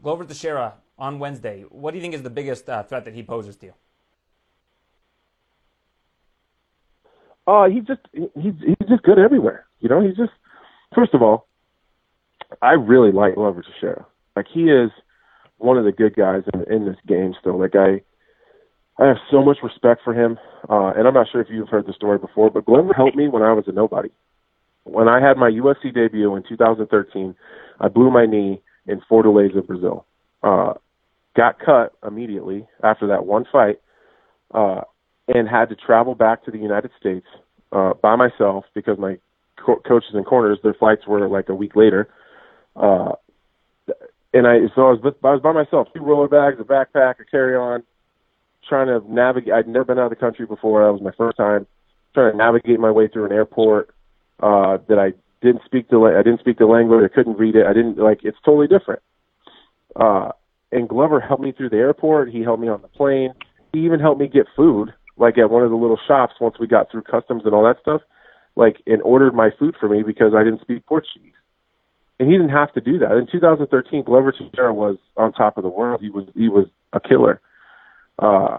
Glover 0.02 0.24
Teixeira 0.24 0.74
on 0.98 1.18
Wednesday. 1.18 1.64
What 1.68 1.90
do 1.90 1.96
you 1.96 2.02
think 2.02 2.14
is 2.14 2.22
the 2.22 2.30
biggest 2.30 2.68
uh, 2.68 2.82
threat 2.82 3.04
that 3.04 3.14
he 3.14 3.22
poses 3.22 3.56
to 3.56 3.66
you? 3.66 3.74
uh, 7.48 7.68
he's 7.68 7.84
just 7.84 8.00
he's 8.12 8.52
he's 8.60 8.88
just 8.88 9.02
good 9.02 9.18
everywhere. 9.18 9.66
You 9.80 9.88
know, 9.88 10.02
he's 10.06 10.16
just 10.16 10.32
first 10.94 11.14
of 11.14 11.22
all, 11.22 11.46
I 12.60 12.72
really 12.72 13.10
like 13.10 13.36
Glover 13.36 13.62
Teixeira. 13.62 14.06
Like 14.36 14.46
he 14.52 14.64
is 14.64 14.90
one 15.56 15.78
of 15.78 15.84
the 15.84 15.92
good 15.92 16.14
guys 16.14 16.42
in, 16.52 16.72
in 16.72 16.84
this 16.84 16.98
game 17.06 17.34
still. 17.40 17.58
Like 17.58 17.74
I, 17.74 18.02
I 18.98 19.06
have 19.06 19.16
so 19.30 19.42
much 19.42 19.58
respect 19.62 20.02
for 20.02 20.12
him. 20.12 20.38
Uh, 20.68 20.92
and 20.96 21.06
I'm 21.06 21.14
not 21.14 21.28
sure 21.30 21.40
if 21.40 21.48
you've 21.50 21.68
heard 21.68 21.86
the 21.86 21.92
story 21.92 22.18
before, 22.18 22.50
but 22.50 22.66
Glover 22.66 22.92
helped 22.94 23.16
me 23.16 23.28
when 23.28 23.42
I 23.42 23.52
was 23.52 23.64
a 23.68 23.72
nobody. 23.72 24.10
When 24.84 25.08
I 25.08 25.20
had 25.20 25.36
my 25.36 25.50
UFC 25.50 25.94
debut 25.94 26.34
in 26.34 26.42
2013, 26.48 27.34
I 27.80 27.88
blew 27.88 28.10
my 28.10 28.26
knee 28.26 28.60
in 28.86 29.00
Fortaleza, 29.10 29.64
Brazil. 29.64 30.04
Uh, 30.42 30.74
got 31.36 31.58
cut 31.60 31.92
immediately 32.06 32.66
after 32.82 33.06
that 33.08 33.26
one 33.26 33.44
fight, 33.50 33.80
uh, 34.52 34.80
and 35.28 35.48
had 35.48 35.68
to 35.68 35.76
travel 35.76 36.14
back 36.14 36.44
to 36.44 36.50
the 36.50 36.58
United 36.58 36.90
States 36.98 37.26
uh, 37.70 37.92
by 38.02 38.16
myself 38.16 38.64
because 38.74 38.98
my 38.98 39.18
co- 39.64 39.80
coaches 39.86 40.10
and 40.14 40.24
corners 40.24 40.58
their 40.62 40.74
flights 40.74 41.06
were 41.06 41.28
like 41.28 41.48
a 41.48 41.54
week 41.54 41.76
later. 41.76 42.08
Uh, 42.74 43.12
and 44.32 44.46
I 44.46 44.58
so 44.74 44.88
I 44.88 44.92
was 44.92 45.14
I 45.22 45.30
was 45.32 45.42
by 45.42 45.52
myself, 45.52 45.88
two 45.94 46.02
roller 46.02 46.28
bags, 46.28 46.56
a 46.60 46.64
backpack, 46.64 47.20
a 47.20 47.24
carry 47.30 47.56
on, 47.56 47.82
trying 48.68 48.86
to 48.86 49.00
navigate. 49.12 49.52
I'd 49.52 49.68
never 49.68 49.84
been 49.84 49.98
out 49.98 50.04
of 50.04 50.10
the 50.10 50.16
country 50.16 50.46
before. 50.46 50.84
That 50.84 50.92
was 50.92 51.02
my 51.02 51.12
first 51.16 51.36
time 51.36 51.66
trying 52.14 52.32
to 52.32 52.36
navigate 52.36 52.80
my 52.80 52.90
way 52.90 53.08
through 53.08 53.26
an 53.26 53.32
airport 53.32 53.90
uh, 54.40 54.78
that 54.88 54.98
I 54.98 55.12
didn't 55.40 55.62
speak 55.64 55.88
the 55.88 55.98
I 55.98 56.22
didn't 56.22 56.40
speak 56.40 56.58
the 56.58 56.66
language. 56.66 57.04
I 57.04 57.14
couldn't 57.14 57.38
read 57.38 57.56
it. 57.56 57.66
I 57.66 57.72
didn't 57.72 57.98
like. 57.98 58.20
It's 58.22 58.38
totally 58.44 58.66
different. 58.66 59.02
Uh, 59.96 60.30
and 60.72 60.88
Glover 60.88 61.20
helped 61.20 61.42
me 61.42 61.52
through 61.52 61.70
the 61.70 61.76
airport. 61.76 62.30
He 62.30 62.42
helped 62.42 62.60
me 62.60 62.68
on 62.68 62.82
the 62.82 62.88
plane. 62.88 63.34
He 63.72 63.80
even 63.80 64.00
helped 64.00 64.20
me 64.20 64.28
get 64.28 64.46
food, 64.56 64.92
like 65.16 65.38
at 65.38 65.50
one 65.50 65.62
of 65.62 65.70
the 65.70 65.76
little 65.76 65.98
shops 66.06 66.34
once 66.40 66.56
we 66.58 66.66
got 66.66 66.90
through 66.90 67.02
customs 67.02 67.42
and 67.44 67.54
all 67.54 67.64
that 67.64 67.80
stuff. 67.80 68.02
Like 68.56 68.82
and 68.86 69.00
ordered 69.02 69.34
my 69.34 69.50
food 69.58 69.76
for 69.78 69.88
me 69.88 70.02
because 70.02 70.32
I 70.34 70.42
didn't 70.42 70.60
speak 70.60 70.84
Portuguese. 70.86 71.32
And 72.18 72.28
he 72.28 72.36
didn't 72.36 72.50
have 72.50 72.72
to 72.72 72.80
do 72.80 72.98
that. 72.98 73.12
In 73.12 73.28
2013, 73.30 74.02
Glover 74.02 74.32
Teixeira 74.32 74.74
was 74.74 74.96
on 75.16 75.32
top 75.32 75.56
of 75.56 75.62
the 75.62 75.68
world. 75.68 76.00
He 76.00 76.10
was 76.10 76.26
he 76.34 76.48
was 76.48 76.66
a 76.92 77.00
killer. 77.00 77.40
Uh, 78.18 78.58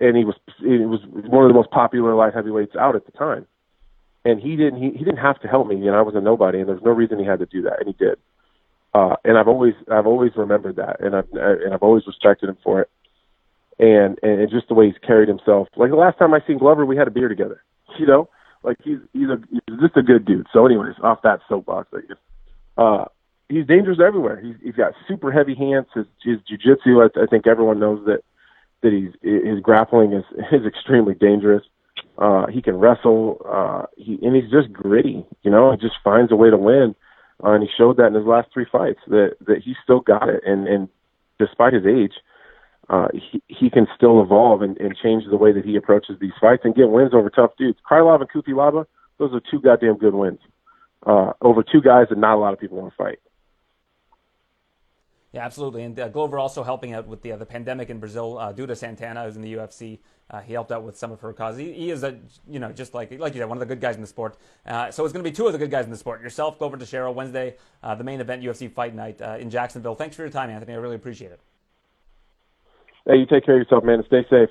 and 0.00 0.16
he 0.16 0.24
was 0.24 0.34
he 0.58 0.78
was 0.78 1.00
one 1.06 1.44
of 1.44 1.48
the 1.48 1.54
most 1.54 1.70
popular 1.70 2.14
light 2.14 2.34
heavyweights 2.34 2.74
out 2.76 2.96
at 2.96 3.06
the 3.06 3.12
time. 3.12 3.46
And 4.24 4.40
he 4.40 4.56
didn't 4.56 4.80
he, 4.82 4.90
he 4.90 5.04
didn't 5.04 5.18
have 5.18 5.40
to 5.40 5.48
help 5.48 5.66
me, 5.68 5.76
and 5.76 5.84
you 5.84 5.90
know, 5.90 5.98
I 5.98 6.02
was 6.02 6.14
a 6.14 6.20
nobody, 6.20 6.60
and 6.60 6.68
there's 6.68 6.82
no 6.82 6.90
reason 6.90 7.18
he 7.18 7.24
had 7.24 7.40
to 7.40 7.46
do 7.46 7.62
that, 7.62 7.78
and 7.80 7.88
he 7.88 8.04
did. 8.04 8.18
Uh, 8.94 9.16
and 9.24 9.38
I've 9.38 9.48
always 9.48 9.74
I've 9.90 10.06
always 10.06 10.32
remembered 10.36 10.76
that, 10.76 11.00
and 11.00 11.16
I've 11.16 11.28
and 11.32 11.72
I've 11.72 11.82
always 11.82 12.06
respected 12.06 12.48
him 12.48 12.58
for 12.62 12.82
it, 12.82 12.90
and 13.78 14.18
and 14.22 14.50
just 14.50 14.68
the 14.68 14.74
way 14.74 14.86
he's 14.86 14.98
carried 15.06 15.28
himself. 15.28 15.68
Like 15.76 15.90
the 15.90 15.96
last 15.96 16.18
time 16.18 16.34
I 16.34 16.40
seen 16.46 16.58
Glover, 16.58 16.84
we 16.84 16.96
had 16.96 17.08
a 17.08 17.12
beer 17.12 17.28
together. 17.28 17.62
You 17.98 18.06
know, 18.06 18.30
like 18.62 18.78
he's 18.82 18.98
he's 19.12 19.28
a 19.28 19.38
he's 19.50 19.78
just 19.78 19.98
a 19.98 20.02
good 20.02 20.24
dude. 20.24 20.46
So, 20.50 20.64
anyways, 20.64 20.94
off 21.02 21.20
that 21.24 21.40
soapbox, 21.46 21.88
I 21.92 22.00
guess. 22.00 22.16
Uh, 22.78 23.04
he's 23.50 23.66
dangerous 23.66 23.98
everywhere. 24.04 24.40
He's 24.40 24.54
he's 24.62 24.74
got 24.74 24.94
super 25.06 25.30
heavy 25.30 25.54
hands. 25.54 25.88
His 25.94 26.06
his 26.24 26.38
jujitsu, 26.50 27.06
I, 27.06 27.20
I 27.20 27.26
think 27.26 27.46
everyone 27.46 27.78
knows 27.78 28.04
that 28.06 28.22
that 28.82 28.92
he's 28.92 29.12
his 29.22 29.60
grappling 29.60 30.12
is 30.12 30.24
is 30.52 30.66
extremely 30.66 31.14
dangerous. 31.14 31.62
Uh, 32.18 32.46
he 32.46 32.60
can 32.60 32.76
wrestle. 32.76 33.40
Uh, 33.48 33.86
he 33.96 34.18
and 34.22 34.34
he's 34.36 34.50
just 34.50 34.72
gritty. 34.72 35.24
You 35.42 35.50
know, 35.50 35.70
he 35.72 35.78
just 35.78 35.96
finds 36.04 36.32
a 36.32 36.36
way 36.36 36.50
to 36.50 36.58
win. 36.58 36.94
Uh, 37.42 37.52
and 37.52 37.62
he 37.62 37.68
showed 37.76 37.96
that 37.96 38.06
in 38.06 38.14
his 38.14 38.26
last 38.26 38.48
three 38.52 38.66
fights 38.70 39.00
that 39.08 39.36
that 39.46 39.62
he 39.64 39.74
still 39.82 40.00
got 40.00 40.28
it. 40.28 40.42
And 40.44 40.68
and 40.68 40.88
despite 41.38 41.72
his 41.72 41.86
age, 41.86 42.12
uh, 42.88 43.08
he 43.12 43.42
he 43.48 43.70
can 43.70 43.86
still 43.96 44.22
evolve 44.22 44.62
and, 44.62 44.78
and 44.78 44.96
change 44.96 45.24
the 45.28 45.36
way 45.36 45.52
that 45.52 45.64
he 45.64 45.76
approaches 45.76 46.16
these 46.20 46.32
fights 46.40 46.62
and 46.64 46.74
get 46.74 46.90
wins 46.90 47.14
over 47.14 47.30
tough 47.30 47.52
dudes. 47.58 47.78
Krylov 47.88 48.20
and 48.20 48.30
Cutelaba, 48.30 48.84
those 49.18 49.32
are 49.32 49.40
two 49.50 49.60
goddamn 49.60 49.96
good 49.96 50.14
wins 50.14 50.40
uh, 51.06 51.32
over 51.40 51.62
two 51.62 51.80
guys 51.80 52.06
that 52.10 52.18
not 52.18 52.36
a 52.36 52.40
lot 52.40 52.52
of 52.52 52.60
people 52.60 52.78
want 52.78 52.92
to 52.92 52.96
fight. 52.96 53.18
Yeah, 55.32 55.46
absolutely. 55.46 55.84
And 55.84 55.98
uh, 55.98 56.08
Glover 56.08 56.38
also 56.38 56.62
helping 56.62 56.92
out 56.92 57.06
with 57.06 57.22
the, 57.22 57.32
uh, 57.32 57.36
the 57.36 57.46
pandemic 57.46 57.88
in 57.88 57.98
Brazil. 57.98 58.36
Uh, 58.36 58.52
Duda 58.52 58.76
Santana, 58.76 59.24
who's 59.24 59.34
in 59.34 59.40
the 59.40 59.54
UFC, 59.54 59.98
uh, 60.30 60.40
he 60.40 60.52
helped 60.52 60.70
out 60.70 60.82
with 60.82 60.98
some 60.98 61.10
of 61.10 61.20
her 61.20 61.32
causes. 61.32 61.60
He, 61.60 61.72
he, 61.72 61.90
is 61.90 62.02
a, 62.04 62.18
you 62.46 62.58
know, 62.58 62.70
just 62.70 62.92
like 62.92 63.10
like 63.18 63.34
you 63.34 63.40
said, 63.40 63.48
one 63.48 63.56
of 63.56 63.60
the 63.60 63.66
good 63.66 63.80
guys 63.80 63.94
in 63.94 64.02
the 64.02 64.06
sport. 64.06 64.36
Uh, 64.66 64.90
so 64.90 65.04
it's 65.04 65.12
going 65.12 65.24
to 65.24 65.30
be 65.30 65.34
two 65.34 65.46
of 65.46 65.52
the 65.54 65.58
good 65.58 65.70
guys 65.70 65.86
in 65.86 65.90
the 65.90 65.96
sport. 65.96 66.20
Yourself, 66.20 66.58
Glover 66.58 66.76
Teixeira, 66.76 67.10
Wednesday, 67.10 67.56
uh, 67.82 67.94
the 67.94 68.04
main 68.04 68.20
event, 68.20 68.42
UFC 68.42 68.70
Fight 68.70 68.94
Night 68.94 69.22
uh, 69.22 69.38
in 69.40 69.48
Jacksonville. 69.48 69.94
Thanks 69.94 70.16
for 70.16 70.22
your 70.22 70.30
time, 70.30 70.50
Anthony. 70.50 70.74
I 70.74 70.76
really 70.76 70.96
appreciate 70.96 71.32
it. 71.32 71.40
Hey, 73.06 73.16
you 73.16 73.26
take 73.26 73.46
care 73.46 73.54
of 73.54 73.62
yourself, 73.62 73.84
man, 73.84 73.96
and 73.96 74.04
stay 74.06 74.24
safe. 74.28 74.50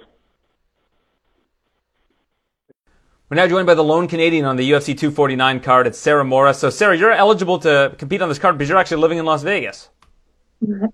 We're 3.29 3.35
now 3.35 3.47
joined 3.47 3.67
by 3.67 3.75
the 3.75 3.83
lone 3.83 4.07
Canadian 4.07 4.45
on 4.45 4.57
the 4.57 4.69
UFC 4.71 4.87
249 4.87 5.61
card. 5.61 5.87
It's 5.87 5.97
Sarah 5.97 6.25
Moras. 6.25 6.57
So, 6.57 6.69
Sarah, 6.69 6.97
you're 6.97 7.13
eligible 7.13 7.59
to 7.59 7.95
compete 7.97 8.21
on 8.21 8.27
this 8.27 8.39
card 8.39 8.57
because 8.57 8.67
you're 8.67 8.79
actually 8.79 9.01
living 9.01 9.19
in 9.19 9.25
Las 9.25 9.43
Vegas. 9.43 9.89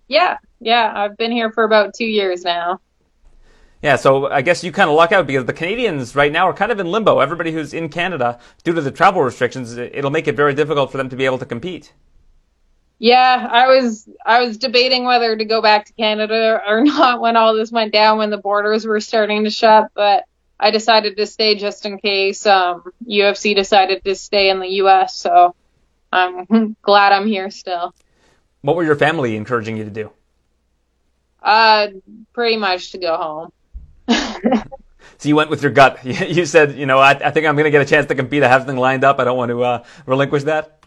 Yeah, 0.07 0.38
yeah. 0.60 0.91
I've 0.95 1.18
been 1.18 1.31
here 1.31 1.52
for 1.52 1.64
about 1.64 1.94
two 1.94 2.06
years 2.06 2.44
now. 2.44 2.80
Yeah, 3.81 3.95
so 3.95 4.27
I 4.27 4.41
guess 4.41 4.64
you 4.64 4.72
kind 4.72 4.89
of 4.89 4.95
luck 4.95 5.11
out 5.11 5.27
because 5.27 5.45
the 5.45 5.53
Canadians 5.53 6.15
right 6.15 6.31
now 6.31 6.49
are 6.49 6.53
kind 6.53 6.72
of 6.72 6.80
in 6.80 6.88
limbo. 6.88 7.19
Everybody 7.19 7.52
who's 7.52 7.73
in 7.73 7.89
Canada, 7.89 8.39
due 8.64 8.73
to 8.73 8.81
the 8.81 8.91
travel 8.91 9.22
restrictions, 9.22 9.77
it'll 9.77 10.10
make 10.10 10.27
it 10.27 10.35
very 10.35 10.56
difficult 10.56 10.91
for 10.91 10.98
them 10.98 11.10
to 11.10 11.15
be 11.15 11.26
able 11.26 11.38
to 11.38 11.45
compete. 11.45 11.94
Yeah, 12.99 13.48
I 13.52 13.68
was 13.68 14.10
I 14.26 14.41
was 14.41 14.57
debating 14.57 15.06
whether 15.06 15.35
to 15.35 15.45
go 15.45 15.61
back 15.61 15.85
to 15.85 15.94
Canada 15.94 16.60
or 16.68 16.84
not 16.84 17.22
when 17.22 17.35
all 17.38 17.56
this 17.56 17.72
went 17.72 17.94
down 17.94 18.18
when 18.18 18.31
the 18.31 18.38
borders 18.38 18.85
were 18.85 18.99
starting 18.99 19.44
to 19.44 19.52
shut, 19.52 19.91
but 19.94 20.23
I 20.60 20.72
decided 20.72 21.18
to 21.18 21.27
stay 21.27 21.56
just 21.56 21.85
in 21.85 21.99
case 21.99 22.48
um, 22.48 22.84
UFC 23.07 23.56
decided 23.56 24.03
to 24.03 24.15
stay 24.15 24.49
in 24.49 24.60
the 24.60 24.69
US, 24.81 25.15
so 25.15 25.53
I'm 26.11 26.76
glad 26.81 27.11
I'm 27.11 27.27
here 27.27 27.52
still. 27.52 27.94
What 28.61 28.75
were 28.75 28.84
your 28.84 28.95
family 28.95 29.35
encouraging 29.35 29.77
you 29.77 29.85
to 29.85 29.89
do? 29.89 30.11
Uh, 31.41 31.88
pretty 32.34 32.57
much 32.57 32.91
to 32.91 32.97
go 32.97 33.15
home. 33.15 33.51
so 35.17 35.29
you 35.29 35.35
went 35.35 35.49
with 35.49 35.61
your 35.61 35.71
gut. 35.71 35.99
You 36.05 36.45
said, 36.45 36.75
you 36.75 36.85
know, 36.85 36.99
I, 36.99 37.11
I 37.11 37.31
think 37.31 37.45
I'm 37.45 37.55
going 37.55 37.65
to 37.65 37.71
get 37.71 37.81
a 37.81 37.85
chance 37.85 38.07
to 38.07 38.15
compete. 38.15 38.43
I 38.43 38.47
have 38.47 38.61
something 38.61 38.77
lined 38.77 39.03
up. 39.03 39.19
I 39.19 39.23
don't 39.23 39.38
want 39.38 39.49
to 39.49 39.63
uh, 39.63 39.84
relinquish 40.05 40.43
that. 40.43 40.79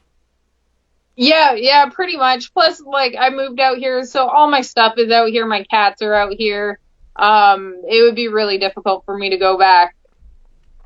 Yeah, 1.16 1.52
yeah, 1.54 1.88
pretty 1.90 2.16
much. 2.16 2.52
Plus, 2.52 2.80
like, 2.80 3.14
I 3.18 3.30
moved 3.30 3.60
out 3.60 3.78
here, 3.78 4.04
so 4.04 4.26
all 4.26 4.50
my 4.50 4.62
stuff 4.62 4.94
is 4.96 5.10
out 5.10 5.28
here. 5.28 5.46
My 5.46 5.64
cats 5.64 6.02
are 6.02 6.14
out 6.14 6.32
here. 6.32 6.78
Um, 7.16 7.82
it 7.88 8.02
would 8.02 8.14
be 8.14 8.28
really 8.28 8.58
difficult 8.58 9.04
for 9.04 9.16
me 9.16 9.30
to 9.30 9.36
go 9.36 9.58
back. 9.58 9.96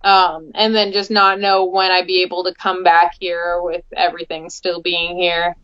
Um, 0.02 0.50
and 0.54 0.74
then 0.74 0.92
just 0.92 1.10
not 1.10 1.40
know 1.40 1.64
when 1.64 1.90
I'd 1.90 2.06
be 2.06 2.22
able 2.22 2.44
to 2.44 2.54
come 2.54 2.82
back 2.82 3.14
here 3.18 3.60
with 3.62 3.84
everything 3.96 4.50
still 4.50 4.82
being 4.82 5.16
here. 5.16 5.56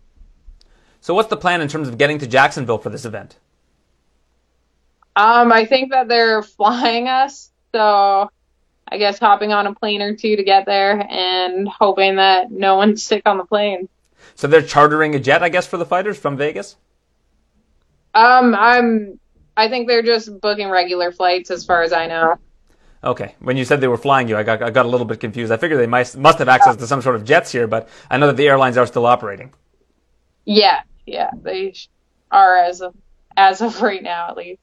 So, 1.00 1.14
what's 1.14 1.28
the 1.28 1.36
plan 1.36 1.60
in 1.60 1.68
terms 1.68 1.88
of 1.88 1.98
getting 1.98 2.18
to 2.18 2.26
Jacksonville 2.26 2.78
for 2.78 2.90
this 2.90 3.04
event? 3.04 3.36
Um, 5.16 5.52
I 5.52 5.64
think 5.64 5.90
that 5.90 6.08
they're 6.08 6.42
flying 6.58 7.08
us, 7.08 7.50
so 7.72 8.30
I 8.88 8.98
guess 8.98 9.18
hopping 9.18 9.52
on 9.52 9.66
a 9.66 9.74
plane 9.74 10.02
or 10.02 10.14
two 10.14 10.36
to 10.36 10.42
get 10.42 10.66
there 10.66 11.00
and 11.10 11.68
hoping 11.68 12.16
that 12.16 12.50
no 12.50 12.76
one's 12.76 13.02
sick 13.02 13.22
on 13.26 13.38
the 13.38 13.44
plane. 13.44 13.88
So 14.34 14.46
they're 14.46 14.62
chartering 14.62 15.14
a 15.14 15.20
jet, 15.20 15.42
I 15.42 15.48
guess, 15.48 15.66
for 15.66 15.76
the 15.76 15.86
fighters 15.86 16.18
from 16.18 16.36
Vegas. 16.36 16.76
Um, 18.14 18.54
I'm. 18.54 19.18
I 19.56 19.68
think 19.68 19.88
they're 19.88 20.02
just 20.02 20.40
booking 20.40 20.70
regular 20.70 21.12
flights, 21.12 21.50
as 21.50 21.64
far 21.64 21.82
as 21.82 21.92
I 21.92 22.06
know. 22.06 22.36
Okay. 23.02 23.34
When 23.40 23.56
you 23.56 23.64
said 23.64 23.80
they 23.80 23.88
were 23.88 23.96
flying 23.96 24.28
you, 24.28 24.36
I 24.36 24.42
got 24.42 24.62
I 24.62 24.70
got 24.70 24.86
a 24.86 24.88
little 24.88 25.06
bit 25.06 25.20
confused. 25.20 25.52
I 25.52 25.56
figured 25.56 25.80
they 25.80 25.86
must 25.86 26.16
must 26.16 26.38
have 26.38 26.48
access 26.48 26.76
to 26.76 26.86
some 26.86 27.02
sort 27.02 27.16
of 27.16 27.24
jets 27.24 27.52
here, 27.52 27.66
but 27.66 27.88
I 28.10 28.18
know 28.18 28.26
that 28.26 28.36
the 28.36 28.48
airlines 28.48 28.76
are 28.76 28.86
still 28.86 29.06
operating. 29.06 29.52
Yeah, 30.44 30.80
yeah, 31.10 31.30
they 31.42 31.74
are 32.30 32.56
as 32.56 32.80
of 32.80 32.94
as 33.36 33.60
of 33.60 33.82
right 33.82 34.02
now, 34.02 34.28
at 34.28 34.36
least. 34.36 34.60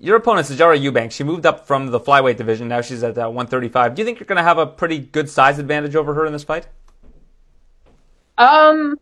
Your 0.00 0.16
opponent, 0.16 0.46
Sijara 0.46 0.78
Eubank, 0.78 1.12
she 1.12 1.24
moved 1.24 1.46
up 1.46 1.66
from 1.66 1.86
the 1.86 2.00
flyweight 2.00 2.36
division. 2.36 2.68
Now 2.68 2.80
she's 2.80 3.02
at 3.02 3.16
uh, 3.16 3.28
135. 3.28 3.94
Do 3.94 4.02
you 4.02 4.06
think 4.06 4.18
you're 4.18 4.26
going 4.26 4.36
to 4.36 4.42
have 4.42 4.58
a 4.58 4.66
pretty 4.66 4.98
good 4.98 5.30
size 5.30 5.58
advantage 5.58 5.96
over 5.96 6.12
her 6.14 6.26
in 6.26 6.32
this 6.32 6.44
fight? 6.44 6.66
Um, 8.36 8.96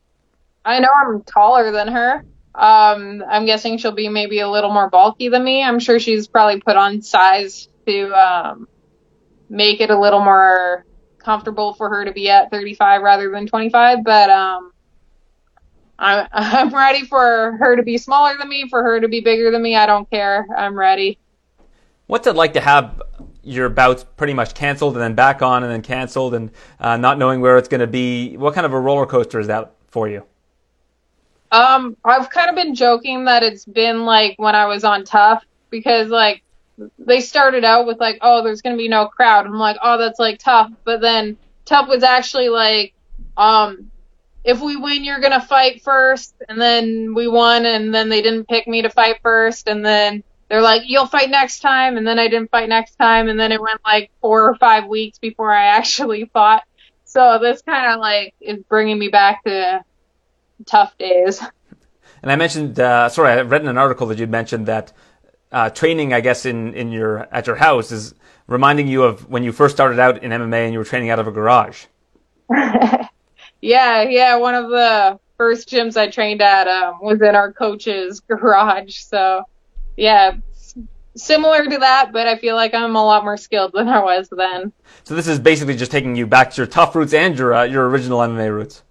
I 0.65 0.79
know 0.79 0.91
I'm 1.05 1.23
taller 1.23 1.73
than 1.73 1.89
her. 1.89 2.25
Um, 2.55 3.25
I'm 3.29 3.47
guessing 3.47 3.79
she'll 3.79 3.93
be 3.93 4.09
maybe 4.09 4.41
a 4.41 4.49
little 4.49 4.71
more 4.71 4.91
bulky 4.91 5.29
than 5.29 5.43
me. 5.43 5.63
I'm 5.63 5.81
sure 5.81 5.99
she's 5.99 6.29
probably 6.29 6.61
put 6.61 6.77
on 6.77 7.01
size 7.01 7.69
to 7.87 8.13
um, 8.13 8.69
make 9.49 9.81
it 9.81 9.91
a 9.91 9.99
little 9.99 10.23
more 10.23 10.85
comfortable 11.19 11.73
for 11.75 11.89
her 11.89 12.05
to 12.05 12.13
be 12.13 12.29
at 12.29 12.51
35 12.51 13.03
rather 13.03 13.31
than 13.31 13.47
25. 13.47 14.05
But 14.05 14.31
um, 14.31 14.72
I'm 16.03 16.27
I'm 16.33 16.74
ready 16.74 17.05
for 17.07 17.57
her 17.59 17.77
to 17.77 17.83
be 17.83 17.97
smaller 17.97 18.37
than 18.37 18.49
me, 18.49 18.69
for 18.69 18.83
her 18.83 19.01
to 19.01 19.09
be 19.09 19.20
bigger 19.20 19.51
than 19.51 19.62
me. 19.62 19.77
I 19.77 19.87
don't 19.87 20.11
care. 20.11 20.47
I'm 20.57 20.77
ready. 20.79 21.19
What's 22.09 22.27
it 22.27 22.35
like 22.35 22.53
to 22.55 22.61
have 22.61 23.01
your 23.43 23.69
bouts 23.69 24.05
pretty 24.16 24.35
much 24.35 24.55
canceled 24.55 24.95
and 24.95 25.03
then 25.03 25.15
back 25.15 25.41
on 25.41 25.62
and 25.62 25.73
then 25.73 25.83
canceled 25.83 26.35
and 26.35 26.51
uh, 26.79 26.97
not 26.97 27.19
knowing 27.19 27.41
where 27.41 27.57
it's 27.57 27.69
going 27.69 27.81
to 27.81 27.87
be? 27.87 28.37
What 28.37 28.55
kind 28.55 28.66
of 28.66 28.73
a 28.73 28.81
roller 28.81 29.07
coaster 29.07 29.41
is 29.41 29.47
that 29.47 29.74
for 29.89 30.09
you? 30.09 30.24
Um, 31.53 31.97
I've 32.05 32.31
kind 32.31 32.51
of 32.51 32.57
been 32.57 32.74
joking 32.74 33.24
that 33.27 33.43
it's 33.43 33.65
been 33.65 34.05
like 34.05 34.35
when 34.39 34.55
I 34.55 34.66
was 34.66 34.85
on 34.85 35.05
TUF 35.05 35.45
because 35.70 36.09
like 36.09 36.43
they 36.99 37.20
started 37.20 37.65
out 37.65 37.87
with 37.87 38.01
like, 38.01 38.19
oh, 38.23 38.43
there's 38.43 38.62
going 38.62 38.74
to 38.74 38.79
be 38.79 38.89
no 38.89 39.07
crowd. 39.07 39.47
I'm 39.47 39.55
like, 39.55 39.77
oh, 39.83 39.99
that's 39.99 40.19
like 40.19 40.39
TUF. 40.39 40.73
But 40.85 41.01
then 41.01 41.37
TUF 41.65 41.89
was 41.89 42.03
actually 42.03 42.49
like, 42.49 42.95
um, 43.37 43.91
if 44.44 44.60
we 44.60 44.77
win, 44.77 45.05
you're 45.05 45.20
gonna 45.20 45.40
fight 45.40 45.82
first, 45.82 46.35
and 46.48 46.60
then 46.60 47.14
we 47.14 47.28
won, 47.28 47.64
and 47.66 47.94
then 47.94 48.09
they 48.09 48.23
didn't 48.23 48.48
pick 48.48 48.66
me 48.66 48.82
to 48.82 48.90
fight 48.90 49.16
first, 49.23 49.69
and 49.69 49.85
then 49.85 50.23
they're 50.48 50.62
like, 50.62 50.82
you'll 50.86 51.06
fight 51.06 51.31
next 51.31 51.60
time, 51.60 51.97
and 51.97 52.06
then 52.06 52.19
I 52.19 52.28
didn't 52.28 52.51
fight 52.51 52.69
next 52.69 52.97
time, 52.97 53.28
and 53.28 53.39
then 53.39 53.52
it 53.52 53.60
went 53.60 53.81
like 53.85 54.10
four 54.20 54.48
or 54.48 54.55
five 54.56 54.86
weeks 54.86 55.19
before 55.19 55.52
I 55.52 55.64
actually 55.77 56.27
fought. 56.32 56.64
So 57.05 57.39
this 57.40 57.62
kind 57.62 57.93
of 57.93 58.01
like 58.01 58.35
is 58.40 58.59
bringing 58.69 58.98
me 58.98 59.09
back 59.09 59.44
to 59.44 59.85
TUF 60.66 60.97
days. 60.98 61.43
And 62.23 62.31
I 62.31 62.36
mentioned, 62.36 62.78
uh, 62.78 63.09
sorry, 63.09 63.32
I 63.32 63.40
read 63.43 63.62
in 63.62 63.69
an 63.69 63.78
article 63.78 64.06
that 64.09 64.19
you'd 64.19 64.31
mentioned 64.31 64.66
that 64.66 64.93
uh, 65.51 65.70
training, 65.70 66.12
I 66.12 66.20
guess, 66.20 66.47
in, 66.47 66.74
in 66.74 66.93
your 66.93 67.28
at 67.32 67.47
your 67.47 67.56
house 67.56 67.93
is 67.93 68.14
reminding 68.47 68.89
you 68.89 69.02
of 69.02 69.28
when 69.28 69.43
you 69.43 69.52
first 69.52 69.74
started 69.74 69.98
out 69.98 70.23
in 70.23 70.31
MMA 70.31 70.64
and 70.64 70.73
you 70.73 70.78
were 70.78 70.85
training 70.85 71.10
out 71.10 71.19
of 71.19 71.27
a 71.27 71.32
garage. 71.32 71.86
yeah, 73.62 74.02
yeah. 74.02 74.36
One 74.36 74.55
of 74.55 74.68
the 74.68 75.18
first 75.39 75.68
gyms 75.70 75.97
I 75.97 76.09
trained 76.09 76.43
at 76.43 76.68
um, 76.68 76.98
was 77.01 77.22
in 77.22 77.34
our 77.34 77.52
coach's 77.52 78.20
garage. 78.28 78.97
So, 78.97 79.44
yeah, 79.97 80.36
similar 81.16 81.64
to 81.68 81.78
that, 81.78 82.12
but 82.12 82.26
I 82.26 82.36
feel 82.36 82.56
like 82.56 82.74
I'm 82.74 82.97
a 82.97 83.05
lot 83.05 83.24
more 83.24 83.36
skilled 83.36 83.72
than 83.74 83.89
I 83.89 84.02
was 84.02 84.28
then. 84.30 84.72
So 85.05 85.14
this 85.14 85.28
is 85.28 85.39
basically 85.39 85.76
just 85.76 85.93
taking 85.93 86.16
you 86.16 86.26
back 86.26 86.51
to 86.51 86.56
your 86.59 86.66
TUF 86.66 86.94
roots 86.94 87.14
and 87.14 87.39
your 87.39 87.55
uh, 87.55 87.64
your 87.64 87.89
original 87.89 88.18
MMA 88.18 88.52
roots. 88.52 88.82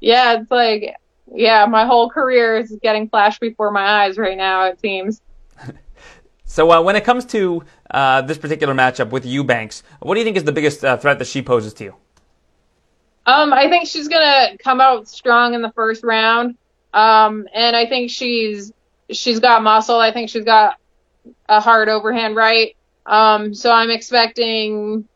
Yeah, 0.00 0.40
it's 0.40 0.50
like 0.50 0.96
yeah, 1.32 1.66
my 1.66 1.86
whole 1.86 2.10
career 2.10 2.58
is 2.58 2.76
getting 2.82 3.08
flashed 3.08 3.40
before 3.40 3.70
my 3.70 4.04
eyes 4.04 4.18
right 4.18 4.36
now. 4.36 4.66
It 4.66 4.80
seems. 4.80 5.20
so 6.44 6.70
uh, 6.70 6.82
when 6.82 6.96
it 6.96 7.04
comes 7.04 7.24
to 7.26 7.64
uh, 7.90 8.22
this 8.22 8.38
particular 8.38 8.74
matchup 8.74 9.10
with 9.10 9.24
Eubanks, 9.24 9.82
what 10.00 10.14
do 10.14 10.20
you 10.20 10.24
think 10.24 10.36
is 10.36 10.44
the 10.44 10.52
biggest 10.52 10.84
uh, 10.84 10.96
threat 10.96 11.18
that 11.18 11.26
she 11.26 11.42
poses 11.42 11.74
to 11.74 11.84
you? 11.84 11.94
Um, 13.26 13.52
I 13.52 13.68
think 13.68 13.88
she's 13.88 14.08
gonna 14.08 14.56
come 14.58 14.80
out 14.80 15.08
strong 15.08 15.54
in 15.54 15.62
the 15.62 15.72
first 15.72 16.04
round. 16.04 16.56
Um, 16.92 17.48
and 17.52 17.74
I 17.74 17.86
think 17.86 18.10
she's 18.10 18.72
she's 19.10 19.40
got 19.40 19.62
muscle. 19.62 19.98
I 19.98 20.12
think 20.12 20.30
she's 20.30 20.44
got 20.44 20.78
a 21.48 21.60
hard 21.60 21.88
overhand 21.88 22.36
right. 22.36 22.76
Um, 23.06 23.54
so 23.54 23.70
I'm 23.70 23.90
expecting 23.90 25.06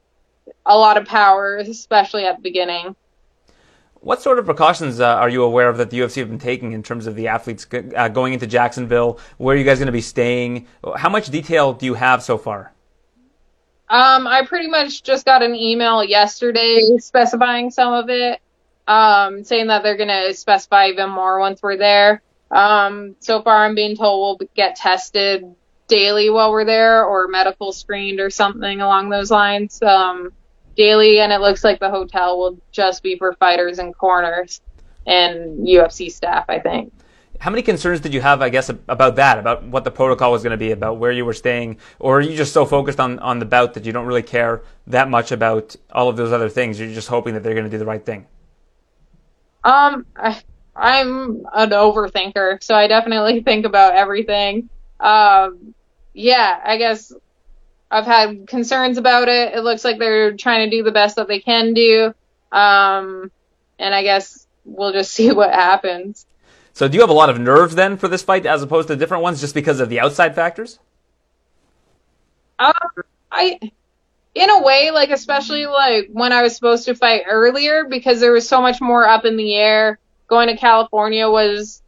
a 0.67 0.77
lot 0.77 0.97
of 0.97 1.07
power, 1.07 1.57
especially 1.57 2.27
at 2.27 2.37
the 2.37 2.43
beginning. 2.43 2.97
What 4.01 4.23
sort 4.23 4.39
of 4.39 4.45
precautions 4.45 5.01
uh, 5.01 5.07
are 5.07 5.29
you 5.29 5.43
aware 5.43 5.69
of 5.69 5.79
that 5.79 5.91
the 5.91 6.01
UFC 6.01 6.17
have 6.17 6.29
been 6.29 6.39
taking 6.39 6.73
in 6.73 6.83
terms 6.83 7.07
of 7.07 7.17
the 7.17 7.29
athletes 7.29 7.67
uh, 7.97 8.09
going 8.09 8.33
into 8.33 8.47
Jacksonville? 8.47 9.19
Where 9.39 9.55
are 9.55 9.59
you 9.59 9.65
guys 9.65 9.79
going 9.79 9.87
to 9.87 9.93
be 9.93 10.01
staying? 10.01 10.67
How 10.97 11.09
much 11.09 11.29
detail 11.31 11.73
do 11.73 11.87
you 11.87 11.95
have 11.95 12.23
so 12.23 12.39
far? 12.39 12.73
Um, 13.91 14.27
I 14.27 14.45
pretty 14.45 14.69
much 14.69 15.03
just 15.03 15.25
got 15.25 15.43
an 15.43 15.55
email 15.55 16.05
yesterday 16.05 16.97
specifying 16.99 17.71
some 17.71 17.95
of 17.95 18.11
it, 18.11 18.41
um, 18.87 19.45
saying 19.45 19.69
that 19.69 19.83
they're 19.83 19.97
going 19.97 20.09
to 20.09 20.35
specify 20.35 20.89
even 20.89 21.11
more 21.11 21.39
once 21.41 21.63
we're 21.63 21.79
there. 21.79 22.23
Um, 22.51 23.17
so 23.21 23.43
far, 23.43 23.65
I'm 23.65 23.75
being 23.75 23.97
told 23.97 24.41
we'll 24.41 24.49
get 24.55 24.77
tested 24.77 25.45
daily 25.87 26.29
while 26.29 26.51
we're 26.51 26.67
there, 26.67 27.05
or 27.05 27.29
medical 27.29 27.73
screened, 27.73 28.21
or 28.21 28.31
something 28.31 28.81
along 28.81 29.09
those 29.09 29.31
lines. 29.31 29.83
Um, 29.83 30.33
daily, 30.77 31.21
and 31.21 31.33
it 31.33 31.41
looks 31.41 31.65
like 31.65 31.81
the 31.81 31.91
hotel 31.91 32.39
will 32.39 32.59
just 32.71 33.03
be 33.03 33.17
for 33.17 33.33
fighters 33.35 33.79
and 33.79 33.97
corners 33.97 34.61
and 35.07 35.67
UFC 35.67 36.11
staff. 36.13 36.45
I 36.49 36.59
think. 36.59 36.93
How 37.39 37.51
many 37.51 37.63
concerns 37.63 38.01
did 38.01 38.13
you 38.13 38.21
have, 38.21 38.43
I 38.43 38.49
guess, 38.49 38.69
about 38.69 39.17
that, 39.17 39.39
about 39.39 39.63
what 39.65 39.85
the 39.85 39.91
protocol 39.91 40.33
was 40.33 40.43
going 40.43 40.51
to 40.51 40.57
be, 40.57 40.73
about 40.73 40.99
where 40.99 41.13
you 41.13 41.25
were 41.25 41.33
staying, 41.33 41.79
or 42.01 42.19
are 42.19 42.21
you 42.21 42.37
just 42.37 42.53
so 42.53 42.67
focused 42.67 42.99
on, 42.99 43.19
on 43.21 43.39
the 43.39 43.45
bout 43.45 43.75
that 43.75 43.85
you 43.85 43.93
don't 43.93 44.07
really 44.07 44.23
care 44.23 44.63
that 44.89 45.09
much 45.09 45.31
about 45.31 45.77
all 45.93 46.09
of 46.09 46.17
those 46.17 46.33
other 46.33 46.49
things? 46.49 46.81
You're 46.81 46.93
just 46.93 47.09
hoping 47.09 47.35
that 47.35 47.43
they're 47.43 47.55
going 47.55 47.65
to 47.65 47.71
do 47.71 47.79
the 47.79 47.87
right 47.87 48.05
thing. 48.05 48.27
Um, 49.63 50.07
I, 50.17 50.41
I'm 50.75 51.47
an 51.53 51.71
overthinker, 51.71 52.63
so 52.63 52.75
I 52.75 52.89
definitely 52.89 53.41
think 53.45 53.67
about 53.67 53.95
everything. 53.95 54.69
Um, 54.99 55.75
yeah, 56.13 56.61
I 56.65 56.77
guess 56.77 57.13
I've 57.91 58.07
had 58.07 58.47
concerns 58.47 58.99
about 58.99 59.29
it. 59.29 59.55
It 59.55 59.61
looks 59.63 59.85
like 59.85 59.99
they're 59.99 60.37
trying 60.37 60.71
to 60.71 60.77
do 60.77 60.83
the 60.83 60.93
best 60.93 61.17
that 61.17 61.29
they 61.29 61.41
can 61.41 61.75
do. 61.75 62.15
Um, 62.53 63.31
and 63.79 63.95
I 63.95 64.03
guess 64.03 64.47
we'll 64.65 64.93
just 64.93 65.13
see 65.15 65.33
what 65.33 65.51
happens. 65.51 66.27
So 66.79 66.87
do 66.87 66.95
you 66.95 67.01
have 67.01 67.11
a 67.11 67.13
lot 67.13 67.29
of 67.29 67.41
nerves 67.41 67.75
then 67.75 67.97
for 67.97 68.07
this 68.07 68.23
fight 68.23 68.47
as 68.47 68.63
opposed 68.63 68.87
to 68.87 68.95
different 68.95 69.25
ones 69.25 69.41
just 69.41 69.53
because 69.53 69.81
of 69.81 69.89
the 69.89 69.99
outside 69.99 70.37
factors? 70.37 70.79
Um, 72.57 72.73
I, 73.33 73.59
in 74.33 74.49
a 74.49 74.63
way, 74.63 74.93
like 74.93 75.11
especially 75.11 75.67
like 75.67 76.09
when 76.13 76.33
I 76.33 76.43
was 76.43 76.55
supposed 76.55 76.85
to 76.85 76.95
fight 76.95 77.23
earlier 77.29 77.87
because 77.87 78.21
there 78.21 78.31
was 78.31 78.49
so 78.49 78.61
much 78.61 78.81
more 78.81 79.09
up 79.09 79.25
in 79.25 79.37
the 79.37 79.57
air. 79.57 79.99
Going 80.29 80.47
to 80.47 80.57
California 80.57 81.29
was, 81.29 81.83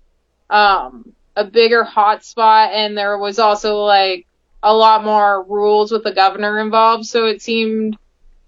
um, 0.51 1.13
a 1.37 1.45
bigger 1.45 1.85
hot 1.85 2.25
spot 2.25 2.73
and 2.73 2.99
there 2.99 3.17
was 3.17 3.39
also 3.39 3.85
like 3.85 4.27
a 4.61 4.75
lot 4.75 5.05
more 5.05 5.45
rules 5.45 5.93
with 5.93 6.03
the 6.03 6.13
governor 6.13 6.59
involved. 6.59 7.07
So 7.07 7.27
it 7.27 7.41
seemed, 7.41 7.97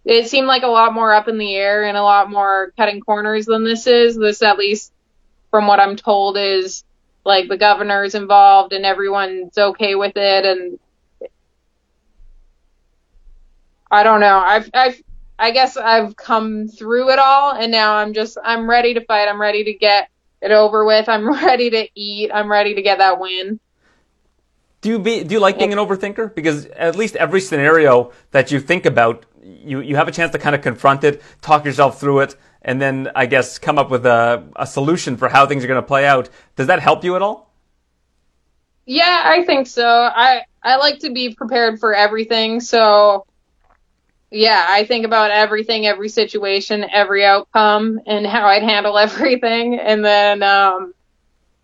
it 0.05 0.27
seemed 0.27 0.49
like 0.49 0.65
a 0.65 0.67
lot 0.67 0.93
more 0.93 1.15
up 1.15 1.29
in 1.29 1.39
the 1.39 1.55
air 1.55 1.85
and 1.85 1.97
a 1.97 2.03
lot 2.03 2.29
more 2.29 2.73
cutting 2.77 3.01
corners 3.01 3.47
than 3.47 3.63
this 3.63 3.87
is. 3.87 4.17
This 4.17 4.43
at 4.43 4.59
least 4.59 4.93
from 5.53 5.69
what 5.69 5.79
I'm 5.79 5.95
told, 5.95 6.37
is 6.37 6.83
like 7.25 7.49
the 7.49 7.57
governor's 7.57 8.17
involved 8.17 8.73
and 8.73 8.85
everyone's 8.85 9.57
okay 9.57 9.95
with 9.95 10.17
it. 10.17 10.45
And 10.45 10.79
I 13.91 14.03
don't 14.03 14.21
know. 14.21 14.39
I've, 14.39 14.69
I've, 14.75 15.01
I 15.39 15.51
guess 15.53 15.77
I've 15.77 16.17
come 16.17 16.69
through 16.69 17.11
it 17.11 17.19
all 17.19 17.53
and 17.53 17.71
now 17.71 17.97
I'm 17.97 18.15
just, 18.15 18.39
I'm 18.43 18.69
ready 18.69 18.95
to 18.95 19.05
fight. 19.05 19.29
I'm 19.29 19.41
ready 19.41 19.63
to 19.65 19.75
get 19.75 20.09
it 20.41 20.51
over 20.51 20.85
with. 20.85 21.09
I'm 21.09 21.31
ready 21.45 21.71
to 21.71 21.87
eat. 21.95 22.31
I'm 22.33 22.51
ready 22.51 22.75
to 22.75 22.83
get 22.83 22.99
that 22.99 23.21
win. 23.21 23.61
Do 24.81 24.89
you 24.89 24.99
be, 24.99 25.23
do 25.23 25.35
you 25.35 25.41
like 25.41 25.59
being 25.59 25.73
an 25.73 25.79
overthinker? 25.79 26.35
Because 26.35 26.67
at 26.67 26.97
least 26.97 27.15
every 27.15 27.41
scenario 27.41 28.11
that 28.33 28.51
you 28.51 28.59
think 28.59 28.85
about, 28.85 29.25
you, 29.41 29.81
you 29.81 29.95
have 29.95 30.09
a 30.09 30.11
chance 30.11 30.33
to 30.33 30.39
kind 30.41 30.57
of 30.57 30.63
confront 30.63 31.05
it, 31.05 31.23
talk 31.41 31.65
yourself 31.65 32.01
through 32.01 32.21
it, 32.21 32.37
and 32.63 32.81
then 32.81 33.11
I 33.15 33.27
guess 33.27 33.59
come 33.59 33.79
up 33.79 33.91
with 33.91 34.07
a, 34.07 34.45
a 34.57 34.67
solution 34.67 35.17
for 35.17 35.29
how 35.29 35.47
things 35.47 35.65
are 35.65 35.69
going 35.69 35.83
to 35.83 35.87
play 35.87 36.07
out. 36.07 36.29
Does 36.57 36.69
that 36.69 36.81
help 36.81 37.05
you 37.05 37.17
at 37.17 37.23
all? 37.23 37.53
Yeah, 38.87 39.23
I 39.25 39.45
think 39.45 39.67
so. 39.67 39.87
I 39.87 40.43
I 40.63 40.77
like 40.77 41.01
to 41.01 41.11
be 41.11 41.35
prepared 41.35 41.79
for 41.79 41.95
everything. 41.95 42.61
So 42.61 43.27
yeah, 44.31 44.65
I 44.69 44.85
think 44.85 45.05
about 45.05 45.31
everything, 45.31 45.87
every 45.87 46.09
situation, 46.09 46.85
every 46.91 47.25
outcome, 47.25 48.01
and 48.07 48.27
how 48.27 48.47
I'd 48.47 48.63
handle 48.63 48.97
everything. 48.99 49.79
And 49.79 50.05
then 50.05 50.43
um, 50.43 50.95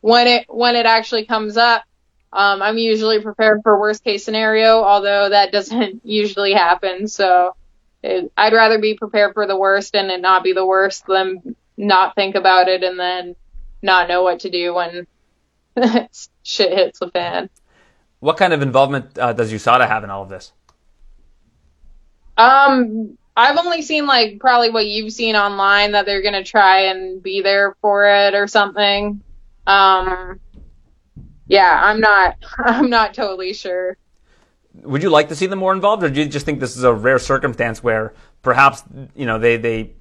when 0.01 0.27
it 0.27 0.47
when 0.49 0.77
it 0.77 0.87
actually 0.87 1.25
comes 1.25 1.57
up, 1.57 1.85
um, 2.33 2.61
I'm 2.61 2.79
usually 2.79 3.21
prepared 3.21 3.63
for 3.63 3.81
worst 3.81 4.05
case 4.05 4.25
scenario, 4.25 4.83
although 4.83 5.31
that 5.31 5.51
doesn't 5.51 6.05
usually 6.05 6.53
happen. 6.53 7.09
So 7.09 7.57
it, 8.03 8.33
I'd 8.37 8.53
rather 8.53 8.79
be 8.79 8.95
prepared 8.95 9.35
for 9.35 9.47
the 9.47 9.57
worst 9.57 9.95
and 9.95 10.11
it 10.11 10.21
not 10.21 10.45
be 10.45 10.53
the 10.53 10.67
worst 10.67 11.07
than 11.07 11.57
not 11.77 12.15
think 12.15 12.35
about 12.35 12.69
it 12.69 12.83
and 12.83 12.99
then 12.99 13.37
not 13.83 14.09
know 14.09 14.23
what 14.23 14.41
to 14.41 14.51
do 14.51 14.75
when 14.75 15.07
shit 16.43 16.73
hits 16.73 16.99
the 16.99 17.11
fan. 17.11 17.51
What 18.21 18.37
kind 18.37 18.53
of 18.53 18.63
involvement 18.63 19.19
uh, 19.19 19.33
does 19.33 19.53
USADA 19.53 19.87
have 19.89 20.05
in 20.05 20.11
all 20.11 20.23
of 20.23 20.29
this? 20.29 20.53
Um, 22.37 23.17
I've 23.37 23.59
only 23.59 23.83
seen 23.83 24.07
like 24.07 24.39
probably 24.41 24.71
what 24.71 24.87
you've 24.87 25.13
seen 25.13 25.37
online 25.37 25.93
that 25.93 26.07
they're 26.07 26.23
gonna 26.23 26.45
try 26.45 26.87
and 26.87 27.23
be 27.23 27.43
there 27.43 27.77
for 27.81 28.07
it 28.07 28.35
or 28.35 28.47
something. 28.47 29.21
Um, 29.67 30.41
yeah, 31.47 31.81
I'm 31.83 32.01
not. 32.01 32.37
I'm 32.59 32.91
not 32.91 33.15
totally 33.15 33.55
sure 33.55 33.97
would 34.83 35.03
you 35.03 35.11
like 35.11 35.29
to 35.29 35.37
see 35.37 35.47
them 35.47 35.59
more 35.59 35.73
involved, 35.73 36.03
or 36.03 36.11
do 36.11 36.21
you 36.21 36.27
just 36.27 36.47
think 36.47 36.61
this 36.61 36.77
is 36.77 36.85
a 36.85 36.93
rare 36.93 37.19
circumstance 37.19 37.83
where 37.83 38.15
perhaps 38.43 38.83
you 39.15 39.27
know 39.27 39.39
they 39.39 39.57
they 39.57 39.93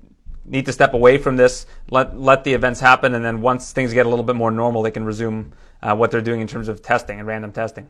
need 0.45 0.65
to 0.65 0.71
step 0.71 0.93
away 0.93 1.17
from 1.17 1.35
this, 1.35 1.65
let 1.89 2.19
let 2.19 2.43
the 2.43 2.53
events 2.53 2.79
happen, 2.79 3.15
and 3.15 3.23
then 3.23 3.41
once 3.41 3.71
things 3.71 3.93
get 3.93 4.05
a 4.05 4.09
little 4.09 4.25
bit 4.25 4.35
more 4.35 4.51
normal, 4.51 4.81
they 4.81 4.91
can 4.91 5.05
resume 5.05 5.53
uh, 5.81 5.95
what 5.95 6.11
they're 6.11 6.21
doing 6.21 6.41
in 6.41 6.47
terms 6.47 6.67
of 6.67 6.81
testing 6.81 7.19
and 7.19 7.27
random 7.27 7.51
testing? 7.51 7.89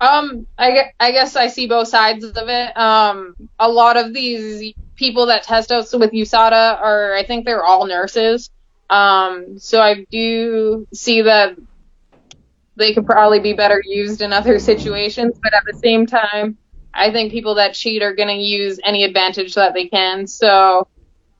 Um, 0.00 0.46
I, 0.56 0.92
I 1.00 1.10
guess 1.10 1.34
I 1.34 1.48
see 1.48 1.66
both 1.66 1.88
sides 1.88 2.24
of 2.24 2.48
it. 2.48 2.76
Um, 2.76 3.34
a 3.58 3.68
lot 3.68 3.96
of 3.96 4.14
these 4.14 4.74
people 4.94 5.26
that 5.26 5.42
test 5.42 5.72
us 5.72 5.92
with 5.92 6.12
USADA 6.12 6.80
are, 6.80 7.14
I 7.14 7.24
think 7.24 7.44
they're 7.44 7.64
all 7.64 7.86
nurses. 7.86 8.50
Um, 8.90 9.58
so 9.58 9.80
I 9.80 10.06
do 10.10 10.86
see 10.92 11.22
that 11.22 11.56
they 12.78 12.94
could 12.94 13.06
probably 13.06 13.40
be 13.40 13.52
better 13.52 13.82
used 13.84 14.22
in 14.22 14.32
other 14.32 14.58
situations. 14.58 15.38
But 15.42 15.54
at 15.54 15.64
the 15.70 15.78
same 15.78 16.06
time, 16.06 16.56
I 16.94 17.12
think 17.12 17.32
people 17.32 17.56
that 17.56 17.74
cheat 17.74 18.02
are 18.02 18.14
going 18.14 18.28
to 18.28 18.34
use 18.34 18.80
any 18.84 19.04
advantage 19.04 19.54
that 19.54 19.74
they 19.74 19.86
can. 19.86 20.26
So 20.26 20.88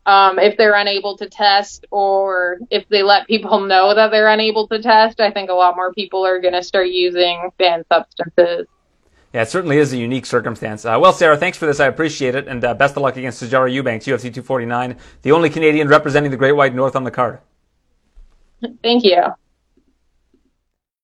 um, 0.06 0.38
if 0.38 0.56
they're 0.56 0.74
unable 0.74 1.16
to 1.18 1.28
test 1.28 1.86
or 1.90 2.58
if 2.70 2.88
they 2.88 3.02
let 3.02 3.26
people 3.26 3.60
know 3.60 3.94
that 3.94 4.10
they're 4.10 4.28
unable 4.28 4.68
to 4.68 4.80
test, 4.80 5.20
I 5.20 5.30
think 5.30 5.50
a 5.50 5.54
lot 5.54 5.76
more 5.76 5.92
people 5.92 6.26
are 6.26 6.40
going 6.40 6.54
to 6.54 6.62
start 6.62 6.88
using 6.88 7.50
banned 7.58 7.84
substances. 7.90 8.66
Yeah, 9.34 9.42
it 9.42 9.50
certainly 9.50 9.76
is 9.76 9.92
a 9.92 9.98
unique 9.98 10.24
circumstance. 10.24 10.86
Uh, 10.86 10.98
well, 10.98 11.12
Sarah, 11.12 11.36
thanks 11.36 11.58
for 11.58 11.66
this. 11.66 11.80
I 11.80 11.86
appreciate 11.86 12.34
it, 12.34 12.48
and 12.48 12.64
uh, 12.64 12.72
best 12.72 12.96
of 12.96 13.02
luck 13.02 13.18
against 13.18 13.42
Sijara 13.42 13.70
Eubanks, 13.70 14.06
UFC 14.06 14.22
249, 14.22 14.96
the 15.20 15.32
only 15.32 15.50
Canadian 15.50 15.88
representing 15.88 16.30
the 16.30 16.38
Great 16.38 16.52
White 16.52 16.74
North 16.74 16.96
on 16.96 17.04
the 17.04 17.10
card. 17.10 17.40
Thank 18.82 19.04
you. 19.04 19.22